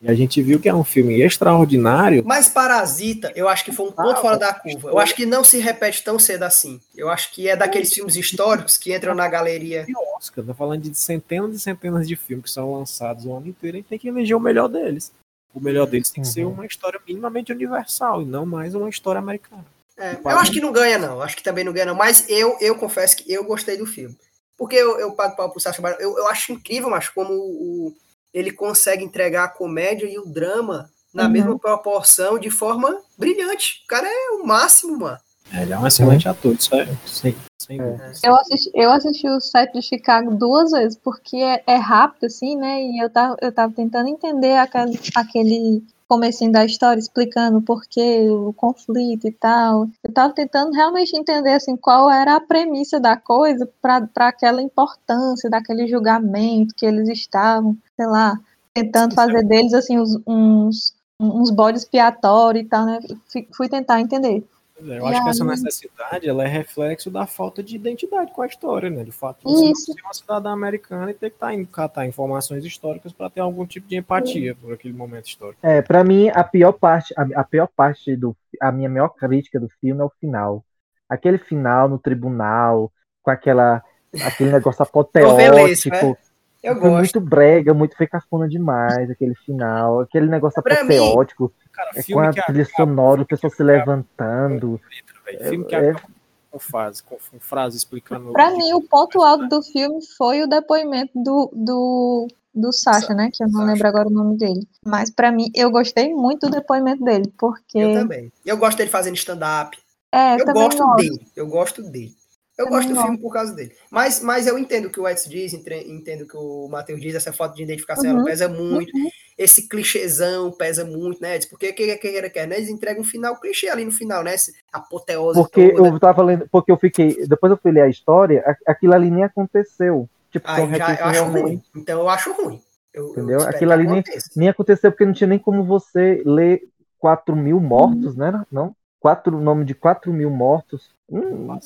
e 0.00 0.08
a 0.10 0.14
gente 0.14 0.40
viu 0.40 0.58
que 0.60 0.68
é 0.68 0.74
um 0.74 0.84
filme 0.84 1.20
extraordinário. 1.20 2.22
Mas 2.24 2.48
Parasita, 2.48 3.32
eu 3.34 3.48
acho 3.48 3.64
que 3.64 3.72
foi 3.72 3.86
um 3.88 3.92
ponto 3.92 4.20
fora 4.20 4.38
da 4.38 4.54
curva. 4.54 4.90
Eu 4.90 4.98
acho 4.98 5.14
que 5.14 5.26
não 5.26 5.42
se 5.44 5.58
repete 5.58 6.02
tão 6.04 6.18
cedo 6.18 6.44
assim. 6.44 6.80
Eu 6.96 7.08
acho 7.10 7.32
que 7.32 7.48
é 7.48 7.56
daqueles 7.56 7.92
filmes 7.92 8.16
históricos 8.16 8.76
que 8.78 8.94
entram 8.94 9.14
na 9.14 9.28
galeria. 9.28 9.84
E 9.88 9.92
o 9.94 10.16
Oscar, 10.16 10.44
tá 10.44 10.54
falando 10.54 10.82
de 10.82 10.96
centenas 10.96 11.54
e 11.54 11.58
centenas 11.58 12.06
de 12.08 12.16
filmes 12.16 12.44
que 12.44 12.50
são 12.50 12.72
lançados 12.74 13.24
o 13.26 13.32
ano 13.36 13.48
inteiro, 13.48 13.76
a 13.76 13.78
gente 13.80 13.88
tem 13.88 13.98
que 13.98 14.08
eleger 14.08 14.36
o 14.36 14.40
melhor 14.40 14.68
deles. 14.68 15.12
O 15.52 15.60
melhor 15.60 15.86
deles 15.86 16.10
tem 16.10 16.22
que 16.22 16.28
ser 16.28 16.44
Uhum. 16.44 16.52
uma 16.52 16.64
história 16.66 17.00
minimamente 17.06 17.50
universal 17.52 18.22
e 18.22 18.24
não 18.24 18.46
mais 18.46 18.72
uma 18.74 18.88
história 18.88 19.18
americana. 19.18 19.64
É, 20.00 20.18
eu 20.24 20.38
acho 20.38 20.52
que 20.52 20.60
não 20.60 20.72
ganha, 20.72 20.98
não. 20.98 21.20
Acho 21.20 21.36
que 21.36 21.42
também 21.42 21.64
não 21.64 21.72
ganha, 21.72 21.86
não. 21.86 21.94
Mas 21.94 22.24
eu, 22.28 22.56
eu 22.60 22.74
confesso 22.76 23.16
que 23.16 23.30
eu 23.32 23.44
gostei 23.44 23.76
do 23.76 23.86
filme. 23.86 24.16
Porque 24.56 24.76
eu, 24.76 24.98
eu 24.98 25.12
pago 25.12 25.36
pau 25.36 25.50
pro 25.50 25.60
Sacha 25.60 25.80
Baron. 25.80 25.96
Eu, 26.00 26.16
eu 26.18 26.26
acho 26.28 26.52
incrível, 26.52 26.90
mas 26.90 27.08
como 27.08 27.32
o, 27.32 27.94
ele 28.32 28.52
consegue 28.52 29.04
entregar 29.04 29.44
a 29.44 29.48
comédia 29.48 30.06
e 30.06 30.18
o 30.18 30.26
drama 30.26 30.90
na 31.12 31.24
Uhum. 31.24 31.30
mesma 31.30 31.58
proporção 31.58 32.38
de 32.38 32.50
forma 32.50 33.00
brilhante. 33.18 33.82
O 33.84 33.88
cara 33.88 34.06
é 34.06 34.30
o 34.32 34.46
máximo, 34.46 34.98
mano. 34.98 35.18
É, 35.52 35.62
Ele 35.62 35.72
é 35.72 35.78
um 35.78 35.86
excelente 35.86 36.28
ator, 36.28 36.54
isso 36.54 36.72
é 36.76 36.86
sem, 37.04 37.34
sem 37.60 37.80
É. 37.80 38.12
Eu 38.22 38.36
assisti, 38.36 38.70
eu 38.72 38.90
assisti 38.92 39.28
o 39.28 39.40
set 39.40 39.72
de 39.72 39.82
Chicago 39.82 40.32
duas 40.36 40.70
vezes, 40.70 40.96
porque 40.96 41.36
é, 41.36 41.60
é 41.66 41.74
rápido, 41.74 42.26
assim, 42.26 42.54
né? 42.54 42.80
E 42.82 43.02
eu 43.02 43.10
tava, 43.10 43.36
eu 43.42 43.50
tava 43.50 43.72
tentando 43.72 44.08
entender 44.08 44.56
aquele, 44.56 45.00
aquele 45.16 45.82
comecinho 46.10 46.50
da 46.52 46.64
história, 46.64 46.98
explicando 47.00 47.58
o 47.58 47.62
porquê, 47.62 48.28
o 48.28 48.52
conflito 48.52 49.28
e 49.28 49.32
tal. 49.32 49.86
Eu 50.02 50.12
tava 50.12 50.34
tentando 50.34 50.72
realmente 50.72 51.16
entender, 51.16 51.52
assim, 51.52 51.76
qual 51.76 52.10
era 52.10 52.34
a 52.36 52.40
premissa 52.40 52.98
da 52.98 53.16
coisa 53.16 53.68
para 53.80 54.08
aquela 54.28 54.60
importância 54.60 55.48
daquele 55.48 55.86
julgamento 55.86 56.74
que 56.74 56.84
eles 56.84 57.08
estavam, 57.08 57.76
sei 57.96 58.06
lá, 58.06 58.38
tentando 58.74 59.14
fazer 59.14 59.44
deles, 59.44 59.72
assim, 59.72 59.98
uns, 59.98 60.18
uns, 60.26 60.94
uns 61.20 61.50
bodes 61.50 61.82
expiatórios 61.82 62.64
e 62.64 62.68
tal, 62.68 62.84
né? 62.86 62.98
Fui- 63.26 63.48
Fui 63.56 63.68
tentar 63.68 64.00
entender. 64.00 64.44
É, 64.82 64.98
Eu 64.98 65.06
E 65.06 65.08
acho 65.08 65.22
que 65.24 65.28
essa 65.30 65.42
aí- 65.44 65.50
necessidade 65.50 66.28
ela 66.28 66.44
é 66.44 66.46
reflexo 66.46 67.10
da 67.10 67.26
falta 67.26 67.62
de 67.62 67.76
identidade 67.76 68.32
com 68.32 68.42
a 68.42 68.46
história, 68.46 68.88
né? 68.90 69.04
De 69.04 69.12
fato, 69.12 69.42
você 69.42 69.64
não 69.64 69.72
Isso. 69.72 69.92
ser 69.92 70.00
uma 70.02 70.12
cidadã 70.14 70.50
americana 70.50 71.10
e 71.10 71.14
ter 71.14 71.30
que 71.30 71.36
estar 71.36 71.52
indo 71.54 71.66
catar 71.68 72.06
informações 72.06 72.64
históricas 72.64 73.12
para 73.12 73.28
ter 73.30 73.40
algum 73.40 73.66
tipo 73.66 73.86
de 73.88 73.96
empatia 73.96 74.54
por 74.54 74.72
aquele 74.72 74.94
momento 74.94 75.26
histórico. 75.26 75.58
É, 75.62 75.82
para 75.82 76.02
mim 76.04 76.28
a 76.30 76.42
pior 76.44 76.72
parte, 76.72 77.12
a, 77.16 77.40
a 77.40 77.44
pior 77.44 77.68
parte 77.74 78.16
do, 78.16 78.34
a 78.60 78.72
minha 78.72 78.88
maior 78.88 79.08
crítica 79.10 79.60
do 79.60 79.68
filme 79.80 80.00
é 80.00 80.04
o 80.04 80.12
final. 80.20 80.64
Aquele 81.08 81.38
final 81.38 81.88
no 81.88 81.98
tribunal 81.98 82.90
com 83.22 83.30
aquela 83.30 83.82
aquele 84.24 84.50
negócio 84.50 84.84
Novelesco, 84.94 85.88
apoteótico. 85.88 86.18
Eu 86.62 86.74
Foi 86.74 86.90
gosto. 86.90 86.96
muito 86.98 87.20
brega, 87.20 87.72
muito 87.72 87.96
fecafona 87.96 88.46
demais 88.48 89.10
aquele 89.10 89.34
final, 89.34 90.00
aquele 90.00 90.26
negócio 90.26 90.62
Pra 90.62 90.84
mim- 90.84 90.94
apoteótico, 90.96 91.52
Cara, 91.72 91.90
é, 91.90 91.96
com 91.96 92.02
filme 92.02 92.26
a 92.26 92.32
que 92.32 92.42
trilha 92.42 92.62
acaba 92.64 92.76
sonora, 92.76 93.22
o 93.22 93.26
pessoal 93.26 93.50
se 93.52 93.62
levantando. 93.62 94.80
letra, 94.90 95.20
velho. 95.24 95.50
Filme 95.50 95.64
que 95.66 95.74
É- 95.74 95.90
acaba 95.90 96.08
com 96.50 96.58
frase, 96.58 97.02
com, 97.02 97.16
com 97.30 97.40
frase 97.40 97.76
explicando. 97.76 98.32
Pra 98.32 98.50
mim, 98.50 98.72
o 98.72 98.82
ponto 98.82 99.22
alto 99.22 99.46
do 99.48 99.62
filme 99.62 100.04
foi 100.16 100.42
o 100.42 100.48
depoimento 100.48 101.12
do, 101.14 101.48
do, 101.54 102.26
do 102.54 102.72
Sasha, 102.72 103.14
né? 103.14 103.30
Que 103.32 103.44
eu 103.44 103.48
não 103.48 103.60
Sasha. 103.60 103.72
lembro 103.72 103.88
agora 103.88 104.08
o 104.08 104.12
nome 104.12 104.36
dele. 104.36 104.66
Mas 104.84 105.10
pra 105.10 105.30
mim, 105.30 105.50
eu 105.54 105.70
gostei 105.70 106.12
muito 106.12 106.46
do 106.48 106.52
depoimento 106.52 107.04
dele, 107.04 107.32
porque. 107.38 107.78
Eu 107.78 107.94
também. 107.94 108.32
Eu 108.44 108.56
gosto 108.56 108.78
dele 108.78 108.90
fazendo 108.90 109.14
stand-up. 109.16 109.78
É, 110.12 110.34
Eu 110.40 110.44
também 110.44 110.64
gosto 110.64 110.78
gosto. 110.82 110.96
dele. 110.96 111.26
Eu 111.36 111.46
gosto 111.46 111.82
dele. 111.84 112.12
Eu 112.58 112.64
Também 112.66 112.78
gosto 112.78 112.88
do 112.88 112.94
gosto. 112.94 113.04
filme 113.06 113.18
por 113.22 113.32
causa 113.32 113.54
dele. 113.54 113.72
Mas, 113.90 114.20
mas 114.20 114.46
eu 114.46 114.58
entendo 114.58 114.86
o 114.86 114.90
que 114.90 115.00
o 115.00 115.08
Edson 115.08 115.30
diz, 115.30 115.54
entendo 115.54 116.24
o 116.24 116.26
que 116.28 116.36
o 116.36 116.68
Matheus 116.68 117.00
diz, 117.00 117.14
essa 117.14 117.32
foto 117.32 117.54
de 117.54 117.62
identificação 117.62 118.10
ela 118.10 118.18
Uhum. 118.18 118.24
pesa 118.24 118.48
muito. 118.48 118.94
Uhum. 118.94 119.08
Esse 119.42 119.66
clichêzão 119.66 120.52
pesa 120.52 120.84
muito, 120.84 121.18
né? 121.22 121.38
Porque 121.48 121.72
que 121.72 121.96
que 121.96 122.28
quer, 122.28 122.46
né? 122.46 122.58
Eles 122.58 122.68
entregam 122.68 123.00
um 123.00 123.04
final 123.04 123.40
clichê 123.40 123.70
ali 123.70 123.86
no 123.86 123.90
final, 123.90 124.22
né? 124.22 124.34
Esse 124.34 124.52
apoteose 124.70 125.40
Porque 125.40 125.72
toda. 125.72 125.88
eu 125.88 125.98
tava 125.98 126.22
lendo, 126.22 126.46
porque 126.52 126.70
eu 126.70 126.76
fiquei, 126.76 127.26
depois 127.26 127.50
eu 127.50 127.56
fui 127.56 127.72
ler 127.72 127.80
a 127.80 127.88
história, 127.88 128.44
aquilo 128.66 128.92
ali 128.94 129.10
nem 129.10 129.24
aconteceu. 129.24 130.06
Tipo, 130.30 130.46
Aí 130.46 130.74
já, 130.74 130.94
eu 130.94 131.04
acho 131.06 131.12
realmente- 131.12 131.42
ruim. 131.42 131.62
Então 131.74 132.00
eu 132.00 132.08
acho 132.10 132.32
ruim. 132.34 132.60
Eu, 132.92 133.04
eu 133.04 133.10
Entendeu? 133.12 133.36
espero 133.38 133.56
Aquilo 133.56 133.72
ali 133.72 133.86
nem-. 133.86 134.04
Nem 134.36 134.48
aconteceu 134.50 134.92
porque 134.92 135.06
não 135.06 135.12
tinha 135.14 135.28
nem 135.28 135.38
como 135.38 135.64
você 135.64 136.22
ler 136.26 136.68
4 136.98 137.34
mil 137.34 137.58
mortos, 137.60 138.14
né? 138.14 138.44
Não? 138.52 138.76
Quatro, 139.00 139.38
o 139.38 139.40
nome 139.40 139.64
de 139.64 139.74
4 139.74 140.12
mil 140.12 140.28
mortos. 140.28 140.90
Hum, 141.10 141.58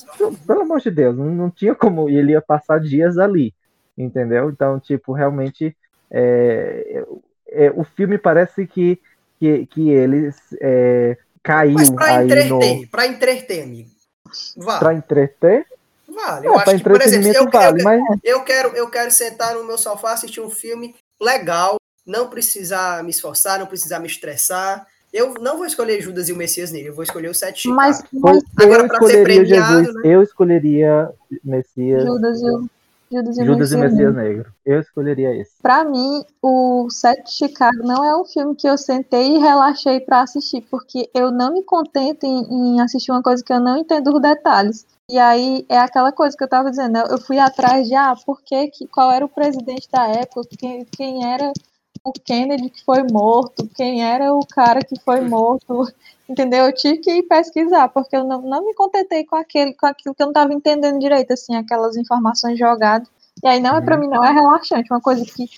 pelo 0.47 0.61
amor 0.61 0.79
de 0.81 0.93
Deus, 0.93 1.17
não, 1.17 1.25
não 1.27 1.51
tinha 1.51 1.75
como. 1.75 2.09
E 2.09 2.17
ele 2.17 2.31
ia 2.33 2.41
passar 2.41 2.79
dias 2.79 3.19
ali. 3.19 3.53
Entendeu? 3.99 4.49
Então, 4.49 4.79
tipo, 4.79 5.13
realmente. 5.13 5.77
é, 6.09 7.05
é, 7.55 7.73
o 7.75 7.85
filme 7.85 8.19
parece 8.19 8.67
que, 8.67 9.01
que, 9.39 9.67
que 9.67 9.91
ele 9.91 10.31
é, 10.61 11.17
caiu 11.43 11.75
Mas 11.75 11.91
pra 11.91 12.19
aí 12.19 12.25
entreter, 12.25 12.49
no. 12.81 12.89
pra 12.89 13.07
entreter, 13.07 13.63
amigo. 13.63 13.91
Vale. 14.57 14.79
Pra 14.81 14.95
entreter? 14.95 15.67
Vale. 16.09 16.47
É, 16.47 16.49
Eu 16.49 16.55
acho 16.55 16.65
pra 16.65 16.75
que, 16.75 16.83
por 16.83 17.03
exemplo, 17.03 17.33
eu, 17.35 17.51
vale, 17.51 17.81
eu, 17.81 17.85
mas 17.85 18.03
eu 18.23 18.41
quero, 18.43 18.69
eu 18.77 18.89
quero 18.89 19.11
sentar 19.11 19.55
no 19.55 19.65
meu 19.65 19.79
sofá, 19.79 20.13
assistir 20.13 20.41
um 20.41 20.51
filme 20.51 20.95
legal, 21.21 21.77
não 22.07 22.29
precisar 22.29 23.03
me 23.03 23.11
esforçar, 23.11 23.59
não 23.59 23.67
precisar 23.67 23.99
me 23.99 24.07
estressar. 24.07 24.87
Eu 25.13 25.35
não 25.35 25.57
vou 25.57 25.65
escolher 25.65 26.01
Judas 26.01 26.29
e 26.29 26.33
o 26.33 26.37
Messias 26.37 26.73
nele, 26.73 26.89
eu 26.89 26.95
vou 26.95 27.05
escolher 27.05 27.29
o 27.29 27.35
Sete 27.35 27.63
Chicago. 27.63 27.77
Mas, 27.77 28.03
mas 28.13 28.43
Agora, 28.57 28.89
pra 28.89 29.01
ser 29.07 29.23
premiado, 29.23 29.79
Jesus, 29.79 29.95
né? 29.95 30.03
eu 30.05 30.23
escolheria 30.23 31.11
Messias, 31.45 32.05
Judas 32.05 32.41
e 32.41 32.51
o 32.51 32.69
Judas 33.11 33.39
e 33.39 33.45
Judas 33.45 33.73
e 33.73 33.77
Messias 33.77 34.15
Negro. 34.15 34.53
Eu 34.65 34.81
escolheria 34.81 35.35
esse. 35.37 35.53
Pra 35.63 35.85
mim, 35.85 36.25
o 36.43 36.89
Set 36.91 37.23
de 37.25 37.33
Chicago 37.33 37.83
não 37.83 38.05
é 38.05 38.17
um 38.17 38.25
filme 38.25 38.55
que 38.55 38.69
eu 38.69 38.77
sentei 38.77 39.37
e 39.37 39.39
relaxei 39.39 40.01
pra 40.01 40.23
assistir, 40.23 40.63
porque 40.71 41.09
eu 41.15 41.31
não 41.31 41.53
me 41.53 41.63
contento 41.63 42.25
em, 42.25 42.45
em 42.51 42.81
assistir 42.81 43.13
uma 43.13 43.23
coisa 43.23 43.43
que 43.43 43.53
eu 43.53 43.61
não 43.61 43.77
entendo 43.77 44.15
os 44.15 44.21
detalhes. 44.21 44.87
E 45.09 45.19
aí 45.19 45.67
é 45.69 45.79
aquela 45.79 46.13
coisa 46.13 46.37
que 46.37 46.43
eu 46.43 46.49
tava 46.49 46.71
dizendo, 46.71 46.97
eu 46.99 47.19
fui 47.19 47.39
atrás 47.39 47.87
de 47.87 47.95
ah, 47.95 48.15
por 48.25 48.41
que, 48.43 48.69
que 48.69 48.87
qual 48.87 49.13
era 49.13 49.25
o 49.25 49.29
presidente 49.29 49.89
da 49.93 50.07
época, 50.09 50.49
quem, 50.59 50.85
quem 50.87 51.31
era 51.31 51.53
o 52.03 52.13
Kennedy 52.13 52.71
que 52.71 52.85
foi 52.85 53.03
morto, 53.03 53.69
quem 53.75 54.05
era 54.05 54.33
o 54.33 54.41
cara 54.47 54.81
que 54.81 54.99
foi 55.01 55.21
morto, 55.21 55.87
entendeu? 56.29 56.67
Eu 56.67 56.75
tive 56.75 56.99
que 56.99 57.11
ir 57.13 57.23
pesquisar, 57.25 57.89
porque 57.89 58.17
eu 58.17 58.25
não, 58.25 58.43
não 58.43 58.65
me 58.65 58.75
contentei 58.75 59.25
com 59.25 59.37
aquele, 59.37 59.75
com 59.75 59.87
aquilo 59.87 60.15
que 60.15 60.23
eu 60.23 60.27
não 60.27 60.33
tava 60.33 60.53
entendendo 60.53 60.99
direito, 60.99 61.33
assim, 61.33 61.55
aquelas 61.57 61.97
informações 61.97 62.59
jogadas. 62.59 63.09
E 63.43 63.49
aí 63.49 63.61
não 63.61 63.77
é 63.77 63.81
para 63.81 63.97
mim 63.97 64.09
não 64.09 64.25
é 64.25 64.33
relaxante, 64.33 64.93
uma 64.93 65.01
coisa 65.01 65.25
que 65.25 65.49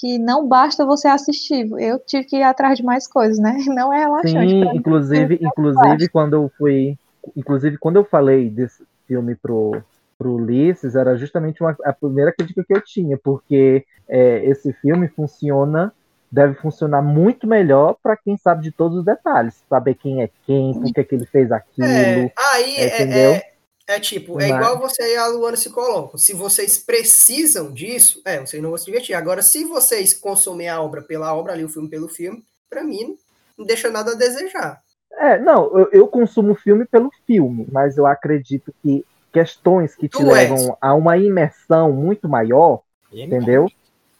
que 0.00 0.18
não 0.18 0.46
basta 0.46 0.84
você 0.84 1.06
assistir. 1.06 1.70
Eu 1.78 2.00
tive 2.00 2.24
que 2.24 2.36
ir 2.36 2.42
atrás 2.42 2.78
de 2.78 2.84
mais 2.84 3.06
coisas, 3.06 3.38
né? 3.38 3.56
Não 3.68 3.92
é 3.92 4.00
relaxante. 4.00 4.50
Sim, 4.50 4.60
mim. 4.60 4.76
inclusive, 4.76 5.38
inclusive 5.40 6.08
quando 6.08 6.34
eu 6.34 6.50
fui, 6.58 6.98
inclusive 7.36 7.78
quando 7.78 7.96
eu 7.96 8.04
falei 8.04 8.50
desse 8.50 8.82
filme 9.06 9.36
pro 9.36 9.80
pro 10.24 10.36
Ulisses, 10.36 10.94
era 10.94 11.14
justamente 11.18 11.62
uma, 11.62 11.76
a 11.84 11.92
primeira 11.92 12.32
crítica 12.32 12.64
que 12.66 12.72
eu 12.72 12.80
tinha, 12.80 13.18
porque 13.18 13.84
é, 14.08 14.42
esse 14.46 14.72
filme 14.72 15.06
funciona, 15.06 15.92
deve 16.32 16.54
funcionar 16.54 17.02
muito 17.02 17.46
melhor 17.46 17.96
para 18.02 18.16
quem 18.16 18.34
sabe 18.38 18.62
de 18.62 18.72
todos 18.72 18.98
os 18.98 19.04
detalhes, 19.04 19.62
saber 19.68 19.94
quem 19.96 20.22
é 20.22 20.30
quem, 20.46 20.72
por 20.72 20.92
que, 20.94 21.04
que 21.04 21.14
ele 21.14 21.26
fez 21.26 21.52
aquilo. 21.52 21.86
É, 21.86 22.32
aí 22.54 22.76
é, 22.76 22.86
entendeu? 22.86 23.32
é, 23.32 23.52
é 23.86 24.00
tipo, 24.00 24.40
é 24.40 24.48
igual 24.48 24.78
você 24.78 25.12
e 25.12 25.16
a 25.16 25.26
Luana 25.26 25.58
se 25.58 25.68
colocam. 25.68 26.16
Se 26.18 26.32
vocês 26.32 26.78
precisam 26.78 27.70
disso, 27.70 28.22
é, 28.24 28.40
vocês 28.40 28.62
não 28.62 28.70
vão 28.70 28.78
se 28.78 28.86
divertir. 28.86 29.14
Agora, 29.14 29.42
se 29.42 29.64
vocês 29.64 30.14
consomem 30.14 30.70
a 30.70 30.80
obra 30.80 31.02
pela 31.02 31.34
obra 31.34 31.52
ali, 31.52 31.64
o 31.64 31.68
filme 31.68 31.90
pelo 31.90 32.08
filme, 32.08 32.42
pra 32.70 32.82
mim, 32.82 33.18
não 33.58 33.66
deixa 33.66 33.90
nada 33.90 34.12
a 34.12 34.16
desejar. 34.16 34.82
É, 35.12 35.38
não, 35.38 35.78
eu, 35.78 35.88
eu 35.92 36.08
consumo 36.08 36.52
o 36.52 36.56
filme 36.56 36.86
pelo 36.86 37.10
filme, 37.26 37.66
mas 37.70 37.98
eu 37.98 38.06
acredito 38.06 38.74
que 38.82 39.04
questões 39.34 39.96
que 39.96 40.08
te 40.08 40.16
Tu 40.16 40.24
levam 40.24 40.78
a 40.80 40.94
uma 40.94 41.18
imersão 41.18 41.92
muito 41.92 42.28
maior, 42.28 42.82
entendeu? 43.12 43.68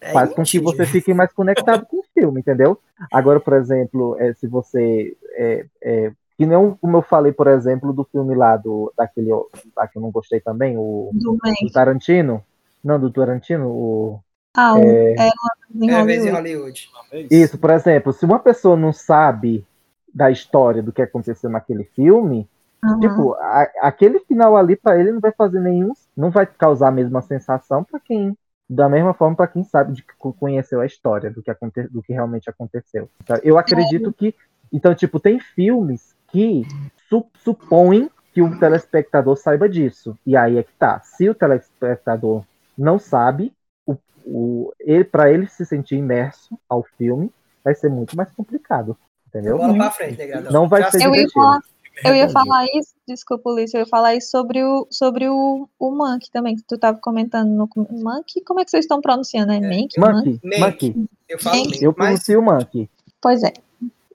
É 0.01 0.13
faz 0.13 0.35
com 0.35 0.43
que 0.43 0.59
você 0.59 0.85
fique 0.85 1.15
mais 1.15 1.33
conectado 1.33 1.87
com 1.87 1.99
o 1.99 2.05
filme, 2.13 2.41
entendeu? 2.41 2.79
Agora, 3.13 3.39
por 3.39 3.55
exemplo, 3.55 4.17
é, 4.19 4.35
se 4.35 4.49
você. 4.49 5.17
É, 5.37 5.67
é, 5.81 6.13
que 6.37 6.45
não 6.45 6.77
como 6.77 6.97
eu 6.97 7.03
falei, 7.03 7.31
por 7.31 7.47
exemplo, 7.47 7.93
do 7.93 8.03
filme 8.05 8.35
lá 8.35 8.57
do 8.57 8.93
daquele 8.99 9.31
lá 9.77 9.87
que 9.87 9.97
eu 9.97 10.03
não 10.03 10.11
gostei 10.11 10.41
também, 10.41 10.77
o 10.77 11.11
Do 11.13 11.39
do 11.39 11.73
Tarantino. 11.73 12.43
Não, 12.83 12.99
do 12.99 13.09
Tarantino, 13.09 13.69
o. 13.69 14.21
Ah, 14.57 14.75
o 14.75 14.79
É, 14.79 15.15
é, 15.17 15.31
em 15.73 15.91
É, 15.91 16.05
vez 16.05 16.27
em 16.27 16.31
Hollywood. 16.31 16.91
Hollywood. 17.13 17.35
isso, 17.35 17.57
por 17.57 17.71
exemplo, 17.71 18.13
se 18.13 18.25
uma 18.25 18.41
pessoa 18.41 18.77
não 18.77 18.93
sabe 18.93 19.65
da 20.13 20.29
história 20.31 20.83
do 20.83 20.93
que 20.93 21.03
aconteceu 21.03 21.49
naquele 21.49 21.85
filme, 21.85 22.49
Aham. 22.85 23.01
tipo, 23.01 23.33
a- 23.35 23.71
aquele 23.83 24.21
final 24.21 24.57
ali 24.57 24.77
pra 24.77 24.99
ele 24.99 25.13
não 25.13 25.21
vai 25.21 25.33
fazer 25.33 25.61
nenhum, 25.61 25.93
não 26.17 26.31
vai 26.31 26.47
causar 26.47 26.89
a 26.89 26.93
mesma 26.93 27.23
sensação 27.23 27.83
pra 27.83 27.99
quem 27.99 28.37
da 28.69 28.89
mesma 28.89 29.13
forma 29.13 29.37
para 29.37 29.47
quem 29.47 29.63
sabe 29.63 29.93
de 29.93 30.03
que 30.03 30.15
conheceu 30.39 30.81
a 30.81 30.87
história 30.87 31.31
do 31.31 31.43
que, 31.43 31.51
aconte, 31.51 31.83
do 31.89 32.03
que 32.03 32.13
realmente 32.13 32.49
aconteceu. 32.49 33.09
Então, 33.23 33.39
eu 33.43 33.59
acredito 33.59 34.13
que. 34.13 34.35
Então, 34.73 34.95
tipo, 34.95 35.21
tem 35.21 35.39
filmes 35.39 36.17
que 36.29 36.63
su, 37.09 37.25
supõem 37.35 38.11
que 38.33 38.43
o 38.43 38.59
telespectador 38.59 39.37
saiba 39.37 39.69
disso. 39.69 40.19
E 40.27 40.37
aí 40.37 40.59
é 40.59 40.63
que 40.63 40.73
tá. 40.73 41.01
Se 41.01 41.29
o 41.29 41.35
telespectador 41.35 42.43
não 42.77 42.99
sabe, 42.99 43.53
o, 43.87 43.97
o, 44.25 44.73
ele, 44.81 45.05
para 45.05 45.31
ele 45.31 45.47
se 45.47 45.65
sentir 45.65 45.97
imerso 45.97 46.59
ao 46.69 46.83
filme, 46.83 47.31
vai 47.63 47.75
ser 47.75 47.89
muito 47.91 48.17
mais 48.17 48.31
complicado. 48.33 48.97
Entendeu? 49.29 49.59
Bola 49.59 49.75
pra 49.75 49.91
frente. 49.91 50.19
Não 50.51 50.69
vai 50.69 50.83
Já 50.83 50.91
ser. 50.91 51.05
Eu 51.05 51.15
ia 51.15 51.29
falar, 51.31 51.61
eu 52.03 52.15
ia 52.15 52.29
falar 52.29 52.65
isso, 52.75 52.95
desculpa, 53.07 53.51
Ulisses, 53.51 53.75
eu 53.75 53.81
ia 53.81 53.87
falar 53.87 54.15
isso 54.15 54.31
sobre 54.31 54.65
o, 54.65 54.87
sobre 54.91 55.29
o, 55.29 55.69
o 55.79 55.91
Monkey 55.91 56.31
também, 56.31 56.57
que 56.57 56.63
tu 56.63 56.79
tava 56.79 56.99
comentando 56.99 57.49
no 57.51 57.69
Monkey, 57.91 58.43
como 58.45 58.61
é 58.61 58.65
que 58.65 58.71
vocês 58.71 58.85
estão 58.85 59.01
pronunciando? 59.01 59.53
É 59.53 59.61
Mank? 59.61 59.99
Monkey? 59.99 60.01
Monkey, 60.01 60.41
Mank. 60.45 60.61
Monkey. 60.61 61.09
Eu 61.29 61.39
falo 61.39 61.57
mesmo, 61.57 61.77
Eu 61.81 61.95
mas 61.97 61.97
pronuncio 61.97 62.43
Monkey. 62.43 62.91
Pois 63.21 63.43
é. 63.43 63.53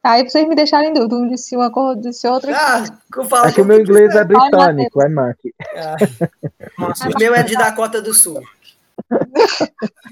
Aí 0.04 0.28
vocês 0.28 0.48
me 0.48 0.56
deixaram 0.56 0.90
em 0.90 0.94
dúvida. 0.94 1.16
Um 1.16 1.28
disse 1.28 1.56
uma 1.56 1.70
cor, 1.70 1.96
disse 1.96 2.28
outra. 2.28 2.56
Ah, 2.56 2.86
eu 3.16 3.26
falo 3.26 3.48
É 3.48 3.52
que 3.52 3.62
o 3.62 3.66
meu 3.66 3.82
inglês 3.82 4.16
é 4.16 4.24
britânico, 4.24 5.02
é 5.02 5.10
Monkey. 5.10 5.54
Ah, 5.76 5.98
Nossa, 6.78 7.10
o 7.10 7.18
meu 7.20 7.36
é 7.36 7.44
de 7.44 7.56
Dakota 7.56 8.02
do 8.02 8.14
Sul. 8.14 8.42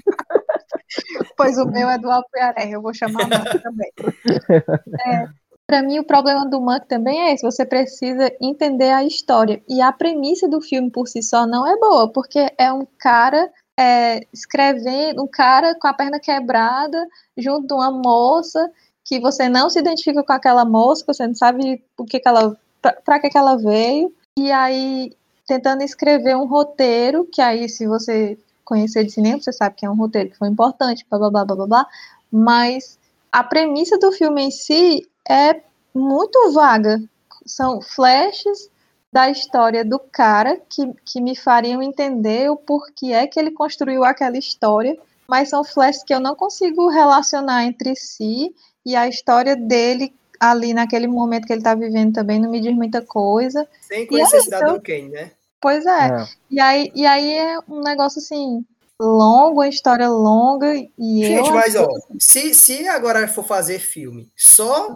Pois 1.36 1.56
o 1.58 1.66
meu 1.66 1.88
é 1.88 1.98
do 1.98 2.10
Alpuiaré, 2.10 2.70
eu 2.70 2.82
vou 2.82 2.92
chamar 2.92 3.24
o 3.24 3.28
Monk 3.28 3.58
também. 3.60 3.92
É, 5.06 5.28
para 5.68 5.82
mim, 5.82 5.98
o 5.98 6.04
problema 6.04 6.46
do 6.46 6.62
Monk 6.62 6.88
também 6.88 7.20
é 7.20 7.34
esse: 7.34 7.42
você 7.42 7.64
precisa 7.64 8.32
entender 8.40 8.90
a 8.90 9.04
história. 9.04 9.62
E 9.68 9.82
a 9.82 9.92
premissa 9.92 10.48
do 10.48 10.62
filme 10.62 10.90
por 10.90 11.06
si 11.06 11.22
só 11.22 11.46
não 11.46 11.66
é 11.66 11.76
boa, 11.78 12.10
porque 12.10 12.50
é 12.56 12.72
um 12.72 12.86
cara 12.98 13.52
é, 13.78 14.26
escrevendo, 14.32 15.22
um 15.22 15.28
cara 15.28 15.74
com 15.78 15.86
a 15.86 15.92
perna 15.92 16.18
quebrada, 16.18 17.06
junto 17.36 17.66
de 17.66 17.74
uma 17.74 17.90
moça, 17.90 18.70
que 19.04 19.20
você 19.20 19.46
não 19.46 19.68
se 19.68 19.78
identifica 19.78 20.24
com 20.24 20.32
aquela 20.32 20.64
moça, 20.64 21.04
você 21.06 21.26
não 21.26 21.34
sabe 21.34 21.84
o 21.98 22.04
que, 22.06 22.18
que 22.18 22.28
ela. 22.28 22.56
para 23.04 23.20
que, 23.20 23.28
que 23.28 23.36
ela 23.36 23.56
veio. 23.56 24.10
E 24.38 24.50
aí, 24.50 25.12
tentando 25.46 25.82
escrever 25.82 26.34
um 26.34 26.46
roteiro, 26.46 27.28
que 27.30 27.42
aí, 27.42 27.68
se 27.68 27.86
você 27.86 28.38
conhecer 28.64 29.04
de 29.04 29.12
cinema, 29.12 29.40
você 29.42 29.52
sabe 29.52 29.76
que 29.76 29.84
é 29.84 29.90
um 29.90 29.96
roteiro 29.96 30.30
que 30.30 30.38
foi 30.38 30.48
importante, 30.48 31.04
blá 31.10 31.18
blá 31.18 31.30
blá 31.30 31.44
blá 31.44 31.56
blá, 31.56 31.66
blá 31.66 31.86
mas 32.30 32.98
a 33.32 33.42
premissa 33.44 33.98
do 33.98 34.12
filme 34.12 34.42
em 34.42 34.50
si 34.50 35.06
é 35.28 35.60
muito 35.94 36.52
vaga. 36.52 37.00
São 37.44 37.80
flashes 37.80 38.70
da 39.12 39.30
história 39.30 39.84
do 39.84 39.98
cara 39.98 40.60
que, 40.68 40.92
que 41.04 41.20
me 41.20 41.34
fariam 41.34 41.82
entender 41.82 42.50
o 42.50 42.56
porquê 42.56 43.12
é 43.12 43.26
que 43.26 43.38
ele 43.38 43.50
construiu 43.50 44.04
aquela 44.04 44.36
história, 44.36 44.98
mas 45.26 45.48
são 45.48 45.64
flashes 45.64 46.02
que 46.02 46.14
eu 46.14 46.20
não 46.20 46.34
consigo 46.34 46.88
relacionar 46.88 47.64
entre 47.64 47.96
si 47.96 48.54
e 48.84 48.94
a 48.94 49.08
história 49.08 49.56
dele 49.56 50.14
ali 50.38 50.72
naquele 50.72 51.06
momento 51.06 51.46
que 51.46 51.52
ele 51.52 51.60
está 51.60 51.74
vivendo 51.74 52.14
também 52.14 52.38
não 52.38 52.50
me 52.50 52.60
diz 52.60 52.74
muita 52.74 53.02
coisa. 53.02 53.66
Sem 53.80 54.06
conhecer 54.06 54.36
é 54.36 54.40
Cidadão 54.40 54.74
isso. 54.74 54.82
Kane, 54.82 55.08
né? 55.08 55.30
Pois 55.60 55.84
é. 55.84 56.06
É. 56.06 56.26
E 56.50 56.60
aí, 56.60 56.92
e 56.94 57.06
aí 57.06 57.32
é 57.32 57.58
um 57.68 57.80
negócio 57.80 58.20
assim, 58.20 58.64
longo, 59.00 59.60
uma 59.60 59.68
história 59.68 60.08
longa, 60.08 60.74
e 60.74 61.24
Gente, 61.24 61.48
eu. 61.48 61.54
mas 61.54 61.74
ó, 61.74 61.88
se, 62.18 62.54
se 62.54 62.88
agora 62.88 63.26
for 63.26 63.44
fazer 63.44 63.78
filme, 63.78 64.30
só. 64.36 64.94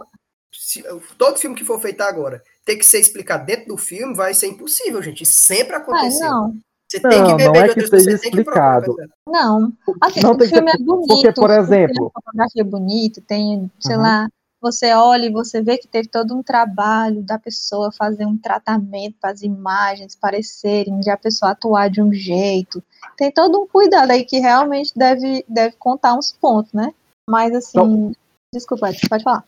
Se- 0.53 0.83
todo 1.17 1.37
filme 1.39 1.55
que 1.55 1.65
for 1.65 1.79
feito 1.81 2.01
agora 2.01 2.43
ter 2.65 2.75
que 2.77 2.85
ser 2.85 2.99
explicado 2.99 3.45
dentro 3.45 3.67
do 3.67 3.77
filme, 3.77 4.15
vai 4.15 4.33
ser 4.33 4.47
impossível, 4.47 5.01
gente. 5.01 5.23
Isso 5.23 5.33
sempre 5.39 5.75
Ah, 5.75 5.79
aconteceu. 5.79 6.29
não, 6.29 6.55
Você 6.89 6.99
Não, 7.01 7.09
tem 7.09 7.23
que 7.25 7.43
não 7.43 7.55
é 7.55 7.67
que 7.69 7.73
seja 7.73 7.89
pessoas, 7.89 8.03
você 8.03 8.17
tem 8.19 8.31
que 8.31 8.43
provar, 8.43 8.77
explicado. 8.77 8.95
verdade. 8.95 9.11
não. 9.27 9.73
Assim, 9.99 10.21
Não 10.21 10.31
o 10.33 10.37
tem 10.37 10.47
que 10.47 10.53
filme 10.53 10.71
ser- 10.71 10.77
é 10.77 10.83
bonito. 10.83 11.07
porque, 11.07 11.31
por 11.33 11.49
tem 11.49 11.59
exemplo- 11.59 12.11
a 12.15 12.21
fotografia 12.21 12.63
bonita, 12.63 13.21
tem, 13.27 13.71
sei 13.79 13.95
Uhum. 13.95 14.01
lá, 14.03 14.27
você 14.61 14.93
olha 14.93 15.25
e 15.25 15.31
você 15.31 15.59
vê 15.61 15.77
que 15.79 15.87
teve 15.87 16.07
todo 16.07 16.35
um 16.37 16.43
trabalho 16.43 17.23
da 17.23 17.39
pessoa 17.39 17.91
fazer 17.91 18.25
um 18.27 18.37
tratamento 18.37 19.15
para 19.19 19.31
as 19.31 19.41
imagens 19.41 20.15
parecerem, 20.15 20.99
de 20.99 21.09
a 21.09 21.17
pessoa 21.17 21.51
atuar 21.51 21.89
de 21.89 21.99
um 22.01 22.13
jeito. 22.13 22.81
Tem 23.17 23.31
todo 23.31 23.59
um 23.59 23.67
cuidado 23.67 24.11
aí 24.11 24.23
que 24.23 24.37
realmente 24.39 24.91
deve, 24.95 25.43
deve 25.49 25.75
contar 25.77 26.13
uns 26.13 26.31
pontos, 26.31 26.71
né? 26.73 26.93
Mas 27.27 27.53
assim, 27.55 27.69
Então 27.79 28.11
desculpa, 28.53 28.91
pode 29.09 29.23
falar. 29.23 29.43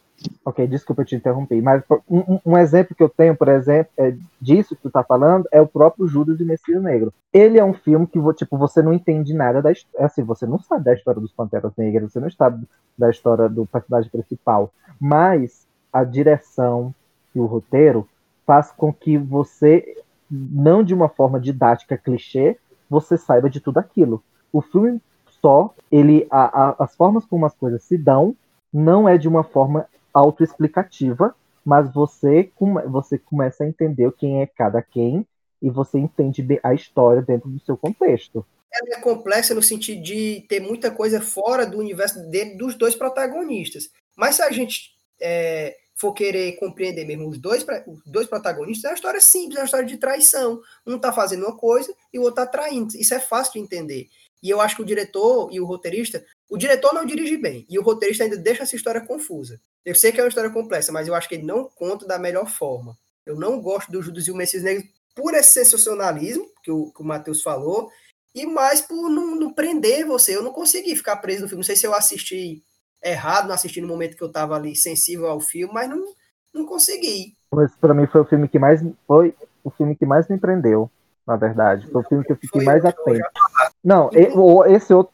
Ok, 0.46 0.66
desculpa 0.68 1.04
te 1.04 1.16
interromper, 1.16 1.62
mas 1.62 1.84
um, 2.10 2.40
um- 2.46 2.58
exemplo 2.58 2.96
que 2.96 3.04
eu 3.04 3.10
tenho, 3.10 3.36
por 3.36 3.48
exemplo, 3.48 3.92
é 3.98 4.16
disso 4.40 4.76
que 4.76 4.82
tu 4.84 4.90
tá 4.90 5.04
falando, 5.04 5.46
é 5.52 5.60
o 5.60 5.68
próprio 5.68 6.08
Judas 6.08 6.40
e 6.40 6.46
Messias 6.46 6.82
Negro. 6.82 7.14
Ele 7.34 7.60
é 7.60 7.66
um 7.66 7.74
filme 7.74 8.08
que, 8.08 8.20
tipo, 8.36 8.58
você 8.58 8.82
não 8.82 8.94
entende 8.94 9.34
nada 9.34 9.62
da 9.62 9.72
história, 9.72 10.06
assim, 10.06 10.24
você 10.24 10.46
não 10.46 10.60
sabe 10.60 10.86
da 10.86 10.94
história 10.94 11.20
dos 11.20 11.32
Panteras 11.34 11.72
Negras, 11.78 12.12
você 12.14 12.20
não 12.20 12.30
sabe 12.32 12.66
da 12.98 13.10
história 13.10 13.50
do 13.50 13.66
personagem 13.66 14.10
principal, 14.10 14.72
mas 15.00 15.68
a 15.92 16.04
direção 16.04 16.94
e 17.34 17.40
o 17.40 17.46
roteiro 17.46 18.08
faz 18.46 18.72
com 18.72 18.94
que 18.94 19.18
você, 19.18 19.98
não 20.30 20.84
de 20.84 20.94
uma 20.94 21.10
forma 21.10 21.40
didática 21.40 21.98
clichê, 21.98 22.58
você 22.90 23.18
saiba 23.18 23.50
de 23.50 23.60
tudo 23.60 23.80
aquilo. 23.80 24.24
O 24.54 24.62
filme 24.62 25.02
só, 25.42 25.74
ele, 25.92 26.26
a- 26.30 26.70
a- 26.70 26.76
as 26.80 26.96
formas 26.96 27.26
como 27.26 27.46
as 27.46 27.54
coisas 27.56 27.84
se 27.84 27.98
dão, 27.98 28.36
não 28.72 29.10
é 29.10 29.18
de 29.18 29.28
uma 29.28 29.44
forma 29.44 29.86
autoexplicativa, 30.16 31.36
mas 31.64 31.92
você, 31.94 32.52
você 32.88 33.18
começa 33.18 33.64
a 33.64 33.68
entender 33.68 34.12
quem 34.14 34.42
é 34.42 34.46
cada 34.48 34.82
quem 34.82 35.28
e 35.62 35.70
você 35.70 35.98
entende 35.98 36.46
a 36.64 36.74
história 36.74 37.22
dentro 37.22 37.50
do 37.50 37.60
seu 37.60 37.76
contexto. 37.76 38.46
Ela 38.72 38.98
é 38.98 39.02
complexa 39.02 39.54
no 39.54 39.64
sentido 39.64 40.02
de 40.02 40.46
ter 40.48 40.60
muita 40.60 40.92
coisa 40.92 41.22
fora 41.22 41.66
do 41.66 41.78
universo 41.78 42.20
dos 42.58 42.76
dois 42.76 42.96
protagonistas. 42.96 43.90
Mas 44.16 44.36
se 44.36 44.42
a 44.42 44.52
gente 44.52 44.92
é, 45.20 45.76
for 45.96 46.14
querer 46.14 46.54
compreender 46.58 47.06
mesmo 47.06 47.30
os 47.30 47.38
dois, 47.38 47.66
os 47.88 48.02
dois 48.06 48.28
protagonistas, 48.28 48.86
é 48.86 48.90
uma 48.90 48.96
história 48.96 49.22
simples, 49.22 49.56
é 49.56 49.62
uma 49.62 49.66
história 49.66 49.86
de 49.86 49.98
traição. 49.98 50.62
Um 50.86 51.00
tá 51.00 51.12
fazendo 51.12 51.46
uma 51.46 51.56
coisa 51.56 51.94
e 52.14 52.20
o 52.20 52.24
outro 52.24 52.36
tá 52.36 52.46
traindo. 52.46 52.96
Isso 52.96 53.14
é 53.14 53.20
fácil 53.20 53.54
de 53.54 53.60
entender. 53.60 54.08
E 54.44 54.50
eu 54.50 54.62
acho 54.62 54.76
que 54.76 54.82
o 54.82 54.86
diretor 54.86 55.50
e 55.52 55.60
o 55.60 55.66
roteirista, 55.66 56.24
o 56.50 56.58
diretor 56.58 56.94
não 56.94 57.06
dirige 57.06 57.38
bem, 57.38 57.66
e 57.68 57.80
o 57.80 57.82
roteirista 57.82 58.26
ainda 58.26 58.38
deixa 58.38 58.64
essa 58.64 58.76
história 58.76 59.02
confusa. 59.02 59.60
Eu 59.86 59.94
sei 59.96 60.12
que 60.12 60.20
é 60.20 60.24
uma 60.24 60.30
história 60.30 60.50
complexa, 60.50 60.92
mas 60.92 61.08
eu 61.08 61.14
acho 61.14 61.30
que 61.30 61.36
ele 61.36 61.46
não 61.46 61.70
conta 61.76 62.08
da 62.08 62.18
melhor 62.18 62.48
forma. 62.48 62.98
Eu 63.26 63.36
não 63.36 63.62
gosto 63.62 63.92
do 63.92 64.02
Judas 64.02 64.28
e 64.28 64.32
o 64.32 64.36
Messias 64.36 64.64
Negro 64.64 64.84
por 65.16 65.34
esse 65.34 65.52
sensacionalismo 65.52 66.46
que 66.64 66.72
o, 66.72 66.92
que 66.92 67.02
o 67.02 67.06
Matheus 67.06 67.42
falou, 67.42 67.90
e 68.34 68.46
mais 68.46 68.82
por 68.82 69.10
não, 69.10 69.36
não 69.36 69.54
prender 69.54 70.06
você. 70.06 70.36
Eu 70.36 70.44
não 70.44 70.52
consegui 70.52 70.96
ficar 70.96 71.16
preso 71.18 71.44
no 71.44 71.48
filme. 71.48 71.60
Não 71.60 71.66
sei 71.66 71.76
se 71.76 71.88
eu 71.88 71.94
assisti 71.94 72.62
errado, 73.02 73.48
não 73.48 73.54
assisti 73.54 73.80
no 73.80 73.88
momento 73.88 74.18
que 74.18 74.24
eu 74.24 74.28
estava 74.28 74.56
ali 74.56 74.76
sensível 74.76 75.28
ao 75.28 75.40
filme, 75.40 75.74
mas 75.74 75.90
não, 75.90 76.04
não 76.54 76.66
consegui. 76.66 77.34
Mas 77.54 77.74
para 77.76 77.94
mim 77.94 78.08
foi 78.08 78.22
o 78.22 78.26
filme 78.26 78.48
que 78.50 78.60
mais 78.60 78.82
foi 79.08 79.34
o 79.64 79.70
filme 79.70 79.96
que 79.96 80.06
mais 80.06 80.28
me 80.28 80.38
prendeu, 80.38 80.90
na 81.26 81.38
verdade. 81.38 81.88
Foi 81.92 82.02
o 82.02 82.06
filme 82.06 82.26
que 82.26 82.32
eu 82.32 82.36
fiquei 82.36 82.62
Foi 82.62 82.66
mais 82.66 82.84
atento. 82.84 83.24
Não, 83.84 84.10
esse 84.68 84.94
outro 84.94 85.14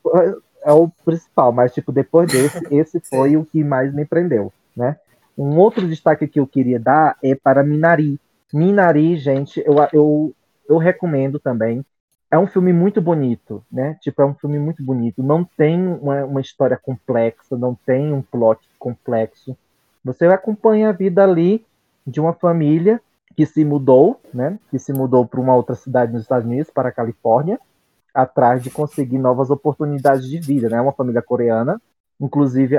é 0.63 0.71
o 0.71 0.89
principal, 1.05 1.51
mas 1.51 1.73
tipo 1.73 1.91
depois 1.91 2.31
desse, 2.31 2.59
esse 2.71 2.99
foi 3.01 3.37
o 3.37 3.45
que 3.45 3.63
mais 3.63 3.93
me 3.93 4.05
prendeu, 4.05 4.51
né? 4.75 4.97
Um 5.37 5.57
outro 5.57 5.87
destaque 5.87 6.27
que 6.27 6.39
eu 6.39 6.47
queria 6.47 6.79
dar 6.79 7.17
é 7.23 7.35
para 7.35 7.63
Minari. 7.63 8.19
Minari, 8.53 9.17
gente, 9.17 9.63
eu, 9.65 9.75
eu, 9.93 10.35
eu 10.67 10.77
recomendo 10.77 11.39
também. 11.39 11.85
É 12.29 12.37
um 12.37 12.47
filme 12.47 12.71
muito 12.71 13.01
bonito, 13.01 13.63
né? 13.71 13.97
Tipo, 14.01 14.21
é 14.21 14.25
um 14.25 14.33
filme 14.33 14.57
muito 14.57 14.83
bonito. 14.83 15.21
Não 15.21 15.43
tem 15.43 15.85
uma, 15.85 16.23
uma 16.25 16.41
história 16.41 16.77
complexa, 16.81 17.57
não 17.57 17.75
tem 17.85 18.13
um 18.13 18.21
plot 18.21 18.61
complexo. 18.79 19.55
Você 20.03 20.25
acompanha 20.25 20.89
a 20.89 20.93
vida 20.93 21.23
ali 21.23 21.65
de 22.07 22.19
uma 22.19 22.33
família 22.33 23.01
que 23.35 23.45
se 23.45 23.63
mudou, 23.65 24.19
né? 24.33 24.57
Que 24.69 24.79
se 24.79 24.93
mudou 24.93 25.25
para 25.25 25.41
uma 25.41 25.55
outra 25.55 25.75
cidade 25.75 26.13
nos 26.13 26.23
Estados 26.23 26.45
Unidos, 26.45 26.71
para 26.71 26.89
a 26.89 26.91
Califórnia, 26.91 27.59
atrás 28.13 28.61
de 28.63 28.69
conseguir 28.69 29.17
novas 29.17 29.49
oportunidades 29.49 30.27
de 30.27 30.39
vida, 30.39 30.69
né? 30.69 30.79
Uma 30.79 30.93
família 30.93 31.21
coreana, 31.21 31.81
inclusive 32.21 32.77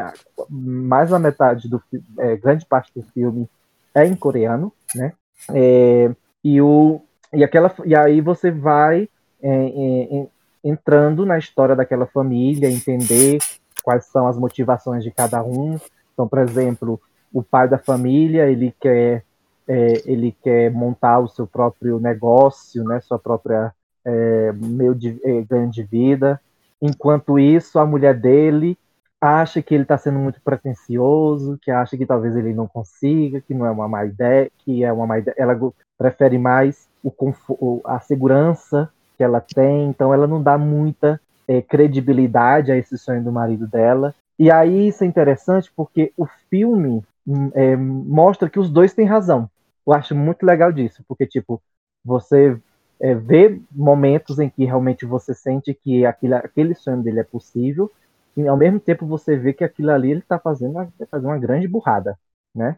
mais 0.48 1.10
da 1.10 1.18
metade 1.18 1.68
do 1.68 1.82
é, 2.18 2.36
grande 2.36 2.64
parte 2.64 2.92
do 2.94 3.02
filme 3.02 3.48
é 3.94 4.06
em 4.06 4.14
coreano, 4.14 4.72
né? 4.94 5.12
É, 5.50 6.10
e 6.44 6.60
o 6.62 7.00
e 7.34 7.42
aquela 7.42 7.74
e 7.84 7.94
aí 7.94 8.20
você 8.20 8.50
vai 8.50 9.08
é, 9.42 9.48
é, 9.48 10.20
é, 10.20 10.26
entrando 10.62 11.26
na 11.26 11.36
história 11.36 11.74
daquela 11.74 12.06
família, 12.06 12.70
entender 12.70 13.38
quais 13.82 14.04
são 14.06 14.28
as 14.28 14.38
motivações 14.38 15.02
de 15.02 15.10
cada 15.10 15.42
um. 15.42 15.78
Então, 16.12 16.28
por 16.28 16.38
exemplo, 16.38 17.00
o 17.32 17.42
pai 17.42 17.68
da 17.68 17.78
família 17.78 18.48
ele 18.48 18.72
quer 18.80 19.24
é, 19.66 20.02
ele 20.06 20.36
quer 20.42 20.70
montar 20.70 21.18
o 21.18 21.28
seu 21.28 21.46
próprio 21.46 21.98
negócio, 21.98 22.84
né? 22.84 23.00
Sua 23.00 23.18
própria 23.18 23.72
é, 24.04 24.52
meio 24.52 24.94
de 24.94 25.20
é, 25.24 25.42
ganho 25.42 25.70
de 25.70 25.82
vida. 25.82 26.40
Enquanto 26.80 27.38
isso, 27.38 27.78
a 27.78 27.86
mulher 27.86 28.14
dele 28.14 28.76
acha 29.22 29.62
que 29.62 29.72
ele 29.72 29.84
está 29.84 29.96
sendo 29.96 30.18
muito 30.18 30.40
pretensioso, 30.40 31.56
que 31.62 31.70
acha 31.70 31.96
que 31.96 32.04
talvez 32.04 32.34
ele 32.34 32.52
não 32.52 32.66
consiga, 32.66 33.40
que 33.40 33.54
não 33.54 33.64
é 33.64 33.70
uma 33.70 33.86
má 33.86 34.04
ideia, 34.04 34.50
que 34.58 34.82
é 34.82 34.92
uma 34.92 35.06
má 35.06 35.20
ideia. 35.20 35.36
Ela 35.38 35.56
prefere 35.96 36.36
mais 36.38 36.88
o 37.04 37.80
a 37.84 38.00
segurança 38.00 38.90
que 39.16 39.22
ela 39.22 39.40
tem, 39.40 39.88
então 39.88 40.12
ela 40.12 40.26
não 40.26 40.42
dá 40.42 40.58
muita 40.58 41.20
é, 41.46 41.62
credibilidade 41.62 42.72
a 42.72 42.76
esse 42.76 42.98
sonho 42.98 43.22
do 43.22 43.30
marido 43.30 43.68
dela. 43.68 44.12
E 44.36 44.50
aí 44.50 44.88
isso 44.88 45.04
é 45.04 45.06
interessante 45.06 45.70
porque 45.76 46.12
o 46.16 46.26
filme 46.50 47.04
hum, 47.24 47.50
é, 47.54 47.76
mostra 47.76 48.50
que 48.50 48.58
os 48.58 48.68
dois 48.68 48.92
têm 48.92 49.06
razão. 49.06 49.48
Eu 49.86 49.92
acho 49.92 50.16
muito 50.16 50.44
legal 50.44 50.72
disso, 50.72 51.04
porque 51.06 51.26
tipo 51.26 51.62
você 52.04 52.58
é, 53.00 53.14
vê 53.14 53.60
momentos 53.70 54.40
em 54.40 54.50
que 54.50 54.64
realmente 54.64 55.06
você 55.06 55.32
sente 55.32 55.72
que 55.72 56.04
aquilo, 56.04 56.34
aquele 56.34 56.74
sonho 56.74 57.02
dele 57.02 57.20
é 57.20 57.24
possível, 57.24 57.88
e 58.36 58.46
ao 58.48 58.56
mesmo 58.56 58.80
tempo 58.80 59.06
você 59.06 59.36
vê 59.36 59.52
que 59.52 59.64
aquilo 59.64 59.90
ali 59.90 60.10
ele 60.10 60.20
está 60.20 60.38
fazendo, 60.38 60.72
uma- 60.72 60.86
tá 60.98 61.06
fazendo 61.10 61.28
uma 61.30 61.38
grande 61.38 61.68
burrada, 61.68 62.18
né? 62.54 62.76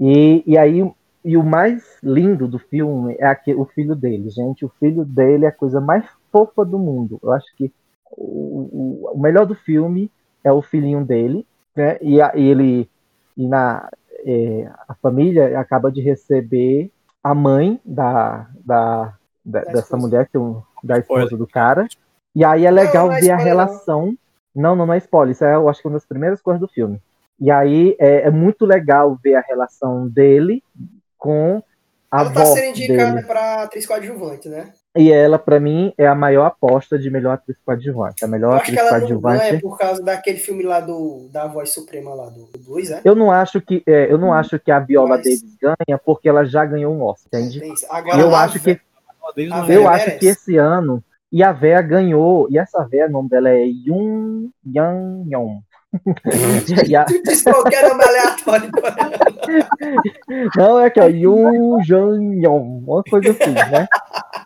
E, 0.00 0.42
e 0.46 0.58
aí 0.58 0.82
e 1.24 1.36
o 1.36 1.42
mais 1.44 1.98
lindo 2.02 2.48
do 2.48 2.58
filme 2.58 3.16
é 3.18 3.26
aquele, 3.26 3.56
o 3.58 3.64
filho 3.64 3.94
dele, 3.94 4.28
gente. 4.30 4.64
O 4.64 4.68
filho 4.80 5.04
dele 5.04 5.44
é 5.44 5.48
a 5.48 5.52
coisa 5.52 5.80
mais 5.80 6.04
fofa 6.32 6.64
do 6.64 6.78
mundo. 6.78 7.18
Eu 7.22 7.32
acho 7.32 7.46
que 7.56 7.72
o, 8.10 9.06
o, 9.06 9.10
o 9.14 9.20
melhor 9.20 9.46
do 9.46 9.54
filme 9.54 10.10
é 10.42 10.52
o 10.52 10.60
filhinho 10.62 11.04
dele, 11.04 11.46
né? 11.76 11.96
E, 12.02 12.20
a- 12.20 12.32
e 12.36 12.42
ele 12.48 12.90
e 13.36 13.46
na 13.46 13.88
é, 14.24 14.70
a 14.88 14.94
família 14.94 15.58
acaba 15.58 15.90
de 15.90 16.00
receber 16.00 16.92
a 17.22 17.34
mãe 17.34 17.80
da, 17.84 18.48
da, 18.64 19.14
da 19.44 19.64
dessa 19.64 19.96
mulher, 19.96 20.28
que 20.28 20.36
é 20.36 20.40
um- 20.40 20.62
da 20.82 20.98
esposa 20.98 21.36
do 21.36 21.46
cara. 21.46 21.90
E 22.34 22.44
aí 22.44 22.64
é 22.66 22.70
legal 22.70 23.08
não 23.08 23.16
é 23.16 23.20
ver 23.20 23.30
a 23.30 23.36
relação. 23.36 24.16
Não, 24.54 24.76
não, 24.76 24.86
não 24.86 24.94
é 24.94 24.98
spoiler, 24.98 25.32
isso 25.32 25.44
é, 25.44 25.54
eu 25.54 25.68
acho 25.68 25.80
que 25.80 25.88
uma 25.88 25.94
das 25.94 26.04
primeiras 26.06 26.40
coisas 26.42 26.60
do 26.60 26.68
filme. 26.68 27.00
E 27.40 27.50
aí 27.50 27.96
é, 27.98 28.22
é 28.26 28.30
muito 28.30 28.64
legal 28.66 29.18
ver 29.22 29.34
a 29.34 29.40
relação 29.40 30.06
dele 30.08 30.62
com 31.18 31.62
a 32.10 32.20
Ela 32.20 32.30
tá 32.32 32.44
sendo 32.46 32.66
indicada 32.68 33.12
dele. 33.14 33.26
pra 33.26 33.62
atriz 33.62 33.86
coadjuvante, 33.86 34.48
né? 34.48 34.72
E 34.94 35.10
ela, 35.10 35.38
pra 35.38 35.58
mim, 35.58 35.94
é 35.96 36.06
a 36.06 36.14
maior 36.14 36.44
aposta 36.44 36.98
de 36.98 37.08
melhor 37.08 37.32
atriz 37.32 37.56
coadjuvante. 37.64 38.22
A 38.22 38.26
Eu 38.26 38.30
melhor 38.30 38.56
acho 38.56 38.70
que 38.70 38.78
atriz 38.78 38.80
ela 38.80 38.90
não 38.92 38.98
coadjuvante. 39.00 39.62
por 39.62 39.78
causa 39.78 40.02
daquele 40.02 40.36
filme 40.36 40.62
lá 40.62 40.80
do, 40.80 41.28
da 41.32 41.46
voz 41.46 41.70
suprema 41.72 42.12
lá 42.14 42.26
do, 42.28 42.44
do 42.44 42.58
Blues, 42.58 42.90
né? 42.90 43.00
Eu 43.02 43.14
não 43.14 43.30
acho 43.32 43.58
que 43.62 43.82
é, 43.86 44.12
eu 44.12 44.18
não 44.18 44.34
acho 44.34 44.58
que 44.58 44.70
a 44.70 44.78
Viola 44.78 45.08
Mas- 45.16 45.22
Davis 45.24 45.56
ganha 45.58 45.98
porque 46.04 46.28
ela 46.28 46.44
já 46.44 46.66
ganhou 46.66 46.92
um 46.94 47.02
Oscar, 47.02 47.40
entende? 47.40 47.62
Agora, 47.88 48.20
eu 48.20 48.34
acho 48.36 48.60
que 48.60 48.70
é- 48.72 48.80
eu 49.68 49.88
acho 49.88 50.04
merece. 50.06 50.18
que 50.18 50.26
esse 50.26 50.56
ano 50.58 51.02
e 51.32 51.42
a 51.42 51.50
Véia 51.52 51.80
ganhou 51.80 52.46
e 52.50 52.58
essa 52.58 52.84
Véia, 52.84 53.06
o 53.06 53.10
nome 53.10 53.28
dela 53.30 53.48
é 53.48 53.64
Yun 53.64 54.50
Yang 54.66 55.34
Yong. 55.34 55.60
A- 56.96 57.04
Tu 57.04 57.22
disse 57.22 57.44
qualquer 57.44 57.88
nome 57.88 58.02
aleatório. 58.04 58.70
Não, 60.56 60.80
é 60.80 60.86
aqui, 60.86 61.00
ó, 61.00 61.06
Yoon 61.06 61.80
Jong 61.82 62.36
Yong, 62.44 62.84
uma 62.86 63.02
coisa 63.02 63.30
assim, 63.30 63.52
né? 63.52 63.86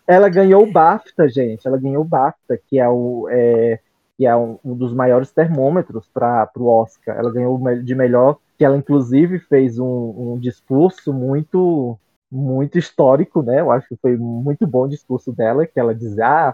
Ela 0.05 0.29
ganhou 0.29 0.63
o 0.63 0.71
BAFTA, 0.71 1.27
gente. 1.29 1.67
Ela 1.67 1.77
ganhou 1.77 2.01
o 2.01 2.07
BAFTA, 2.07 2.59
que 2.67 2.79
é 2.79 2.87
o 2.87 3.27
é, 3.29 3.79
que 4.17 4.25
é 4.25 4.35
um, 4.35 4.57
um 4.63 4.75
dos 4.75 4.93
maiores 4.93 5.31
termômetros 5.31 6.09
para 6.13 6.49
o 6.57 6.67
Oscar. 6.67 7.17
Ela 7.17 7.31
ganhou 7.31 7.57
de 7.81 7.95
melhor, 7.95 8.37
que 8.57 8.65
ela 8.65 8.77
inclusive 8.77 9.39
fez 9.39 9.79
um, 9.79 10.33
um 10.33 10.39
discurso 10.39 11.13
muito 11.13 11.97
muito 12.29 12.77
histórico, 12.77 13.41
né? 13.41 13.61
Eu 13.61 13.71
acho 13.71 13.87
que 13.87 13.95
foi 14.01 14.17
muito 14.17 14.67
bom 14.67 14.83
o 14.83 14.89
discurso 14.89 15.31
dela, 15.31 15.65
que 15.65 15.79
ela 15.79 15.95
diz, 15.95 16.19
ah, 16.19 16.53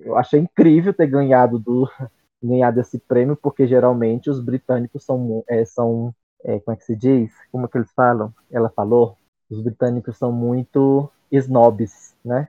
eu 0.00 0.16
achei 0.16 0.40
incrível 0.40 0.92
ter 0.92 1.06
ganhado 1.06 1.58
do 1.58 1.88
ganhado 2.42 2.80
esse 2.80 2.98
prêmio, 2.98 3.36
porque 3.36 3.66
geralmente 3.66 4.30
os 4.30 4.40
britânicos 4.40 5.04
são 5.04 5.44
é, 5.48 5.64
são 5.64 6.14
é, 6.44 6.58
como 6.60 6.74
é 6.74 6.78
que 6.78 6.84
se 6.84 6.94
diz? 6.94 7.32
Como 7.50 7.66
é 7.66 7.68
que 7.68 7.76
eles 7.76 7.90
falam? 7.92 8.32
Ela 8.50 8.70
falou, 8.70 9.16
os 9.50 9.60
britânicos 9.60 10.16
são 10.16 10.30
muito 10.30 11.10
snobs, 11.30 12.14
né? 12.24 12.48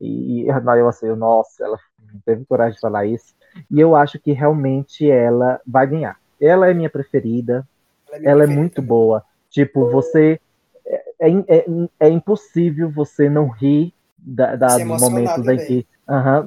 E, 0.00 0.42
e 0.42 0.48
eu 0.48 0.88
assim, 0.88 1.08
nossa, 1.14 1.64
ela 1.64 1.78
teve 2.24 2.44
coragem 2.44 2.74
de 2.74 2.80
falar 2.80 3.06
isso. 3.06 3.34
E 3.70 3.80
eu 3.80 3.94
acho 3.94 4.18
que 4.18 4.32
realmente 4.32 5.10
ela 5.10 5.60
vai 5.66 5.86
ganhar. 5.86 6.18
Ela 6.40 6.70
é 6.70 6.74
minha 6.74 6.90
preferida, 6.90 7.66
minha 8.12 8.30
ela 8.30 8.44
é 8.44 8.46
muito 8.46 8.80
boa. 8.80 9.24
Tipo, 9.50 9.90
você. 9.90 10.40
É, 10.86 11.28
é, 11.28 11.58
é, 11.58 11.64
é 12.00 12.08
impossível 12.08 12.90
você 12.90 13.28
não 13.28 13.48
rir 13.48 13.92
da, 14.22 14.56
da- 14.56 14.68
Se 14.70 14.84
dos 14.84 15.00
momentos 15.00 15.48
em 15.48 15.56
que. 15.66 15.86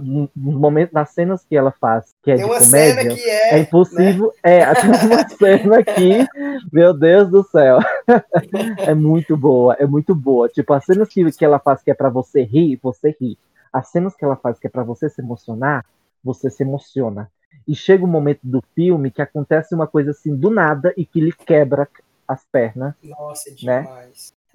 Nos 0.01 0.29
momentos, 0.35 0.93
nas 0.93 1.09
cenas 1.11 1.45
que 1.45 1.55
ela 1.55 1.71
faz, 1.71 2.13
que 2.21 2.31
é 2.31 2.35
Tem 2.35 2.43
de 2.45 2.51
uma 2.51 2.59
comédia. 2.59 3.01
cena 3.01 3.15
que 3.15 3.29
é. 3.29 3.53
É 3.55 3.59
impossível. 3.59 4.33
É, 4.43 4.65
tem 4.75 4.89
uma 5.05 5.29
cena 5.29 5.79
aqui, 5.79 6.27
meu 6.71 6.93
Deus 6.93 7.29
do 7.29 7.43
céu. 7.43 7.79
É 8.79 8.93
muito 8.93 9.37
boa, 9.37 9.73
é 9.79 9.85
muito 9.85 10.13
boa. 10.13 10.49
Tipo, 10.49 10.73
as 10.73 10.83
cenas 10.85 11.07
que, 11.07 11.31
que 11.31 11.45
ela 11.45 11.59
faz 11.59 11.81
que 11.81 11.89
é 11.89 11.93
pra 11.93 12.09
você 12.09 12.43
rir, 12.43 12.77
você 12.83 13.15
ri. 13.19 13.37
As 13.71 13.87
cenas 13.87 14.13
que 14.15 14.23
ela 14.25 14.35
faz 14.35 14.59
que 14.59 14.67
é 14.67 14.69
pra 14.69 14.83
você 14.83 15.09
se 15.09 15.21
emocionar, 15.21 15.85
você 16.23 16.49
se 16.49 16.61
emociona. 16.63 17.31
E 17.67 17.73
chega 17.73 18.03
um 18.03 18.07
momento 18.07 18.41
do 18.43 18.61
filme 18.75 19.09
que 19.11 19.21
acontece 19.21 19.73
uma 19.73 19.87
coisa 19.87 20.11
assim 20.11 20.35
do 20.35 20.49
nada 20.49 20.93
e 20.97 21.05
que 21.05 21.21
lhe 21.21 21.31
quebra 21.31 21.87
as 22.27 22.43
pernas. 22.51 22.93
Nossa, 23.03 23.49
é 23.49 23.65
né? 23.65 23.87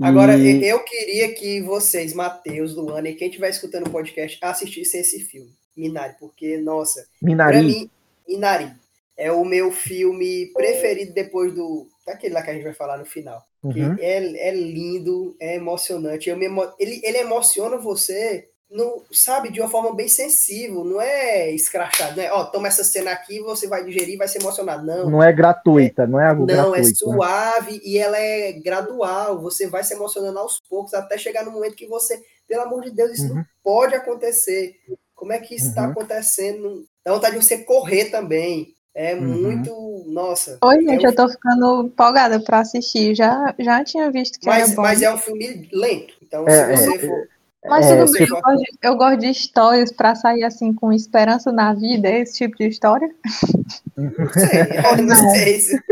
Agora, 0.00 0.36
E- 0.38 0.64
eu 0.64 0.80
queria 0.84 1.32
que 1.34 1.60
vocês, 1.62 2.12
Matheus, 2.12 2.74
Luana 2.74 3.08
e 3.08 3.14
quem 3.14 3.28
estiver 3.28 3.50
escutando 3.50 3.88
o 3.88 3.90
podcast, 3.90 4.38
assistissem 4.40 5.00
esse 5.00 5.20
filme, 5.20 5.52
Minari, 5.76 6.14
porque, 6.20 6.56
nossa, 6.58 7.00
pra 7.20 7.28
Minari, 7.28 7.62
mim, 7.62 7.90
Minari 8.28 8.70
é 9.16 9.32
o 9.32 9.44
meu 9.44 9.72
filme 9.72 10.46
preferido 10.54 11.12
depois 11.12 11.52
do. 11.52 11.88
daquele 12.06 12.32
lá 12.34 12.42
que 12.42 12.50
a 12.50 12.54
gente 12.54 12.62
vai 12.64 12.72
falar 12.74 12.96
no 12.98 13.04
final. 13.04 13.42
Que 13.72 13.80
Uhum. 13.80 13.96
é, 13.98 14.48
é 14.48 14.54
lindo, 14.54 15.36
é 15.40 15.56
emocionante. 15.56 16.30
Eu 16.30 16.36
me 16.36 16.46
emo- 16.46 16.72
ele, 16.78 17.00
ele 17.04 17.18
emociona 17.18 17.76
você, 17.76 18.48
no, 18.70 19.04
sabe, 19.10 19.50
de 19.50 19.60
uma 19.60 19.68
forma 19.70 19.94
bem 19.94 20.08
sensível. 20.08 20.84
Não 20.84 21.00
é 21.00 21.50
escrachado, 21.52 22.16
não 22.16 22.22
é, 22.22 22.32
ó, 22.32 22.44
toma 22.44 22.68
essa 22.68 22.84
cena 22.84 23.10
aqui, 23.12 23.40
você 23.40 23.66
vai 23.66 23.84
digerir, 23.84 24.18
vai 24.18 24.28
se 24.28 24.38
emocionar. 24.38 24.84
Não, 24.84 25.08
não 25.10 25.22
é 25.22 25.32
gratuita, 25.32 26.06
não 26.06 26.20
é 26.20 26.28
algo 26.28 26.46
não, 26.46 26.74
é 26.74 26.80
gratuito. 26.80 27.08
né? 27.08 27.14
suave 27.16 27.80
e 27.84 27.98
ela 27.98 28.18
é 28.18 28.52
gradual. 28.52 29.40
Você 29.40 29.66
vai 29.66 29.82
se 29.84 29.94
emocionando 29.94 30.38
aos 30.38 30.60
poucos 30.68 30.92
até 30.94 31.16
chegar 31.16 31.44
no 31.44 31.50
momento 31.50 31.74
que 31.76 31.86
você, 31.86 32.20
pelo 32.46 32.62
amor 32.62 32.82
de 32.82 32.90
Deus, 32.90 33.12
isso 33.12 33.28
Uhum. 33.30 33.36
não 33.36 33.44
pode 33.62 33.94
acontecer. 33.94 34.74
Como 35.14 35.32
é 35.32 35.38
que 35.38 35.54
isso 35.56 35.68
está 35.68 35.84
Uhum. 35.84 35.90
acontecendo? 35.92 36.84
Dá 37.04 37.12
vontade 37.14 37.38
de 37.38 37.44
você 37.44 37.58
correr 37.58 38.06
também. 38.06 38.74
É 38.94 39.14
Uhum. 39.14 39.20
muito. 39.42 40.04
Nossa. 40.08 40.58
Oi, 40.62 40.76
gente, 40.82 41.04
É 41.04 41.08
um- 41.08 41.10
eu 41.10 41.14
tô 41.16 41.28
ficando 41.28 41.86
empolgada 41.86 42.40
pra 42.40 42.60
assistir. 42.60 43.14
Já, 43.14 43.54
já 43.58 43.84
tinha 43.84 44.10
visto 44.10 44.38
que 44.40 44.46
Mas, 44.46 44.66
era 44.68 44.76
bom. 44.76 44.82
mas 44.82 45.02
é 45.02 45.12
um 45.12 45.18
filme 45.18 45.68
lento. 45.72 46.14
Então, 46.22 46.46
É, 46.48 46.76
se 46.76 46.84
é, 46.84 46.86
você 46.92 46.98
for. 47.06 47.28
Mas 47.66 47.86
É, 47.86 47.96
tudo 47.96 48.12
bem, 48.12 48.26
se 48.26 48.32
eu 48.32 48.40
gosto, 48.40 48.58
de, 48.58 48.64
eu 48.82 48.96
gosto 48.96 49.18
de 49.18 49.26
histórias 49.30 49.92
pra 49.92 50.14
sair 50.14 50.44
assim 50.44 50.72
com 50.72 50.92
esperança 50.92 51.50
na 51.52 51.74
vida, 51.74 52.08
esse 52.08 52.38
tipo 52.38 52.56
de 52.56 52.68
história. 52.68 53.08
Não 53.96 54.28
sei, 54.32 55.02
não 55.02 55.30
sei 55.34 55.58
se 55.60 55.82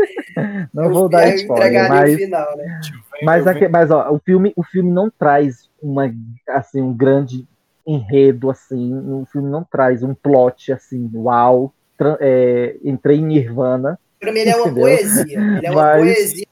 Não 0.73 0.89
vou 0.93 1.09
dar 1.09 1.27
spoiler, 1.35 1.89
mas 1.89 2.13
o 2.13 2.17
final, 2.17 2.57
né? 2.57 2.79
Mas, 3.21 3.45
Eu 3.45 3.51
aque- 3.51 3.67
mas 3.67 3.91
ó, 3.91 4.09
o 4.13 4.19
filme, 4.19 4.53
o 4.55 4.63
filme 4.63 4.89
não 4.89 5.09
traz 5.09 5.69
uma, 5.81 6.09
assim, 6.47 6.81
um 6.81 6.93
grande 6.95 7.45
enredo, 7.85 8.49
assim, 8.49 8.93
o 8.93 9.25
filme 9.29 9.49
não 9.49 9.63
traz 9.63 10.03
um 10.03 10.13
plot, 10.13 10.71
assim, 10.71 11.09
uau, 11.13 11.73
é, 12.21 12.77
entrei 12.83 13.17
em 13.17 13.25
Nirvana, 13.25 13.99
Pra 14.19 14.31
mim, 14.31 14.39
ele 14.39 14.49
é 14.51 14.55
uma 14.55 14.65
Entendeu? 14.67 14.83
poesia. 14.83 15.39
Ele 15.57 15.65
é 15.67 15.71
uma 15.71 15.81
Mas- 15.83 16.01
poesia 16.01 16.47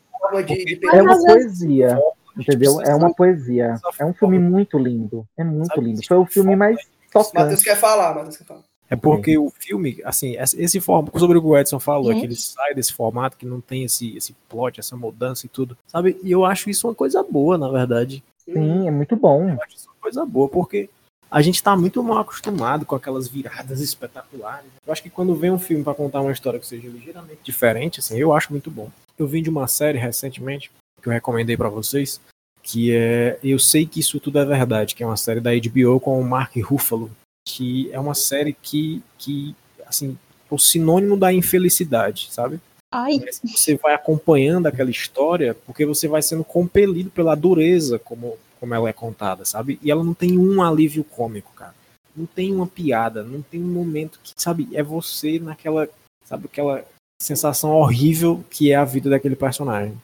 de, 0.46 0.56
de 0.80 0.88
é 0.88 1.02
uma 1.02 1.18
poesia, 1.26 2.00
entendeu? 2.38 2.82
É 2.82 2.94
uma 2.94 3.14
poesia, 3.14 3.76
é 4.00 4.06
um 4.06 4.14
filme 4.14 4.40
muito 4.40 4.78
lindo, 4.78 5.28
é 5.38 5.44
muito 5.44 5.80
lindo, 5.80 6.02
foi 6.06 6.18
o 6.18 6.26
filme 6.26 6.56
mais 6.56 6.78
Matheus 7.14 7.32
tocante. 7.32 7.64
quer 7.64 7.78
falar, 7.78 8.14
Matheus 8.14 8.38
quer 8.38 8.44
falar. 8.44 8.64
É 8.90 8.96
porque 8.96 9.36
o 9.38 9.50
filme, 9.50 10.00
assim, 10.06 10.36
esse 10.38 10.80
formato, 10.80 11.18
sobre 11.18 11.38
o 11.38 11.42
que 11.42 11.48
o 11.48 11.58
Edson 11.58 11.80
falou, 11.80 12.12
é 12.12 12.16
que 12.16 12.26
ele 12.26 12.36
sai 12.36 12.76
desse 12.76 12.94
formato, 12.94 13.36
que 13.36 13.46
não 13.46 13.60
tem 13.60 13.84
esse, 13.84 14.16
esse 14.16 14.34
plot, 14.48 14.80
essa 14.80 14.96
mudança 14.96 15.46
e 15.46 15.50
tudo, 15.50 15.76
sabe? 15.88 16.20
E 16.22 16.32
eu 16.32 16.46
acho 16.46 16.70
isso 16.70 16.88
uma 16.88 16.94
coisa 16.94 17.24
boa, 17.24 17.58
na 17.58 17.68
verdade. 17.68 18.24
Sim, 18.38 18.88
é 18.88 18.92
muito 18.92 19.16
bom. 19.16 19.50
Eu 19.50 19.62
acho 19.64 19.76
isso 19.76 19.90
uma 19.90 20.00
coisa 20.00 20.24
boa, 20.24 20.48
porque 20.48 20.88
a 21.32 21.42
gente 21.42 21.64
tá 21.64 21.76
muito 21.76 22.04
mal 22.04 22.20
acostumado 22.20 22.86
com 22.86 22.96
aquelas 22.96 23.28
viradas 23.28 23.82
espetaculares. 23.82 24.70
Eu 24.86 24.94
acho 24.94 25.02
que 25.02 25.10
quando 25.10 25.36
vem 25.36 25.52
um 25.52 25.60
filme 25.60 25.84
pra 25.84 25.96
contar 25.96 26.22
uma 26.22 26.32
história 26.32 26.60
que 26.60 26.68
seja 26.68 26.88
ligeiramente 26.88 27.40
diferente, 27.44 28.00
assim, 28.00 28.18
eu 28.18 28.34
acho 28.34 28.52
muito 28.52 28.70
bom. 28.70 28.90
Eu 29.18 29.26
vim 29.26 29.42
de 29.42 29.50
uma 29.50 29.68
série 29.68 29.98
recentemente, 29.98 30.72
que 31.06 31.10
eu 31.10 31.14
recomendei 31.14 31.56
pra 31.56 31.70
vocês, 31.70 32.20
que 32.64 32.92
é 32.92 33.38
Eu 33.44 33.60
Sei 33.60 33.86
Que 33.86 34.00
Isso 34.00 34.20
Tudo 34.20 34.40
é 34.40 34.46
Verdade, 34.46 34.96
que 34.96 35.04
é 35.04 35.06
uma 35.06 35.16
série 35.16 35.40
da 35.40 35.52
HBO 35.52 36.00
com 36.00 36.20
o 36.20 36.26
Mark 36.26 36.56
Ruffalo, 36.58 37.12
que 37.48 37.92
é 37.92 38.00
uma 38.00 38.16
série 38.16 38.54
que, 38.54 39.04
que 39.20 39.56
assim, 39.86 40.18
é 40.50 40.54
o 40.54 40.58
sinônimo 40.58 41.16
da 41.16 41.32
infelicidade, 41.32 42.30
sabe? 42.32 42.60
Ai, 42.92 43.22
você 43.44 43.76
vai 43.76 43.94
acompanhando 43.94 44.66
aquela 44.66 44.90
história 44.90 45.54
porque 45.54 45.86
você 45.86 46.08
vai 46.08 46.24
sendo 46.24 46.44
compelido 46.44 47.12
pela 47.12 47.36
dureza 47.36 48.00
como, 48.00 48.36
como 48.60 48.74
ela 48.74 48.90
é 48.90 48.94
contada, 48.94 49.46
sabe? 49.46 49.78
E 49.84 49.92
ela 49.92 50.04
não 50.04 50.16
tem 50.16 50.40
um 50.40 50.64
alívio 50.64 51.04
cômico, 51.04 51.54
cara. 51.54 51.76
Não 52.16 52.26
tem 52.26 52.52
uma 52.52 52.66
piada, 52.66 53.22
não 53.22 53.44
tem 53.44 53.62
um 53.62 53.68
momento 53.68 54.20
que, 54.24 54.34
sabe, 54.38 54.70
é 54.74 54.82
você 54.82 55.38
naquela, 55.38 55.88
sabe, 56.24 56.46
aquela 56.46 56.84
sensação 57.22 57.72
horrível 57.72 58.44
que 58.50 58.72
é 58.72 58.76
a 58.76 58.86
vida 58.86 59.10
daquele 59.10 59.36
personagem. 59.36 59.96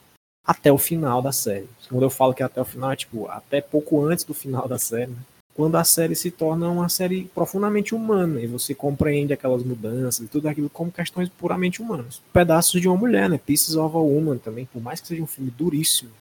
Até 0.46 0.72
o 0.72 0.78
final 0.78 1.22
da 1.22 1.32
série. 1.32 1.70
Quando 1.90 2.04
eu 2.04 2.10
falo 2.10 2.34
que 2.34 2.44
até 2.44 2.60
o 2.62 2.66
final, 2.66 2.92
é 2.92 2.96
tipo, 2.96 3.28
até 3.28 3.62
pouco 3.62 4.04
antes 4.04 4.24
do 4.24 4.34
final 4.34 4.68
da 4.68 4.78
série, 4.78 5.12
né? 5.12 5.18
quando 5.54 5.76
a 5.76 5.84
série 5.84 6.16
se 6.16 6.32
torna 6.32 6.70
uma 6.70 6.90
série 6.90 7.26
profundamente 7.36 7.94
humana 7.94 8.42
e 8.42 8.48
você 8.48 8.74
compreende 8.74 9.34
aquelas 9.34 9.64
mudanças 9.64 10.26
e 10.26 10.28
tudo 10.28 10.48
aquilo 10.48 10.70
como 10.70 10.92
questões 10.92 11.30
puramente 11.30 11.82
humanas. 11.82 12.22
Pedaços 12.34 12.82
de 12.82 12.88
uma 12.88 12.98
mulher, 12.98 13.30
né? 13.30 13.38
Pieces 13.38 13.76
of 13.76 13.96
a 13.96 14.00
Woman 14.00 14.38
também, 14.38 14.66
por 14.66 14.82
mais 14.82 15.00
que 15.00 15.08
seja 15.08 15.22
um 15.22 15.28
filme 15.28 15.52
duríssimo, 15.52 16.12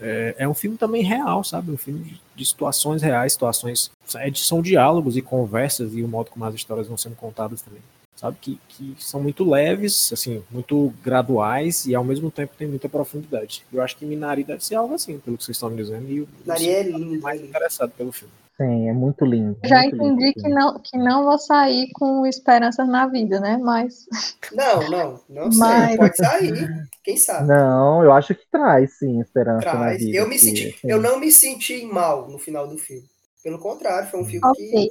é, 0.00 0.34
é 0.38 0.48
um 0.48 0.54
filme 0.54 0.76
também 0.76 1.02
real, 1.02 1.44
sabe? 1.44 1.70
Um 1.70 1.76
filme 1.76 2.00
de, 2.00 2.20
de 2.34 2.44
situações 2.44 3.02
reais, 3.02 3.32
situações. 3.32 3.90
É 4.16 4.30
são 4.34 4.60
diálogos 4.60 5.16
e 5.16 5.22
conversas 5.22 5.94
e 5.94 6.02
o 6.02 6.08
modo 6.08 6.30
como 6.30 6.44
as 6.44 6.54
histórias 6.54 6.88
vão 6.88 6.96
sendo 6.96 7.16
contadas 7.16 7.62
também. 7.62 7.80
Sabe? 8.20 8.36
Que, 8.40 8.60
que 8.68 8.94
são 8.98 9.22
muito 9.22 9.48
leves, 9.48 10.12
assim, 10.12 10.42
muito 10.50 10.92
graduais 11.02 11.86
e 11.86 11.94
ao 11.94 12.04
mesmo 12.04 12.30
tempo 12.30 12.52
tem 12.56 12.68
muita 12.68 12.88
profundidade. 12.88 13.64
Eu 13.72 13.80
acho 13.82 13.96
que 13.96 14.04
Minari 14.04 14.44
deve 14.44 14.62
ser 14.64 14.74
algo 14.74 14.94
assim, 14.94 15.18
pelo 15.18 15.38
que 15.38 15.44
vocês 15.44 15.56
estão 15.56 15.70
me 15.70 15.76
dizendo. 15.76 16.06
E 16.08 16.18
eu, 16.18 16.28
Minari 16.44 16.68
eu 16.68 16.72
é 16.76 16.84
sou 16.84 16.98
lindo, 16.98 17.22
mais 17.22 17.36
é 17.38 17.42
lindo. 17.42 17.50
interessado 17.50 17.90
pelo 17.96 18.12
filme. 18.12 18.34
Sim, 18.58 18.90
é 18.90 18.92
muito 18.92 19.24
lindo. 19.24 19.56
Já 19.64 19.80
muito 19.84 19.94
lindo 19.96 20.12
entendi 20.20 20.24
esse 20.36 20.42
que 20.42 20.48
não, 20.50 20.78
que 20.78 20.98
não 20.98 21.24
vou 21.24 21.38
sair 21.38 21.88
com 21.94 22.26
esperanças 22.26 22.86
na 22.86 23.06
vida, 23.06 23.40
né? 23.40 23.56
Mas 23.56 24.04
Não, 24.52 24.90
não, 24.90 25.20
não 25.30 25.50
sei. 25.50 25.60
Mas- 25.62 25.96
Pode 25.96 26.16
sair. 26.18 26.68
Quem 27.02 27.16
sabe? 27.16 27.48
Não, 27.48 28.04
eu 28.04 28.12
acho 28.12 28.34
que 28.34 28.44
traz, 28.52 28.98
sim, 28.98 29.18
esperança 29.18 29.64
na 29.64 29.78
Traz. 29.78 29.98
vida. 30.04 30.14
Eu 30.18 30.28
me 30.28 30.38
senti, 30.38 30.76
eu 30.84 31.00
não 31.00 31.18
me 31.18 31.32
senti 31.32 31.86
mal 31.86 32.28
no 32.28 32.36
final 32.38 32.68
do 32.68 32.76
filme. 32.76 33.08
Pelo 33.42 33.58
contrário, 33.58 34.10
foi 34.10 34.20
um 34.20 34.26
filme 34.26 34.46
ok. 34.46 34.90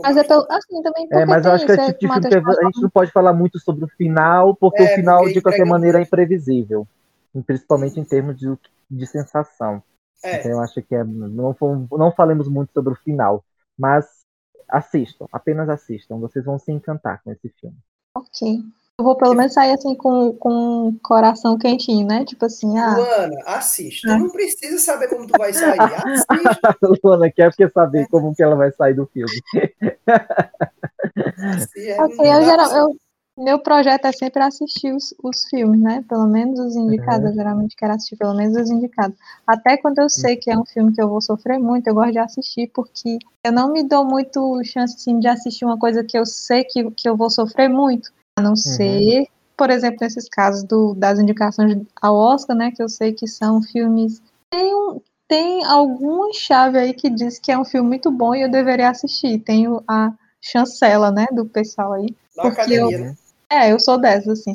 Mas 0.00 0.16
é 0.16 0.24
pelo, 0.24 0.46
assim, 0.50 0.82
também 0.82 1.06
É, 1.10 1.24
mas 1.24 1.44
eu 1.44 1.52
acho 1.52 1.64
que 1.66 1.72
é 1.72 1.74
isso, 1.74 1.90
o 1.90 1.92
tipo 1.94 2.20
de 2.20 2.28
filme 2.28 2.44
que 2.54 2.60
a 2.60 2.64
gente 2.64 2.82
não 2.82 2.90
pode 2.90 3.12
falar 3.12 3.32
muito 3.32 3.58
sobre 3.60 3.84
o 3.84 3.88
final, 3.88 4.54
porque 4.56 4.82
É, 4.82 4.92
o 4.92 4.94
final, 4.96 5.18
porque 5.18 5.34
de 5.34 5.42
qualquer 5.42 5.58
entrega 5.58 5.70
maneira, 5.70 5.98
é 5.98 6.02
imprevisível. 6.02 6.86
Principalmente 7.46 8.00
em 8.00 8.04
termos 8.04 8.36
de, 8.36 8.52
de 8.90 9.06
sensação. 9.06 9.82
É, 10.24 10.40
Então 10.40 10.50
eu 10.50 10.60
acho 10.60 10.82
que 10.82 10.94
é, 10.94 11.04
não, 11.04 11.54
não 11.90 12.12
falemos 12.12 12.48
muito 12.48 12.72
sobre 12.72 12.92
o 12.92 12.96
final, 12.96 13.44
mas 13.78 14.06
assistam, 14.68 15.26
apenas 15.32 15.68
assistam. 15.68 16.18
Vocês 16.18 16.44
vão 16.44 16.58
se 16.58 16.72
encantar 16.72 17.22
com 17.22 17.30
esse 17.30 17.48
filme. 17.60 17.76
Ok. 18.14 18.64
Eu 19.00 19.04
vou 19.04 19.14
pelo 19.16 19.32
menos 19.34 19.52
sair 19.52 19.72
assim 19.74 19.94
com, 19.94 20.32
com 20.32 20.88
o 20.88 20.98
coração 21.00 21.56
quentinho, 21.56 22.04
né? 22.04 22.24
Tipo 22.24 22.46
assim, 22.46 22.76
ah, 22.76 22.96
Luana, 22.96 23.38
assiste. 23.46 24.02
Tu 24.02 24.10
É. 24.12 24.18
não 24.18 24.28
precisa 24.28 24.76
saber 24.78 25.06
como 25.08 25.24
tu 25.24 25.38
vai 25.38 25.52
sair. 25.52 25.78
Assiste. 26.04 26.60
A 26.64 26.74
Luana 27.04 27.30
quer 27.30 27.48
porque 27.50 27.68
saber 27.68 28.08
como 28.08 28.34
que 28.34 28.42
ela 28.42 28.56
vai 28.56 28.72
sair 28.72 28.94
do 28.94 29.06
filme. 29.06 29.30
assiste. 31.54 31.90
É, 31.90 32.02
ok, 32.02 32.16
não 32.16 32.24
eu 32.24 32.42
geral, 32.44 32.70
eu, 32.76 32.96
meu 33.38 33.60
projeto 33.60 34.06
é 34.06 34.10
sempre 34.12 34.42
assistir 34.42 34.92
os, 34.92 35.14
os 35.22 35.44
filmes, 35.44 35.80
né? 35.80 36.04
Pelo 36.08 36.26
menos 36.26 36.58
os 36.58 36.74
indicados, 36.74 37.22
Uhum. 37.22 37.28
eu 37.30 37.34
geralmente 37.34 37.76
quero 37.76 37.92
assistir 37.92 38.16
pelo 38.16 38.34
menos 38.34 38.56
os 38.56 38.68
indicados. 38.68 39.16
Até 39.46 39.76
quando 39.76 40.00
eu 40.00 40.10
sei 40.10 40.34
que 40.34 40.50
é 40.50 40.58
um 40.58 40.64
filme 40.64 40.92
que 40.92 41.00
eu 41.00 41.08
vou 41.08 41.20
sofrer 41.20 41.60
muito, 41.60 41.86
eu 41.86 41.94
gosto 41.94 42.10
de 42.10 42.18
assistir, 42.18 42.68
porque 42.74 43.18
eu 43.44 43.52
não 43.52 43.72
me 43.72 43.84
dou 43.84 44.04
muito 44.04 44.60
chance 44.64 44.96
assim, 44.96 45.20
de 45.20 45.28
assistir 45.28 45.64
uma 45.64 45.78
coisa 45.78 46.02
que 46.02 46.18
eu 46.18 46.26
sei 46.26 46.64
que, 46.64 46.90
que 46.90 47.08
eu 47.08 47.16
vou 47.16 47.30
sofrer 47.30 47.68
muito. 47.68 48.10
A 48.38 48.42
não 48.42 48.54
ser, 48.56 49.26
por 49.56 49.70
exemplo, 49.70 49.98
nesses 50.00 50.28
casos 50.28 50.62
do, 50.64 50.94
das 50.94 51.18
indicações 51.18 51.76
ao 52.00 52.14
Oscar, 52.14 52.56
né? 52.56 52.70
Que 52.70 52.82
eu 52.82 52.88
sei 52.88 53.12
que 53.12 53.26
são 53.26 53.60
filmes. 53.62 54.22
Tem, 54.50 54.74
um, 54.74 55.00
tem 55.26 55.64
alguma 55.64 56.32
chave 56.32 56.78
aí 56.78 56.94
que 56.94 57.10
diz 57.10 57.38
que 57.38 57.50
é 57.52 57.58
um 57.58 57.64
filme 57.64 57.88
muito 57.88 58.10
bom 58.10 58.34
e 58.34 58.42
eu 58.42 58.50
deveria 58.50 58.90
assistir. 58.90 59.38
Tenho 59.40 59.82
a 59.88 60.12
chancela, 60.40 61.10
né, 61.10 61.26
do 61.32 61.44
pessoal 61.44 61.92
aí. 61.94 62.14
Na 62.36 62.42
porque 62.44 62.60
academia, 62.60 62.96
eu- 62.96 63.04
né? 63.04 63.16
É, 63.50 63.72
eu 63.72 63.80
sou 63.80 63.98
dessas, 63.98 64.40
assim. 64.40 64.54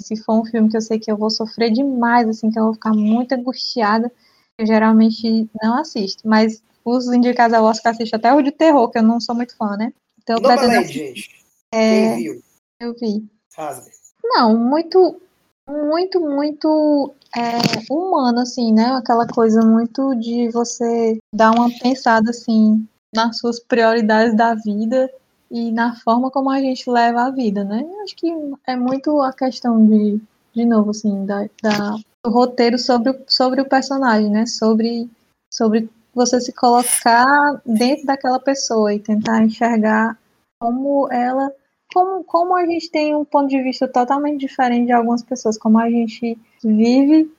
Se 0.00 0.16
for 0.16 0.40
um 0.40 0.44
filme 0.44 0.68
que 0.70 0.76
eu 0.76 0.80
sei 0.80 0.98
que 0.98 1.12
eu 1.12 1.16
vou 1.16 1.30
sofrer 1.30 1.70
demais, 1.70 2.26
assim, 2.28 2.50
que 2.50 2.58
eu 2.58 2.64
vou 2.64 2.74
ficar 2.74 2.92
muito 2.94 3.32
angustiada, 3.34 4.10
eu 4.58 4.66
geralmente 4.66 5.48
não 5.62 5.78
assisto. 5.78 6.26
Mas 6.26 6.62
os 6.84 7.06
indicados 7.12 7.54
ao 7.54 7.64
Oscar 7.64 7.92
eu 7.92 7.96
assisto 7.96 8.16
até 8.16 8.32
o 8.32 8.40
de 8.42 8.50
terror, 8.50 8.90
que 8.90 8.98
eu 8.98 9.02
não 9.02 9.20
sou 9.20 9.34
muito 9.34 9.54
fã, 9.56 9.76
né? 9.76 9.92
Então 10.22 10.36
eu 10.36 10.42
Nomadland, 10.42 10.88
gente. 10.90 11.30
É, 11.72 12.14
Quem 12.14 12.16
viu? 12.16 12.42
Eu 12.80 12.94
vi. 12.94 13.24
Rasga. 13.56 13.90
Não, 14.24 14.56
muito, 14.56 15.20
muito, 15.68 16.20
muito 16.20 17.14
é, 17.36 17.92
humano, 17.92 18.40
assim, 18.40 18.72
né? 18.72 18.86
Aquela 18.92 19.26
coisa 19.26 19.60
muito 19.64 20.14
de 20.16 20.48
você 20.50 21.18
dar 21.32 21.50
uma 21.52 21.68
pensada, 21.78 22.30
assim, 22.30 22.86
nas 23.14 23.38
suas 23.38 23.60
prioridades 23.60 24.36
da 24.36 24.54
vida 24.54 25.10
e 25.50 25.70
na 25.72 25.96
forma 25.96 26.30
como 26.30 26.48
a 26.50 26.60
gente 26.60 26.88
leva 26.88 27.22
a 27.24 27.30
vida, 27.30 27.64
né? 27.64 27.82
Eu 27.82 28.02
acho 28.02 28.16
que 28.16 28.32
é 28.66 28.76
muito 28.76 29.20
a 29.20 29.32
questão 29.32 29.84
de, 29.84 30.20
de 30.54 30.64
novo, 30.64 30.90
assim, 30.90 31.24
da, 31.26 31.46
da- 31.62 31.96
do 32.24 32.30
roteiro 32.30 32.78
sobre, 32.78 33.10
o- 33.10 33.24
sobre 33.26 33.60
o 33.60 33.68
personagem, 33.68 34.30
né? 34.30 34.46
Sobre, 34.46 35.10
sobre 35.52 35.90
você 36.14 36.40
se 36.40 36.52
colocar 36.52 37.60
dentro 37.64 38.06
daquela 38.06 38.38
pessoa 38.38 38.92
e 38.94 38.98
tentar 39.00 39.42
enxergar 39.42 40.16
como 40.60 41.10
ela 41.10 41.50
como, 41.92 42.24
como 42.24 42.56
a 42.56 42.64
gente 42.66 42.90
tem 42.90 43.14
um 43.14 43.24
ponto 43.24 43.48
de 43.48 43.62
vista 43.62 43.88
totalmente 43.88 44.40
diferente 44.40 44.86
de 44.86 44.92
algumas 44.92 45.22
pessoas, 45.22 45.58
como 45.58 45.78
a 45.78 45.90
gente 45.90 46.38
vive 46.62 47.30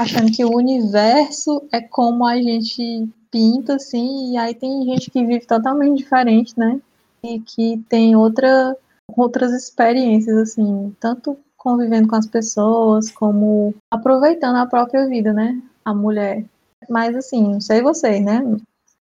achando 0.00 0.30
que 0.30 0.44
o 0.44 0.54
universo 0.54 1.62
é 1.72 1.80
como 1.80 2.24
a 2.24 2.36
gente 2.40 3.08
pinta, 3.30 3.74
assim, 3.74 4.32
e 4.32 4.36
aí 4.36 4.54
tem 4.54 4.84
gente 4.84 5.10
que 5.10 5.24
vive 5.24 5.44
totalmente 5.44 5.98
diferente, 5.98 6.54
né? 6.56 6.80
E 7.22 7.40
que 7.40 7.84
tem 7.88 8.14
outra, 8.14 8.76
outras 9.16 9.52
experiências, 9.52 10.36
assim, 10.36 10.94
tanto 11.00 11.36
convivendo 11.56 12.08
com 12.08 12.14
as 12.14 12.26
pessoas, 12.26 13.10
como 13.10 13.74
aproveitando 13.90 14.56
a 14.56 14.66
própria 14.66 15.06
vida, 15.06 15.32
né? 15.32 15.60
A 15.84 15.92
mulher. 15.92 16.44
Mas, 16.88 17.16
assim, 17.16 17.42
não 17.42 17.60
sei 17.60 17.82
vocês, 17.82 18.24
né? 18.24 18.40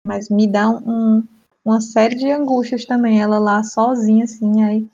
Mas 0.04 0.30
me 0.30 0.48
dá 0.48 0.70
um, 0.70 1.24
uma 1.64 1.80
série 1.80 2.16
de 2.16 2.32
angústias 2.32 2.86
também, 2.86 3.22
ela 3.22 3.38
lá 3.38 3.64
sozinha, 3.64 4.24
assim, 4.24 4.64
aí 4.64 4.88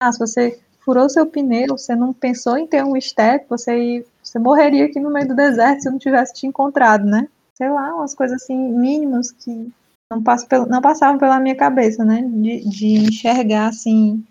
ah, 0.00 0.12
se 0.12 0.18
você 0.18 0.60
furou 0.80 1.08
seu 1.08 1.26
pneu, 1.26 1.76
você 1.76 1.94
não 1.94 2.12
pensou 2.12 2.56
em 2.56 2.66
ter 2.66 2.84
um 2.84 2.98
step, 3.00 3.46
você, 3.48 4.06
você 4.22 4.38
morreria 4.38 4.86
aqui 4.86 5.00
no 5.00 5.10
meio 5.10 5.28
do 5.28 5.36
deserto 5.36 5.82
se 5.82 5.88
eu 5.88 5.92
não 5.92 5.98
tivesse 5.98 6.34
te 6.34 6.46
encontrado, 6.46 7.04
né? 7.04 7.28
Sei 7.54 7.68
lá, 7.68 7.94
umas 7.94 8.14
coisas 8.14 8.40
assim 8.42 8.56
mínimas 8.56 9.32
que 9.32 9.70
não, 10.10 10.22
passam 10.22 10.48
pelo, 10.48 10.66
não 10.66 10.80
passavam 10.80 11.18
pela 11.18 11.40
minha 11.40 11.56
cabeça, 11.56 12.04
né? 12.04 12.22
De, 12.22 12.68
de 12.68 12.86
enxergar, 12.94 13.68
assim, 13.68 14.24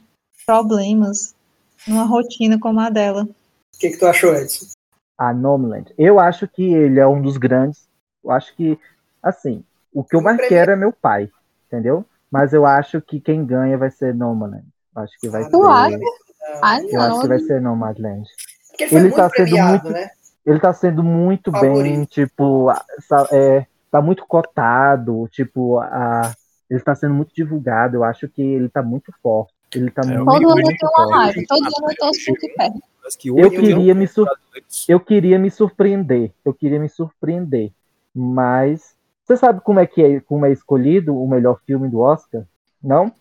problemas 0.46 1.36
numa 1.86 2.06
rotina 2.06 2.58
como 2.58 2.80
a 2.80 2.90
dela. 2.90 3.24
O 3.24 3.80
que, 3.80 3.92
que 3.92 3.98
tu 3.98 4.08
achou, 4.08 4.34
Edson? 4.34 4.66
A 5.18 5.34
Nomadland. 5.34 5.94
Eu 5.98 6.20
acho 6.20 6.48
que 6.48 6.64
ele 6.64 7.00
é 7.00 7.06
um 7.06 7.22
dos 7.22 7.38
grandes. 7.38 7.88
Eu 8.24 8.32
acho 8.32 8.56
que, 8.56 8.80
assim, 9.22 9.64
o 9.94 10.04
que 10.04 10.16
eu 10.16 10.22
mais 10.22 10.48
quero 10.48 10.72
é 10.72 10.76
meu 10.76 10.94
pai, 10.94 11.30
entendeu? 11.68 12.06
Mas 12.32 12.54
eu 12.54 12.66
acho 12.66 13.02
que 13.02 13.20
quem 13.20 13.46
ganha 13.46 13.78
vai 13.78 13.92
ser 13.92 14.16
Nomadland. 14.16 14.66
Eu 14.98 15.04
Acho 15.04 15.20
que 15.20 15.30
vai 15.30 15.42
Ah, 15.42 15.46
ser. 15.46 15.52
Tu 15.52 15.64
acha? 15.70 15.98
Não, 15.98 16.08
Ah, 16.64 16.82
Eu 16.82 17.02
acho 17.02 17.10
não, 17.16 17.22
que 17.22 17.28
vai 17.28 17.40
ser 17.40 17.62
Nomadland. 17.62 18.28
Porque 18.70 18.84
ele 18.84 18.90
foi 18.90 19.00
Ele 19.00 19.08
muito 19.10 19.16
tá 19.16 19.24
sendo 19.30 19.34
premiado, 19.36 19.72
muito- 19.84 19.90
né? 19.92 20.10
Ele 20.46 20.60
tá 20.60 20.74
sendo 20.74 21.04
muito 21.04 21.52
bem, 21.52 21.62
Favorito. 21.62 22.06
tipo, 22.10 22.70
a- 22.70 22.86
sa- 23.08 23.28
é, 23.32 23.66
tá 23.92 24.02
muito 24.02 24.26
cotado, 24.26 25.28
tipo, 25.30 25.78
a, 25.80 26.34
ele 26.70 26.80
tá 26.80 26.96
sendo 26.96 27.14
muito 27.14 27.34
divulgado. 27.36 27.98
Eu 27.98 28.04
acho 28.04 28.28
que 28.30 28.42
ele 28.42 28.70
tá 28.70 28.82
muito 28.82 29.12
forte. 29.22 29.54
Ele 29.76 29.92
tá 29.92 30.02
É, 30.04 30.06
muito, 30.18 30.24
Todo 30.26 30.36
ano 30.52 30.62
muito 30.62 30.78
tem 30.80 30.90
uma 30.98 31.18
live, 31.18 31.46
todo 31.48 31.60
ano 31.66 31.92
eu 31.92 31.96
torço 31.98 32.26
pro 32.26 32.36
que 32.36 32.50
perde. 32.50 32.80
Parece 33.02 33.18
que 33.18 33.28
Eu 33.30 33.50
queria 33.52 33.94
me 33.94 34.06
de 34.06 34.12
sur-. 34.14 34.30
Eu 34.88 35.00
queria 35.02 35.38
me 35.38 35.52
surpreender. 35.52 36.32
Eu 36.46 36.54
queria 36.54 36.80
me 36.80 36.88
surpreender. 36.90 37.72
Mas 38.16 38.96
você 39.26 39.36
sabe 39.36 39.60
como 39.62 39.80
é 39.82 39.86
que 39.86 40.02
é, 40.02 40.20
como 40.22 40.46
é 40.46 40.52
escolhido 40.52 41.16
o 41.22 41.28
melhor 41.28 41.60
filme 41.68 41.90
do 41.90 42.00
Oscar? 42.00 42.44
Não? 42.82 43.12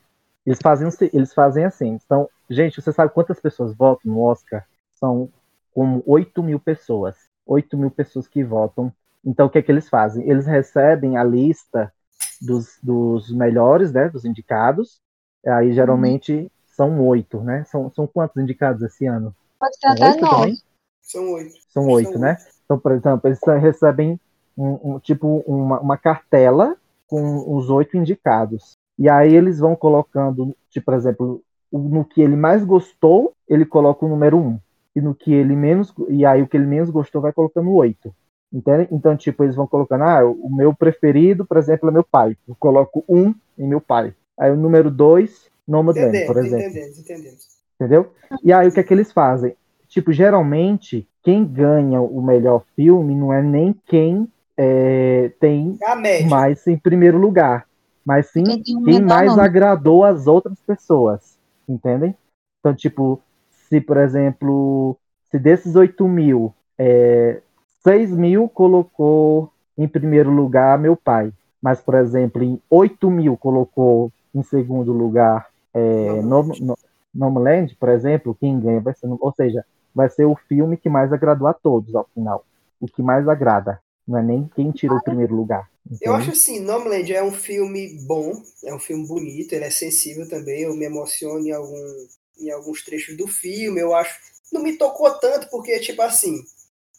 Eles 0.47 0.59
fazem, 0.63 0.89
eles 1.13 1.35
fazem 1.35 1.65
assim. 1.65 1.99
Então, 2.05 2.29
gente, 2.49 2.81
você 2.81 2.93
sabe 2.93 3.13
quantas 3.13 3.41
pessoas 3.41 3.75
votam 3.75 4.13
no 4.13 4.21
Oscar? 4.23 4.65
São 4.95 5.29
como 5.75 6.03
8 6.07 6.43
mil 6.43 6.61
pessoas. 6.61 7.17
8 7.45 7.77
mil 7.77 7.91
pessoas 7.91 8.29
que 8.29 8.45
votam. 8.45 8.93
Então, 9.25 9.47
o 9.47 9.51
que 9.51 9.59
é 9.59 9.63
que 9.63 9.73
eles 9.73 9.89
fazem? 9.89 10.29
Eles 10.29 10.47
recebem 10.47 11.17
a 11.17 11.25
lista 11.25 11.93
dos, 12.41 12.79
dos 12.83 13.31
melhores, 13.33 13.93
né? 13.93 14.09
Dos 14.09 14.25
indicados. 14.25 15.01
Aí, 15.45 15.73
geralmente, 15.73 16.51
são 16.67 17.01
oito, 17.07 17.41
né? 17.41 17.65
São, 17.65 17.91
são 17.91 18.07
quantos 18.07 18.37
indicados 18.37 18.83
esse 18.83 19.07
ano? 19.07 19.35
Pode 19.59 19.77
ser 19.77 19.87
São 19.87 19.93
até 19.93 20.07
oito 20.07 20.25
nove. 20.25 20.55
São 21.03 21.33
oito. 21.33 21.55
São 21.69 21.89
oito, 21.89 22.19
né? 22.19 22.37
Então, 22.65 22.79
por 22.79 22.93
exemplo, 22.93 23.29
eles 23.29 23.41
recebem 23.61 24.21
um, 24.57 24.95
um- 24.95 24.99
tipo 25.01 25.39
uma, 25.47 25.81
uma 25.81 25.97
cartela 25.97 26.77
com 27.07 27.57
os 27.57 27.71
oito 27.71 27.97
indicados. 27.97 28.77
E 28.99 29.09
aí 29.09 29.35
eles 29.35 29.59
vão 29.59 29.77
colocando, 29.77 30.55
tipo, 30.71 30.87
por 30.87 30.95
exemplo, 30.95 31.43
o- 31.71 31.79
no 31.79 32.05
que 32.05 32.21
ele 32.23 32.37
mais 32.37 32.65
gostou, 32.65 33.33
ele 33.49 33.65
coloca 33.67 34.05
o 34.05 34.09
número 34.09 34.39
um. 34.39 34.59
E 34.95 35.01
no 35.01 35.15
que 35.15 35.33
ele 35.33 35.55
menos. 35.55 35.93
E 36.09 36.25
aí 36.25 36.41
o 36.43 36.47
que 36.49 36.57
ele 36.57 36.67
menos 36.67 36.89
gostou 36.91 37.21
vai 37.21 37.33
colocando 37.33 37.71
oito. 37.73 38.15
Entende? 38.53 38.89
Então, 38.91 39.17
tipo, 39.17 39.45
eles 39.45 39.55
vão 39.57 39.67
colocando, 39.67 40.05
ah, 40.05 40.25
o 40.25 40.49
meu 40.55 40.73
preferido, 40.75 41.45
por 41.45 41.57
exemplo, 41.59 41.89
é 41.89 41.93
meu 41.93 42.05
pai. 42.05 42.37
Eu 42.49 42.57
coloco 42.59 43.05
um 43.09 43.35
em 43.59 43.69
meu 43.69 43.81
pai. 43.81 44.15
Aí 44.39 44.51
o 44.51 44.57
número 44.57 44.91
dois, 44.91 45.51
Nomadland, 45.67 46.25
por 46.27 46.37
exemplo. 46.39 46.67
entendemos, 46.67 46.99
entendemos. 46.99 47.47
Entendeu? 47.75 48.13
E 48.43 48.53
aí 48.53 48.69
o 48.69 48.73
que 48.73 48.81
é 48.81 48.83
que 48.83 48.95
eles 48.95 49.13
fazem? 49.13 49.55
Tipo, 49.89 50.13
geralmente, 50.13 51.07
quem 51.23 51.45
ganha 51.45 52.01
o 52.01 52.23
melhor 52.23 52.63
filme 52.75 53.15
não 53.15 53.33
é 53.33 53.43
nem 53.43 53.75
quem 53.87 54.27
é, 54.57 55.31
tem 55.39 55.77
É 55.83 56.25
mais 56.25 56.67
em 56.67 56.79
primeiro 56.79 57.19
lugar, 57.19 57.67
mas 58.07 58.29
sim 58.29 58.45
um 58.49 58.85
quem 58.85 59.03
mais 59.03 59.31
nome. 59.31 59.43
agradou 59.43 60.05
as 60.05 60.29
outras 60.29 60.61
pessoas. 60.61 61.37
Entendem? 61.69 62.15
Então, 62.61 62.73
tipo, 62.73 63.21
se, 63.69 63.81
por 63.81 63.97
exemplo, 63.97 64.97
se 65.29 65.41
desses 65.41 65.75
8 65.75 66.07
mil, 66.07 66.55
é, 66.79 67.43
6 67.83 68.13
mil 68.13 68.49
colocou 68.49 69.51
em 69.77 69.89
primeiro 69.89 70.31
lugar 70.31 70.79
meu 70.79 70.97
pai, 70.97 71.33
mas, 71.61 71.81
por 71.81 71.97
exemplo, 71.97 72.45
em 72.45 72.63
8 72.71 73.11
mil 73.11 73.37
colocou 73.37 74.13
em 74.33 74.43
segundo 74.45 74.93
lugar 74.93 75.49
é, 75.75 76.23
no, 76.23 76.45
no, 76.45 76.79
Nomadland, 77.13 77.75
por 77.75 77.89
exemplo, 77.89 78.37
quem 78.39 78.61
ganha 78.61 78.81
vai 78.81 78.95
ser, 78.95 79.09
ou 79.09 79.33
seja, 79.33 79.65
vai 79.93 80.09
ser 80.09 80.27
o 80.27 80.37
filme 80.37 80.77
que 80.77 80.89
mais 80.89 81.13
agradou 81.13 81.49
a 81.49 81.53
todos 81.53 81.93
ao 81.95 82.07
final. 82.15 82.45
O 82.81 82.87
que 82.87 83.03
mais 83.03 83.29
agrada. 83.29 83.81
Não 84.07 84.17
é 84.17 84.23
nem 84.23 84.49
quem 84.55 84.71
tirou 84.71 84.99
o 84.99 85.03
primeiro 85.03 85.35
lugar. 85.35 85.69
Eu 86.01 86.15
acho 86.15 86.31
assim, 86.31 86.61
Nomadland 86.61 87.13
é 87.13 87.23
um 87.23 87.33
filme 87.33 87.99
bom, 88.07 88.43
é 88.65 88.75
um 88.75 88.79
filme 88.79 89.07
bonito, 89.07 89.53
ele 89.53 89.65
é 89.65 89.71
sensível 89.71 90.29
também, 90.29 90.63
eu 90.63 90.75
me 90.75 90.85
emociono 90.85 91.47
em, 91.47 91.53
algum, 91.53 92.07
em 92.39 92.51
alguns 92.51 92.85
trechos 92.85 93.17
do 93.17 93.27
filme, 93.29 93.81
eu 93.81 93.95
acho. 93.95 94.19
Não 94.53 94.63
me 94.63 94.77
tocou 94.77 95.11
tanto, 95.19 95.49
porque, 95.51 95.79
tipo 95.81 96.03
assim, 96.03 96.45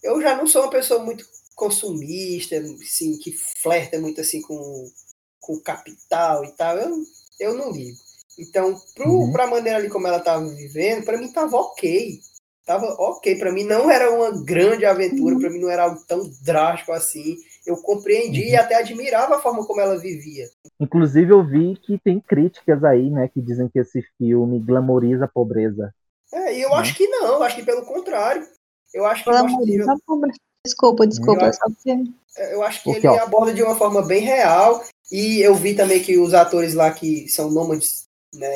eu 0.04 0.22
já 0.22 0.36
não 0.36 0.48
sou 0.48 0.64
uma 0.64 0.70
pessoa 0.70 1.04
muito 1.04 1.26
consumista, 1.56 2.56
assim, 2.58 3.18
que 3.18 3.32
flerta 3.34 4.00
muito 4.00 4.22
assim 4.22 4.42
com, 4.42 4.92
com 5.40 5.54
o 5.54 5.62
capital 5.62 6.46
e 6.46 6.52
tal. 6.52 6.78
Eu, 6.78 7.04
eu 7.40 7.54
não 7.56 7.72
ligo. 7.72 7.98
Então, 8.38 8.80
pro, 8.94 9.10
uhum. 9.10 9.32
pra 9.32 9.48
maneira 9.48 9.80
ali 9.80 9.90
como 9.90 10.08
ela 10.08 10.20
tava 10.20 10.48
vivendo, 10.54 11.04
para 11.04 11.18
mim 11.18 11.32
tava 11.32 11.58
ok. 11.58 12.20
Tava 12.68 12.86
ok. 13.00 13.40
para 13.40 13.50
mim 13.50 13.64
não 13.64 13.90
era 13.90 14.12
uma 14.12 14.44
grande 14.44 14.86
aventura, 14.86 15.36
uhum. 15.36 15.40
para 15.40 15.50
mim 15.50 15.60
não 15.62 15.70
era 15.70 15.84
algo 15.84 16.04
tão 16.06 16.30
drástico 16.44 16.92
assim. 16.92 17.38
Eu 17.66 17.78
compreendi 17.78 18.42
uhum. 18.42 18.48
e 18.50 18.56
até 18.58 18.76
admirava 18.76 19.38
a 19.38 19.40
forma 19.40 19.66
como 19.66 19.80
ela 19.80 19.98
vivia. 19.98 20.50
Inclusive, 20.78 21.32
eu 21.32 21.42
vi 21.46 21.78
que 21.78 21.98
tem 21.98 22.20
críticas 22.20 22.84
aí, 22.84 23.10
né, 23.10 23.30
que 23.34 23.40
dizem 23.40 23.70
que 23.70 23.80
esse 23.80 24.02
filme 24.18 24.60
glamoriza 24.60 25.24
a 25.24 25.30
pobreza. 25.30 25.96
É, 26.34 26.58
e 26.58 26.62
eu 26.62 26.74
acho 26.74 26.94
que 26.94 27.08
não, 27.08 27.36
eu 27.36 27.44
acho 27.44 27.56
que 27.56 27.64
pelo 27.64 27.86
contrário. 27.86 28.46
Eu 28.94 29.06
acho 29.06 29.24
que. 29.24 29.30
Glamoriza 29.30 29.94
a 29.94 29.98
pobreza. 30.06 30.38
Desculpa, 30.66 31.08
desculpa. 31.08 31.46
Eu, 31.46 31.48
acho, 31.48 32.12
eu 32.52 32.64
acho 32.64 32.84
que 32.84 32.90
ele 32.90 33.08
aborda 33.08 33.54
de 33.54 33.64
uma 33.64 33.76
forma 33.76 34.06
bem 34.06 34.24
real. 34.24 34.84
E 35.10 35.40
eu 35.40 35.56
vi 35.56 35.74
também 35.74 36.04
que 36.04 36.20
os 36.20 36.34
atores 36.34 36.74
lá 36.74 36.92
que 36.92 37.30
são 37.30 37.50
nômades 37.50 38.08
né, 38.36 38.48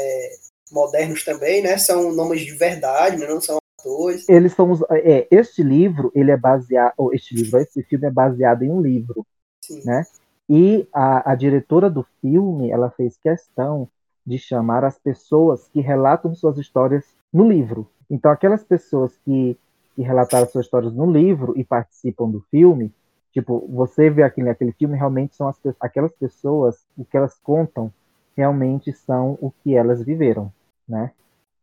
modernos 0.70 1.24
também, 1.24 1.62
né? 1.62 1.78
São 1.78 2.12
nômades 2.12 2.46
de 2.46 2.52
verdade, 2.52 3.16
né, 3.16 3.26
não 3.26 3.40
são 3.40 3.61
atores. 3.82 4.30
Eles 4.30 4.54
são 4.54 4.72
os, 4.72 4.82
é, 4.90 5.28
este 5.30 5.64
livro, 5.64 6.12
ele 6.16 6.32
é 6.32 6.38
baseado, 6.38 6.94
ou 6.98 7.14
este 7.14 7.36
livro, 7.36 7.60
esse 7.60 7.84
filme 7.84 8.08
é 8.08 8.12
baseado 8.12 8.64
em 8.64 8.72
um 8.72 8.82
livro, 8.82 9.26
Sim. 9.62 9.82
né? 9.86 10.04
E 10.50 10.88
a, 10.94 11.32
a 11.32 11.36
diretora 11.36 11.90
do 11.90 12.06
filme, 12.22 12.72
ela 12.72 12.90
fez 12.90 13.18
questão 13.18 13.88
de 14.26 14.38
chamar 14.38 14.84
as 14.84 14.98
pessoas 14.98 15.68
que 15.68 15.82
relatam 15.82 16.36
suas 16.36 16.58
histórias 16.58 17.06
no 17.34 17.48
livro. 17.48 17.90
Então, 18.10 18.32
aquelas 18.32 18.64
pessoas 18.64 19.18
que 19.26 19.58
que 19.96 20.02
relataram 20.02 20.48
suas 20.48 20.66
histórias 20.66 20.94
no 20.94 21.12
livro 21.12 21.54
e 21.58 21.64
participam 21.64 22.30
do 22.30 22.42
filme, 22.50 22.92
tipo, 23.34 23.68
você 23.70 24.10
vê 24.10 24.24
aquele, 24.24 24.50
aquele 24.50 24.72
filme, 24.72 24.98
realmente 24.98 25.36
são 25.36 25.48
as, 25.48 25.58
aquelas 25.80 26.14
pessoas, 26.14 26.78
o 26.98 27.06
que 27.06 27.18
elas 27.18 27.38
contam 27.44 27.92
realmente 28.36 28.94
são 28.94 29.38
o 29.42 29.52
que 29.52 29.76
elas 29.76 30.02
viveram, 30.02 30.52
né? 30.88 31.12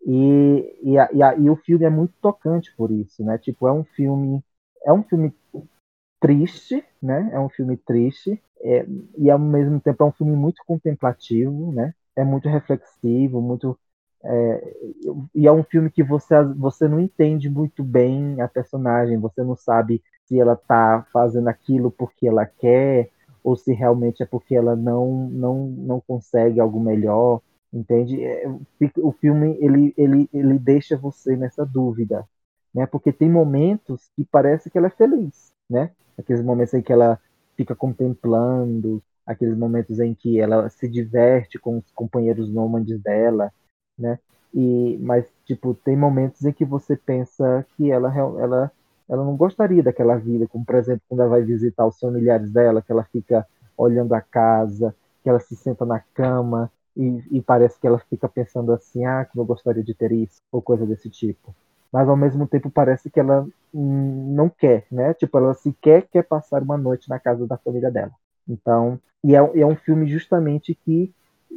E, 0.07 0.79
e, 0.83 0.99
a, 0.99 1.09
e, 1.13 1.23
a, 1.23 1.35
e, 1.37 1.51
o 1.51 1.57
filme 1.57 1.85
é 1.85 1.91
muito 1.91 2.15
tocante 2.21 2.75
por 2.77 2.91
isso, 2.91 3.25
né? 3.25 3.39
Tipo, 3.39 3.67
é 3.69 3.73
um 3.73 3.85
filme, 3.85 4.43
é 4.85 4.93
um 4.93 5.03
filme 5.03 5.35
triste, 6.21 6.85
né? 7.03 7.31
É 7.33 7.39
um 7.39 7.49
filme 7.49 7.77
triste 7.77 8.41
é, 8.61 8.87
e 9.17 9.31
ao 9.31 9.39
mesmo 9.39 9.81
tempo 9.81 10.03
é 10.03 10.07
um 10.07 10.13
filme 10.13 10.37
muito 10.37 10.63
contemplativo, 10.67 11.73
né? 11.73 11.95
É 12.17 12.25
muito 12.25 12.49
reflexivo, 12.49 13.41
muito 13.41 13.79
é, 14.25 14.75
e 15.35 15.47
é 15.47 15.53
um 15.53 15.63
filme 15.63 15.91
que 15.91 16.03
você, 16.03 16.43
você 16.57 16.89
não 16.89 16.99
entende 17.01 17.49
muito 17.49 17.85
bem 17.85 18.41
a 18.41 18.49
personagem, 18.49 19.19
você 19.19 19.45
não 19.45 19.57
sabe 19.57 20.03
se 20.27 20.41
ela 20.41 20.55
está 20.55 21.07
fazendo 21.13 21.49
aquilo 21.49 21.91
porque 21.91 22.27
ela 22.27 22.45
quer 22.45 23.11
ou 23.45 23.57
se 23.57 23.73
realmente 23.73 24.23
é 24.23 24.27
porque 24.27 24.57
ela 24.57 24.75
não 24.75 25.29
não, 25.31 25.67
não 25.69 26.01
consegue 26.01 26.61
algo 26.61 26.81
melhor, 26.81 27.41
entende? 27.73 28.23
É, 28.23 28.49
o 28.99 29.13
filme 29.13 29.57
ele, 29.61 29.95
ele, 29.97 30.29
ele 30.33 30.59
deixa 30.59 30.97
você 30.97 31.37
nessa 31.37 31.65
dúvida, 31.65 32.27
né? 32.75 32.87
Porque 32.87 33.13
tem 33.13 33.31
momentos 33.31 34.11
que 34.17 34.25
parece 34.25 34.71
que 34.71 34.79
ela 34.79 34.89
é 34.89 34.91
feliz, 34.91 35.53
né? 35.69 35.91
Aqueles 36.17 36.43
momentos 36.43 36.75
em 36.75 36.83
que 36.83 36.93
ela 36.93 37.21
fica 37.57 37.75
contemplando, 37.75 39.03
aqueles 39.27 39.57
momentos 39.57 39.99
em 40.01 40.15
que 40.15 40.41
ela 40.41 40.69
se 40.71 40.89
diverte 40.89 41.59
com 41.59 41.79
os 41.79 41.91
companheiros 41.93 42.49
nômades 42.49 43.01
dela, 43.01 43.53
né? 43.99 44.19
E, 44.55 44.97
mas, 45.03 45.27
tipo, 45.45 45.75
tem 45.75 45.97
momentos 45.97 46.45
em 46.45 46.53
que 46.53 46.65
você 46.65 46.97
pensa 46.97 47.67
que 47.77 47.91
ela, 47.91 48.15
ela, 48.17 48.73
ela 49.09 49.25
não 49.25 49.37
gostaria 49.37 49.83
daquela 49.83 50.17
vida, 50.17 50.47
como, 50.49 50.65
por 50.65 50.77
exemplo, 50.77 51.03
quando 51.09 51.21
ela 51.21 51.31
vai 51.31 51.43
visitar 51.43 51.87
os 51.87 51.99
familiares 51.99 52.51
dela, 52.51 52.81
que 52.81 52.91
ela 52.91 53.05
fica 53.05 53.47
olhando 53.77 54.15
a 54.15 54.21
casa, 54.21 54.95
que 55.23 55.29
ela 55.29 55.41
se 55.41 55.55
senta 55.55 55.85
na 55.85 56.01
cama 56.01 56.73
e, 56.99 57.39
e 57.39 57.41
parece 57.41 57.79
que 57.79 57.87
ela 57.87 57.99
fica 58.11 58.29
pensando 58.29 58.73
assim, 58.73 59.05
ah, 59.05 59.25
como 59.25 59.43
eu 59.43 59.47
gostaria 59.47 59.85
de 59.85 59.95
ter 59.95 60.11
isso, 60.11 60.43
ou 60.51 60.61
coisa 60.61 60.85
desse 60.85 61.09
tipo. 61.09 61.55
Mas, 61.93 62.09
ao 62.09 62.17
mesmo 62.17 62.47
tempo, 62.47 62.69
parece 62.69 63.09
que 63.09 63.21
ela 63.21 63.47
hum, 63.73 64.35
não 64.35 64.49
quer, 64.49 64.85
né? 64.91 65.15
Tipo, 65.15 65.39
ela 65.39 65.55
sequer 65.55 66.07
quer 66.11 66.25
passar 66.25 66.63
uma 66.63 66.77
noite 66.77 67.09
na 67.09 67.19
casa 67.19 67.47
da 67.47 67.57
família 67.57 67.91
dela. 67.91 68.13
Então, 68.47 69.01
e 69.23 69.35
é, 69.35 69.39
é 69.39 69.67
um 69.67 69.77
filme 69.77 70.07
justamente 70.09 70.75
que 70.75 71.13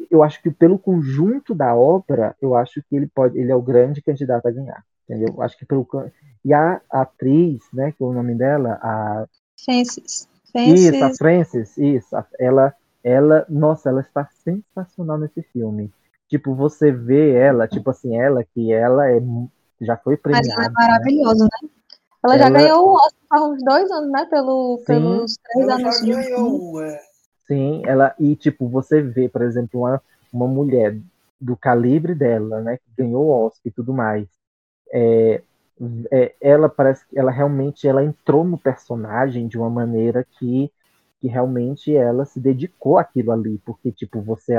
eu 0.09 0.23
acho 0.23 0.41
que 0.41 0.49
pelo 0.49 0.79
conjunto 0.79 1.53
da 1.53 1.75
obra, 1.75 2.35
eu 2.41 2.55
acho 2.55 2.81
que 2.83 2.95
ele 2.95 3.07
pode, 3.07 3.37
ele 3.37 3.51
é 3.51 3.55
o 3.55 3.61
grande 3.61 4.01
candidato 4.01 4.47
a 4.47 4.51
ganhar, 4.51 4.83
entendeu? 5.03 5.33
Eu 5.35 5.41
acho 5.41 5.57
que 5.57 5.65
pelo 5.65 5.87
e 6.43 6.53
a 6.53 6.81
atriz, 6.89 7.61
né, 7.73 7.91
que 7.91 8.03
é 8.03 8.05
o 8.05 8.13
nome 8.13 8.33
dela, 8.35 8.79
a 8.81 9.25
Frances. 9.63 10.27
Frances. 10.51 10.83
Isso, 10.85 11.03
a 11.03 11.13
Frances, 11.13 11.77
isso, 11.77 12.15
ela, 12.39 12.73
ela, 13.03 13.45
nossa, 13.49 13.89
ela 13.89 14.01
está 14.01 14.27
sensacional 14.43 15.17
nesse 15.17 15.41
filme. 15.41 15.91
Tipo, 16.27 16.55
você 16.55 16.91
vê 16.91 17.33
ela, 17.33 17.67
tipo 17.67 17.89
assim, 17.89 18.17
ela 18.17 18.43
que 18.43 18.71
ela 18.71 19.09
é 19.09 19.21
já 19.81 19.97
foi 19.97 20.15
premiada. 20.15 20.47
Mas 20.47 20.55
ela 20.55 20.65
é 20.65 20.69
né? 20.69 20.73
maravilhosa, 20.73 21.43
né? 21.43 21.49
né? 21.63 21.69
Ela, 22.23 22.35
ela, 22.35 22.43
já 22.43 22.49
ganhou 22.49 22.87
o 22.87 22.93
Oscar 22.93 23.11
há 23.31 23.43
uns 23.43 23.63
dois 23.63 23.91
anos, 23.91 24.11
né? 24.11 24.25
Pelo, 24.29 24.77
Sim, 24.77 24.85
pelos 24.85 25.37
três 25.37 25.69
anos 25.69 26.01
de 26.01 26.11
ganhou, 26.13 26.83
é. 26.83 27.01
Sim, 27.47 27.81
ela 27.85 28.15
e 28.17 28.35
tipo 28.35 28.69
você 28.69 29.01
vê, 29.01 29.27
por 29.27 29.41
exemplo, 29.41 29.81
uma, 29.81 30.01
uma 30.31 30.47
mulher 30.47 30.97
do 31.39 31.57
calibre 31.57 32.13
dela, 32.13 32.61
né, 32.61 32.77
que 32.77 33.03
ganhou 33.03 33.25
o 33.25 33.45
Oscar 33.45 33.63
e 33.65 33.71
tudo 33.71 33.91
mais. 33.91 34.27
É, 34.93 35.41
é, 36.11 36.35
ela 36.39 36.69
parece 36.69 37.05
que 37.07 37.17
ela 37.17 37.31
realmente 37.31 37.87
ela 37.87 38.03
entrou 38.03 38.43
no 38.43 38.57
personagem 38.57 39.47
de 39.47 39.57
uma 39.57 39.69
maneira 39.69 40.25
que 40.39 40.71
que 41.21 41.27
realmente 41.27 41.95
ela 41.95 42.25
se 42.25 42.39
dedicou 42.39 42.97
àquilo 42.97 43.31
ali, 43.31 43.59
porque 43.59 43.91
tipo 43.91 44.21
você 44.21 44.55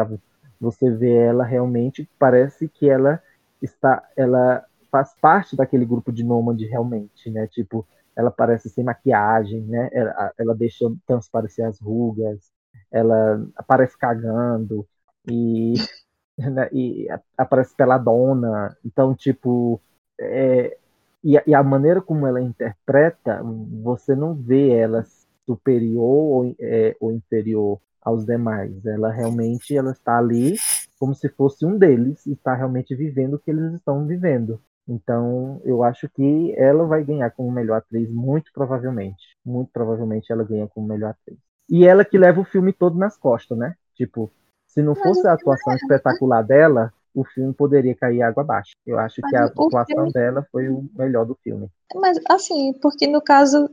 você 0.61 0.91
vê 0.91 1.13
ela 1.13 1.45
realmente 1.45 2.09
parece 2.19 2.69
que 2.69 2.89
ela 2.89 3.21
está 3.61 4.03
ela 4.17 4.65
faz 4.93 5.15
parte 5.21 5.57
daquele 5.57 5.87
grupo 5.87 6.13
de 6.13 6.23
nômade 6.23 6.67
realmente, 6.67 7.31
né? 7.31 7.47
Tipo, 7.47 7.87
ela 8.15 8.31
parece 8.31 8.69
sem 8.69 8.85
maquiagem, 8.85 9.63
né? 9.63 9.89
Ela, 9.91 10.33
ela 10.39 10.55
deixa 10.55 10.85
transparecer 11.07 11.67
as 11.67 11.81
rugas, 11.81 12.53
ela 12.93 13.43
aparece 13.57 13.97
cagando 13.97 14.87
e, 15.27 15.73
né, 16.39 16.69
e 16.73 17.09
aparece 17.39 17.75
peladona. 17.75 18.77
Então, 18.85 19.15
tipo, 19.15 19.81
é, 20.21 20.77
e, 21.25 21.39
a, 21.39 21.43
e, 21.47 21.55
a 21.55 21.63
maneira 21.63 22.03
como 22.03 22.27
ela 22.27 22.43
interpreta, 22.43 23.43
você 23.83 24.15
não 24.15 24.35
vê 24.35 24.77
ela 24.77 25.05
superior 25.47 26.03
ou, 26.03 26.57
é, 26.61 26.97
ou 27.01 27.13
inferior 27.13 27.81
aos 28.01 28.25
demais. 28.25 28.85
Ela 28.85 29.11
realmente 29.11 29.77
ela 29.77 29.93
está 29.93 30.19
ali 30.19 30.57
como 30.99 31.15
se 31.15 31.29
fosse 31.29 31.65
um 31.65 31.79
deles 31.79 32.27
e 32.27 32.33
está 32.33 32.55
realmente 32.55 32.95
vivendo 32.95 33.35
o 33.35 33.39
que 33.39 33.51
eles 33.51 33.75
estão 33.75 34.07
vivendo. 34.07 34.61
Então, 34.89 35.61
eu 35.65 35.83
acho 35.85 36.09
que 36.09 36.55
ela 36.57 36.85
vai 36.85 37.05
ganhar 37.05 37.31
como 37.31 37.51
melhor 37.51 37.77
atriz, 37.77 38.11
muito 38.11 38.53
provavelmente. 38.53 39.37
Muito 39.45 39.71
provavelmente 39.73 40.33
ela 40.33 40.45
ganha 40.45 40.67
como 40.67 40.87
melhor 40.87 41.11
atriz. 41.11 41.39
E 41.71 41.87
ela 41.87 42.05
que 42.05 42.19
leva 42.19 42.41
o 42.41 42.45
filme 42.45 42.73
todo 42.73 42.99
nas 42.99 43.17
costas, 43.17 43.57
né? 43.57 43.75
Tipo, 43.95 44.31
se 44.67 44.83
não 44.83 44.95
fosse 44.95 45.27
a 45.27 45.35
atuação 45.35 45.75
espetacular 45.75 46.43
dela, 46.43 46.93
o 47.15 47.25
filme 47.25 47.53
poderia 47.53 47.95
cair 47.95 48.23
água 48.23 48.43
abaixo. 48.43 48.73
Eu 48.87 48.99
acho 48.99 49.21
Mas 49.23 49.31
que 49.31 49.37
a 49.37 49.45
atuação 49.45 49.85
filme... 49.87 50.13
dela 50.13 50.47
foi 50.51 50.69
o 50.69 50.89
melhor 50.97 51.25
do 51.25 51.37
filme. 51.43 51.69
Mas, 51.95 52.19
assim, 52.29 52.73
porque 52.81 53.07
no 53.07 53.23
caso, 53.23 53.71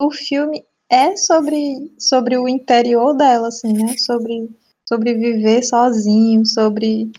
o 0.00 0.10
filme 0.10 0.64
é 0.92 1.16
sobre, 1.16 1.90
sobre 1.98 2.36
o 2.36 2.46
interior 2.46 3.14
dela, 3.14 3.48
assim, 3.48 3.72
né? 3.72 3.96
Sobre, 3.96 4.50
sobre 4.86 5.14
viver 5.14 5.62
sozinho, 5.62 6.44
sobre. 6.44 7.10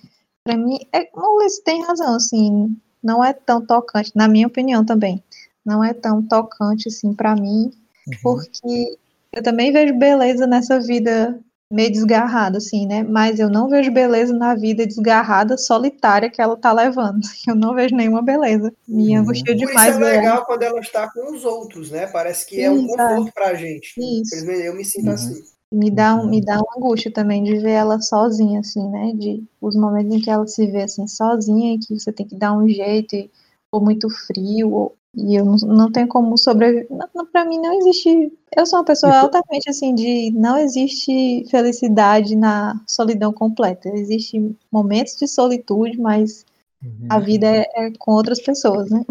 Pra 0.44 0.56
mim, 0.56 0.78
é, 0.94 1.10
o 1.12 1.38
Luiz 1.40 1.60
tem 1.60 1.84
razão, 1.84 2.16
assim, 2.16 2.78
não 3.02 3.24
é 3.24 3.34
tão 3.34 3.66
tocante, 3.66 4.12
na 4.14 4.28
minha 4.28 4.46
opinião 4.46 4.86
também. 4.86 5.24
Não 5.66 5.84
é 5.84 5.92
tão 5.92 6.22
tocante, 6.22 6.88
assim, 6.88 7.14
para 7.16 7.36
mim, 7.36 7.72
uhum. 8.08 8.14
porque 8.22 8.98
eu 9.32 9.42
também 9.42 9.72
vejo 9.72 9.98
beleza 9.98 10.46
nessa 10.46 10.80
vida 10.80 11.40
meio 11.74 11.92
desgarrada, 11.92 12.60
assim, 12.60 12.86
né? 12.86 13.04
Mas 13.04 13.40
eu 13.40 13.50
não 13.50 13.68
vejo 13.68 13.92
beleza 13.92 14.32
na 14.32 14.54
vida 14.54 14.86
desgarrada, 14.86 15.58
solitária 15.58 16.30
que 16.30 16.40
ela 16.40 16.56
tá 16.56 16.72
levando. 16.72 17.22
Eu 17.48 17.56
não 17.56 17.74
vejo 17.74 17.96
nenhuma 17.96 18.22
beleza. 18.22 18.72
Me 18.88 19.16
uhum. 19.16 19.24
angustia 19.24 19.56
demais. 19.56 19.96
Isso 19.96 20.04
é 20.04 20.18
legal 20.18 20.46
quando 20.46 20.62
ela 20.62 20.80
está 20.80 21.12
com 21.12 21.34
os 21.34 21.44
outros, 21.44 21.90
né? 21.90 22.06
Parece 22.08 22.46
que 22.46 22.62
é 22.62 22.70
um 22.70 22.86
conforto 22.86 23.34
pra 23.34 23.56
gente. 23.56 23.94
Isso. 23.98 24.36
Eu 24.50 24.76
me 24.76 24.86
sinto 24.86 25.08
uhum. 25.08 25.14
assim. 25.14 25.42
Me 25.72 25.90
dá, 25.90 26.16
um, 26.16 26.30
me 26.30 26.40
dá 26.40 26.60
uma 26.60 26.78
angústia 26.78 27.12
também 27.12 27.44
de 27.44 27.58
ver 27.58 27.72
ela 27.72 28.00
sozinha, 28.00 28.60
assim, 28.60 28.88
né? 28.90 29.12
De 29.16 29.44
os 29.60 29.76
momentos 29.76 30.14
em 30.14 30.22
que 30.22 30.30
ela 30.30 30.46
se 30.46 30.68
vê 30.68 30.84
assim, 30.84 31.08
sozinha, 31.08 31.74
e 31.74 31.80
que 31.80 32.00
você 32.00 32.12
tem 32.14 32.28
que 32.28 32.36
dar 32.36 32.56
um 32.56 32.68
jeito, 32.70 33.16
e, 33.16 33.32
ou 33.72 33.82
muito 33.82 34.08
frio, 34.28 34.72
ou, 34.72 34.96
e 35.16 35.36
eu 35.36 35.46
não, 35.46 35.56
não 35.56 35.92
tenho 35.92 36.08
como 36.08 36.38
sobreviver. 36.38 36.88
Para 37.32 37.46
mim 37.46 37.60
não 37.60 37.74
existe. 37.74 38.34
Eu 38.56 38.66
sou 38.66 38.80
uma 38.80 38.86
pessoa 38.86 39.16
altamente 39.16 39.70
assim 39.70 39.94
de 39.94 40.32
não 40.32 40.58
existe 40.58 41.46
felicidade 41.50 42.36
na 42.36 42.80
solidão 42.88 43.32
completa. 43.32 43.90
Existem 43.90 44.58
momentos 44.72 45.16
de 45.16 45.28
solitude, 45.28 46.00
mas 46.00 46.46
uhum. 46.84 47.08
a 47.10 47.20
vida 47.20 47.46
é, 47.46 47.68
é, 47.76 47.92
com 47.98 48.14
outras 48.14 48.42
pessoas, 48.42 48.90
né? 48.90 49.06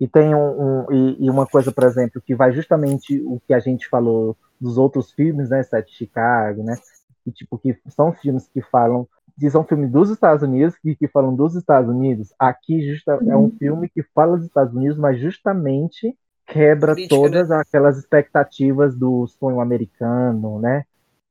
E 0.00 0.06
tem 0.06 0.34
um, 0.34 0.38
um 0.38 0.92
e, 0.92 1.24
e, 1.24 1.30
uma 1.30 1.46
coisa, 1.46 1.70
por 1.72 1.84
exemplo, 1.84 2.20
que 2.20 2.34
vai 2.34 2.52
justamente 2.52 3.20
o 3.20 3.40
que 3.46 3.54
a 3.54 3.60
gente 3.60 3.88
falou 3.88 4.36
dos 4.60 4.78
outros 4.78 5.12
filmes, 5.12 5.50
né, 5.50 5.62
Sete 5.62 5.92
Chicago, 5.92 6.62
né, 6.62 6.76
que 7.24 7.30
tipo 7.30 7.58
que 7.58 7.76
são 7.88 8.12
filmes 8.12 8.48
que 8.52 8.60
falam 8.62 9.06
que 9.38 9.50
são 9.50 9.64
filmes 9.64 9.90
dos 9.90 10.10
Estados 10.10 10.42
Unidos 10.42 10.74
e 10.84 10.94
que 10.94 11.08
falam 11.08 11.34
dos 11.34 11.54
Estados 11.54 11.90
Unidos. 11.90 12.32
Aqui 12.38 12.82
justa, 12.88 13.16
uhum. 13.16 13.30
é 13.30 13.36
um 13.36 13.40
uhum. 13.42 13.56
filme 13.58 13.88
que 13.88 14.02
fala 14.14 14.36
dos 14.36 14.46
Estados 14.46 14.74
Unidos, 14.74 14.98
mas 14.98 15.18
justamente 15.20 16.16
quebra 16.46 16.94
Crítica, 16.94 17.14
todas 17.14 17.48
né? 17.48 17.56
aquelas 17.56 17.98
expectativas 17.98 18.94
do 18.96 19.26
sonho 19.26 19.60
americano, 19.60 20.58
né? 20.58 20.84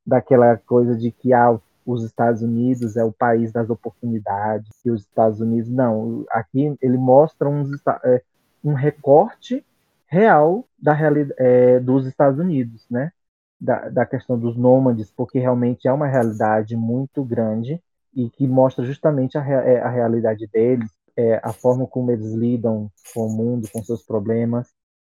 Daquela 0.05 0.57
coisa 0.57 0.95
de 0.95 1.11
que 1.11 1.31
ah, 1.31 1.59
os 1.85 2.03
Estados 2.03 2.41
Unidos 2.41 2.97
é 2.97 3.03
o 3.03 3.11
país 3.11 3.51
das 3.51 3.69
oportunidades, 3.69 4.69
e 4.83 4.89
os 4.89 5.01
Estados 5.01 5.39
Unidos 5.39 5.69
não. 5.69 6.25
Aqui 6.31 6.75
ele 6.81 6.97
mostra 6.97 7.47
uns, 7.47 7.69
é, 8.03 8.21
um 8.63 8.73
recorte 8.73 9.63
real 10.07 10.65
da 10.77 10.93
realidade 10.93 11.35
é, 11.37 11.79
dos 11.79 12.05
Estados 12.05 12.39
Unidos, 12.39 12.85
né? 12.89 13.11
Da, 13.59 13.89
da 13.89 14.05
questão 14.07 14.39
dos 14.39 14.57
nômades, 14.57 15.11
porque 15.11 15.37
realmente 15.37 15.87
é 15.87 15.93
uma 15.93 16.07
realidade 16.07 16.75
muito 16.75 17.23
grande 17.23 17.79
e 18.14 18.30
que 18.30 18.47
mostra 18.47 18.86
justamente 18.86 19.38
a, 19.38 19.45
é, 19.45 19.80
a 19.80 19.89
realidade 19.89 20.47
deles, 20.47 20.89
é, 21.16 21.39
a 21.43 21.53
forma 21.53 21.88
como 21.88 22.12
eles 22.12 22.34
lidam 22.34 22.89
com 23.14 23.28
o 23.28 23.30
mundo, 23.30 23.70
com 23.72 23.84
seus 23.84 24.03
problemas, 24.03 24.70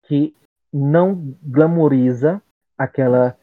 que 0.03 0.35
não 0.71 1.35
glamoriza 1.41 2.41
aquela 2.77 3.37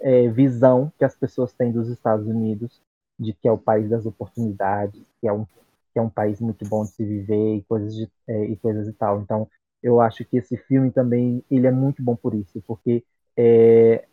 é, 0.00 0.28
visão 0.28 0.92
que 0.98 1.04
as 1.04 1.16
pessoas 1.16 1.52
têm 1.52 1.72
dos 1.72 1.88
Estados 1.88 2.26
Unidos, 2.26 2.80
de 3.18 3.32
que 3.32 3.48
é 3.48 3.52
o 3.52 3.58
país 3.58 3.88
das 3.88 4.06
oportunidades, 4.06 5.02
que 5.20 5.26
é 5.26 5.32
um, 5.32 5.44
que 5.44 5.98
é 5.98 6.02
um 6.02 6.10
país 6.10 6.40
muito 6.40 6.66
bom 6.68 6.84
de 6.84 6.90
se 6.90 7.04
viver 7.04 7.56
e 7.56 7.62
coisas, 7.62 7.94
de, 7.94 8.10
é, 8.26 8.44
e 8.44 8.56
coisas 8.56 8.86
e 8.88 8.92
tal. 8.92 9.20
Então, 9.20 9.48
eu 9.82 10.00
acho 10.00 10.24
que 10.24 10.36
esse 10.36 10.56
filme 10.56 10.90
também 10.90 11.42
ele 11.50 11.66
é 11.66 11.70
muito 11.70 12.02
bom 12.02 12.16
por 12.16 12.34
isso, 12.34 12.62
porque 12.66 13.04
é, 13.36 14.04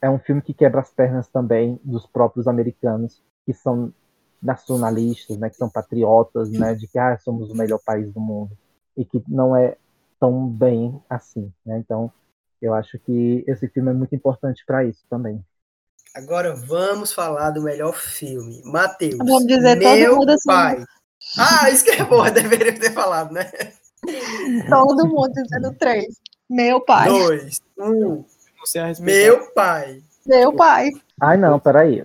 é 0.00 0.10
um 0.10 0.18
filme 0.18 0.42
que 0.42 0.54
quebra 0.54 0.80
as 0.80 0.90
pernas 0.90 1.28
também 1.28 1.80
dos 1.84 2.06
próprios 2.06 2.46
americanos, 2.48 3.22
que 3.44 3.52
são 3.52 3.92
nacionalistas, 4.42 5.36
né, 5.38 5.50
que 5.50 5.56
são 5.56 5.68
patriotas, 5.68 6.50
né, 6.50 6.74
de 6.74 6.86
que 6.86 6.98
ah, 6.98 7.18
somos 7.18 7.50
o 7.50 7.56
melhor 7.56 7.80
país 7.84 8.12
do 8.12 8.20
mundo 8.20 8.56
e 8.96 9.04
que 9.04 9.22
não 9.28 9.56
é 9.56 9.76
tão 10.18 10.46
bem 10.46 11.00
assim, 11.08 11.52
né? 11.64 11.78
Então, 11.78 12.10
eu 12.60 12.72
acho 12.72 12.98
que 12.98 13.44
esse 13.46 13.68
filme 13.68 13.90
é 13.90 13.94
muito 13.94 14.14
importante 14.14 14.64
para 14.66 14.84
isso 14.84 15.04
também. 15.10 15.44
Agora 16.14 16.54
vamos 16.54 17.12
falar 17.12 17.50
do 17.50 17.62
melhor 17.62 17.94
filme. 17.94 18.62
Matheus. 18.64 19.18
Vamos 19.18 19.46
dizer 19.46 19.76
meu 19.76 20.08
todo 20.08 20.16
mundo 20.16 20.30
assim. 20.30 20.46
pai. 20.48 20.84
Ah, 21.38 21.70
isso 21.70 21.84
que 21.84 21.90
é 21.90 22.04
bom, 22.04 22.24
deveria 22.30 22.78
ter 22.78 22.92
falado, 22.92 23.32
né? 23.32 23.50
Todo 24.68 25.06
mundo 25.06 25.32
dizendo 25.32 25.74
três. 25.74 26.06
Meu 26.48 26.80
pai. 26.80 27.08
Dois. 27.08 27.60
Um. 27.78 28.24
Meu 29.00 29.52
pai. 29.52 30.02
Meu 30.26 30.52
pai. 30.54 30.90
Ai, 31.20 31.36
não, 31.36 31.58
peraí. 31.58 32.04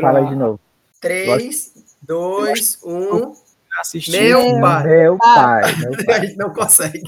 Fala 0.00 0.20
aí 0.20 0.28
de 0.28 0.34
novo. 0.34 0.58
Três, 1.02 1.72
dois, 2.00 2.78
um. 2.84 3.34
Assistir. 3.80 4.12
Meu 4.12 4.60
pai. 4.60 4.86
Meu 4.86 5.18
pai. 5.18 5.76
Meu 5.76 5.96
pai. 6.06 6.18
A 6.18 6.24
gente 6.24 6.36
não 6.36 6.50
consegue. 6.52 7.02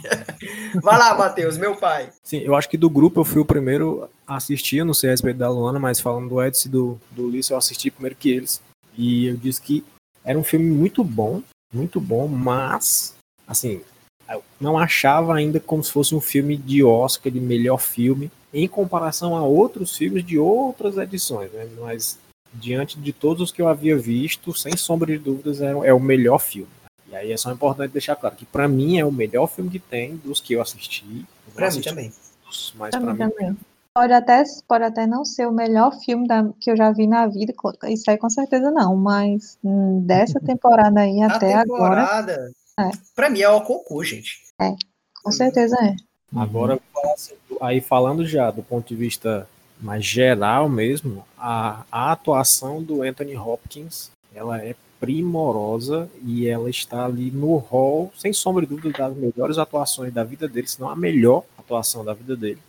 Vai 0.82 0.98
lá, 0.98 1.16
Matheus, 1.16 1.56
meu 1.56 1.76
pai. 1.76 2.10
Sim, 2.22 2.38
eu 2.38 2.56
acho 2.56 2.68
que 2.68 2.76
do 2.76 2.90
grupo 2.90 3.20
eu 3.20 3.24
fui 3.24 3.40
o 3.40 3.44
primeiro 3.44 4.08
a 4.26 4.36
assistir, 4.36 4.84
não 4.84 4.94
sei 4.94 5.10
a 5.10 5.12
respeito 5.12 5.36
da 5.36 5.48
Luana, 5.48 5.78
mas 5.78 6.00
falando 6.00 6.28
do 6.28 6.42
Edson 6.42 6.68
e 6.68 6.72
do, 6.72 7.00
do 7.10 7.26
Ulisses, 7.26 7.50
eu 7.50 7.56
assisti 7.56 7.90
primeiro 7.90 8.16
que 8.16 8.30
eles. 8.30 8.60
E 8.96 9.26
eu 9.26 9.36
disse 9.36 9.60
que 9.60 9.84
era 10.24 10.38
um 10.38 10.42
filme 10.42 10.70
muito 10.70 11.04
bom, 11.04 11.42
muito 11.72 12.00
bom, 12.00 12.26
mas, 12.26 13.14
assim, 13.46 13.82
eu 14.28 14.42
não 14.58 14.78
achava 14.78 15.34
ainda 15.34 15.60
como 15.60 15.84
se 15.84 15.92
fosse 15.92 16.14
um 16.14 16.20
filme 16.20 16.56
de 16.56 16.82
Oscar, 16.82 17.30
de 17.30 17.40
melhor 17.40 17.78
filme, 17.78 18.32
em 18.52 18.66
comparação 18.66 19.36
a 19.36 19.42
outros 19.42 19.96
filmes 19.96 20.24
de 20.24 20.38
outras 20.38 20.96
edições, 20.96 21.52
né? 21.52 21.68
Mas 21.78 22.18
diante 22.54 22.98
de 22.98 23.12
todos 23.12 23.42
os 23.42 23.52
que 23.52 23.60
eu 23.60 23.68
havia 23.68 23.96
visto, 23.96 24.54
sem 24.54 24.76
sombra 24.76 25.12
de 25.12 25.18
dúvidas, 25.18 25.60
é, 25.60 25.70
é 25.70 25.92
o 25.92 26.00
melhor 26.00 26.38
filme. 26.38 26.70
E 27.10 27.16
aí 27.16 27.32
é 27.32 27.36
só 27.36 27.52
importante 27.52 27.92
deixar 27.92 28.16
claro 28.16 28.34
que 28.34 28.44
para 28.44 28.66
mim 28.66 28.98
é 28.98 29.04
o 29.04 29.12
melhor 29.12 29.46
filme 29.46 29.70
que 29.70 29.78
tem 29.78 30.16
dos 30.16 30.40
que 30.40 30.54
eu 30.54 30.62
assisti. 30.62 31.26
Para 31.54 31.70
mim 31.70 31.80
também. 31.80 32.12
Todos, 32.42 32.74
mas 32.76 32.90
para 32.90 33.00
mim 33.00 33.16
também. 33.16 33.56
Pode 33.94 34.12
até, 34.12 34.42
pode 34.66 34.82
até 34.82 35.06
não 35.06 35.24
ser 35.24 35.46
o 35.46 35.52
melhor 35.52 35.92
filme 36.00 36.26
da, 36.26 36.50
que 36.60 36.68
eu 36.68 36.76
já 36.76 36.90
vi 36.90 37.06
na 37.06 37.28
vida, 37.28 37.54
isso 37.88 38.10
aí 38.10 38.18
com 38.18 38.28
certeza 38.28 38.68
não, 38.68 38.96
mas 38.96 39.56
hum, 39.62 40.00
dessa 40.04 40.40
temporada 40.44 41.00
aí 41.00 41.22
até 41.22 41.62
temporada, 41.62 42.32
agora. 42.32 42.50
É. 42.80 42.90
Pra 43.14 43.30
mim 43.30 43.40
é 43.40 43.48
o 43.48 43.60
cocô, 43.60 44.02
gente. 44.02 44.42
É, 44.60 44.74
com 45.22 45.30
certeza 45.30 45.76
é. 45.80 45.94
Agora, 46.34 46.80
assim, 47.14 47.34
aí 47.60 47.80
falando 47.80 48.26
já 48.26 48.50
do 48.50 48.64
ponto 48.64 48.88
de 48.88 48.96
vista 48.96 49.48
mais 49.84 50.04
geral 50.04 50.66
mesmo, 50.66 51.24
a, 51.36 51.84
a 51.92 52.12
atuação 52.12 52.82
do 52.82 53.02
Anthony 53.02 53.36
Hopkins, 53.36 54.10
ela 54.34 54.58
é 54.58 54.74
primorosa 54.98 56.08
e 56.24 56.48
ela 56.48 56.70
está 56.70 57.04
ali 57.04 57.30
no 57.30 57.56
hall, 57.58 58.10
sem 58.16 58.32
sombra 58.32 58.64
de 58.64 58.74
dúvida, 58.74 58.96
das 58.96 59.14
melhores 59.14 59.58
atuações 59.58 60.10
da 60.12 60.24
vida 60.24 60.48
dele, 60.48 60.66
se 60.66 60.80
não 60.80 60.88
a 60.88 60.96
melhor 60.96 61.44
atuação 61.58 62.02
da 62.02 62.14
vida 62.14 62.34
dele, 62.34 62.60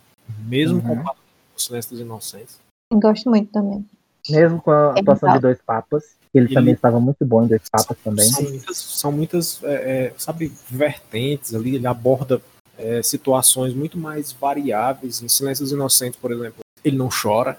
mesmo 0.46 0.76
uhum. 0.76 0.88
comparado 0.88 1.16
com 1.16 1.56
o 1.56 1.60
Silêncio 1.60 1.92
dos 1.92 2.00
Inocentes. 2.00 2.58
Gosto 2.92 3.30
muito 3.30 3.50
também. 3.50 3.82
Mesmo 4.28 4.60
com 4.60 4.70
a 4.70 4.92
é 4.96 5.00
atuação 5.00 5.30
é 5.30 5.32
de 5.32 5.40
Dois 5.40 5.58
Papas, 5.64 6.16
ele, 6.34 6.46
ele, 6.46 6.54
também 6.54 6.74
estava 6.74 7.00
muito 7.00 7.24
bom 7.24 7.44
em 7.44 7.46
Dois 7.46 7.66
Papas 7.70 7.96
também. 8.04 8.26
São 8.26 8.42
muitas, 8.42 8.76
são 8.76 9.12
muitas 9.12 9.64
é, 9.64 9.74
é, 9.74 10.14
sabe, 10.18 10.52
vertentes 10.68 11.54
ali, 11.54 11.76
ele 11.76 11.86
aborda 11.86 12.42
é, 12.78 13.02
situações 13.02 13.74
muito 13.74 13.98
mais 13.98 14.32
variáveis. 14.32 15.22
Em 15.22 15.28
Silêncios 15.28 15.72
Inocentes, 15.72 16.18
por 16.20 16.32
exemplo, 16.32 16.60
ele 16.84 16.96
não 16.96 17.08
chora, 17.08 17.58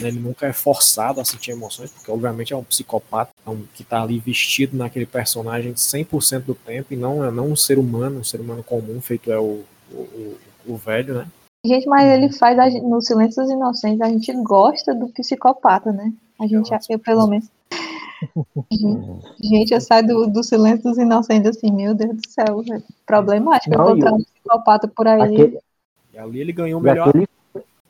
né, 0.00 0.08
ele 0.08 0.18
nunca 0.18 0.46
é 0.46 0.52
forçado 0.52 1.20
a 1.20 1.24
sentir 1.24 1.52
emoções, 1.52 1.90
porque 1.90 2.10
obviamente 2.10 2.52
é 2.52 2.56
um 2.56 2.64
psicopata 2.64 3.30
é 3.46 3.50
um, 3.50 3.62
que 3.74 3.82
está 3.82 4.02
ali 4.02 4.18
vestido 4.18 4.76
naquele 4.76 5.06
personagem 5.06 5.72
100% 5.72 6.42
do 6.42 6.54
tempo 6.54 6.92
e 6.92 6.96
não 6.96 7.24
é 7.24 7.30
não 7.30 7.48
um 7.48 7.56
ser 7.56 7.78
humano, 7.78 8.20
um 8.20 8.24
ser 8.24 8.40
humano 8.40 8.62
comum, 8.62 9.00
feito 9.00 9.30
é 9.30 9.38
o, 9.38 9.62
o, 9.90 9.96
o, 9.96 10.38
o 10.66 10.76
velho, 10.76 11.14
né? 11.14 11.26
Gente, 11.64 11.86
mas 11.88 12.06
ele 12.06 12.32
faz 12.32 12.58
a, 12.58 12.68
no 12.80 13.00
Silêncio 13.00 13.42
dos 13.42 13.50
Inocentes, 13.50 14.00
a 14.00 14.08
gente 14.08 14.32
gosta 14.42 14.94
do 14.94 15.08
psicopata, 15.08 15.92
né? 15.92 16.12
A 16.38 16.46
gente, 16.46 16.70
eu, 16.70 16.78
eu 16.90 16.98
pelo 16.98 17.26
menos. 17.26 17.48
Gente, 19.42 19.72
eu 19.72 19.80
saio 19.80 20.06
do, 20.06 20.26
do 20.26 20.42
Silêncio 20.42 20.82
dos 20.82 20.98
Inocentes 20.98 21.56
assim, 21.56 21.70
meu 21.72 21.94
Deus 21.94 22.16
do 22.16 22.28
céu, 22.28 22.62
é 22.72 22.82
problemático 23.06 23.76
não, 23.76 23.90
encontrar 23.90 24.12
um 24.14 24.22
psicopata 24.22 24.88
por 24.88 25.06
aí. 25.06 25.22
Aquele... 25.22 25.58
E 26.12 26.18
ali 26.18 26.40
ele 26.40 26.52
ganhou 26.52 26.80
o 26.80 26.82
melhor. 26.82 27.08
Aquele 27.08 27.28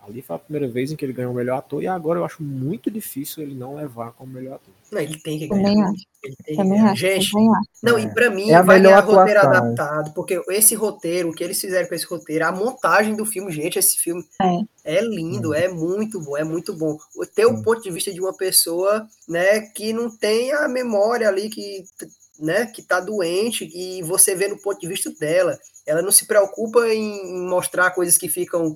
Ali 0.09 0.23
foi 0.23 0.37
a 0.37 0.39
primeira 0.39 0.69
vez 0.69 0.93
em 0.93 0.97
que 0.97 1.05
ele 1.05 1.13
ganhou 1.13 1.33
o 1.33 1.35
melhor 1.35 1.59
ator 1.59 1.83
e 1.83 1.87
agora 1.87 2.21
eu 2.21 2.25
acho 2.25 2.43
muito 2.43 2.91
difícil 2.91 3.43
ele 3.43 3.55
não 3.55 3.75
levar 3.75 4.13
como 4.13 4.33
melhor 4.33 4.55
ator. 4.55 4.73
Não, 4.93 5.01
ele 5.01 5.19
tem 5.19 5.39
que 5.39 5.49
ganhar. 5.49 5.63
Também 5.65 5.83
acho. 5.83 6.07
Ele 6.23 6.37
tem 6.45 6.57
Também 6.57 6.73
que 6.73 6.79
ganhar. 6.79 6.93
Acho. 6.93 7.01
Gente, 7.01 7.33
não, 7.83 7.99
é. 7.99 8.03
e 8.03 8.15
pra 8.15 8.31
mim 8.31 8.51
é 8.51 8.63
vai 8.63 8.81
ganhar 8.81 9.01
roteiro 9.01 9.41
adaptado, 9.41 10.13
porque 10.15 10.41
esse 10.51 10.75
roteiro, 10.75 11.31
o 11.31 11.35
que 11.35 11.43
eles 11.43 11.61
fizeram 11.61 11.89
com 11.89 11.95
esse 11.95 12.07
roteiro, 12.07 12.47
a 12.47 12.53
montagem 12.53 13.17
do 13.17 13.27
filme, 13.27 13.51
gente, 13.51 13.79
esse 13.79 13.99
filme 13.99 14.25
é, 14.85 14.99
é 14.99 15.01
lindo, 15.01 15.51
hum. 15.51 15.55
é 15.55 15.69
muito 15.69 16.21
bom, 16.21 16.37
é 16.37 16.45
muito 16.45 16.73
bom. 16.73 16.97
Ter 17.35 17.47
o 17.47 17.63
ponto 17.63 17.83
de 17.83 17.91
vista 17.91 18.13
de 18.13 18.21
uma 18.21 18.37
pessoa, 18.37 19.07
né, 19.29 19.61
que 19.61 19.93
não 19.93 20.09
tem 20.09 20.53
a 20.53 20.69
memória 20.69 21.29
ali 21.29 21.51
que 21.51 21.85
né, 22.39 22.67
que 22.67 22.83
tá 22.83 23.01
doente 23.01 23.65
e 23.75 24.03
você 24.03 24.35
vê 24.35 24.49
no 24.49 24.59
ponto 24.59 24.81
de 24.81 24.87
vista 24.87 25.11
dela. 25.19 25.59
Ela 25.87 26.03
não 26.03 26.11
se 26.11 26.27
preocupa 26.27 26.87
em 26.89 27.49
mostrar 27.49 27.91
coisas 27.93 28.19
que 28.19 28.29
ficam 28.29 28.75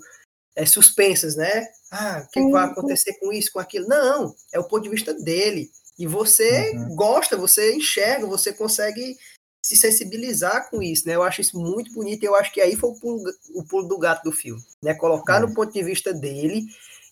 é, 0.56 0.66
suspensas, 0.66 1.36
né? 1.36 1.66
Ah, 1.90 2.24
o 2.24 2.30
que, 2.30 2.40
que 2.40 2.50
vai 2.50 2.66
uhum. 2.66 2.72
acontecer 2.72 3.14
com 3.14 3.32
isso, 3.32 3.52
com 3.52 3.58
aquilo? 3.58 3.88
Não, 3.88 4.34
é 4.52 4.58
o 4.58 4.64
ponto 4.64 4.82
de 4.82 4.88
vista 4.90 5.12
dele. 5.12 5.70
E 5.98 6.06
você 6.06 6.72
uhum. 6.72 6.94
gosta, 6.94 7.36
você 7.36 7.74
enxerga, 7.74 8.26
você 8.26 8.52
consegue 8.52 9.16
se 9.62 9.76
sensibilizar 9.76 10.70
com 10.70 10.82
isso, 10.82 11.06
né? 11.06 11.14
Eu 11.14 11.22
acho 11.22 11.40
isso 11.40 11.58
muito 11.58 11.92
bonito 11.92 12.22
e 12.22 12.26
eu 12.26 12.34
acho 12.34 12.52
que 12.52 12.60
aí 12.60 12.74
foi 12.76 12.90
o 12.90 12.94
pulo, 12.94 13.22
o 13.54 13.64
pulo 13.64 13.86
do 13.86 13.98
gato 13.98 14.24
do 14.24 14.32
filme, 14.32 14.62
né? 14.82 14.94
Colocar 14.94 15.42
uhum. 15.42 15.48
no 15.48 15.54
ponto 15.54 15.72
de 15.72 15.82
vista 15.82 16.12
dele 16.12 16.64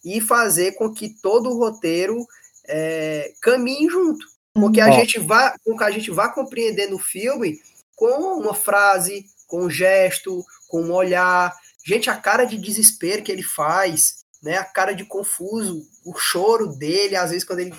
e 0.04 0.20
fazer 0.20 0.72
com 0.72 0.92
que 0.92 1.10
todo 1.20 1.50
o 1.50 1.58
roteiro 1.58 2.26
é, 2.66 3.32
caminhe 3.40 3.88
junto, 3.88 4.24
com 4.54 4.72
que 4.72 4.80
a 4.80 4.90
gente 4.90 5.18
vá, 5.18 5.54
com 5.64 5.76
que 5.76 5.84
a 5.84 5.90
gente 5.90 6.10
vá 6.10 6.28
compreendendo 6.28 6.96
o 6.96 7.00
filme 7.00 7.60
com 7.94 8.38
uma 8.38 8.54
frase, 8.54 9.26
com 9.46 9.64
um 9.64 9.70
gesto, 9.70 10.44
com 10.68 10.82
um 10.82 10.92
olhar, 10.92 11.54
Gente, 11.88 12.10
a 12.10 12.16
cara 12.16 12.44
de 12.44 12.58
desespero 12.58 13.22
que 13.22 13.32
ele 13.32 13.42
faz, 13.42 14.16
né? 14.42 14.58
A 14.58 14.64
cara 14.64 14.92
de 14.92 15.06
confuso, 15.06 15.82
o 16.04 16.14
choro 16.18 16.76
dele, 16.76 17.16
às 17.16 17.30
vezes 17.30 17.44
quando 17.44 17.60
ele 17.60 17.74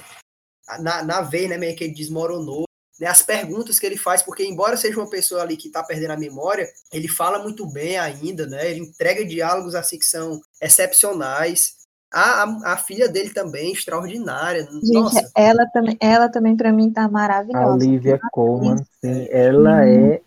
na, 0.79 1.03
na 1.03 1.21
vez, 1.21 1.47
né, 1.47 1.57
meio 1.57 1.75
que 1.75 1.83
ele 1.83 1.93
desmoronou, 1.93 2.63
né, 2.99 3.05
as 3.05 3.21
perguntas 3.21 3.77
que 3.77 3.85
ele 3.85 3.97
faz, 3.97 4.23
porque 4.23 4.43
embora 4.43 4.75
seja 4.75 4.97
uma 4.99 5.09
pessoa 5.09 5.43
ali 5.43 5.55
que 5.55 5.67
está 5.67 5.83
perdendo 5.83 6.11
a 6.11 6.17
memória, 6.17 6.67
ele 6.91 7.07
fala 7.07 7.37
muito 7.37 7.71
bem 7.71 7.99
ainda, 7.99 8.47
né? 8.47 8.71
Ele 8.71 8.79
entrega 8.79 9.23
diálogos 9.23 9.75
assim 9.75 9.99
que 9.99 10.05
são 10.05 10.41
excepcionais. 10.59 11.77
A, 12.11 12.43
a, 12.43 12.73
a 12.73 12.77
filha 12.77 13.07
dele 13.07 13.29
também, 13.29 13.71
extraordinária. 13.71 14.63
Gente, 14.63 14.91
Nossa. 14.91 15.31
ela 15.35 15.67
também, 15.71 15.97
ela 16.01 16.27
também 16.27 16.57
para 16.57 16.73
mim 16.73 16.91
tá 16.91 17.03
A 17.03 17.09
maravilhosa. 17.09 17.75
Olivia 17.75 18.15
Uma 18.15 18.29
Colman, 18.31 18.77
sim, 18.99 19.27
ela 19.29 19.87
é, 19.87 20.19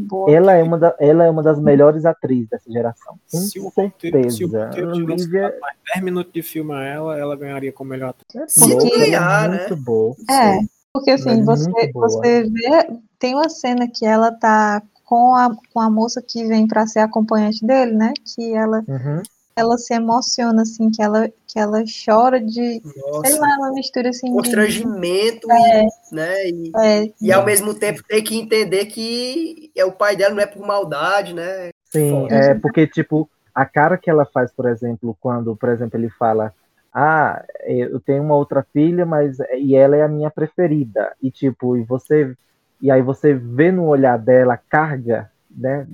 boa. 0.00 0.30
ela 0.30 0.52
é 0.54 0.62
uma, 0.62 0.78
da, 0.78 0.94
ela 0.98 1.24
é 1.24 1.30
uma 1.30 1.42
das 1.42 1.60
melhores 1.60 2.04
atrizes 2.04 2.48
dessa 2.48 2.70
geração. 2.70 3.18
Com 3.30 3.38
Se 3.38 3.58
o 3.60 3.68
roteiro, 3.68 4.30
se 4.30 4.44
o 4.44 4.48
certeza. 4.50 4.66
roteiro 4.66 4.92
tivesse 4.92 5.22
Olivia 5.22 5.42
dado 5.42 5.60
mais 5.60 5.76
10 5.94 6.04
minutos 6.04 6.32
de 6.32 6.42
filme 6.42 6.72
a 6.72 6.82
ela, 6.82 7.18
ela 7.18 7.36
ganharia 7.36 7.72
como 7.72 7.90
melhor 7.90 8.10
atriz. 8.10 8.42
é 8.42 8.46
Se 8.48 8.60
boa, 8.60 8.82
ela 8.82 8.98
ganhar, 8.98 9.44
é 9.44 9.48
né? 9.48 9.58
muito 9.58 9.76
boa. 9.76 10.16
É, 10.30 10.58
porque 10.92 11.10
assim, 11.12 11.40
é 11.40 11.44
você, 11.44 11.70
você 11.92 12.42
vê, 12.44 12.98
tem 13.18 13.34
uma 13.34 13.48
cena 13.48 13.86
que 13.88 14.04
ela 14.04 14.32
tá 14.32 14.82
com 15.04 15.34
a, 15.34 15.54
com 15.72 15.80
a 15.80 15.90
moça 15.90 16.22
que 16.22 16.46
vem 16.46 16.66
para 16.66 16.86
ser 16.86 17.00
acompanhante 17.00 17.64
dele, 17.66 17.92
né? 17.92 18.12
Que 18.34 18.54
ela, 18.54 18.78
Uhum. 18.88 19.22
Ela 19.56 19.76
se 19.76 19.92
emociona, 19.94 20.62
assim, 20.62 20.90
que 20.90 21.02
ela, 21.02 21.28
que 21.46 21.58
ela 21.58 21.82
chora 22.04 22.40
de, 22.40 22.52
sei 22.52 22.82
Nossa. 22.96 23.40
lá, 23.40 23.56
uma 23.58 23.72
mistura 23.72 24.10
assim 24.10 24.28
de, 24.28 24.32
Constrangimento, 24.32 25.50
É. 25.50 25.84
e, 25.84 26.14
né? 26.14 26.48
E, 26.48 26.72
é, 26.76 27.12
e 27.20 27.32
ao 27.32 27.44
mesmo 27.44 27.74
tempo 27.74 28.02
tem 28.08 28.22
que 28.22 28.38
entender 28.38 28.86
que 28.86 29.70
é 29.76 29.84
o 29.84 29.92
pai 29.92 30.16
dela 30.16 30.34
não 30.34 30.42
é 30.42 30.46
por 30.46 30.66
maldade, 30.66 31.34
né? 31.34 31.70
Sim, 31.90 32.10
Foda. 32.10 32.34
é 32.34 32.54
porque, 32.54 32.86
tipo, 32.86 33.28
a 33.54 33.66
cara 33.66 33.98
que 33.98 34.08
ela 34.08 34.24
faz, 34.24 34.52
por 34.52 34.66
exemplo, 34.66 35.16
quando, 35.20 35.56
por 35.56 35.68
exemplo, 35.68 35.98
ele 35.98 36.08
fala, 36.10 36.54
ah, 36.92 37.44
eu 37.66 38.00
tenho 38.00 38.22
uma 38.22 38.36
outra 38.36 38.64
filha, 38.72 39.04
mas 39.04 39.38
e 39.58 39.76
ela 39.76 39.96
é 39.96 40.02
a 40.02 40.08
minha 40.08 40.30
preferida. 40.30 41.12
E 41.22 41.30
tipo, 41.30 41.76
e 41.76 41.82
você 41.82 42.34
e 42.80 42.90
aí 42.90 43.02
você 43.02 43.34
vê 43.34 43.70
no 43.70 43.84
olhar 43.86 44.18
dela 44.18 44.54
a 44.54 44.56
carga, 44.56 45.30
né? 45.50 45.86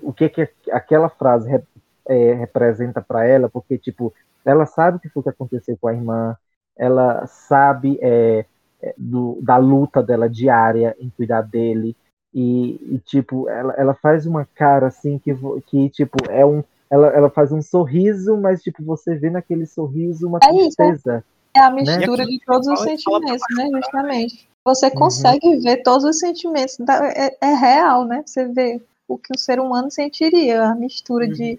O 0.00 0.12
que 0.12 0.28
que 0.28 0.48
aquela 0.70 1.08
frase 1.08 1.48
re- 1.50 1.62
é, 2.08 2.32
representa 2.34 3.00
para 3.00 3.24
ela, 3.24 3.48
porque 3.48 3.78
tipo, 3.78 4.12
ela 4.44 4.66
sabe 4.66 4.96
o 4.96 5.00
que 5.00 5.08
foi 5.08 5.22
que 5.22 5.28
aconteceu 5.28 5.76
com 5.80 5.88
a 5.88 5.94
irmã, 5.94 6.36
ela 6.76 7.26
sabe 7.26 7.98
é, 8.00 8.44
é, 8.80 8.94
do, 8.96 9.38
da 9.42 9.56
luta 9.56 10.02
dela 10.02 10.28
diária 10.28 10.96
em 10.98 11.10
cuidar 11.10 11.42
dele. 11.42 11.96
E, 12.32 12.94
e, 12.94 12.98
tipo, 13.04 13.48
ela, 13.48 13.74
ela 13.74 13.94
faz 13.94 14.26
uma 14.26 14.46
cara 14.54 14.86
assim 14.88 15.18
que, 15.18 15.34
que 15.66 15.88
tipo, 15.90 16.18
é 16.30 16.44
um. 16.44 16.62
Ela, 16.90 17.08
ela 17.08 17.30
faz 17.30 17.52
um 17.52 17.60
sorriso, 17.60 18.36
mas 18.36 18.62
tipo, 18.62 18.82
você 18.82 19.14
vê 19.14 19.28
naquele 19.28 19.66
sorriso 19.66 20.26
uma 20.26 20.38
É 20.42 20.50
isso, 20.54 20.76
tristeza. 20.76 21.24
é 21.54 21.60
a 21.60 21.70
mistura 21.70 22.22
aqui, 22.22 22.38
de 22.38 22.44
todos 22.44 22.66
os 22.68 22.80
sentimentos, 22.80 23.44
né? 23.56 23.68
Justamente. 23.74 24.48
Você 24.64 24.86
Uhum. 24.90 24.94
consegue 24.94 25.56
ver 25.60 25.82
todos 25.82 26.04
os 26.04 26.18
sentimentos, 26.18 26.76
da- 26.78 27.06
é, 27.08 27.36
é 27.40 27.54
real, 27.54 28.04
né? 28.04 28.22
Você 28.24 28.46
vê 28.46 28.80
o 29.06 29.18
que 29.18 29.34
o 29.34 29.38
ser 29.38 29.58
humano 29.58 29.90
sentiria, 29.90 30.64
a 30.68 30.74
mistura 30.74 31.26
de, 31.26 31.58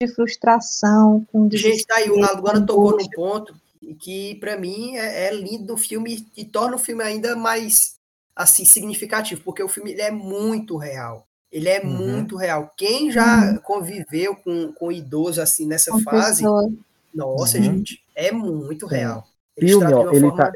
de 0.00 0.06
frustração 0.14 1.26
com 1.32 1.48
Gente, 1.50 1.84
tá 1.84 1.96
aí, 1.96 2.08
o 2.08 2.22
agora 2.24 2.60
tocou 2.64 2.96
num 2.96 3.10
ponto 3.10 3.54
que 3.98 4.36
pra 4.36 4.56
mim 4.56 4.96
é, 4.96 5.26
é 5.26 5.34
lindo 5.34 5.64
do 5.66 5.76
filme 5.76 6.24
e 6.36 6.44
torna 6.44 6.76
o 6.76 6.78
filme 6.78 7.02
ainda 7.02 7.34
mais 7.34 7.96
assim 8.34 8.64
significativo, 8.64 9.42
porque 9.42 9.62
o 9.62 9.68
filme 9.68 9.90
ele 9.92 10.02
é 10.02 10.10
muito 10.12 10.76
real. 10.76 11.26
Ele 11.50 11.68
é 11.68 11.80
Uhum. 11.80 11.90
muito 11.90 12.36
real. 12.36 12.70
Quem 12.76 13.10
já 13.10 13.58
conviveu 13.60 14.36
com, 14.36 14.72
com 14.72 14.92
idoso 14.92 15.40
assim 15.42 15.66
nessa 15.66 15.90
Uma 15.90 16.02
fase, 16.02 16.42
pessoa. 16.42 16.70
nossa, 17.12 17.56
Uhum. 17.58 17.64
gente, 17.64 18.00
é 18.14 18.30
muito 18.30 18.86
Sim. 18.88 18.94
real. 18.94 19.26
Filme, 19.58 19.92
ó, 19.92 20.12
ele 20.12 20.20
forma- 20.30 20.36
tá, 20.36 20.52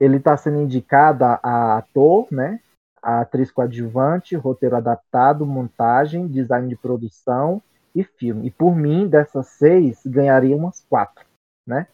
ele 0.00 0.20
tá 0.20 0.36
sendo 0.38 0.62
indicado 0.62 1.24
a, 1.24 1.40
a 1.42 1.78
ator, 1.78 2.28
né? 2.30 2.60
A 3.02 3.20
atriz 3.20 3.50
coadjuvante, 3.50 4.34
roteiro 4.36 4.76
adaptado, 4.76 5.44
montagem, 5.44 6.26
design 6.26 6.66
de 6.68 6.76
produção 6.76 7.60
e 8.00 8.04
filme. 8.04 8.46
E 8.46 8.50
por 8.50 8.76
mim, 8.76 9.08
dessas 9.08 9.46
seis, 9.48 10.00
ganharia 10.06 10.56
umas 10.56 10.84
quatro, 10.88 11.24
né? 11.66 11.86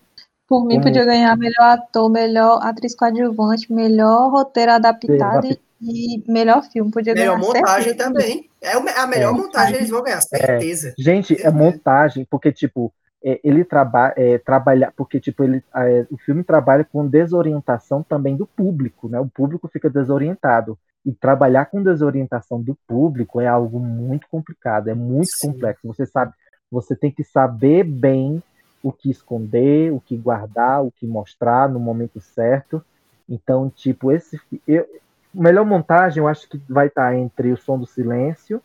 Por 0.49 0.65
mim, 0.67 0.75
Como- 0.75 0.83
podia 0.89 1.05
ganhar 1.05 1.37
melhor 1.37 1.63
ator, 1.79 2.11
melhor 2.11 2.61
atriz 2.63 2.95
coadjuvante, 2.95 3.73
melhor 3.73 4.31
roteiro 4.31 4.73
adaptado 4.73 5.47
e, 5.47 5.59
e 5.81 6.25
melhor 6.31 6.63
filme. 6.65 6.91
Podia 6.91 7.15
melhor 7.15 7.39
ganhar 7.39 7.47
montagem 7.55 7.85
certeza. 7.85 8.09
também. 8.11 8.51
É 8.61 8.73
a 8.73 9.07
melhor 9.07 9.31
É. 9.35 9.37
montagem 9.37 9.77
eles 9.77 9.91
vão 9.91 10.03
ganhar, 10.03 10.21
certeza. 10.21 10.95
Gente, 10.99 11.41
é 11.41 11.51
montagem, 11.51 12.27
porque, 12.29 12.53
tipo, 12.53 12.93
é, 13.25 13.41
ele 13.43 13.65
trabalha, 13.65 14.15
é, 14.17 14.39
trabalha, 14.39 14.93
porque, 14.97 15.19
tipo, 15.21 15.43
ele, 15.45 15.63
é, 15.75 16.07
o 16.11 16.19
filme 16.19 16.45
trabalha 16.45 16.85
com 16.85 17.07
desorientação 17.07 18.03
também 18.03 18.37
do 18.37 18.47
público, 18.47 19.09
né? 19.09 19.19
O 19.21 19.29
público 19.29 19.69
fica 19.69 19.89
desorientado. 19.89 20.79
E 21.05 21.13
trabalhar 21.13 21.67
com 21.67 21.83
desorientação 21.83 22.63
do 22.63 22.77
público 22.87 23.41
é 23.41 23.49
algo 23.49 23.81
muito 23.81 24.29
complicado, 24.29 24.89
é 24.89 24.95
muito 24.95 25.31
Sim. 25.33 25.53
complexo. 25.53 25.87
Você 25.87 26.07
sabe, 26.07 26.33
você 26.71 26.95
tem 26.95 27.11
que 27.11 27.25
saber 27.25 27.85
bem 27.85 28.43
o 28.83 28.93
que 28.93 29.11
esconder, 29.11 29.93
o 29.93 30.01
que 30.01 30.17
guardar, 30.17 30.85
o 30.85 30.91
que 30.91 31.07
mostrar 31.07 31.69
no 31.69 31.79
momento 31.79 32.21
certo. 32.21 32.85
Então, 33.29 33.71
tipo, 33.71 34.11
esse 34.11 34.41
eu, 34.67 34.87
melhor 35.33 35.65
montagem 35.65 36.21
eu 36.21 36.29
acho 36.29 36.49
que 36.49 36.61
vai 36.69 36.89
estar 36.89 37.17
entre 37.17 37.53
o 37.53 37.57
som 37.57 37.79
do 37.79 37.87
silêncio 37.87 38.63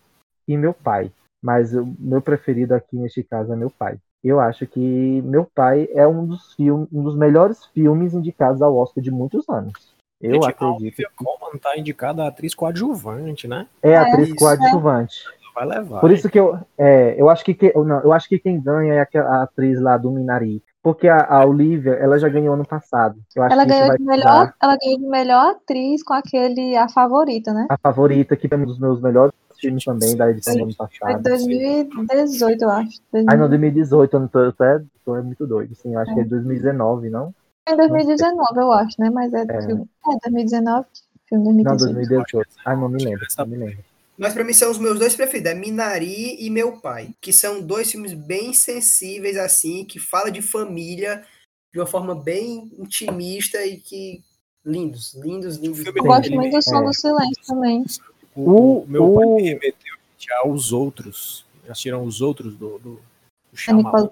e 0.47 0.57
meu 0.57 0.73
pai. 0.73 1.11
Mas 1.41 1.73
o 1.73 1.85
meu 1.99 2.21
preferido 2.21 2.73
aqui 2.73 2.97
neste 2.97 3.23
caso 3.23 3.53
é 3.53 3.55
meu 3.55 3.69
pai. 3.69 3.97
Eu 4.23 4.39
acho 4.39 4.65
que 4.65 5.21
meu 5.21 5.45
pai 5.45 5.87
é 5.93 6.07
um 6.07 6.25
dos 6.25 6.53
filmes, 6.53 6.87
um 6.91 7.03
dos 7.03 7.15
melhores 7.15 7.65
filmes 7.67 8.13
indicados 8.13 8.61
ao 8.61 8.75
Oscar 8.75 9.03
de 9.03 9.11
muitos 9.11 9.47
anos. 9.47 9.95
Eu 10.21 10.33
Gente, 10.33 10.45
a 10.45 10.49
acredito. 10.49 10.81
Olivia 10.81 11.09
Colman 11.15 11.57
tá 11.59 11.77
indicada 11.77 12.23
a 12.23 12.27
atriz 12.27 12.55
coadjuvante, 12.55 13.47
né? 13.47 13.67
É 13.81 13.95
a 13.95 14.01
atriz 14.01 14.29
isso. 14.29 14.37
coadjuvante. 14.37 15.15
Vai 15.53 15.65
levar. 15.65 15.99
Por 16.01 16.11
isso 16.11 16.29
que 16.29 16.39
eu, 16.39 16.59
é, 16.77 17.15
eu 17.19 17.29
acho 17.29 17.43
que, 17.43 17.53
que- 17.53 17.73
não, 17.73 17.99
eu 18.01 18.13
acho 18.13 18.29
que 18.29 18.37
quem 18.37 18.59
ganha 18.59 18.93
é 18.93 18.99
aquela- 18.99 19.37
a 19.39 19.43
atriz 19.43 19.79
lá 19.81 19.97
do 19.97 20.11
Minari, 20.11 20.61
porque 20.83 21.07
a, 21.07 21.25
a 21.25 21.45
Olivia, 21.45 21.93
ela 21.93 22.19
já 22.19 22.29
ganhou 22.29 22.53
ano 22.53 22.65
passado. 22.65 23.19
Eu 23.35 23.41
acho 23.43 23.53
Ela 23.53 23.63
que 23.63 23.69
ganhou, 23.69 23.97
de 23.97 24.03
dar 24.03 24.11
melhor, 24.11 24.53
ela 24.61 24.77
ganhou 24.79 24.99
de 24.99 25.05
melhor 25.07 25.51
atriz 25.51 26.03
com 26.03 26.13
aquele 26.13 26.75
A 26.75 26.87
Favorita, 26.87 27.53
né? 27.53 27.65
a 27.69 27.77
favorita, 27.77 28.35
que 28.35 28.47
é 28.51 28.55
um 28.55 28.65
dos 28.65 28.77
meus 28.79 29.01
melhores 29.01 29.33
filmes 29.59 29.83
também 29.83 30.15
da 30.15 30.29
edição 30.29 30.55
do 30.55 30.63
ano 30.65 30.73
Foi 30.75 30.87
passado. 30.87 31.23
2018, 31.23 32.61
eu 32.61 32.69
acho. 32.69 33.01
Aí 33.27 33.37
no 33.37 33.49
2018, 33.49 34.13
eu 34.15 34.19
não 34.19 34.27
tô, 34.27 34.39
eu 34.39 34.53
tô, 34.53 34.63
é, 34.63 34.83
tô 35.03 35.15
é 35.15 35.21
muito 35.21 35.47
doido, 35.47 35.73
sim, 35.75 35.93
eu 35.95 35.99
acho 35.99 36.13
que 36.13 36.19
é 36.19 36.23
2019, 36.23 37.09
não? 37.09 37.33
Em 37.67 37.75
2019, 37.75 38.59
eu 38.59 38.71
acho, 38.71 38.95
né? 38.99 39.09
Mas 39.09 39.33
é, 39.33 39.41
É. 39.49 39.61
filme. 39.65 39.85
É, 40.05 40.29
2019, 40.29 40.87
filme 41.27 41.45
Não, 41.63 41.75
2018. 41.75 42.07
2018. 42.31 42.49
Ah, 42.65 42.75
não 42.75 42.89
me 42.89 43.03
lembro, 43.03 43.25
não 43.37 43.45
me 43.47 43.57
lembro. 43.57 43.83
Mas 44.17 44.33
pra 44.33 44.43
mim 44.43 44.53
são 44.53 44.71
os 44.71 44.79
meus 44.79 44.97
dois 44.97 45.15
preferidos, 45.15 45.51
é 45.51 45.55
Minari 45.55 46.43
e 46.43 46.49
Meu 46.49 46.79
Pai, 46.79 47.09
que 47.21 47.31
são 47.31 47.61
dois 47.61 47.91
filmes 47.91 48.13
bem 48.13 48.51
sensíveis 48.51 49.37
assim, 49.37 49.85
que 49.85 49.99
fala 49.99 50.31
de 50.31 50.41
família 50.41 51.23
de 51.71 51.79
uma 51.79 51.85
forma 51.85 52.15
bem 52.15 52.71
intimista 52.79 53.63
e 53.63 53.77
que 53.77 54.23
lindos, 54.65 55.13
lindos, 55.13 55.57
lindos. 55.57 55.85
Eu 55.85 55.93
Sim. 55.93 55.99
gosto 55.99 56.31
muito 56.31 56.53
do 56.55 56.61
som 56.63 56.81
é. 56.81 56.85
do 56.85 56.93
silêncio 56.93 57.43
também. 57.45 57.85
O, 58.35 58.79
O- 58.81 58.85
meu 58.87 59.13
pai 59.13 59.25
o- 59.25 59.35
me 59.35 59.43
remeteu 59.43 59.93
aos 60.43 60.71
outros. 60.71 61.45
Assistiram 61.69 62.03
os 62.03 62.21
outros 62.21 62.55
do, 62.55 62.79
do, 62.79 62.99
do 63.51 63.57
Shyamalan, 63.57 64.07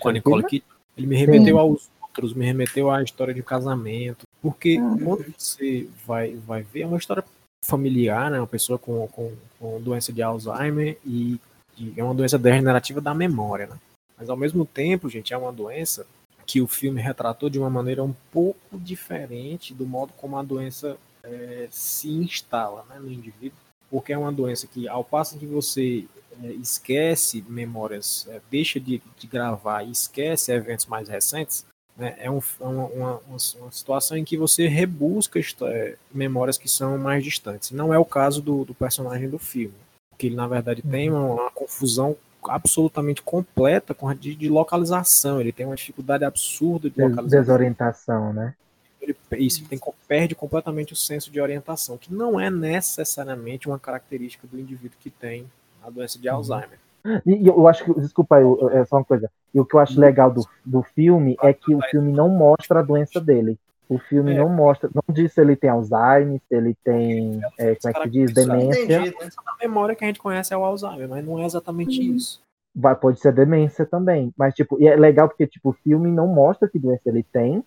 com 0.00 0.08
a 0.08 0.12
Nicole 0.12 0.42
que- 0.44 0.60
Kidman. 0.60 0.74
Ele 0.96 1.06
me 1.08 1.16
remeteu 1.16 1.58
aos 1.58 1.90
outros, 2.14 2.34
me 2.34 2.44
remeteu 2.44 2.90
à 2.90 3.02
história 3.02 3.34
de 3.34 3.42
casamento. 3.42 4.24
Porque 4.40 4.78
Ah. 4.80 4.96
quando 5.02 5.34
você 5.36 5.88
vai, 6.06 6.36
vai 6.36 6.62
ver, 6.62 6.82
é 6.82 6.86
uma 6.86 6.98
história 6.98 7.24
familiar, 7.64 8.30
né? 8.30 8.38
Uma 8.38 8.46
pessoa 8.46 8.78
com, 8.78 9.06
com, 9.08 9.32
com 9.58 9.80
doença 9.80 10.12
de 10.12 10.22
Alzheimer 10.22 10.98
e, 11.04 11.40
e 11.78 11.92
é 11.96 12.04
uma 12.04 12.14
doença 12.14 12.38
degenerativa 12.38 13.00
da 13.00 13.14
memória, 13.14 13.66
né? 13.66 13.76
Mas 14.18 14.30
ao 14.30 14.36
mesmo 14.36 14.64
tempo, 14.64 15.08
gente, 15.08 15.32
é 15.32 15.36
uma 15.36 15.52
doença 15.52 16.06
que 16.46 16.60
o 16.60 16.68
filme 16.68 17.00
retratou 17.00 17.48
de 17.48 17.58
uma 17.58 17.70
maneira 17.70 18.04
um 18.04 18.14
pouco 18.30 18.78
diferente 18.78 19.72
do 19.72 19.86
modo 19.86 20.12
como 20.16 20.36
a 20.36 20.42
doença 20.42 20.96
eh, 21.24 21.66
se 21.70 22.10
instala 22.10 22.84
né, 22.88 22.98
no 23.00 23.10
indivíduo, 23.10 23.58
porque 23.90 24.12
é 24.12 24.18
uma 24.18 24.30
doença 24.30 24.66
que, 24.66 24.86
ao 24.86 25.02
passo 25.02 25.38
que 25.38 25.46
você 25.46 26.04
eh, 26.42 26.52
esquece 26.60 27.42
memórias, 27.48 28.26
eh, 28.28 28.42
deixa 28.50 28.78
de, 28.78 29.00
de 29.18 29.26
gravar 29.26 29.82
e 29.84 29.90
esquece 29.90 30.52
eventos 30.52 30.84
mais 30.84 31.08
recentes, 31.08 31.64
né, 31.96 32.16
é 32.18 32.30
um- 32.30 32.38
é 32.60 32.64
uma, 32.64 32.84
uma- 32.86 33.20
uma- 33.28 33.72
situação 33.72 34.16
em 34.16 34.24
que 34.24 34.36
você 34.36 34.66
rebusca 34.66 35.38
eh, 35.38 35.96
memórias 36.12 36.58
que 36.58 36.68
são 36.68 36.98
mais 36.98 37.22
distantes. 37.22 37.70
Não 37.70 37.92
é 37.94 37.98
o 37.98 38.04
caso 38.04 38.42
do, 38.42 38.64
do 38.64 38.74
personagem 38.74 39.28
do 39.28 39.38
filme, 39.38 39.74
que 40.18 40.26
ele, 40.26 40.36
na 40.36 40.46
verdade, 40.48 40.82
tem 40.82 41.10
uma, 41.10 41.20
uma 41.42 41.50
confusão 41.50 42.16
absolutamente 42.48 43.22
completa 43.22 43.94
com 43.94 44.08
a 44.08 44.14
de, 44.14 44.34
de 44.34 44.48
localização. 44.48 45.40
Ele 45.40 45.52
tem 45.52 45.64
uma 45.66 45.76
dificuldade 45.76 46.24
absurda 46.24 46.90
de 46.90 46.96
localização. 47.10 47.40
Desorientação, 47.40 48.32
né? 48.32 48.54
Ele, 49.00 49.16
isso, 49.38 49.60
ele 49.60 49.68
tem, 49.68 49.80
perde 50.08 50.34
completamente 50.34 50.92
o 50.92 50.96
senso 50.96 51.30
de 51.30 51.40
orientação, 51.40 51.98
que 51.98 52.12
não 52.12 52.40
é 52.40 52.50
necessariamente 52.50 53.68
uma 53.68 53.78
característica 53.78 54.46
do 54.46 54.58
indivíduo 54.58 54.96
que 55.00 55.10
tem 55.10 55.46
a 55.82 55.90
doença 55.90 56.18
de 56.18 56.28
Alzheimer. 56.28 56.78
E 57.26 57.46
eu 57.46 57.68
acho 57.68 57.84
que, 57.84 58.00
desculpa, 58.00 58.40
eu, 58.40 58.70
é 58.70 58.84
só 58.84 58.96
uma 58.96 59.04
coisa. 59.04 59.30
E 59.52 59.60
o 59.60 59.64
que 59.64 59.74
eu 59.74 59.80
acho 59.80 60.00
legal 60.00 60.30
do, 60.30 60.42
do 60.64 60.82
filme 60.82 61.36
é 61.42 61.52
que 61.52 61.74
o 61.74 61.80
filme 61.90 62.10
não 62.12 62.28
mostra 62.28 62.80
a 62.80 62.82
doença 62.82 63.20
dele. 63.20 63.58
O 63.88 63.98
filme 63.98 64.32
É. 64.32 64.38
não 64.38 64.48
mostra, 64.48 64.88
não 64.94 65.14
diz 65.14 65.32
se 65.32 65.40
ele 65.40 65.54
tem 65.54 65.68
Alzheimer, 65.68 66.40
se 66.48 66.54
ele 66.54 66.74
tem, 66.82 67.40
é, 67.58 67.74
como 67.74 67.94
é 67.94 68.00
que 68.00 68.08
diz, 68.08 68.32
demência. 68.32 68.82
Entendi, 68.84 69.10
né? 69.10 69.28
A 69.46 69.56
memória 69.60 69.94
que 69.94 70.02
a 70.02 70.06
gente 70.06 70.18
conhece 70.20 70.54
é 70.54 70.56
o 70.56 70.64
Alzheimer, 70.64 71.08
mas 71.08 71.24
não 71.24 71.38
é 71.38 71.44
exatamente 71.44 72.00
isso. 72.02 72.42
Vai, 72.74 72.96
pode 72.96 73.20
ser 73.20 73.32
demência 73.32 73.84
também. 73.84 74.32
Mas, 74.36 74.54
tipo, 74.54 74.80
e 74.80 74.88
é 74.88 74.96
legal 74.96 75.28
porque, 75.28 75.46
tipo, 75.46 75.68
o 75.68 75.72
filme 75.74 76.10
não 76.10 76.26
mostra 76.26 76.66
que 76.68 76.78
doença 76.78 77.02
ele 77.06 77.22
tem, 77.22 77.62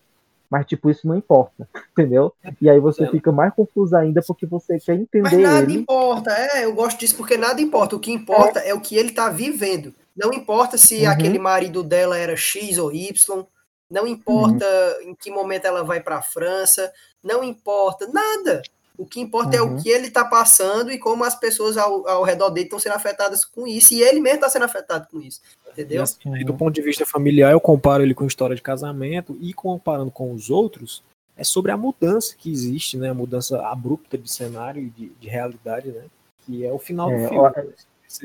mas, 0.50 0.66
tipo, 0.66 0.90
isso 0.90 1.08
não 1.08 1.16
importa, 1.16 1.68
entendeu? 1.92 2.34
E 2.62 2.70
aí 2.70 2.80
você 2.80 3.04
É. 3.04 3.08
fica 3.12 3.32
mais 3.32 3.54
confuso 3.54 3.96
ainda 3.96 4.22
porque 4.26 4.46
você 4.46 4.80
quer 4.80 4.94
Mas 4.94 5.02
entender 5.02 5.38
nada 5.38 5.62
ele. 5.64 5.74
importa, 5.80 6.32
é, 6.32 6.66
eu 6.66 6.74
gosto 6.74 7.00
disso 7.00 7.16
porque 7.16 7.38
nada 7.38 7.62
importa. 7.62 7.96
O 7.96 8.00
que 8.00 8.12
importa 8.12 8.60
é, 8.60 8.74
o 8.74 8.82
que 8.82 8.96
ele 8.96 9.12
tá 9.12 9.30
vivendo. 9.30 9.94
Não 10.16 10.34
importa 10.34 10.78
se 10.78 11.04
Uhum. 11.04 11.10
aquele 11.12 11.38
marido 11.40 11.84
dela 11.84 12.18
era 12.18 12.36
X 12.36 12.78
ou 12.78 12.92
Y, 12.92 13.46
não 13.90 14.06
importa 14.08 14.66
em 15.04 15.14
que 15.16 15.30
momento 15.32 15.66
ela 15.66 15.84
vai 15.84 16.02
pra 16.02 16.22
França, 16.22 16.92
não 17.24 17.44
importa 17.44 18.08
nada. 18.12 18.62
O 18.98 19.06
que 19.06 19.20
importa 19.20 19.56
é 19.56 19.62
o 19.62 19.68
Uhum. 19.74 19.78
que 19.78 19.90
ele 19.90 20.10
tá 20.10 20.26
passando 20.26 20.92
e 20.92 20.98
como 20.98 21.24
as 21.24 21.36
pessoas 21.36 21.78
ao, 21.78 22.08
ao 22.08 22.24
redor 22.24 22.50
dele 22.50 22.66
estão 22.66 22.80
sendo 22.80 22.94
afetadas 22.96 23.46
com 23.46 23.68
isso, 23.68 23.94
e 23.94 24.02
ele 24.02 24.20
mesmo 24.20 24.40
tá 24.40 24.50
sendo 24.50 24.66
afetado 24.66 25.08
com 25.12 25.22
isso. 25.22 25.40
E 25.78 25.82
Entendeu? 25.82 26.04
assim, 26.04 26.44
do 26.46 26.54
ponto 26.54 26.74
de 26.74 26.82
vista 26.82 27.06
familiar, 27.06 27.52
eu 27.52 27.60
comparo 27.62 28.04
ele 28.04 28.14
com 28.14 28.26
história 28.26 28.56
de 28.56 28.62
casamento 28.62 29.38
e 29.40 29.54
comparando 29.54 30.12
com 30.12 30.32
os 30.34 30.50
outros, 30.50 31.04
é 31.36 31.44
sobre 31.44 31.72
a 31.72 31.78
mudança 31.78 32.36
que 32.36 32.52
existe, 32.52 32.98
né? 32.98 33.10
A 33.10 33.14
mudança 33.14 33.62
abrupta 33.66 34.18
de 34.18 34.30
cenário 34.30 34.82
e 34.82 34.90
de, 34.90 35.10
de 35.10 35.28
realidade, 35.28 35.90
né? 35.90 36.06
Que 36.46 36.66
é 36.66 36.72
o 36.74 36.80
final 36.80 37.10
É, 37.12 37.14
do 37.14 37.30
filme. 37.30 37.38
ó, 37.38 37.52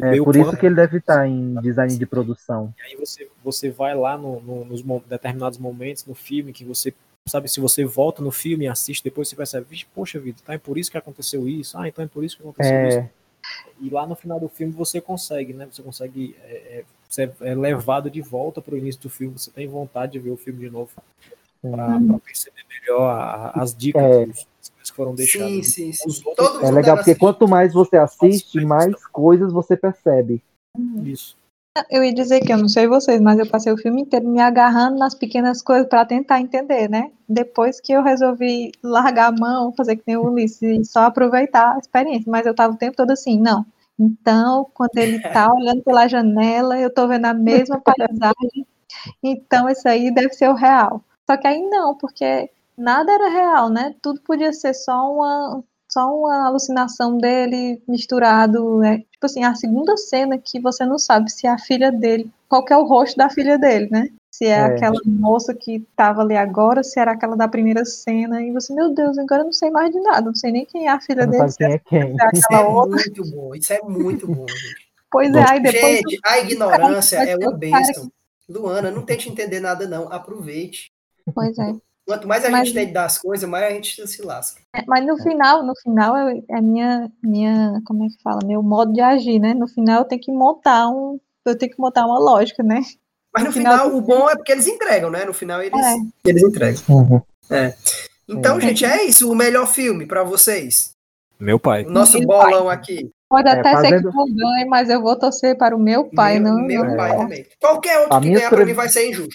É 0.03 0.17
por 0.17 0.37
isso 0.37 0.57
que 0.57 0.67
ele 0.67 0.75
deve 0.77 0.99
estar 0.99 1.27
em 1.29 1.55
design 1.61 1.97
de 1.97 2.07
produção. 2.07 2.73
E 2.79 2.83
aí 2.83 2.97
você, 2.97 3.29
você 3.45 3.71
vai 3.71 3.95
lá 3.95 4.17
no, 4.17 4.41
no- 4.41 4.65
nos 4.65 4.83
determinados 5.07 5.59
momentos 5.59 6.07
no 6.07 6.15
filme 6.15 6.53
que 6.53 6.65
você 6.65 6.95
sabe 7.29 7.49
se 7.49 7.61
você 7.61 7.85
volta 7.85 8.23
no 8.23 8.33
filme 8.33 8.65
e 8.65 8.69
assiste 8.69 9.05
depois 9.05 9.29
você 9.29 9.37
percebe, 9.37 9.67
"Vixe, 9.69 9.87
poxa 9.95 10.19
vida, 10.19 10.39
tá 10.45 10.55
é 10.55 10.59
por 10.59 10.77
isso 10.77 10.91
que 10.91 10.99
aconteceu 10.99 11.47
isso, 11.49 11.79
ah, 11.79 11.87
então 11.87 12.05
é 12.05 12.09
por 12.09 12.25
isso 12.25 12.37
que 12.37 12.43
aconteceu 12.43 12.89
isso. 12.89 12.99
É, 12.99 13.09
E 13.81 13.91
lá 13.91 14.07
no 14.07 14.15
final 14.15 14.39
do 14.41 14.49
filme 14.49 14.73
você 14.73 15.01
consegue, 15.01 15.53
né? 15.53 15.67
Você 15.71 15.83
consegue 15.83 16.37
é, 16.45 16.55
é, 16.79 16.85
você 17.13 17.31
é 17.43 17.55
levado 17.55 18.11
de 18.11 18.21
volta 18.23 18.61
para 18.63 18.75
o 18.75 18.79
início 18.79 19.03
do 19.03 19.11
filme, 19.11 19.39
você 19.39 19.51
tem 19.51 19.69
vontade 19.69 20.13
de 20.13 20.19
ver 20.19 20.31
o 20.31 20.37
filme 20.37 20.61
de 20.61 20.71
novo 20.71 20.91
para 21.61 21.99
perceber 22.25 22.63
melhor 22.81 23.05
a- 23.09 23.53
as 23.55 23.75
dicas 23.77 24.03
É. 24.03 24.27
dos- 24.27 24.47
que 24.83 24.97
foram 24.97 25.15
deixadas. 25.15 25.49
Sim, 25.51 25.63
sim, 25.63 25.93
sim. 25.93 26.09
Os 26.09 26.25
outros- 26.27 26.49
Todo 26.49 26.65
é 26.65 26.71
legal 26.71 26.97
porque 26.97 27.11
assistir. 27.13 27.21
quanto 27.21 27.47
mais 27.47 27.73
você 27.73 27.97
assiste, 27.97 28.65
mais 28.65 28.95
coisas 29.07 29.53
você 29.53 29.77
percebe. 29.77 30.43
Isso. 31.05 31.37
Eu 31.91 32.05
ia 32.05 32.13
dizer 32.13 32.41
que 32.41 32.53
eu 32.53 32.59
não 32.59 32.69
sei 32.69 32.87
vocês, 32.87 33.19
mas 33.21 33.39
eu 33.39 33.47
passei 33.47 33.73
o 33.73 33.79
filme 33.79 34.03
inteiro 34.03 34.29
me 34.29 34.41
agarrando 34.41 34.99
nas 34.99 35.15
pequenas 35.15 35.63
coisas 35.63 35.89
para 35.89 36.05
tentar 36.05 36.41
entender, 36.41 36.89
né? 36.89 37.11
Depois 37.29 37.81
que 37.81 37.93
eu 37.93 38.03
resolvi 38.03 38.73
largar 38.83 39.29
a 39.29 39.33
mão, 39.33 39.73
fazer 39.73 39.97
que 39.97 40.03
nem 40.07 40.17
o 40.17 40.27
Ulisses 40.27 40.61
e 40.63 40.85
só 40.85 41.05
aproveitar 41.05 41.75
a 41.75 41.79
experiência, 41.79 42.31
mas 42.31 42.45
eu 42.45 42.55
tava 42.55 42.75
o 42.75 42.77
tempo 42.77 42.97
todo 42.97 43.11
assim, 43.11 43.39
não. 43.41 43.65
Então, 44.03 44.69
quando 44.75 44.97
ele 44.97 45.21
tá 45.21 45.49
olhando 45.55 45.83
pela 45.83 46.09
janela, 46.09 46.79
eu 46.79 46.93
tô 46.93 47.07
vendo 47.07 47.27
a 47.27 47.35
mesma 47.35 47.81
paisagem. 47.81 48.67
Então, 49.23 49.69
isso 49.69 49.89
aí 49.89 50.13
deve 50.13 50.35
ser 50.35 50.49
o 50.49 50.55
real. 50.55 51.03
Só 51.29 51.37
que 51.37 51.47
aí 51.47 51.63
não, 51.63 51.97
porque 51.97 52.51
nada 52.77 53.13
era 53.13 53.29
real, 53.29 53.71
né? 53.71 53.95
Tudo 54.03 54.21
podia 54.21 54.53
ser 54.53 54.75
só 54.75 55.13
uma 55.13 55.65
só 55.89 56.09
uma 56.09 56.47
alucinação 56.47 57.19
dele 57.19 57.83
misturado, 57.87 58.79
né? 58.79 59.01
Tipo 59.13 59.27
assim, 59.27 59.45
a 59.45 59.55
segunda 59.55 59.95
cena 59.99 60.39
que 60.39 60.59
você 60.59 60.87
não 60.87 60.99
sabe 60.99 61.31
se 61.31 61.47
é 61.47 61.51
a 61.51 61.59
filha 61.59 61.93
dele, 61.93 62.33
qual 62.49 62.65
que 62.65 62.73
é 62.73 62.77
o 62.77 62.85
rosto 62.85 63.19
da 63.19 63.29
filha 63.29 63.59
dele, 63.59 63.91
né? 63.91 64.09
Se 64.35 64.47
é, 64.47 64.51
É. 64.53 64.61
aquela 64.65 64.99
moça 65.05 65.53
que 65.53 65.81
tava 65.95 66.23
ali 66.23 66.35
agora, 66.35 66.83
se 66.83 66.99
era 66.99 67.13
aquela 67.13 67.37
da 67.37 67.47
primeira 67.47 67.85
cena, 67.85 68.43
e 68.43 68.51
você, 68.51 68.73
meu 68.75 68.95
Deus, 68.95 69.19
agora 69.19 69.43
eu 69.43 69.47
não 69.47 69.53
sei 69.53 69.71
mais 69.71 69.93
de 69.93 70.01
nada, 70.01 70.23
não 70.23 70.35
sei 70.35 70.51
nem 70.51 70.65
quem 70.65 70.87
é 70.87 70.91
a 70.91 70.99
filha 71.01 71.27
dele, 71.27 71.45
é 71.61 71.79
quem 71.79 72.01
é 72.01 72.07
quem. 72.07 72.17
Isso 72.33 72.47
é 72.51 72.61
outra. 72.61 72.97
muito 72.97 73.31
bom, 73.31 73.55
isso 73.55 73.73
é 73.75 73.81
muito 73.83 74.27
bom. 74.27 74.47
gente. 74.49 74.91
Pois 75.13 75.31
é, 75.35 75.45
aí 75.47 75.61
depois 75.61 75.97
Gente, 75.97 76.19
a 76.25 76.39
ignorância 76.39 77.19
é 77.19 77.37
uma 77.37 77.53
bênção. 77.53 78.11
Luana, 78.49 78.91
não 78.91 79.03
tente 79.03 79.29
entender 79.29 79.61
nada, 79.61 79.87
não. 79.87 80.11
Aproveite. 80.11 80.91
Pois 81.35 81.59
é. 81.59 81.75
Quanto 82.07 82.27
mais 82.27 82.43
a 82.47 82.49
Mas- 82.51 82.69
gente 82.69 82.79
entende 82.79 82.93
das 82.95 83.19
coisas, 83.19 83.47
mais 83.47 83.67
a 83.67 83.71
gente 83.75 84.07
se 84.09 84.23
lasca. 84.23 84.63
É, 84.75 84.83
Mas 84.89 85.07
no 85.07 85.19
final, 85.23 85.63
no 85.63 85.75
final 85.77 86.17
é, 86.17 86.43
é 86.49 86.61
minha, 86.63 87.13
minha, 87.23 87.83
como 87.85 88.05
é 88.05 88.09
que 88.09 88.23
fala, 88.23 88.39
meu 88.43 88.63
modo 88.63 88.95
de 88.95 89.03
agir, 89.03 89.39
né? 89.39 89.53
No 89.53 89.69
final 89.69 89.99
eu 89.99 90.05
tenho 90.07 90.23
que 90.23 90.33
montar 90.33 90.89
um, 90.89 91.21
eu 91.45 91.59
tenho 91.59 91.71
que 91.71 91.79
montar 91.79 92.07
uma 92.07 92.19
lógica, 92.19 92.63
né? 92.63 92.81
Mas 93.35 93.45
no 93.45 93.53
final 93.53 93.79
final, 93.85 93.97
o 93.97 94.01
bom 94.01 94.29
é 94.29 94.37
porque 94.37 94.53
eles 94.53 94.67
entregam, 94.67 95.11
né? 95.11 95.25
No 95.25 95.33
final, 95.33 95.63
eles, 95.63 95.79
É. 95.85 95.95
eles 96.29 96.43
entregam. 96.43 96.83
Uhum. 96.89 97.23
Então, 98.29 98.59
É. 98.59 98.61
gente, 98.61 98.85
é 98.85 99.05
isso. 99.05 99.31
O 99.31 99.35
melhor 99.35 99.67
filme 99.67 100.07
pra 100.07 100.23
vocês. 100.23 100.93
Meu 101.41 101.59
pai. 101.59 101.85
O 101.85 101.91
nosso 101.91 102.19
Meu 102.19 102.27
bolão 102.29 102.69
aqui. 102.71 103.11
Pode 103.29 103.49
É, 103.49 103.53
até 103.53 103.71
ser 103.71 103.75
fazendo- 103.77 104.11
que 104.11 104.17
não 104.17 104.27
ganhe, 104.35 104.65
mas 104.67 104.91
eu 104.91 105.01
vou 105.03 105.19
torcer 105.19 105.57
para 105.57 105.75
o 105.75 105.79
meu 105.79 106.05
pai, 106.11 106.39
meu, 106.39 106.53
não. 106.53 106.63
meu 106.63 106.85
não. 106.85 106.97
pai 106.97 107.17
também. 107.17 107.47
Qualquer 107.61 107.99
outro 108.01 108.15
A 108.15 108.21
que 108.21 108.27
minha 108.27 108.39
ganhar 108.39 108.49
pra 108.51 108.59
pre- 108.59 108.67
mim 108.67 108.73
vai 108.75 108.89
ser 108.91 109.09
injusto. 109.09 109.35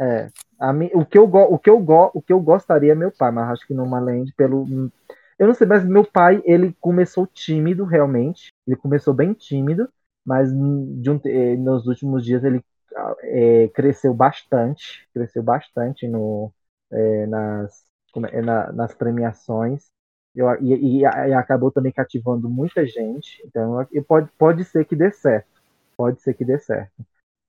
É, 0.00 0.28
a 0.60 0.72
mim, 0.72 0.90
o, 0.92 1.04
que 1.04 1.16
eu 1.18 1.26
go, 1.26 1.40
o, 1.42 1.58
que 1.58 1.70
eu 1.70 1.78
go, 1.78 2.10
o 2.14 2.20
que 2.22 2.32
eu 2.32 2.40
gostaria 2.40 2.92
é 2.92 2.94
meu 2.94 3.10
pai, 3.10 3.30
mas 3.32 3.48
acho 3.50 3.66
que 3.66 3.74
no 3.74 3.88
Land 3.88 4.32
pelo. 4.36 4.66
Eu 5.38 5.46
não 5.46 5.54
sei, 5.54 5.66
mas 5.66 5.84
meu 5.84 6.04
pai, 6.04 6.40
ele 6.44 6.76
começou 6.80 7.26
tímido, 7.26 7.84
realmente. 7.84 8.52
Ele 8.66 8.76
começou 8.76 9.12
bem 9.14 9.32
tímido, 9.32 9.88
mas 10.24 10.50
de 10.52 11.10
um, 11.10 11.20
eh, 11.24 11.56
nos 11.56 11.86
últimos 11.86 12.24
dias 12.24 12.44
ele 12.44 12.60
eh, 13.22 13.68
cresceu 13.74 14.12
bastante. 14.14 15.06
Cresceu 15.14 15.42
bastante 15.42 16.06
no, 16.08 16.52
eh, 16.92 17.26
nas, 17.26 17.84
é, 18.30 18.42
na- 18.42 18.72
nas 18.72 18.94
premiações. 18.94 19.86
Eu, 20.34 20.46
e, 20.62 20.74
e- 20.74 21.00
e 21.02 21.04
acabou 21.34 21.70
também 21.70 21.92
cativando 21.92 22.48
muita 22.48 22.86
gente. 22.86 23.42
Então, 23.46 23.86
eu- 23.92 24.04
pode, 24.04 24.30
pode 24.38 24.64
ser 24.64 24.84
que 24.84 24.96
dê 24.96 25.10
certo. 25.10 25.48
Pode 25.96 26.20
ser 26.22 26.34
que 26.34 26.44
dê 26.44 26.58
certo. 26.58 26.92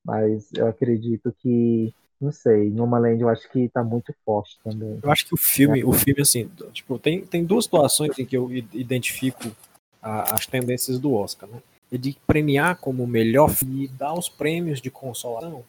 Mas 0.05 0.49
eu 0.53 0.67
acredito 0.67 1.33
que 1.39 1.93
não 2.19 2.31
sei, 2.31 2.69
Numa 2.69 2.97
Land 2.99 3.21
eu 3.21 3.27
acho 3.27 3.49
que 3.49 3.67
tá 3.69 3.83
muito 3.83 4.13
forte 4.25 4.57
também. 4.63 4.97
Eu 5.03 5.11
acho 5.11 5.25
que 5.27 5.33
o 5.33 5.37
filme, 5.37 5.83
o 5.83 5.91
filme 5.91 6.21
assim, 6.21 6.49
tipo, 6.71 6.97
tem, 6.97 7.25
tem 7.25 7.43
duas 7.43 7.65
situações 7.65 8.17
em 8.17 8.25
que 8.25 8.37
eu 8.37 8.49
identifico 8.51 9.51
a- 10.01 10.33
as 10.33 10.45
tendências 10.47 10.99
do 10.99 11.13
Oscar, 11.13 11.49
né? 11.49 11.61
É 11.93 11.97
de 11.97 12.17
premiar 12.25 12.77
como 12.77 13.05
melhor 13.05 13.51
filme 13.51 13.85
e 13.85 13.87
dar 13.87 14.13
os 14.15 14.27
prêmios 14.27 14.81
de 14.81 14.89
consolação 14.89 15.63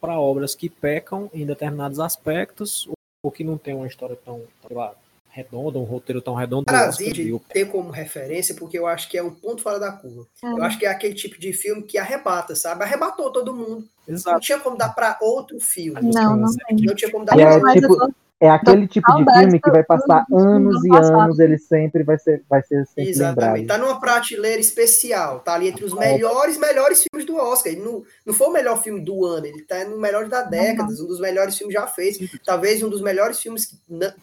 para 0.00 0.18
obras 0.18 0.54
que 0.56 0.68
pecam 0.68 1.30
em 1.32 1.46
determinados 1.46 2.00
aspectos 2.00 2.88
ou, 3.22 3.30
que 3.30 3.44
não 3.44 3.56
tem 3.56 3.74
uma 3.74 3.86
história 3.86 4.16
tão, 4.16 4.42
lá, 4.70 4.92
redonda, 5.30 5.78
um 5.78 5.84
roteiro 5.84 6.20
tão 6.20 6.34
redondo. 6.34 6.64
Parasite 6.64 7.40
ter 7.48 7.66
como 7.70 7.90
referência, 7.90 8.56
porque 8.56 8.76
eu 8.76 8.88
acho 8.88 9.08
que 9.08 9.16
é 9.16 9.22
um 9.22 9.30
ponto 9.32 9.62
fora 9.62 9.78
da 9.78 9.92
curva. 9.92 10.26
Ah. 10.42 10.48
Eu 10.50 10.64
acho 10.64 10.78
que 10.78 10.86
é 10.86 10.88
aquele 10.88 11.14
tipo 11.14 11.38
de 11.38 11.52
filme 11.52 11.82
que 11.82 11.96
arrebata, 11.96 12.56
sabe? 12.56 12.82
Arrebatou 12.82 13.30
todo 13.30 13.54
mundo. 13.54 13.88
Não 14.06 14.14
Exato. 14.16 14.40
tinha 14.40 14.58
como 14.58 14.76
dar 14.76 14.88
pra 14.88 15.16
outro 15.20 15.60
filme. 15.60 16.00
Não, 16.12 16.36
não 16.36 16.52
tem. 16.56 16.76
Não 16.80 16.94
tinha 16.94 17.10
como 17.10 17.24
dar 17.24 17.34
pra 17.36 17.42
é 17.44 17.54
outro. 17.54 17.72
Tipo- 17.72 17.96
tô- 17.98 18.14
É 18.40 18.48
aquele 18.48 18.86
tipo 18.86 19.10
de 19.16 19.24
filme 19.32 19.60
que 19.60 19.68
vai 19.70 19.82
passar 19.82 20.24
anos 20.32 20.84
e 20.84 20.94
anos, 20.94 21.40
ele 21.40 21.58
sempre 21.58 22.04
vai 22.04 22.16
ser, 22.18 22.44
vai 22.48 22.62
ser 22.62 22.86
sempre 22.86 23.10
Exatamente. 23.10 23.62
lembrado. 23.62 23.66
Tá 23.80 23.84
numa 23.84 23.98
prateleira 24.00 24.60
especial. 24.60 25.40
Tá 25.40 25.54
ali 25.54 25.68
entre 25.68 25.84
os 25.84 25.92
melhores, 25.92 26.56
melhores 26.56 27.02
filmes 27.02 27.26
do 27.26 27.34
Oscar. 27.36 27.72
Ele 27.72 27.82
não, 27.82 28.04
não 28.24 28.32
foi 28.32 28.46
o 28.46 28.52
melhor 28.52 28.80
filme 28.80 29.00
do 29.00 29.24
ano, 29.24 29.46
ele 29.46 29.62
tá 29.62 29.84
no 29.84 29.98
melhor 29.98 30.28
da 30.28 30.42
década, 30.42 30.92
um 30.92 31.06
dos 31.06 31.18
melhores 31.20 31.58
filmes 31.58 31.74
já 31.74 31.86
feitos. 31.88 32.30
Talvez 32.44 32.80
um 32.80 32.88
dos 32.88 33.00
melhores 33.02 33.40
filmes 33.40 33.66
que, 33.66 33.76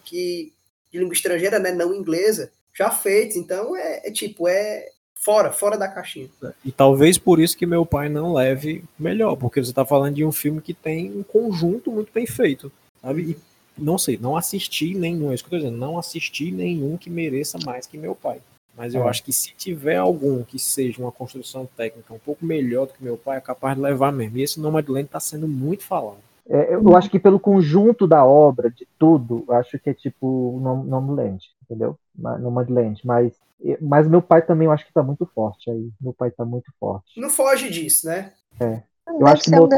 que- 0.04 0.52
de 0.90 0.98
língua 0.98 1.12
estrangeira, 1.12 1.58
né, 1.58 1.72
não 1.72 1.94
inglesa, 1.94 2.50
já 2.72 2.90
feitos. 2.90 3.36
Então 3.36 3.76
é, 3.76 4.00
é 4.02 4.10
tipo, 4.10 4.48
é 4.48 4.86
fora, 5.14 5.52
fora 5.52 5.76
da 5.76 5.88
caixinha. 5.88 6.30
E 6.64 6.72
talvez 6.72 7.18
por 7.18 7.38
isso 7.38 7.54
que 7.56 7.66
meu 7.66 7.84
pai 7.84 8.08
não 8.08 8.32
leve 8.32 8.82
melhor, 8.98 9.36
porque 9.36 9.62
você 9.62 9.70
está 9.72 9.84
falando 9.84 10.14
de 10.14 10.24
um 10.24 10.32
filme 10.32 10.62
que 10.62 10.72
tem 10.72 11.12
um 11.12 11.22
conjunto 11.22 11.90
muito 11.90 12.10
bem 12.14 12.26
feito, 12.26 12.72
sabe? 13.02 13.22
E 13.32 13.55
não 13.78 13.98
sei, 13.98 14.16
não 14.18 14.36
assisti 14.36 14.94
nenhum, 14.94 15.30
é 15.30 15.34
isso 15.34 15.44
que 15.44 15.48
eu 15.54 15.58
tô 15.58 15.64
dizendo, 15.64 15.78
não 15.78 15.98
assisti 15.98 16.50
nenhum 16.50 16.96
que 16.96 17.10
mereça 17.10 17.58
mais 17.64 17.86
que 17.86 17.96
meu 17.98 18.14
pai. 18.14 18.40
Mas 18.76 18.94
eu 18.94 19.04
É. 19.06 19.08
acho 19.08 19.24
que 19.24 19.32
se 19.32 19.54
tiver 19.56 19.96
algum 19.96 20.42
que 20.42 20.58
seja 20.58 21.00
uma 21.00 21.10
construção 21.10 21.66
técnica 21.76 22.12
um 22.12 22.18
pouco 22.18 22.44
melhor 22.44 22.86
do 22.86 22.92
que 22.92 23.02
meu 23.02 23.16
pai, 23.16 23.38
é 23.38 23.40
capaz 23.40 23.74
de 23.74 23.80
levar 23.82 24.12
mesmo. 24.12 24.36
E 24.36 24.42
esse 24.42 24.60
Nomadland 24.60 25.06
está 25.06 25.18
sendo 25.18 25.48
muito 25.48 25.82
falado. 25.82 26.18
É, 26.48 26.74
eu 26.74 26.94
acho 26.96 27.10
que 27.10 27.18
pelo 27.18 27.40
conjunto 27.40 28.06
da 28.06 28.24
obra, 28.24 28.70
de 28.70 28.86
tudo, 28.98 29.44
eu 29.48 29.54
acho 29.54 29.78
que 29.78 29.90
é 29.90 29.94
tipo 29.94 30.60
Nom- 30.62 30.84
Nomadland, 30.84 31.42
entendeu? 31.64 31.98
Ma- 32.14 32.38
Nomadland, 32.38 33.00
mas 33.04 33.32
mas 33.80 34.06
meu 34.06 34.20
pai 34.20 34.42
também 34.42 34.66
eu 34.66 34.72
acho 34.72 34.86
que 34.86 34.92
tá 34.92 35.02
muito 35.02 35.24
forte 35.34 35.70
aí. 35.70 35.88
Meu 35.98 36.12
pai 36.12 36.30
tá 36.30 36.44
muito 36.44 36.70
forte. 36.78 37.18
Não 37.18 37.30
foge 37.30 37.70
disso, 37.70 38.06
né? 38.06 38.32
Eu 38.60 39.18
Deve 39.18 39.30
acho 39.30 39.42
que 39.44 39.48
um 39.48 39.52
meu-. 39.52 39.68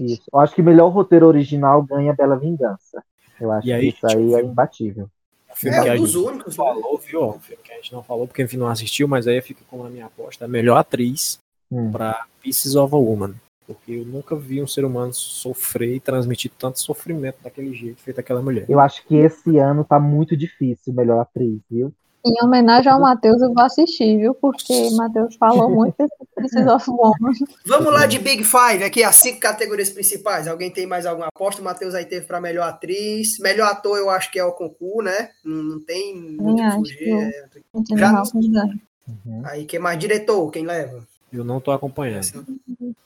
Isso. 0.00 0.22
Eu 0.32 0.40
acho 0.40 0.54
que 0.54 0.62
melhor 0.62 0.88
roteiro 0.88 1.26
original 1.26 1.82
ganha 1.82 2.12
Bela 2.14 2.36
Vingança. 2.38 3.02
Eu 3.40 3.52
acho 3.52 3.66
E 3.66 3.72
aí, 3.72 3.92
que 3.92 3.96
isso 3.98 4.06
aí 4.06 4.34
é 4.34 4.36
tipo, 4.38 4.50
imbatível. 4.50 5.08
Filme 5.54 5.76
É 5.76 5.82
que 5.82 5.88
a 5.88 5.92
um 5.94 5.96
dos 5.98 6.10
gente 6.12 6.24
únicos. 6.24 6.56
né? 6.58 6.64
falou, 6.64 6.98
viu? 6.98 7.32
Filme 7.40 7.62
que 7.62 7.72
a 7.72 7.76
gente 7.76 7.92
não 7.92 8.02
falou 8.02 8.26
porque 8.26 8.42
enfim, 8.42 8.56
não 8.56 8.68
assistiu, 8.68 9.08
mas 9.08 9.26
aí 9.26 9.40
fica 9.40 9.62
como 9.70 9.84
a 9.84 9.90
minha 9.90 10.06
aposta. 10.06 10.44
A 10.44 10.48
melhor 10.48 10.76
atriz 10.76 11.38
Hum. 11.70 11.90
pra 11.92 12.24
Pieces 12.42 12.74
of 12.76 12.94
a 12.94 12.98
Woman. 12.98 13.34
Porque 13.66 13.92
eu 13.92 14.04
nunca 14.06 14.34
vi 14.34 14.62
um 14.62 14.66
ser 14.66 14.84
humano 14.86 15.12
sofrer 15.12 15.96
e 15.96 16.00
transmitir 16.00 16.50
tanto 16.58 16.80
sofrimento 16.80 17.36
daquele 17.44 17.74
jeito 17.74 18.00
feito 18.00 18.18
aquela 18.18 18.40
mulher. 18.40 18.64
Eu 18.68 18.80
acho 18.80 19.06
que 19.06 19.14
esse 19.16 19.58
ano 19.58 19.84
tá 19.84 20.00
muito 20.00 20.34
difícil, 20.34 20.94
melhor 20.94 21.20
atriz, 21.20 21.60
viu? 21.70 21.92
Em 22.28 22.44
homenagem 22.44 22.92
ao 22.92 23.00
Matheus, 23.00 23.40
eu 23.40 23.54
vou 23.54 23.64
assistir, 23.64 24.18
viu? 24.18 24.34
Porque 24.34 24.90
Matheus 24.92 25.34
falou 25.36 25.70
muito 25.70 25.96
Pieces 26.36 26.66
of 26.66 26.90
Woman. 26.90 27.32
Vamos 27.64 27.92
lá 27.92 28.06
de 28.06 28.18
Big 28.18 28.44
Five, 28.44 28.84
aqui 28.84 29.02
as 29.02 29.16
cinco 29.16 29.40
categorias 29.40 29.88
principais. 29.88 30.46
Alguém 30.46 30.70
tem 30.70 30.86
mais 30.86 31.06
alguma 31.06 31.28
aposta? 31.28 31.62
O 31.62 31.64
Matheus 31.64 31.94
aí 31.94 32.04
teve 32.04 32.26
pra 32.26 32.40
melhor 32.40 32.68
atriz. 32.68 33.38
Melhor 33.38 33.70
ator, 33.70 33.96
eu 33.96 34.10
acho 34.10 34.30
que 34.30 34.38
é 34.38 34.44
o 34.44 34.52
concurso, 34.52 35.02
né? 35.02 35.30
Não, 35.42 35.62
não 35.62 35.80
tem 35.80 36.14
muito 36.14 36.62
acho 36.62 36.76
fugir. 36.76 36.98
que 36.98 37.10
é. 37.10 37.48
Já-. 37.96 38.22
Uhum. 38.22 39.42
Aí, 39.44 39.64
quem 39.64 39.80
mais? 39.80 39.98
Diretor, 39.98 40.50
quem 40.50 40.66
leva? 40.66 41.02
Eu 41.32 41.44
não 41.44 41.60
tô 41.60 41.70
acompanhando. 41.70 42.44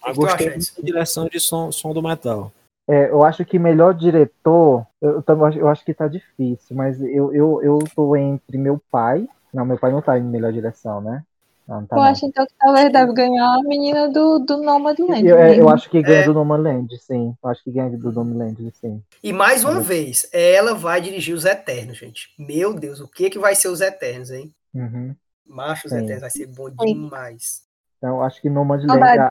Mas 0.04 0.14
tu 0.14 0.20
gostei 0.20 0.48
da 0.48 0.82
direção 0.82 1.28
de 1.28 1.38
som, 1.38 1.70
som 1.70 1.92
do 1.92 2.02
metal. 2.02 2.52
É, 2.88 3.10
eu 3.10 3.22
acho 3.24 3.44
que 3.44 3.58
melhor 3.58 3.94
diretor, 3.94 4.84
eu, 5.00 5.22
eu 5.56 5.68
acho 5.68 5.84
que 5.84 5.94
tá 5.94 6.08
difícil, 6.08 6.76
mas 6.76 7.00
eu, 7.00 7.32
eu, 7.32 7.62
eu 7.62 7.78
tô 7.94 8.16
entre 8.16 8.58
meu 8.58 8.80
pai. 8.90 9.28
Não, 9.54 9.64
meu 9.64 9.78
pai 9.78 9.92
não 9.92 10.02
tá 10.02 10.18
em 10.18 10.22
melhor 10.22 10.52
direção, 10.52 11.00
né? 11.00 11.22
Não, 11.66 11.86
tá 11.86 11.96
Eu 11.96 12.02
não. 12.02 12.08
acho 12.08 12.26
então 12.26 12.44
que 12.44 12.54
talvez 12.58 12.92
deve 12.92 13.12
ganhar 13.12 13.54
a 13.54 13.62
menina 13.62 14.08
do, 14.08 14.40
do 14.40 14.56
Nomadland. 14.62 15.28
Eu, 15.28 15.38
é, 15.38 15.60
eu 15.60 15.66
né? 15.66 15.72
acho 15.72 15.88
que 15.88 16.02
ganha 16.02 16.20
É. 16.20 16.24
do 16.24 16.34
Nomadland, 16.34 16.98
sim. 16.98 17.34
Eu 17.42 17.50
acho 17.50 17.62
que 17.62 17.70
ganha 17.70 17.90
do 17.96 18.12
Nomadland, 18.12 18.72
sim. 18.80 19.00
E 19.22 19.32
mais 19.32 19.62
uma 19.62 19.74
Uhum. 19.74 19.80
vez, 19.80 20.28
ela 20.32 20.74
vai 20.74 21.00
dirigir 21.00 21.34
os 21.34 21.44
Eternos, 21.44 21.98
gente. 21.98 22.30
Meu 22.38 22.74
Deus, 22.74 23.00
o 23.00 23.06
que 23.06 23.30
que 23.30 23.38
vai 23.38 23.54
ser 23.54 23.68
os 23.68 23.80
Eternos, 23.80 24.30
hein? 24.30 24.52
Uhum. 24.74 25.14
Macho, 25.46 25.86
os 25.86 25.92
Sim. 25.92 25.98
Eternos 25.98 26.20
vai 26.22 26.30
ser 26.30 26.46
bom 26.46 26.70
demais. 26.70 27.62
Então, 28.02 28.20
acho 28.20 28.42
que 28.42 28.50
Nomadland, 28.50 28.98
a, 29.20 29.30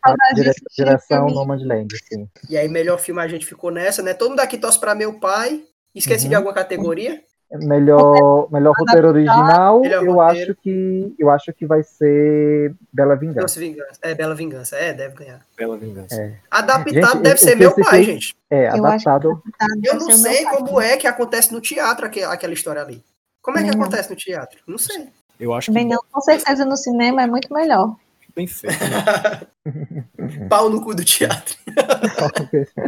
a 0.93 0.97
filme. 0.97 1.33
Nomadland, 1.33 1.93
sim. 2.07 2.29
E 2.49 2.57
aí, 2.57 2.69
melhor 2.69 2.97
filme 2.99 3.19
a 3.21 3.27
gente 3.27 3.45
ficou 3.45 3.69
nessa, 3.69 4.01
né? 4.01 4.13
Todo 4.13 4.29
mundo 4.29 4.39
aqui 4.39 4.57
torce 4.57 4.79
pra 4.79 4.95
meu 4.95 5.19
pai. 5.19 5.61
Esqueci 5.93 6.23
Uhum. 6.23 6.29
de 6.29 6.35
alguma 6.35 6.53
categoria? 6.53 7.21
Melhor, 7.51 8.47
melhor 8.49 8.73
roteiro 8.79 9.09
original, 9.09 9.81
Melhor 9.81 10.05
eu 10.05 10.13
roteiro. 10.13 10.51
acho 10.53 10.61
que 10.61 11.13
eu 11.19 11.29
acho 11.29 11.51
que 11.51 11.65
vai 11.65 11.83
ser 11.83 12.73
Bela 12.93 13.13
Vingança. 13.17 13.59
Vingança. 13.59 13.99
É, 14.01 14.15
Bela 14.15 14.33
Vingança. 14.33 14.75
É, 14.77 14.93
deve 14.93 15.15
ganhar. 15.15 15.41
Bela 15.57 15.77
vingança. 15.77 16.15
É. 16.15 16.35
Adaptado 16.49 16.93
Gente, 17.11 17.23
deve 17.23 17.37
ser 17.41 17.55
meu 17.55 17.75
pai, 17.75 18.03
gente. 18.05 18.37
É, 18.49 18.69
Eu 18.69 18.85
adaptado. 18.85 19.43
Eu 19.83 19.95
não 19.95 20.11
sei 20.11 20.45
como 20.45 20.79
é 20.79 20.95
que 20.95 21.05
acontece 21.07 21.51
no 21.51 21.59
teatro 21.59 22.05
aque- 22.05 22.23
aquela 22.23 22.53
história 22.53 22.81
ali. 22.81 23.03
Como 23.41 23.57
é 23.59 23.63
que 23.63 23.75
não. 23.75 23.81
acontece 23.81 24.09
no 24.09 24.15
teatro? 24.15 24.59
Não 24.65 24.77
sei. 24.77 25.09
Eu 25.37 25.53
acho 25.53 25.65
que 25.65 25.73
Também 25.77 25.89
não, 25.89 25.99
com 26.09 26.21
certeza 26.21 26.63
no 26.63 26.77
cinema 26.77 27.21
é 27.23 27.27
muito 27.27 27.53
melhor. 27.53 27.97
Bem 28.41 28.47
feito. 28.47 28.75
Pau 30.49 30.69
no 30.69 30.81
cu 30.83 30.95
do 30.95 31.05
teatro. 31.05 31.55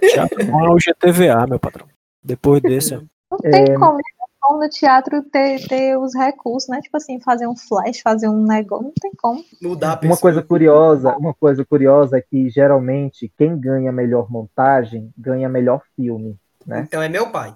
Teatro 0.00 0.44
bom 0.46 0.66
é 0.66 0.70
o 0.70 0.78
GTVA, 0.78 1.46
meu 1.48 1.58
patrão. 1.58 1.86
Depois 2.22 2.60
desse, 2.62 2.94
Não 3.30 3.38
tem 3.38 3.62
É. 3.62 3.74
como, 3.74 3.96
né? 3.96 4.02
como 4.40 4.60
no 4.60 4.68
teatro 4.68 5.22
ter, 5.24 5.66
ter 5.66 5.96
os 5.98 6.14
recursos, 6.14 6.68
né? 6.68 6.80
Tipo 6.80 6.96
assim, 6.96 7.20
fazer 7.20 7.46
um 7.46 7.56
flash, 7.56 8.00
fazer 8.00 8.28
um 8.28 8.44
negócio, 8.44 8.84
não 8.84 8.92
tem 9.00 9.10
como. 9.18 9.44
Mudar. 9.60 9.98
Uma 10.04 10.16
coisa 10.16 10.42
curiosa, 10.42 11.16
uma 11.16 11.34
coisa 11.34 11.64
curiosa 11.64 12.18
é 12.18 12.20
que 12.22 12.48
geralmente 12.48 13.32
quem 13.36 13.58
ganha 13.58 13.90
melhor 13.92 14.30
montagem 14.30 15.10
ganha 15.16 15.48
melhor 15.48 15.82
filme. 15.96 16.36
né? 16.66 16.84
Então 16.86 17.02
é 17.02 17.08
meu 17.08 17.30
pai. 17.30 17.54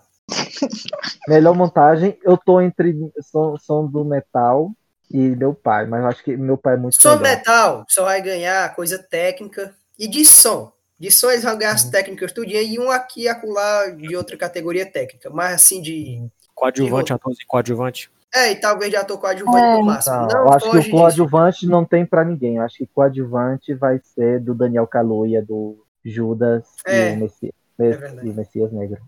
Melhor 1.29 1.55
montagem, 1.55 2.17
eu 2.23 2.37
tô 2.39 2.61
entre 2.61 2.95
som, 3.21 3.57
som 3.59 3.87
do 3.87 4.05
metal 4.05 4.71
e 5.13 5.37
meu 5.37 5.53
pai, 5.55 5.87
mas 5.87 6.01
eu 6.03 6.09
acho 6.09 6.25
que 6.25 6.37
meu 6.37 6.57
pai 6.57 6.75
é 6.75 6.77
muito 6.77 7.01
Som 7.01 7.11
melhor. 7.17 7.23
metal 7.23 7.85
só 7.89 8.05
vai 8.05 8.21
ganhar 8.23 8.75
coisa 8.75 8.99
técnica. 8.99 9.75
E 9.99 10.09
de 10.09 10.25
som. 10.25 10.73
De 10.99 11.11
som 11.11 11.31
eles 11.31 11.45
vão 11.45 11.57
ganhar 11.59 11.73
as 11.73 11.85
técnicas 11.91 12.33
tudinho 12.33 12.63
e 12.63 12.79
um 12.79 12.91
aqui 12.91 13.23
e 13.23 13.29
acolá 13.29 13.91
de 13.91 14.17
outra 14.17 14.37
categoria 14.37 14.87
técnica. 14.87 15.29
Mas 15.31 15.55
assim 15.55 15.81
de. 15.83 16.25
coadjuvante, 16.55 17.13
atorzinho 17.13 17.47
coadjuvante. 17.47 18.11
É, 18.35 18.53
e 18.53 18.57
talvez 18.57 18.91
de 18.91 18.97
ator 18.97 19.19
coadjuvante 19.19 19.59
É. 19.59 19.73
no 19.75 19.83
máximo. 19.85 20.17
Não, 20.17 20.27
Não, 20.29 20.41
eu 20.47 20.53
acho 20.55 20.71
que 20.71 20.77
o 20.77 20.81
disso. 20.81 20.91
coadjuvante 20.91 21.67
não 21.67 21.85
tem 21.85 22.07
pra 22.07 22.25
ninguém. 22.25 22.57
Eu 22.57 22.63
acho 22.63 22.77
que 22.79 22.87
coadjuvante 22.87 23.75
vai 23.75 24.01
ser 24.15 24.41
do 24.41 24.55
Daniel 24.55 24.87
Kaluuya, 24.87 25.43
do 25.43 25.85
Judas 26.05 26.65
É, 26.87 27.13
e, 27.13 27.17
o 27.17 27.21
Messi- 27.21 27.55
verdade. 27.79 28.21
e 28.27 28.31
o 28.31 28.35
Messias 28.35 28.73
Negro. 28.73 29.01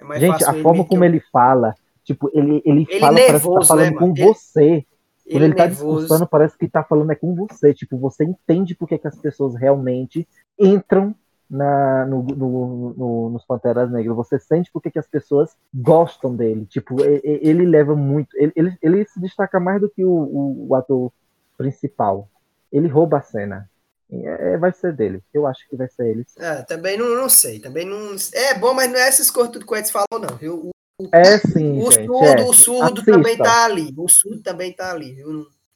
É 0.00 0.18
Gente, 0.18 0.42
a 0.44 0.52
forma 0.54 0.84
como 0.84 1.02
o- 1.02 1.04
ele 1.04 1.20
fala, 1.32 1.74
tipo, 2.02 2.28
ele, 2.34 2.60
ele, 2.64 2.86
Ele 2.90 2.98
fala, 3.00 3.12
parece 3.12 3.26
que 3.26 3.32
nervoso, 3.32 3.60
tá 3.60 3.66
falando 3.66 3.92
né, 3.92 3.98
com? 3.98 4.06
Ele- 4.16 4.24
você. 4.24 4.84
Quando 5.24 5.36
Ele 5.36 5.44
ele 5.46 5.54
tá 5.54 5.66
nervoso. 5.66 6.00
discursando, 6.00 6.26
parece 6.28 6.58
que 6.58 6.68
tá 6.68 6.82
falando 6.82 7.10
é 7.12 7.14
com 7.14 7.34
você. 7.34 7.72
Tipo, 7.72 7.96
você 7.96 8.24
entende 8.24 8.74
por 8.74 8.88
que, 8.88 8.98
que 8.98 9.06
as 9.08 9.16
pessoas 9.16 9.54
realmente 9.54 10.26
entram 10.58 11.14
na, 11.48 12.04
no, 12.06 12.22
no- 12.22 12.94
no- 12.96 13.30
nos 13.30 13.44
Panteras 13.44 13.90
Negras. 13.90 14.16
Você 14.16 14.38
sente 14.38 14.70
por 14.72 14.80
que, 14.82 14.98
as 14.98 15.06
pessoas 15.06 15.54
gostam 15.72 16.34
dele. 16.34 16.64
Tipo, 16.66 17.00
e- 17.04 17.20
e- 17.24 17.40
ele 17.48 17.64
leva 17.66 17.94
muito. 17.94 18.34
Ele, 18.36 18.52
ele, 18.56 18.76
ele 18.82 19.04
se 19.06 19.20
destaca 19.20 19.60
mais 19.60 19.80
do 19.80 19.88
que 19.90 20.04
o, 20.04 20.10
o- 20.10 20.66
o 20.70 20.74
ator 20.74 21.12
principal. 21.56 22.28
Ele 22.72 22.88
rouba 22.88 23.18
a 23.18 23.22
cena. 23.22 23.68
E 24.10 24.26
é- 24.26 24.58
vai 24.58 24.72
ser 24.72 24.92
dele. 24.94 25.22
Eu 25.32 25.46
acho 25.46 25.66
que 25.68 25.76
vai 25.76 25.88
ser 25.88 26.06
ele. 26.08 26.24
É, 26.38 26.62
também 26.62 26.98
não, 26.98 27.14
não 27.14 27.28
sei. 27.28 27.60
Também 27.60 27.86
não. 27.86 28.14
É 28.34 28.54
bom, 28.58 28.74
mas 28.74 28.90
não 28.90 28.98
é 28.98 29.06
essas 29.08 29.30
coisas 29.30 29.52
tudo 29.52 29.64
que 29.66 29.72
o 29.72 29.76
Edson 29.76 29.92
falou, 30.10 30.26
não. 30.26 30.36
viu? 30.36 30.54
O, 30.54 30.70
É 31.10 31.38
sim, 31.38 31.80
o 31.80 31.90
gente. 31.90 32.06
surdo, 32.06 32.24
é. 32.24 32.42
o 32.44 32.52
surdo 32.52 33.04
também 33.04 33.36
tá 33.36 33.64
ali. 33.64 33.92
O 33.96 34.08
surdo 34.08 34.40
também 34.42 34.72
tá 34.72 34.92
ali. 34.92 35.16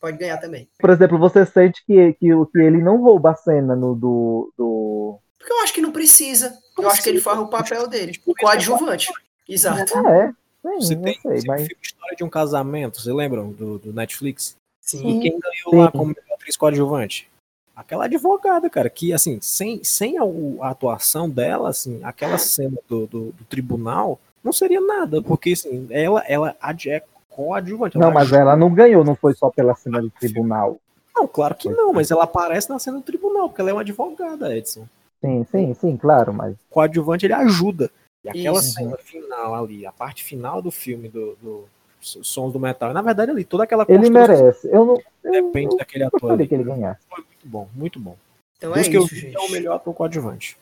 Pode 0.01 0.19
ganhar 0.19 0.37
também. 0.39 0.69
Por 0.79 0.91
exemplo, 0.91 1.19
você 1.19 1.45
sente 1.47 1.83
que, 1.85 2.13
que, 2.15 2.33
o- 2.35 2.47
que 2.47 2.59
ele 2.59 2.79
não 2.83 3.01
rouba 3.03 3.31
a 3.33 3.35
cena 3.35 3.75
no 3.75 3.95
do. 3.95 4.53
do... 4.57 5.19
Porque 5.39 5.53
eu 5.53 5.61
acho 5.63 5.73
que 5.75 5.81
não 5.81 5.91
precisa. 5.91 6.57
Eu 6.79 6.89
acho 6.89 7.03
que 7.03 7.09
ele 7.09 7.21
faz 7.21 7.39
o 7.41 7.49
papel 7.49 7.89
dele. 7.89 8.21
O 8.27 8.35
coadjuvante. 8.35 9.09
Exato. 9.49 9.97
É, 10.07 10.29
sim, 10.29 10.35
Você 10.81 10.97
tem, 10.97 11.21
sei, 11.21 11.41
você 11.41 11.47
mas. 11.47 11.61
filme 11.67 11.77
História 11.83 12.17
de 12.17 12.25
um 12.25 12.29
Casamento, 12.29 13.01
vocês 13.01 13.15
lembram 13.15 13.51
do, 13.53 13.79
do 13.79 13.93
Netflix? 13.93 14.57
Sim. 14.81 15.19
E 15.19 15.21
quem 15.23 15.39
ganhou 15.41 15.71
Sim. 15.71 15.77
lá 15.79 15.91
como 15.91 16.15
atriz 16.35 16.57
coadjuvante? 16.57 17.29
Aquela 17.75 18.05
advogada, 18.05 18.69
cara, 18.71 18.89
que 18.91 19.13
assim, 19.13 19.39
sem, 19.41 19.83
sem 19.83 20.19
a, 20.19 20.25
o- 20.25 20.59
a 20.63 20.71
atuação 20.71 21.29
dela, 21.29 21.69
assim, 21.71 22.01
aquela 22.05 22.39
cena 22.39 22.79
do, 22.89 23.07
do, 23.07 23.33
do 23.33 23.45
tribunal 23.49 24.19
não 24.47 24.53
seria 24.53 24.81
nada, 24.81 25.21
porque 25.21 25.51
assim, 25.51 25.89
ela, 25.91 26.23
ela 26.27 26.57
é 26.87 27.03
coadjuvante. 27.29 27.99
Não, 27.99 28.13
mas 28.13 28.33
ela 28.33 28.57
não 28.57 28.73
ganhou, 28.73 29.05
não 29.05 29.17
foi 29.17 29.35
só 29.35 29.51
pela 29.51 29.75
cena 29.75 30.01
do 30.01 30.09
tribunal. 30.09 30.79
Não, 31.15 31.27
claro 31.27 31.55
que 31.55 31.69
não, 31.69 31.93
mas 31.93 32.11
ela 32.11 32.25
aparece 32.25 32.71
na 32.71 32.79
cena 32.79 32.99
do 32.99 33.03
tribunal, 33.03 33.49
porque 33.49 33.61
ela 33.61 33.71
é 33.71 33.73
uma 33.73 33.81
advogada, 33.81 34.57
Edson. 34.57 34.87
Sim, 35.21 35.45
sim, 35.51 35.75
sim, 35.75 35.97
claro, 35.97 36.33
mas. 36.33 36.55
O 36.55 36.59
coadjuvante 36.71 37.27
ele 37.27 37.33
ajuda. 37.33 37.91
E 38.25 38.29
aquela 38.29 38.61
Isso. 38.61 38.75
cena 38.75 38.97
final 38.99 39.55
ali, 39.55 39.85
a 39.85 39.93
parte 39.93 40.23
final 40.23 40.63
do 40.63 40.71
filme 40.71 41.09
do, 41.09 41.37
do 41.43 41.65
Sons 42.01 42.53
do 42.53 42.61
Metal, 42.61 42.93
na 42.93 43.03
verdade 43.03 43.31
ali, 43.31 43.45
toda 43.45 43.65
aquela 43.65 43.85
Ele 43.89 44.11
merece. 44.11 44.69
Eu 44.69 44.85
não. 44.85 45.03
Eu, 45.25 45.47
depende 45.47 45.75
eu 45.75 45.79
daquele 45.79 46.05
ator 46.05 46.21
gostaria 46.21 46.43
ali. 46.43 46.49
que 46.49 46.55
ele 46.55 46.65
ganhasse. 46.65 47.01
Foi 47.09 47.19
muito 47.25 47.47
bom, 47.47 47.69
muito 47.75 48.01
bom. 48.01 48.17
Então 48.59 48.75
é 48.75 48.83
que 48.85 48.97
eu 48.97 49.05
isso, 49.05 49.15
vi, 49.15 49.21
gente. 49.23 49.37
é 49.37 49.41
o 49.41 49.51
melhor 49.51 49.77
ator 49.77 49.95
coadjuvante. 49.95 50.57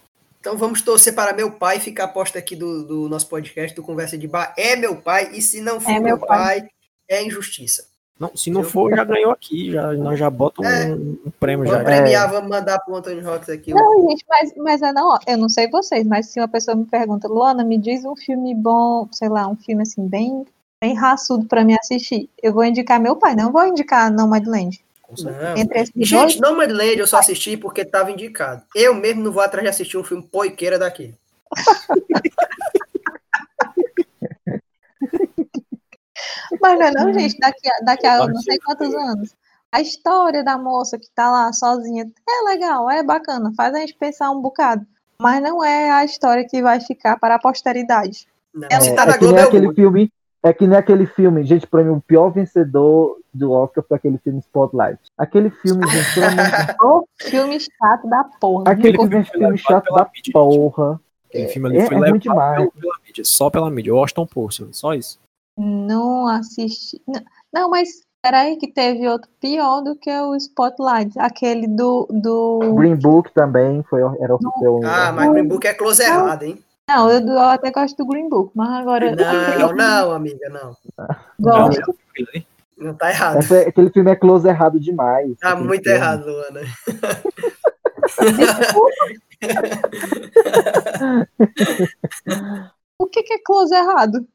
Então 0.44 0.58
vamos 0.58 0.82
torcer 0.82 1.14
para 1.14 1.32
meu 1.32 1.50
pai 1.52 1.80
ficar 1.80 2.02
a 2.02 2.06
aposta 2.06 2.38
aqui 2.38 2.54
do, 2.54 2.84
do 2.84 3.08
nosso 3.08 3.26
podcast 3.30 3.74
do 3.74 3.82
Conversa 3.82 4.18
de 4.18 4.28
Bar. 4.28 4.52
É 4.58 4.76
meu 4.76 4.94
pai, 4.94 5.30
e 5.32 5.40
se 5.40 5.58
não 5.62 5.80
for 5.80 5.88
É 5.90 5.94
meu 5.94 6.02
meu 6.02 6.18
pai, 6.18 6.68
é 7.08 7.24
injustiça. 7.24 7.86
Não, 8.20 8.36
se 8.36 8.50
não 8.50 8.60
Eu- 8.60 8.68
for, 8.68 8.94
já 8.94 9.04
ganhou 9.04 9.30
aqui, 9.30 9.72
já, 9.72 9.94
nós 9.94 10.18
já 10.18 10.28
bota 10.28 10.60
um, 10.60 10.66
É. 10.66 10.92
um 10.94 11.32
prêmio 11.40 11.64
Vamos 11.64 11.78
já. 11.80 11.84
premiar, 11.86 12.30
vamos 12.30 12.50
mandar 12.50 12.78
pro 12.80 12.94
Antônio 12.94 13.24
Roques 13.24 13.48
aqui. 13.48 13.72
o- 13.72 13.74
Não, 13.76 14.10
gente, 14.10 14.22
mas, 14.28 14.52
mas 14.58 14.82
é 14.82 14.92
não, 14.92 15.18
eu 15.26 15.38
não 15.38 15.48
sei 15.48 15.66
vocês, 15.70 16.06
mas 16.06 16.26
se 16.26 16.38
uma 16.38 16.46
pessoa 16.46 16.76
me 16.76 16.84
pergunta, 16.84 17.26
Luana, 17.26 17.64
me 17.64 17.78
diz 17.78 18.04
um 18.04 18.14
filme 18.14 18.54
bom, 18.54 19.08
sei 19.12 19.30
lá, 19.30 19.48
um 19.48 19.56
filme 19.56 19.80
assim, 19.80 20.06
bem, 20.06 20.44
bem 20.78 20.92
raçudo 20.94 21.46
pra 21.46 21.64
me 21.64 21.74
assistir, 21.74 22.28
eu 22.42 22.52
vou 22.52 22.64
indicar 22.66 23.00
meu 23.00 23.16
pai, 23.16 23.34
não 23.34 23.50
vou 23.50 23.66
indicar 23.66 24.12
Nomadland. 24.12 24.76
com 24.76 24.82
certeza. 24.82 24.84
Não. 25.22 25.56
Entre 25.56 25.80
esses 25.80 25.92
Gente, 25.96 26.38
dois, 26.38 26.40
Nomadland 26.40 26.98
eu 26.98 27.06
só 27.06 27.18
assisti 27.18 27.56
porque 27.56 27.82
estava 27.82 28.10
indicado. 28.10 28.62
Eu 28.74 28.94
mesmo 28.94 29.22
não 29.22 29.32
vou 29.32 29.42
atrás 29.42 29.62
de 29.62 29.70
assistir 29.70 29.96
um 29.96 30.04
filme 30.04 30.26
poiqueira 30.30 30.78
daquele. 30.78 31.16
mas 36.60 36.78
não 36.78 36.86
é 36.86 36.90
não, 36.90 37.12
gente, 37.12 37.38
daqui 37.38 37.68
a, 37.68 37.78
daqui 37.84 38.06
a 38.06 38.26
não 38.26 38.40
sei 38.40 38.58
quantos 38.58 38.94
anos. 38.94 39.34
A 39.70 39.80
história 39.80 40.44
da 40.44 40.56
moça 40.56 40.98
que 40.98 41.10
tá 41.10 41.30
lá 41.30 41.52
sozinha 41.52 42.08
é 42.28 42.44
legal, 42.44 42.88
é 42.90 43.02
bacana, 43.02 43.52
faz 43.56 43.74
a 43.74 43.80
gente 43.80 43.94
pensar 43.94 44.30
um 44.30 44.40
bocado. 44.40 44.86
Mas 45.18 45.42
não 45.42 45.64
é 45.64 45.90
a 45.90 46.04
história 46.04 46.46
que 46.48 46.62
vai 46.62 46.80
ficar 46.80 47.18
para 47.18 47.34
a 47.36 47.38
posteridade. 47.38 48.26
Não, 48.54 48.68
É, 48.70 48.80
se 48.80 48.90
É, 48.90 48.94
tá 48.94 49.06
na 49.06 49.14
é 49.14 49.40
é 49.40 49.42
aquele 49.42 49.74
filme. 49.74 50.12
É 50.44 50.52
que 50.52 50.66
nem 50.66 50.76
aquele 50.76 51.06
filme, 51.06 51.42
gente, 51.42 51.66
pra 51.66 51.82
mim, 51.82 51.90
o 51.90 52.00
pior 52.02 52.28
vencedor 52.28 53.18
do 53.32 53.50
Oscar 53.50 53.82
foi 53.88 53.96
aquele 53.96 54.18
filme 54.18 54.40
Spotlight. 54.40 55.00
Aquele 55.16 55.48
filme, 55.48 55.86
gente, 55.88 56.14
pelo 56.14 56.26
amor 56.26 56.44
de 56.44 56.84
Ô, 56.84 57.08
filme 57.30 57.60
chato 57.60 58.08
da 58.08 58.24
porra. 58.38 58.64
Aquele 58.70 58.98
filme, 58.98 59.24
filme 59.24 59.58
chato 59.58 59.84
da 59.84 60.04
pela 60.04 60.10
mídia, 60.14 60.32
porra. 60.34 61.00
Aquele 61.28 61.48
filme 61.48 61.68
ali 61.68 61.78
é- 61.78 61.86
foi 61.86 61.96
é 61.96 62.00
levado 62.00 62.20
pelo- 62.20 62.72
pela 62.72 62.94
mídia, 63.06 63.24
só 63.24 63.48
pela 63.48 63.70
mídia. 63.70 63.94
Washington 63.94 64.26
Post, 64.26 64.68
só 64.72 64.92
isso. 64.92 65.18
Não 65.58 66.28
assisti. 66.28 67.00
Não, 67.06 67.22
não, 67.52 67.70
mas 67.70 68.04
Peraí, 68.24 68.56
que 68.56 68.68
teve 68.68 69.06
outro 69.06 69.30
pior 69.38 69.82
do 69.82 69.94
que 69.96 70.10
o 70.10 70.34
Spotlight. 70.34 71.12
Aquele 71.18 71.66
do. 71.66 72.08
do... 72.10 72.72
Green 72.74 72.96
Book 72.96 73.30
também 73.34 73.82
foi, 73.82 74.00
era 74.18 74.34
o 74.34 74.38
seu. 74.58 74.80
Ah, 74.82 75.12
mas 75.12 75.30
Green 75.30 75.46
Book 75.46 75.66
é 75.66 75.74
close 75.74 76.02
errado, 76.02 76.42
hein? 76.44 76.58
Não, 76.88 77.10
eu, 77.10 77.26
eu 77.26 77.38
até 77.38 77.70
gosto 77.70 77.96
do 77.96 78.06
Green 78.06 78.28
Book, 78.28 78.52
mas 78.54 78.68
agora. 78.70 79.14
Não, 79.58 79.72
não, 79.72 80.12
amiga, 80.12 80.48
não. 80.50 80.76
Gosto. 81.40 81.96
Não 82.76 82.94
tá 82.94 83.10
errado. 83.10 83.38
Essa- 83.38 83.60
aquele 83.68 83.90
filme 83.90 84.10
é 84.10 84.16
close 84.16 84.46
errado 84.48 84.78
demais. 84.78 85.36
Tá 85.38 85.56
muito 85.56 85.84
filme. 85.84 85.98
errado, 85.98 86.26
Luana. 86.26 86.60
O 92.98 93.06
que, 93.06 93.22
que 93.22 93.34
é 93.34 93.38
close 93.44 93.74
errado? 93.74 94.26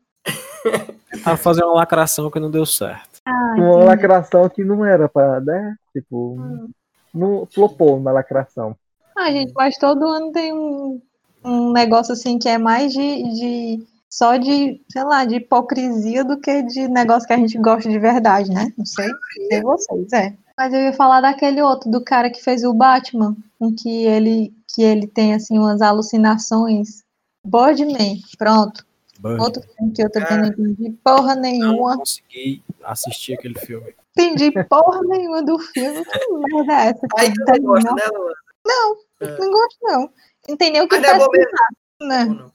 Tava 1.23 1.37
fazendo 1.37 1.67
uma 1.67 1.75
lacração 1.77 2.29
que 2.29 2.39
não 2.39 2.51
deu 2.51 2.65
certo. 2.65 3.19
Ah, 3.25 3.55
Uma 3.57 3.83
lacração 3.85 4.49
que 4.49 4.63
não 4.63 4.85
era 4.85 5.07
pra, 5.07 5.39
né? 5.39 5.75
Tipo, 5.93 6.35
Hum. 6.39 6.69
não 7.13 7.45
flopou 7.45 7.97
uma 7.97 8.11
lacração. 8.11 8.75
Ah, 9.17 9.31
gente, 9.31 9.53
mas 9.53 9.77
todo 9.77 10.05
ano 10.07 10.31
tem 10.31 10.53
um, 10.53 11.01
um 11.43 11.71
negócio 11.71 12.13
assim 12.13 12.37
que 12.37 12.49
é 12.49 12.57
mais 12.57 12.93
de, 12.93 13.23
de. 13.33 13.87
só 14.09 14.37
de, 14.37 14.81
sei 14.91 15.03
lá, 15.03 15.25
de 15.25 15.35
hipocrisia 15.35 16.23
do 16.23 16.39
que 16.39 16.61
de 16.63 16.87
negócio 16.87 17.27
que 17.27 17.33
a 17.33 17.37
gente 17.37 17.57
gosta 17.57 17.89
de 17.89 17.99
verdade, 17.99 18.49
né? 18.51 18.71
Não 18.77 18.85
sei, 18.85 19.09
sei 19.49 19.61
vocês, 19.61 20.13
é. 20.13 20.33
Mas 20.57 20.73
eu 20.73 20.79
ia 20.81 20.93
falar 20.93 21.21
daquele 21.21 21.61
outro, 21.61 21.89
do 21.89 22.03
cara 22.03 22.29
que 22.29 22.43
fez 22.43 22.63
o 22.65 22.73
Batman, 22.73 23.35
em 23.61 23.73
que 23.73 24.05
ele, 24.05 24.53
que 24.67 24.81
ele 24.83 25.07
tem, 25.07 25.33
assim, 25.33 25.57
umas 25.57 25.81
alucinações. 25.81 27.01
Birdman, 27.45 28.19
pronto. 28.37 28.85
Bird. 29.19 29.41
Outro 29.41 29.61
filme 29.61 29.93
que 29.93 30.03
eu 30.03 30.09
também 30.09 30.37
não 30.37 30.45
entendi 30.47 30.91
porra 31.03 31.35
Não 31.35 31.41
nenhuma. 31.41 31.97
consegui 31.97 32.61
assistir 32.83 33.33
aquele 33.33 33.57
filme. 33.59 33.93
Entendi 34.17 34.51
porra 34.65 35.01
nenhuma 35.03 35.43
do 35.43 35.57
filme. 35.59 36.03
Que 36.05 36.33
merda 36.33 36.73
é 36.73 36.87
essa? 36.87 37.07
Tu 37.07 37.61
não 37.61 37.61
gosta, 37.61 37.93
né, 37.93 38.07
Luana? 38.13 38.35
Não 39.21 39.51
gosto, 39.51 39.77
não. 39.81 40.01
Não 40.01 40.11
tem 40.57 40.71
nem 40.71 40.81
o 40.81 40.87
que 40.87 40.97
Mas 40.99 41.09
é 41.09 41.17
mesmo. 41.17 41.31
né? 42.01 42.45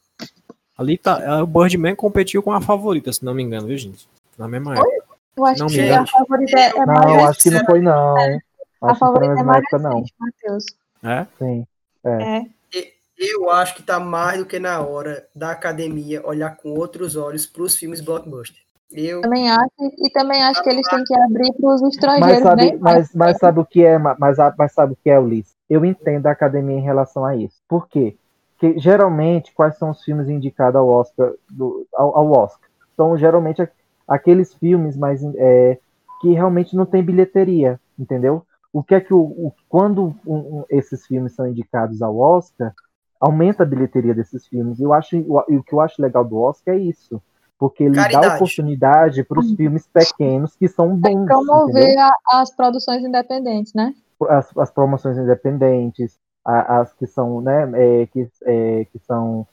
Ali 0.76 0.98
tá. 0.98 1.20
é, 1.22 1.42
O 1.42 1.46
Birdman 1.46 1.94
competiu 1.94 2.42
com 2.42 2.52
a 2.52 2.60
favorita, 2.60 3.12
se 3.12 3.24
não 3.24 3.34
me 3.34 3.42
engano, 3.42 3.66
viu, 3.68 3.78
gente? 3.78 4.08
Na 4.38 4.48
mesma 4.48 4.74
época. 4.76 4.94
Eu 5.36 5.46
acho 5.46 5.60
Não 5.60 5.66
que 5.68 5.76
me 5.76 5.80
a 5.82 5.84
engano. 5.86 6.06
favorita 6.06 6.58
é, 6.58 6.68
é 6.70 6.86
Não, 6.86 6.86
mais 6.86 7.28
acho 7.30 7.40
que 7.40 7.50
não 7.50 7.64
foi, 7.64 7.80
não. 7.80 8.16
A 8.16 8.20
Acho 8.22 8.38
foi 8.80 8.90
na 8.90 8.96
favorita 8.96 9.40
é 9.40 9.44
mais 9.44 9.58
época, 9.64 9.78
não. 9.78 10.04
Matheus. 10.18 10.64
É? 11.02 11.26
Sim. 11.38 11.66
É. 12.04 12.46
Eu 13.16 13.48
acho 13.50 13.76
que 13.76 13.82
tá 13.82 14.00
mais 14.00 14.38
do 14.38 14.44
que 14.46 14.58
na 14.58 14.80
hora 14.80 15.26
da 15.34 15.52
academia 15.52 16.26
olhar 16.26 16.56
com 16.56 16.70
outros 16.70 17.14
olhos 17.14 17.46
pros 17.46 17.76
filmes 17.76 18.00
blockbuster. 18.00 18.60
Eu, 18.90 19.20
Também 19.22 19.48
acho, 19.50 19.70
e 19.98 20.10
também 20.10 20.42
acho 20.42 20.62
que 20.62 20.68
eles 20.68 20.86
têm 20.88 21.04
que 21.04 21.14
abrir 21.14 21.52
para 21.52 21.74
os 21.74 21.80
Mas 21.80 21.94
estrangeiros, 21.94 22.42
sabe, 22.42 22.72
né? 22.72 22.78
mas, 22.80 23.14
mas 23.14 23.38
sabe 23.38 23.60
o 23.60 23.64
que 23.64 23.84
é, 23.84 23.98
ma- 23.98 24.16
mas, 24.18 24.38
a- 24.38 24.54
mas 24.58 24.72
sabe 24.72 24.92
o 24.92 24.96
que 24.96 25.08
é, 25.10 25.18
Ulisses? 25.18 25.53
Eu 25.68 25.84
entendo 25.84 26.26
a 26.26 26.32
academia 26.32 26.76
em 26.76 26.82
relação 26.82 27.24
a 27.24 27.36
isso. 27.36 27.56
Por 27.68 27.88
quê? 27.88 28.16
Porque 28.52 28.78
geralmente, 28.78 29.52
quais 29.54 29.76
são 29.78 29.90
os 29.90 30.02
filmes 30.02 30.28
indicados 30.28 30.76
ao 30.76 30.88
Oscar? 30.88 31.32
do- 31.50 31.86
ao, 31.94 32.16
ao 32.18 32.30
Oscar? 32.32 32.68
São 32.96 33.16
geralmente 33.16 33.62
a- 33.62 33.68
aqueles 34.06 34.54
filmes 34.54 34.96
mais 34.96 35.22
é, 35.36 35.78
que 36.20 36.32
realmente 36.32 36.76
não 36.76 36.86
tem 36.86 37.02
bilheteria, 37.02 37.80
entendeu? 37.98 38.42
O 38.72 38.82
que 38.82 38.94
é 38.94 39.00
que 39.00 39.12
o, 39.14 39.20
o- 39.20 39.52
quando 39.68 40.14
um- 40.26 40.36
um- 40.60 40.64
esses 40.68 41.06
filmes 41.06 41.34
são 41.34 41.46
indicados 41.46 42.02
ao 42.02 42.16
Oscar, 42.16 42.72
aumenta 43.20 43.62
a 43.62 43.66
bilheteria 43.66 44.14
desses 44.14 44.46
filmes. 44.46 44.78
Eu 44.80 44.92
acho, 44.92 45.16
e 45.16 45.56
o 45.56 45.62
que 45.62 45.74
eu 45.74 45.80
acho 45.80 46.00
legal 46.02 46.24
do 46.24 46.36
Oscar 46.38 46.74
é 46.74 46.78
isso. 46.78 47.20
Porque 47.58 47.84
ele 47.84 47.94
dá 47.94 48.02
Caridade. 48.02 48.34
oportunidade 48.36 49.24
para 49.24 49.38
os 49.40 49.52
filmes 49.54 49.86
pequenos 49.86 50.54
que 50.56 50.68
são 50.68 50.88
bons. 50.96 51.10
entendeu? 51.10 51.26
Promover 51.26 51.96
as 52.30 52.54
produções 52.54 53.02
independentes, 53.04 53.72
né? 53.72 53.94
As, 54.28 54.56
as 54.56 54.70
promoções 54.70 55.16
independentes, 55.18 56.18
a- 56.44 56.80
as 56.80 56.92
que 56.92 57.06
são, 57.06 57.40
né, 57.40 57.70
é, 57.74 58.06
que, 58.06 58.28
é, 58.44 58.84
que 58.92 58.98
são, 59.06 59.46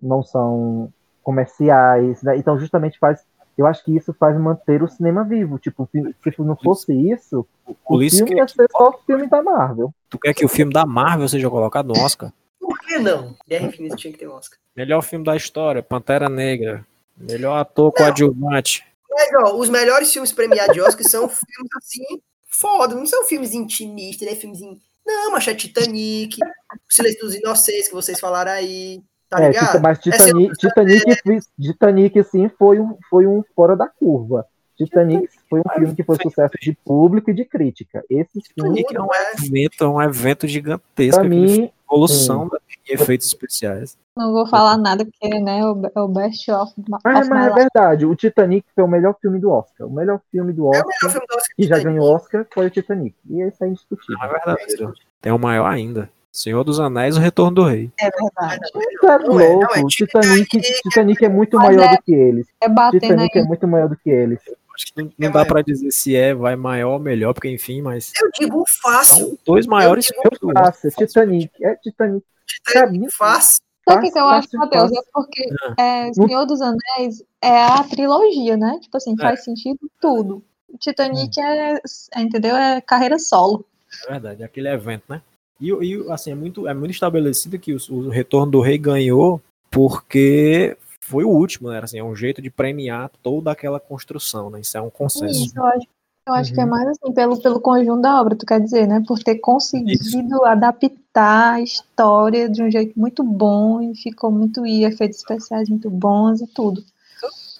não 0.00 0.22
são 0.22 0.92
comerciais, 1.22 2.22
né? 2.22 2.36
Então 2.36 2.58
justamente 2.58 2.98
faz, 2.98 3.22
eu 3.56 3.66
acho 3.66 3.84
que 3.84 3.94
isso 3.96 4.12
faz 4.14 4.38
manter 4.38 4.82
o 4.82 4.88
cinema 4.88 5.24
vivo, 5.24 5.58
tipo, 5.58 5.88
se, 5.92 6.14
se 6.32 6.42
não 6.42 6.56
fosse 6.56 6.92
isso, 6.92 7.46
o 7.66 7.94
Ulisses, 7.94 8.18
filme 8.18 8.32
que- 8.34 8.38
ia 8.40 8.48
ser 8.48 8.66
só 8.70 8.90
o 8.90 8.98
filme 9.06 9.26
da 9.28 9.42
Marvel. 9.42 9.92
Tu 10.08 10.18
quer 10.18 10.34
que 10.34 10.44
o 10.44 10.48
filme 10.48 10.72
da 10.72 10.86
Marvel 10.86 11.28
seja 11.28 11.48
colocado 11.50 11.88
no 11.88 12.00
Oscar? 12.02 12.32
por 12.60 12.78
que 12.80 12.98
não? 12.98 13.34
Guerra 13.48 13.66
Infinita 13.66 13.96
tinha 13.96 14.12
que 14.12 14.18
ter 14.18 14.28
um 14.28 14.34
Oscar. 14.34 14.58
Melhor 14.76 15.00
filme 15.02 15.24
da 15.24 15.34
história, 15.36 15.82
Pantera 15.82 16.28
Negra. 16.28 16.84
Melhor 17.16 17.56
ator 17.58 17.92
coadjuvante. 17.92 18.84
Mas, 19.10 19.28
ó, 19.42 19.56
os 19.56 19.68
melhores 19.70 20.12
filmes 20.12 20.32
premiados 20.32 20.74
de 20.74 20.80
Oscar 20.80 21.04
são 21.08 21.28
filmes 21.28 21.70
assim, 21.76 22.20
foda, 22.48 22.94
não 22.94 23.06
são 23.06 23.24
filmes 23.24 23.52
intimistas, 23.54 24.28
né? 24.28 24.34
Filmes. 24.34 24.60
in- 24.60 24.80
Não, 25.06 25.30
mas 25.32 25.46
é 25.48 25.54
Titanic, 25.54 26.36
O 26.42 26.92
Silêncio 26.92 27.20
dos 27.20 27.34
Inocentes, 27.34 27.88
que 27.88 27.94
vocês 27.94 28.18
falaram 28.20 28.52
aí, 28.52 29.00
tá 29.30 29.42
É, 29.42 29.48
ligado? 29.48 29.80
Mas 29.80 29.98
é 29.98 30.00
Titanic, 30.02 30.50
outra- 30.50 30.68
Titanic, 30.68 31.22
foi- 31.22 31.38
Titanic, 31.60 32.24
sim, 32.24 32.50
foi 32.58 32.78
um, 32.80 32.96
foi 33.08 33.26
um 33.26 33.42
fora 33.54 33.74
da 33.76 33.86
curva. 33.88 34.46
Titanic 34.76 35.28
foi 35.50 35.60
um 35.60 35.72
filme 35.74 35.94
que 35.96 36.04
foi 36.04 36.16
sucesso 36.22 36.54
de 36.60 36.72
público 36.84 37.30
e 37.30 37.34
de 37.34 37.44
crítica. 37.44 38.04
Filmes, 38.08 38.28
Titanic 38.32 38.94
é 38.94 39.00
um 39.00 39.06
Não 39.06 39.14
é? 39.14 39.32
evento, 39.44 39.84
é 39.84 39.88
um 39.88 40.00
evento 40.02 40.46
gigantesco. 40.46 41.20
filme, 41.22 41.26
mim, 41.36 41.70
evolução 41.90 42.48
da- 42.48 42.60
efeitos 42.88 43.26
especiais. 43.26 43.96
Não 44.16 44.32
vou 44.32 44.46
falar 44.46 44.76
nada, 44.76 45.04
porque 45.04 45.38
né, 45.40 45.60
é 45.60 46.00
o 46.00 46.08
best 46.08 46.50
of, 46.50 46.72
Ah, 47.04 47.20
of 47.20 47.28
mas 47.28 47.28
my 47.28 47.36
é 47.36 47.50
verdade, 47.54 48.04
o 48.06 48.14
Titanic 48.16 48.66
foi 48.74 48.82
o 48.84 48.88
melhor 48.88 49.14
filme 49.20 49.38
do 49.38 49.50
Oscar. 49.50 49.86
O 49.86 49.90
melhor 49.92 50.20
filme 50.30 50.52
do 50.52 50.66
É 50.66 50.78
Oscar 50.78 50.86
melhor 50.86 51.12
filme 51.12 51.26
do 51.28 51.34
Oscar. 51.36 51.54
que 51.56 51.62
já 51.62 51.76
Titanic. 51.76 51.84
ganhou 51.84 52.14
Oscar 52.14 52.46
foi 52.52 52.66
o 52.66 52.70
Titanic. 52.70 53.14
E 53.30 53.40
isso 53.42 53.62
é 53.64 53.68
indiscutível. 53.68 54.16
É 54.24 54.28
verdadeiro. 54.28 54.94
Tem 55.20 55.32
o 55.32 55.38
maior 55.38 55.66
ainda. 55.66 56.10
Senhor 56.32 56.62
dos 56.62 56.78
Anéis, 56.78 57.16
o 57.16 57.20
Retorno 57.20 57.54
do 57.54 57.64
Rei. 57.64 57.90
É 58.00 58.10
verdade. 58.10 58.60
Você 58.72 59.06
é 59.06 59.18
Não 59.18 59.40
é, 59.40 59.48
louco, 59.48 59.66
não 59.66 59.74
é. 59.76 59.80
o 59.84 59.86
Titanic, 59.88 60.60
Titanic 60.60 61.24
é 61.24 61.28
muito 61.28 61.56
Mas 61.56 61.66
maior 61.76 61.92
é- 61.92 61.96
do 61.96 62.02
que 62.02 62.12
eles. 62.14 62.46
É 62.60 62.68
batendo 62.68 62.94
aí. 63.04 63.08
Titanic 63.28 63.38
é 63.38 63.44
muito 63.44 63.66
maior 63.68 63.88
do 63.88 63.96
que 63.96 64.10
eles. 64.10 64.40
Acho 64.78 64.94
que 64.94 65.02
não, 65.02 65.10
não 65.18 65.32
dá 65.32 65.44
pra 65.44 65.60
dizer 65.60 65.90
se 65.90 66.14
é 66.14 66.32
vai 66.32 66.54
maior 66.54 66.92
ou 66.92 66.98
melhor, 67.00 67.34
porque 67.34 67.50
enfim, 67.50 67.82
mas 67.82 68.12
Eu 68.22 68.30
digo 68.38 68.64
fácil. 68.80 69.16
são 69.16 69.38
dois 69.44 69.66
maiores 69.66 70.06
do 70.06 70.48
Oscar. 70.50 70.64
Fácil, 70.66 70.90
Titanic. 70.92 71.50
É 71.60 71.74
Titanic. 71.74 72.24
Pra 72.64 72.86
mim, 72.86 72.92
Titanic, 72.92 73.16
fácil. 73.16 73.58
Sabe 73.88 74.00
o 74.00 74.04
que, 74.04 74.12
que 74.12 74.18
eu 74.18 74.28
acho, 74.28 74.48
Matheus? 74.52 74.92
É 74.92 75.00
porque 75.12 75.48
é, 75.78 76.12
Senhor 76.12 76.44
dos 76.44 76.60
Anéis 76.60 77.24
é 77.42 77.62
a 77.64 77.82
trilogia, 77.82 78.56
né? 78.56 78.78
Tipo 78.80 78.98
assim, 78.98 79.16
faz 79.16 79.42
sentido 79.42 79.78
tudo. 80.00 80.44
O 80.68 80.76
Titanic 80.78 81.40
é, 81.40 81.80
é, 82.14 82.20
entendeu? 82.20 82.54
É 82.54 82.80
carreira 82.80 83.18
solo. 83.18 83.64
É 84.06 84.12
verdade, 84.12 84.44
aquele 84.44 84.68
evento, 84.68 85.04
né? 85.08 85.22
E, 85.60 85.70
e 85.70 86.12
assim, 86.12 86.30
é 86.30 86.34
muito, 86.34 86.68
é 86.68 86.74
muito 86.74 86.92
estabelecido 86.92 87.58
que 87.58 87.72
o, 87.72 87.78
o 87.90 88.10
Retorno 88.10 88.52
do 88.52 88.60
Rei 88.60 88.78
ganhou 88.78 89.40
porque 89.70 90.76
foi 91.08 91.24
o 91.24 91.30
último, 91.30 91.70
né? 91.70 91.80
Assim, 91.82 91.98
é 91.98 92.04
um 92.04 92.14
jeito 92.16 92.42
de 92.42 92.50
premiar 92.50 93.10
toda 93.22 93.50
aquela 93.52 93.80
construção, 93.80 94.50
né? 94.50 94.60
Isso 94.60 94.76
é 94.76 94.80
um 94.82 94.90
consenso. 94.90 95.46
Isso, 95.46 95.52
eu 95.56 95.64
acho, 95.64 95.86
eu 96.26 96.34
acho 96.34 96.52
que 96.54 96.60
é 96.60 96.64
Uhum. 96.64 96.70
mais 96.70 96.88
assim, 96.88 97.12
pelo, 97.12 97.40
pelo 97.40 97.60
conjunto 97.60 98.02
da 98.02 98.20
obra, 98.20 98.36
tu 98.36 98.46
quer 98.46 98.60
dizer, 98.60 98.86
né? 98.86 99.02
Por 99.06 99.18
ter 99.22 99.36
conseguido 99.38 100.44
adaptar 100.44 101.54
a 101.54 101.60
história 101.62 102.48
de 102.48 102.62
um 102.62 102.70
jeito 102.70 102.98
muito 102.98 103.22
bom 103.24 103.80
e 103.82 103.94
ficou 103.96 104.30
muito. 104.30 104.64
e 104.66 104.84
efeitos 104.84 105.18
especiais 105.18 105.68
muito 105.68 105.90
bons 105.90 106.40
e 106.40 106.46
tudo. 106.46 106.84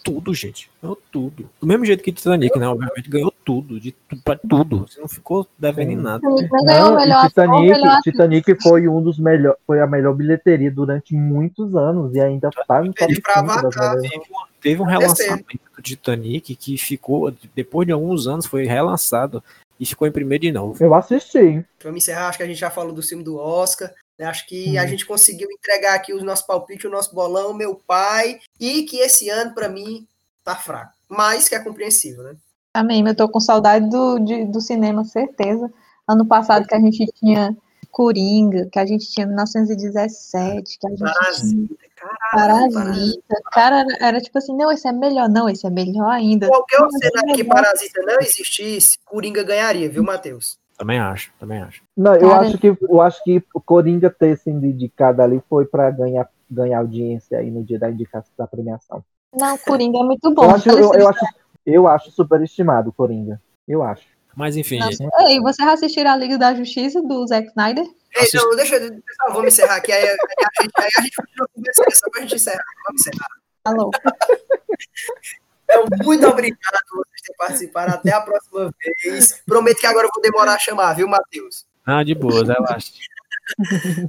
Tudo, 0.03 0.33
gente. 0.35 0.70
Ganhou 0.83 0.99
tudo. 1.11 1.49
Do 1.61 1.66
mesmo 1.66 1.85
jeito 1.85 2.03
que 2.03 2.12
Titanic, 2.12 2.59
né? 2.59 2.69
Obviamente 2.69 3.09
ganhou 3.09 3.33
tudo, 3.45 3.81
de 3.81 3.93
tudo 3.93 4.23
pra 4.23 4.37
tudo. 4.37 4.87
Você 4.89 5.01
não 5.01 5.09
ficou 5.09 5.47
devendo 5.59 5.93
em 5.93 5.97
nada. 5.97 6.20
Titanic 6.20 6.65
não 6.65 6.99
ator, 6.99 7.29
Titanic. 7.29 8.03
Titanic 8.03 8.62
foi 8.62 8.89
um 8.89 9.03
dos 9.03 9.19
melhor, 9.19 9.57
foi 9.66 9.81
a 9.81 9.87
melhor 9.87 10.15
bilheteria 10.15 10.70
durante 10.70 11.15
muitos 11.15 11.75
anos 11.75 12.15
e 12.15 12.20
ainda 12.20 12.51
tá 12.66 12.83
no 12.83 12.93
top 12.93 13.12
Ele 13.12 13.20
pra 13.20 13.35
5 13.35 13.47
das 13.47 13.59
Avatar, 13.65 13.97
melhores. 13.97 14.20
Teve 14.61 14.83
um 14.83 14.87
Deve 14.87 14.99
relançamento 14.99 15.61
do 15.77 15.83
Titanic 15.83 16.57
que 16.57 16.77
ficou, 16.79 17.33
depois 17.55 17.87
de 17.87 17.93
alguns 17.93 18.27
anos, 18.27 18.47
foi 18.47 18.65
relançado 18.66 19.43
e 19.79 19.87
ficou 19.87 20.09
em 20.09 20.12
primeiro 20.12 20.43
de 20.43 20.53
novo. 20.53 20.83
Eu 20.83 20.95
assisti. 20.95 21.65
Vamos 21.83 22.03
encerrar, 22.03 22.29
acho 22.29 22.39
que 22.39 22.45
a 22.45 22.47
gente 22.47 22.59
já 22.59 22.70
falou 22.70 22.93
do 22.93 23.03
filme 23.03 23.23
do 23.23 23.39
Oscar. 23.39 23.93
Né? 24.19 24.27
Acho 24.27 24.47
que 24.47 24.77
Hum. 24.77 24.81
a 24.81 24.86
gente 24.86 25.07
conseguiu 25.07 25.49
entregar 25.51 25.95
aqui 25.95 26.12
os 26.12 26.23
nossos 26.23 26.45
palpites, 26.47 26.85
o 26.85 26.90
nosso 26.90 27.15
bolão, 27.15 27.55
meu 27.55 27.74
pai, 27.86 28.40
e 28.59 28.82
que 28.82 28.99
esse 28.99 29.28
ano, 29.31 29.55
pra 29.55 29.69
mim, 29.69 30.07
tá 30.45 30.57
fraco. 30.57 30.93
Mas 31.09 31.49
que 31.49 31.55
é 31.55 31.59
compreensível, 31.61 32.24
né? 32.24 32.36
Também, 32.73 33.07
eu 33.07 33.15
tô 33.15 33.28
com 33.28 33.40
saudade 33.40 33.89
do, 33.89 34.19
de- 34.19 34.45
do 34.47 34.61
cinema, 34.61 35.05
certeza. 35.05 35.73
Ano 36.07 36.27
passado 36.27 36.66
que 36.66 36.74
a 36.74 36.81
gente 36.81 37.07
tinha 37.15 37.57
Coringa, 37.90 38.69
que 38.70 38.78
a 38.78 38.86
gente 38.86 39.11
tinha 39.11 39.27
1917, 39.27 40.78
que 40.78 40.86
a 40.86 40.90
gente 40.90 40.99
tinha 40.99 41.12
Parasita, 41.12 41.74
caralho. 41.97 42.73
Parasita. 42.73 43.36
Cara, 43.53 43.85
era, 44.01 44.20
tipo 44.20 44.39
assim, 44.39 44.55
não, 44.57 44.70
esse 44.70 44.86
é 44.86 44.93
melhor, 44.93 45.28
não, 45.28 45.49
esse 45.49 45.66
é 45.66 45.70
melhor 45.70 46.11
ainda. 46.11 46.47
Qualquer 46.49 46.81
Não, 46.81 46.90
cenário 46.90 47.35
que 47.35 47.45
Parasita 47.45 48.03
não 48.03 48.20
existisse, 48.20 48.99
Coringa 49.05 49.43
ganharia, 49.43 49.89
viu, 49.89 50.03
Matheus? 50.05 50.59
Também 50.78 50.98
acho, 51.00 51.32
também 51.40 51.60
acho. 51.60 51.82
Não, 51.96 52.14
eu 52.14 52.28
Cara- 52.30 52.46
acho 52.46 52.56
que 52.56 52.68
eu 52.68 53.00
acho 53.02 53.24
que 53.24 53.42
o 53.52 53.60
Coringa 53.60 54.09
ter 54.09 54.38
sido 54.38 54.64
indicado 54.64 55.20
ali 55.20 55.42
foi 55.50 55.66
para 55.66 55.90
ganhar 55.90 56.28
ganhar 56.50 56.78
audiência 56.78 57.38
aí 57.38 57.50
no 57.50 57.62
dia 57.62 57.78
da 57.78 57.90
indicação 57.90 58.32
da 58.38 58.46
premiação. 58.46 59.05
Não, 59.34 59.59
Coringa 59.59 59.98
é 59.98 60.02
muito 60.02 60.32
bom. 60.32 60.44
Eu 60.44 60.50
acho, 60.50 60.70
eu, 60.70 60.94
eu 60.94 61.09
acho 61.09 61.24
eu 61.66 61.86
acho 61.88 62.10
superestimado 62.12 62.90
o 62.90 62.92
Coringa. 62.92 63.42
Eu 63.66 63.82
acho. 63.82 64.06
Mas 64.36 64.56
enfim, 64.56 64.78
Nossa. 64.78 64.92
gente, 64.92 65.10
Ei, 65.26 65.40
você 65.40 65.62
já 65.62 65.72
assistiu 65.72 66.06
a 66.09 66.16
Liga 66.16 66.38
da 66.38 66.55
Justiça 66.55 67.02
do 67.02 67.26
Zack 67.26 67.48
Snyder? 67.48 67.84
Ei, 67.84 68.28
não, 68.34 68.56
deixa 68.56 68.76
eu. 68.76 69.02
Pessoal, 69.02 69.32
vamos 69.32 69.48
encerrar 69.48 69.76
aqui. 69.76 69.90
Aí, 69.92 70.02
aí 70.02 70.09
a 70.09 70.62
gente, 70.62 70.72
aí 70.78 70.88
a 70.96 71.02
gente 71.02 71.16
continua 71.16 71.48
conversando 71.52 71.92
só 71.94 72.10
pra 72.10 72.22
gente 72.22 72.36
encerrar. 72.36 72.64
Vamos 72.86 73.00
encerrar. 73.00 73.28
Alô. 73.64 73.90
Então, 75.70 75.85
muito 76.03 76.27
obrigado 76.27 76.78
por 76.89 77.05
vocês 77.05 77.23
terem 77.23 77.36
participado. 77.36 77.95
Até 77.95 78.12
a 78.12 78.20
próxima 78.23 78.73
vez. 79.05 79.43
Prometo 79.45 79.81
que 79.81 79.86
agora 79.86 80.07
eu 80.07 80.11
vou 80.12 80.23
demorar 80.23 80.55
a 80.55 80.59
chamar, 80.59 80.95
viu, 80.95 81.07
Matheus? 81.07 81.66
ah, 81.85 82.03
de 82.03 82.15
boas, 82.15 82.49
relaxa. 82.49 82.93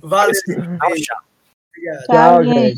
Valeu. 0.01 0.33
Tchau, 0.33 0.93
tchau. 0.95 1.17
Obrigado. 1.69 2.05
Tchau, 2.05 2.05
Tchau, 2.05 2.43
gente. 2.43 2.59
gente. 2.59 2.77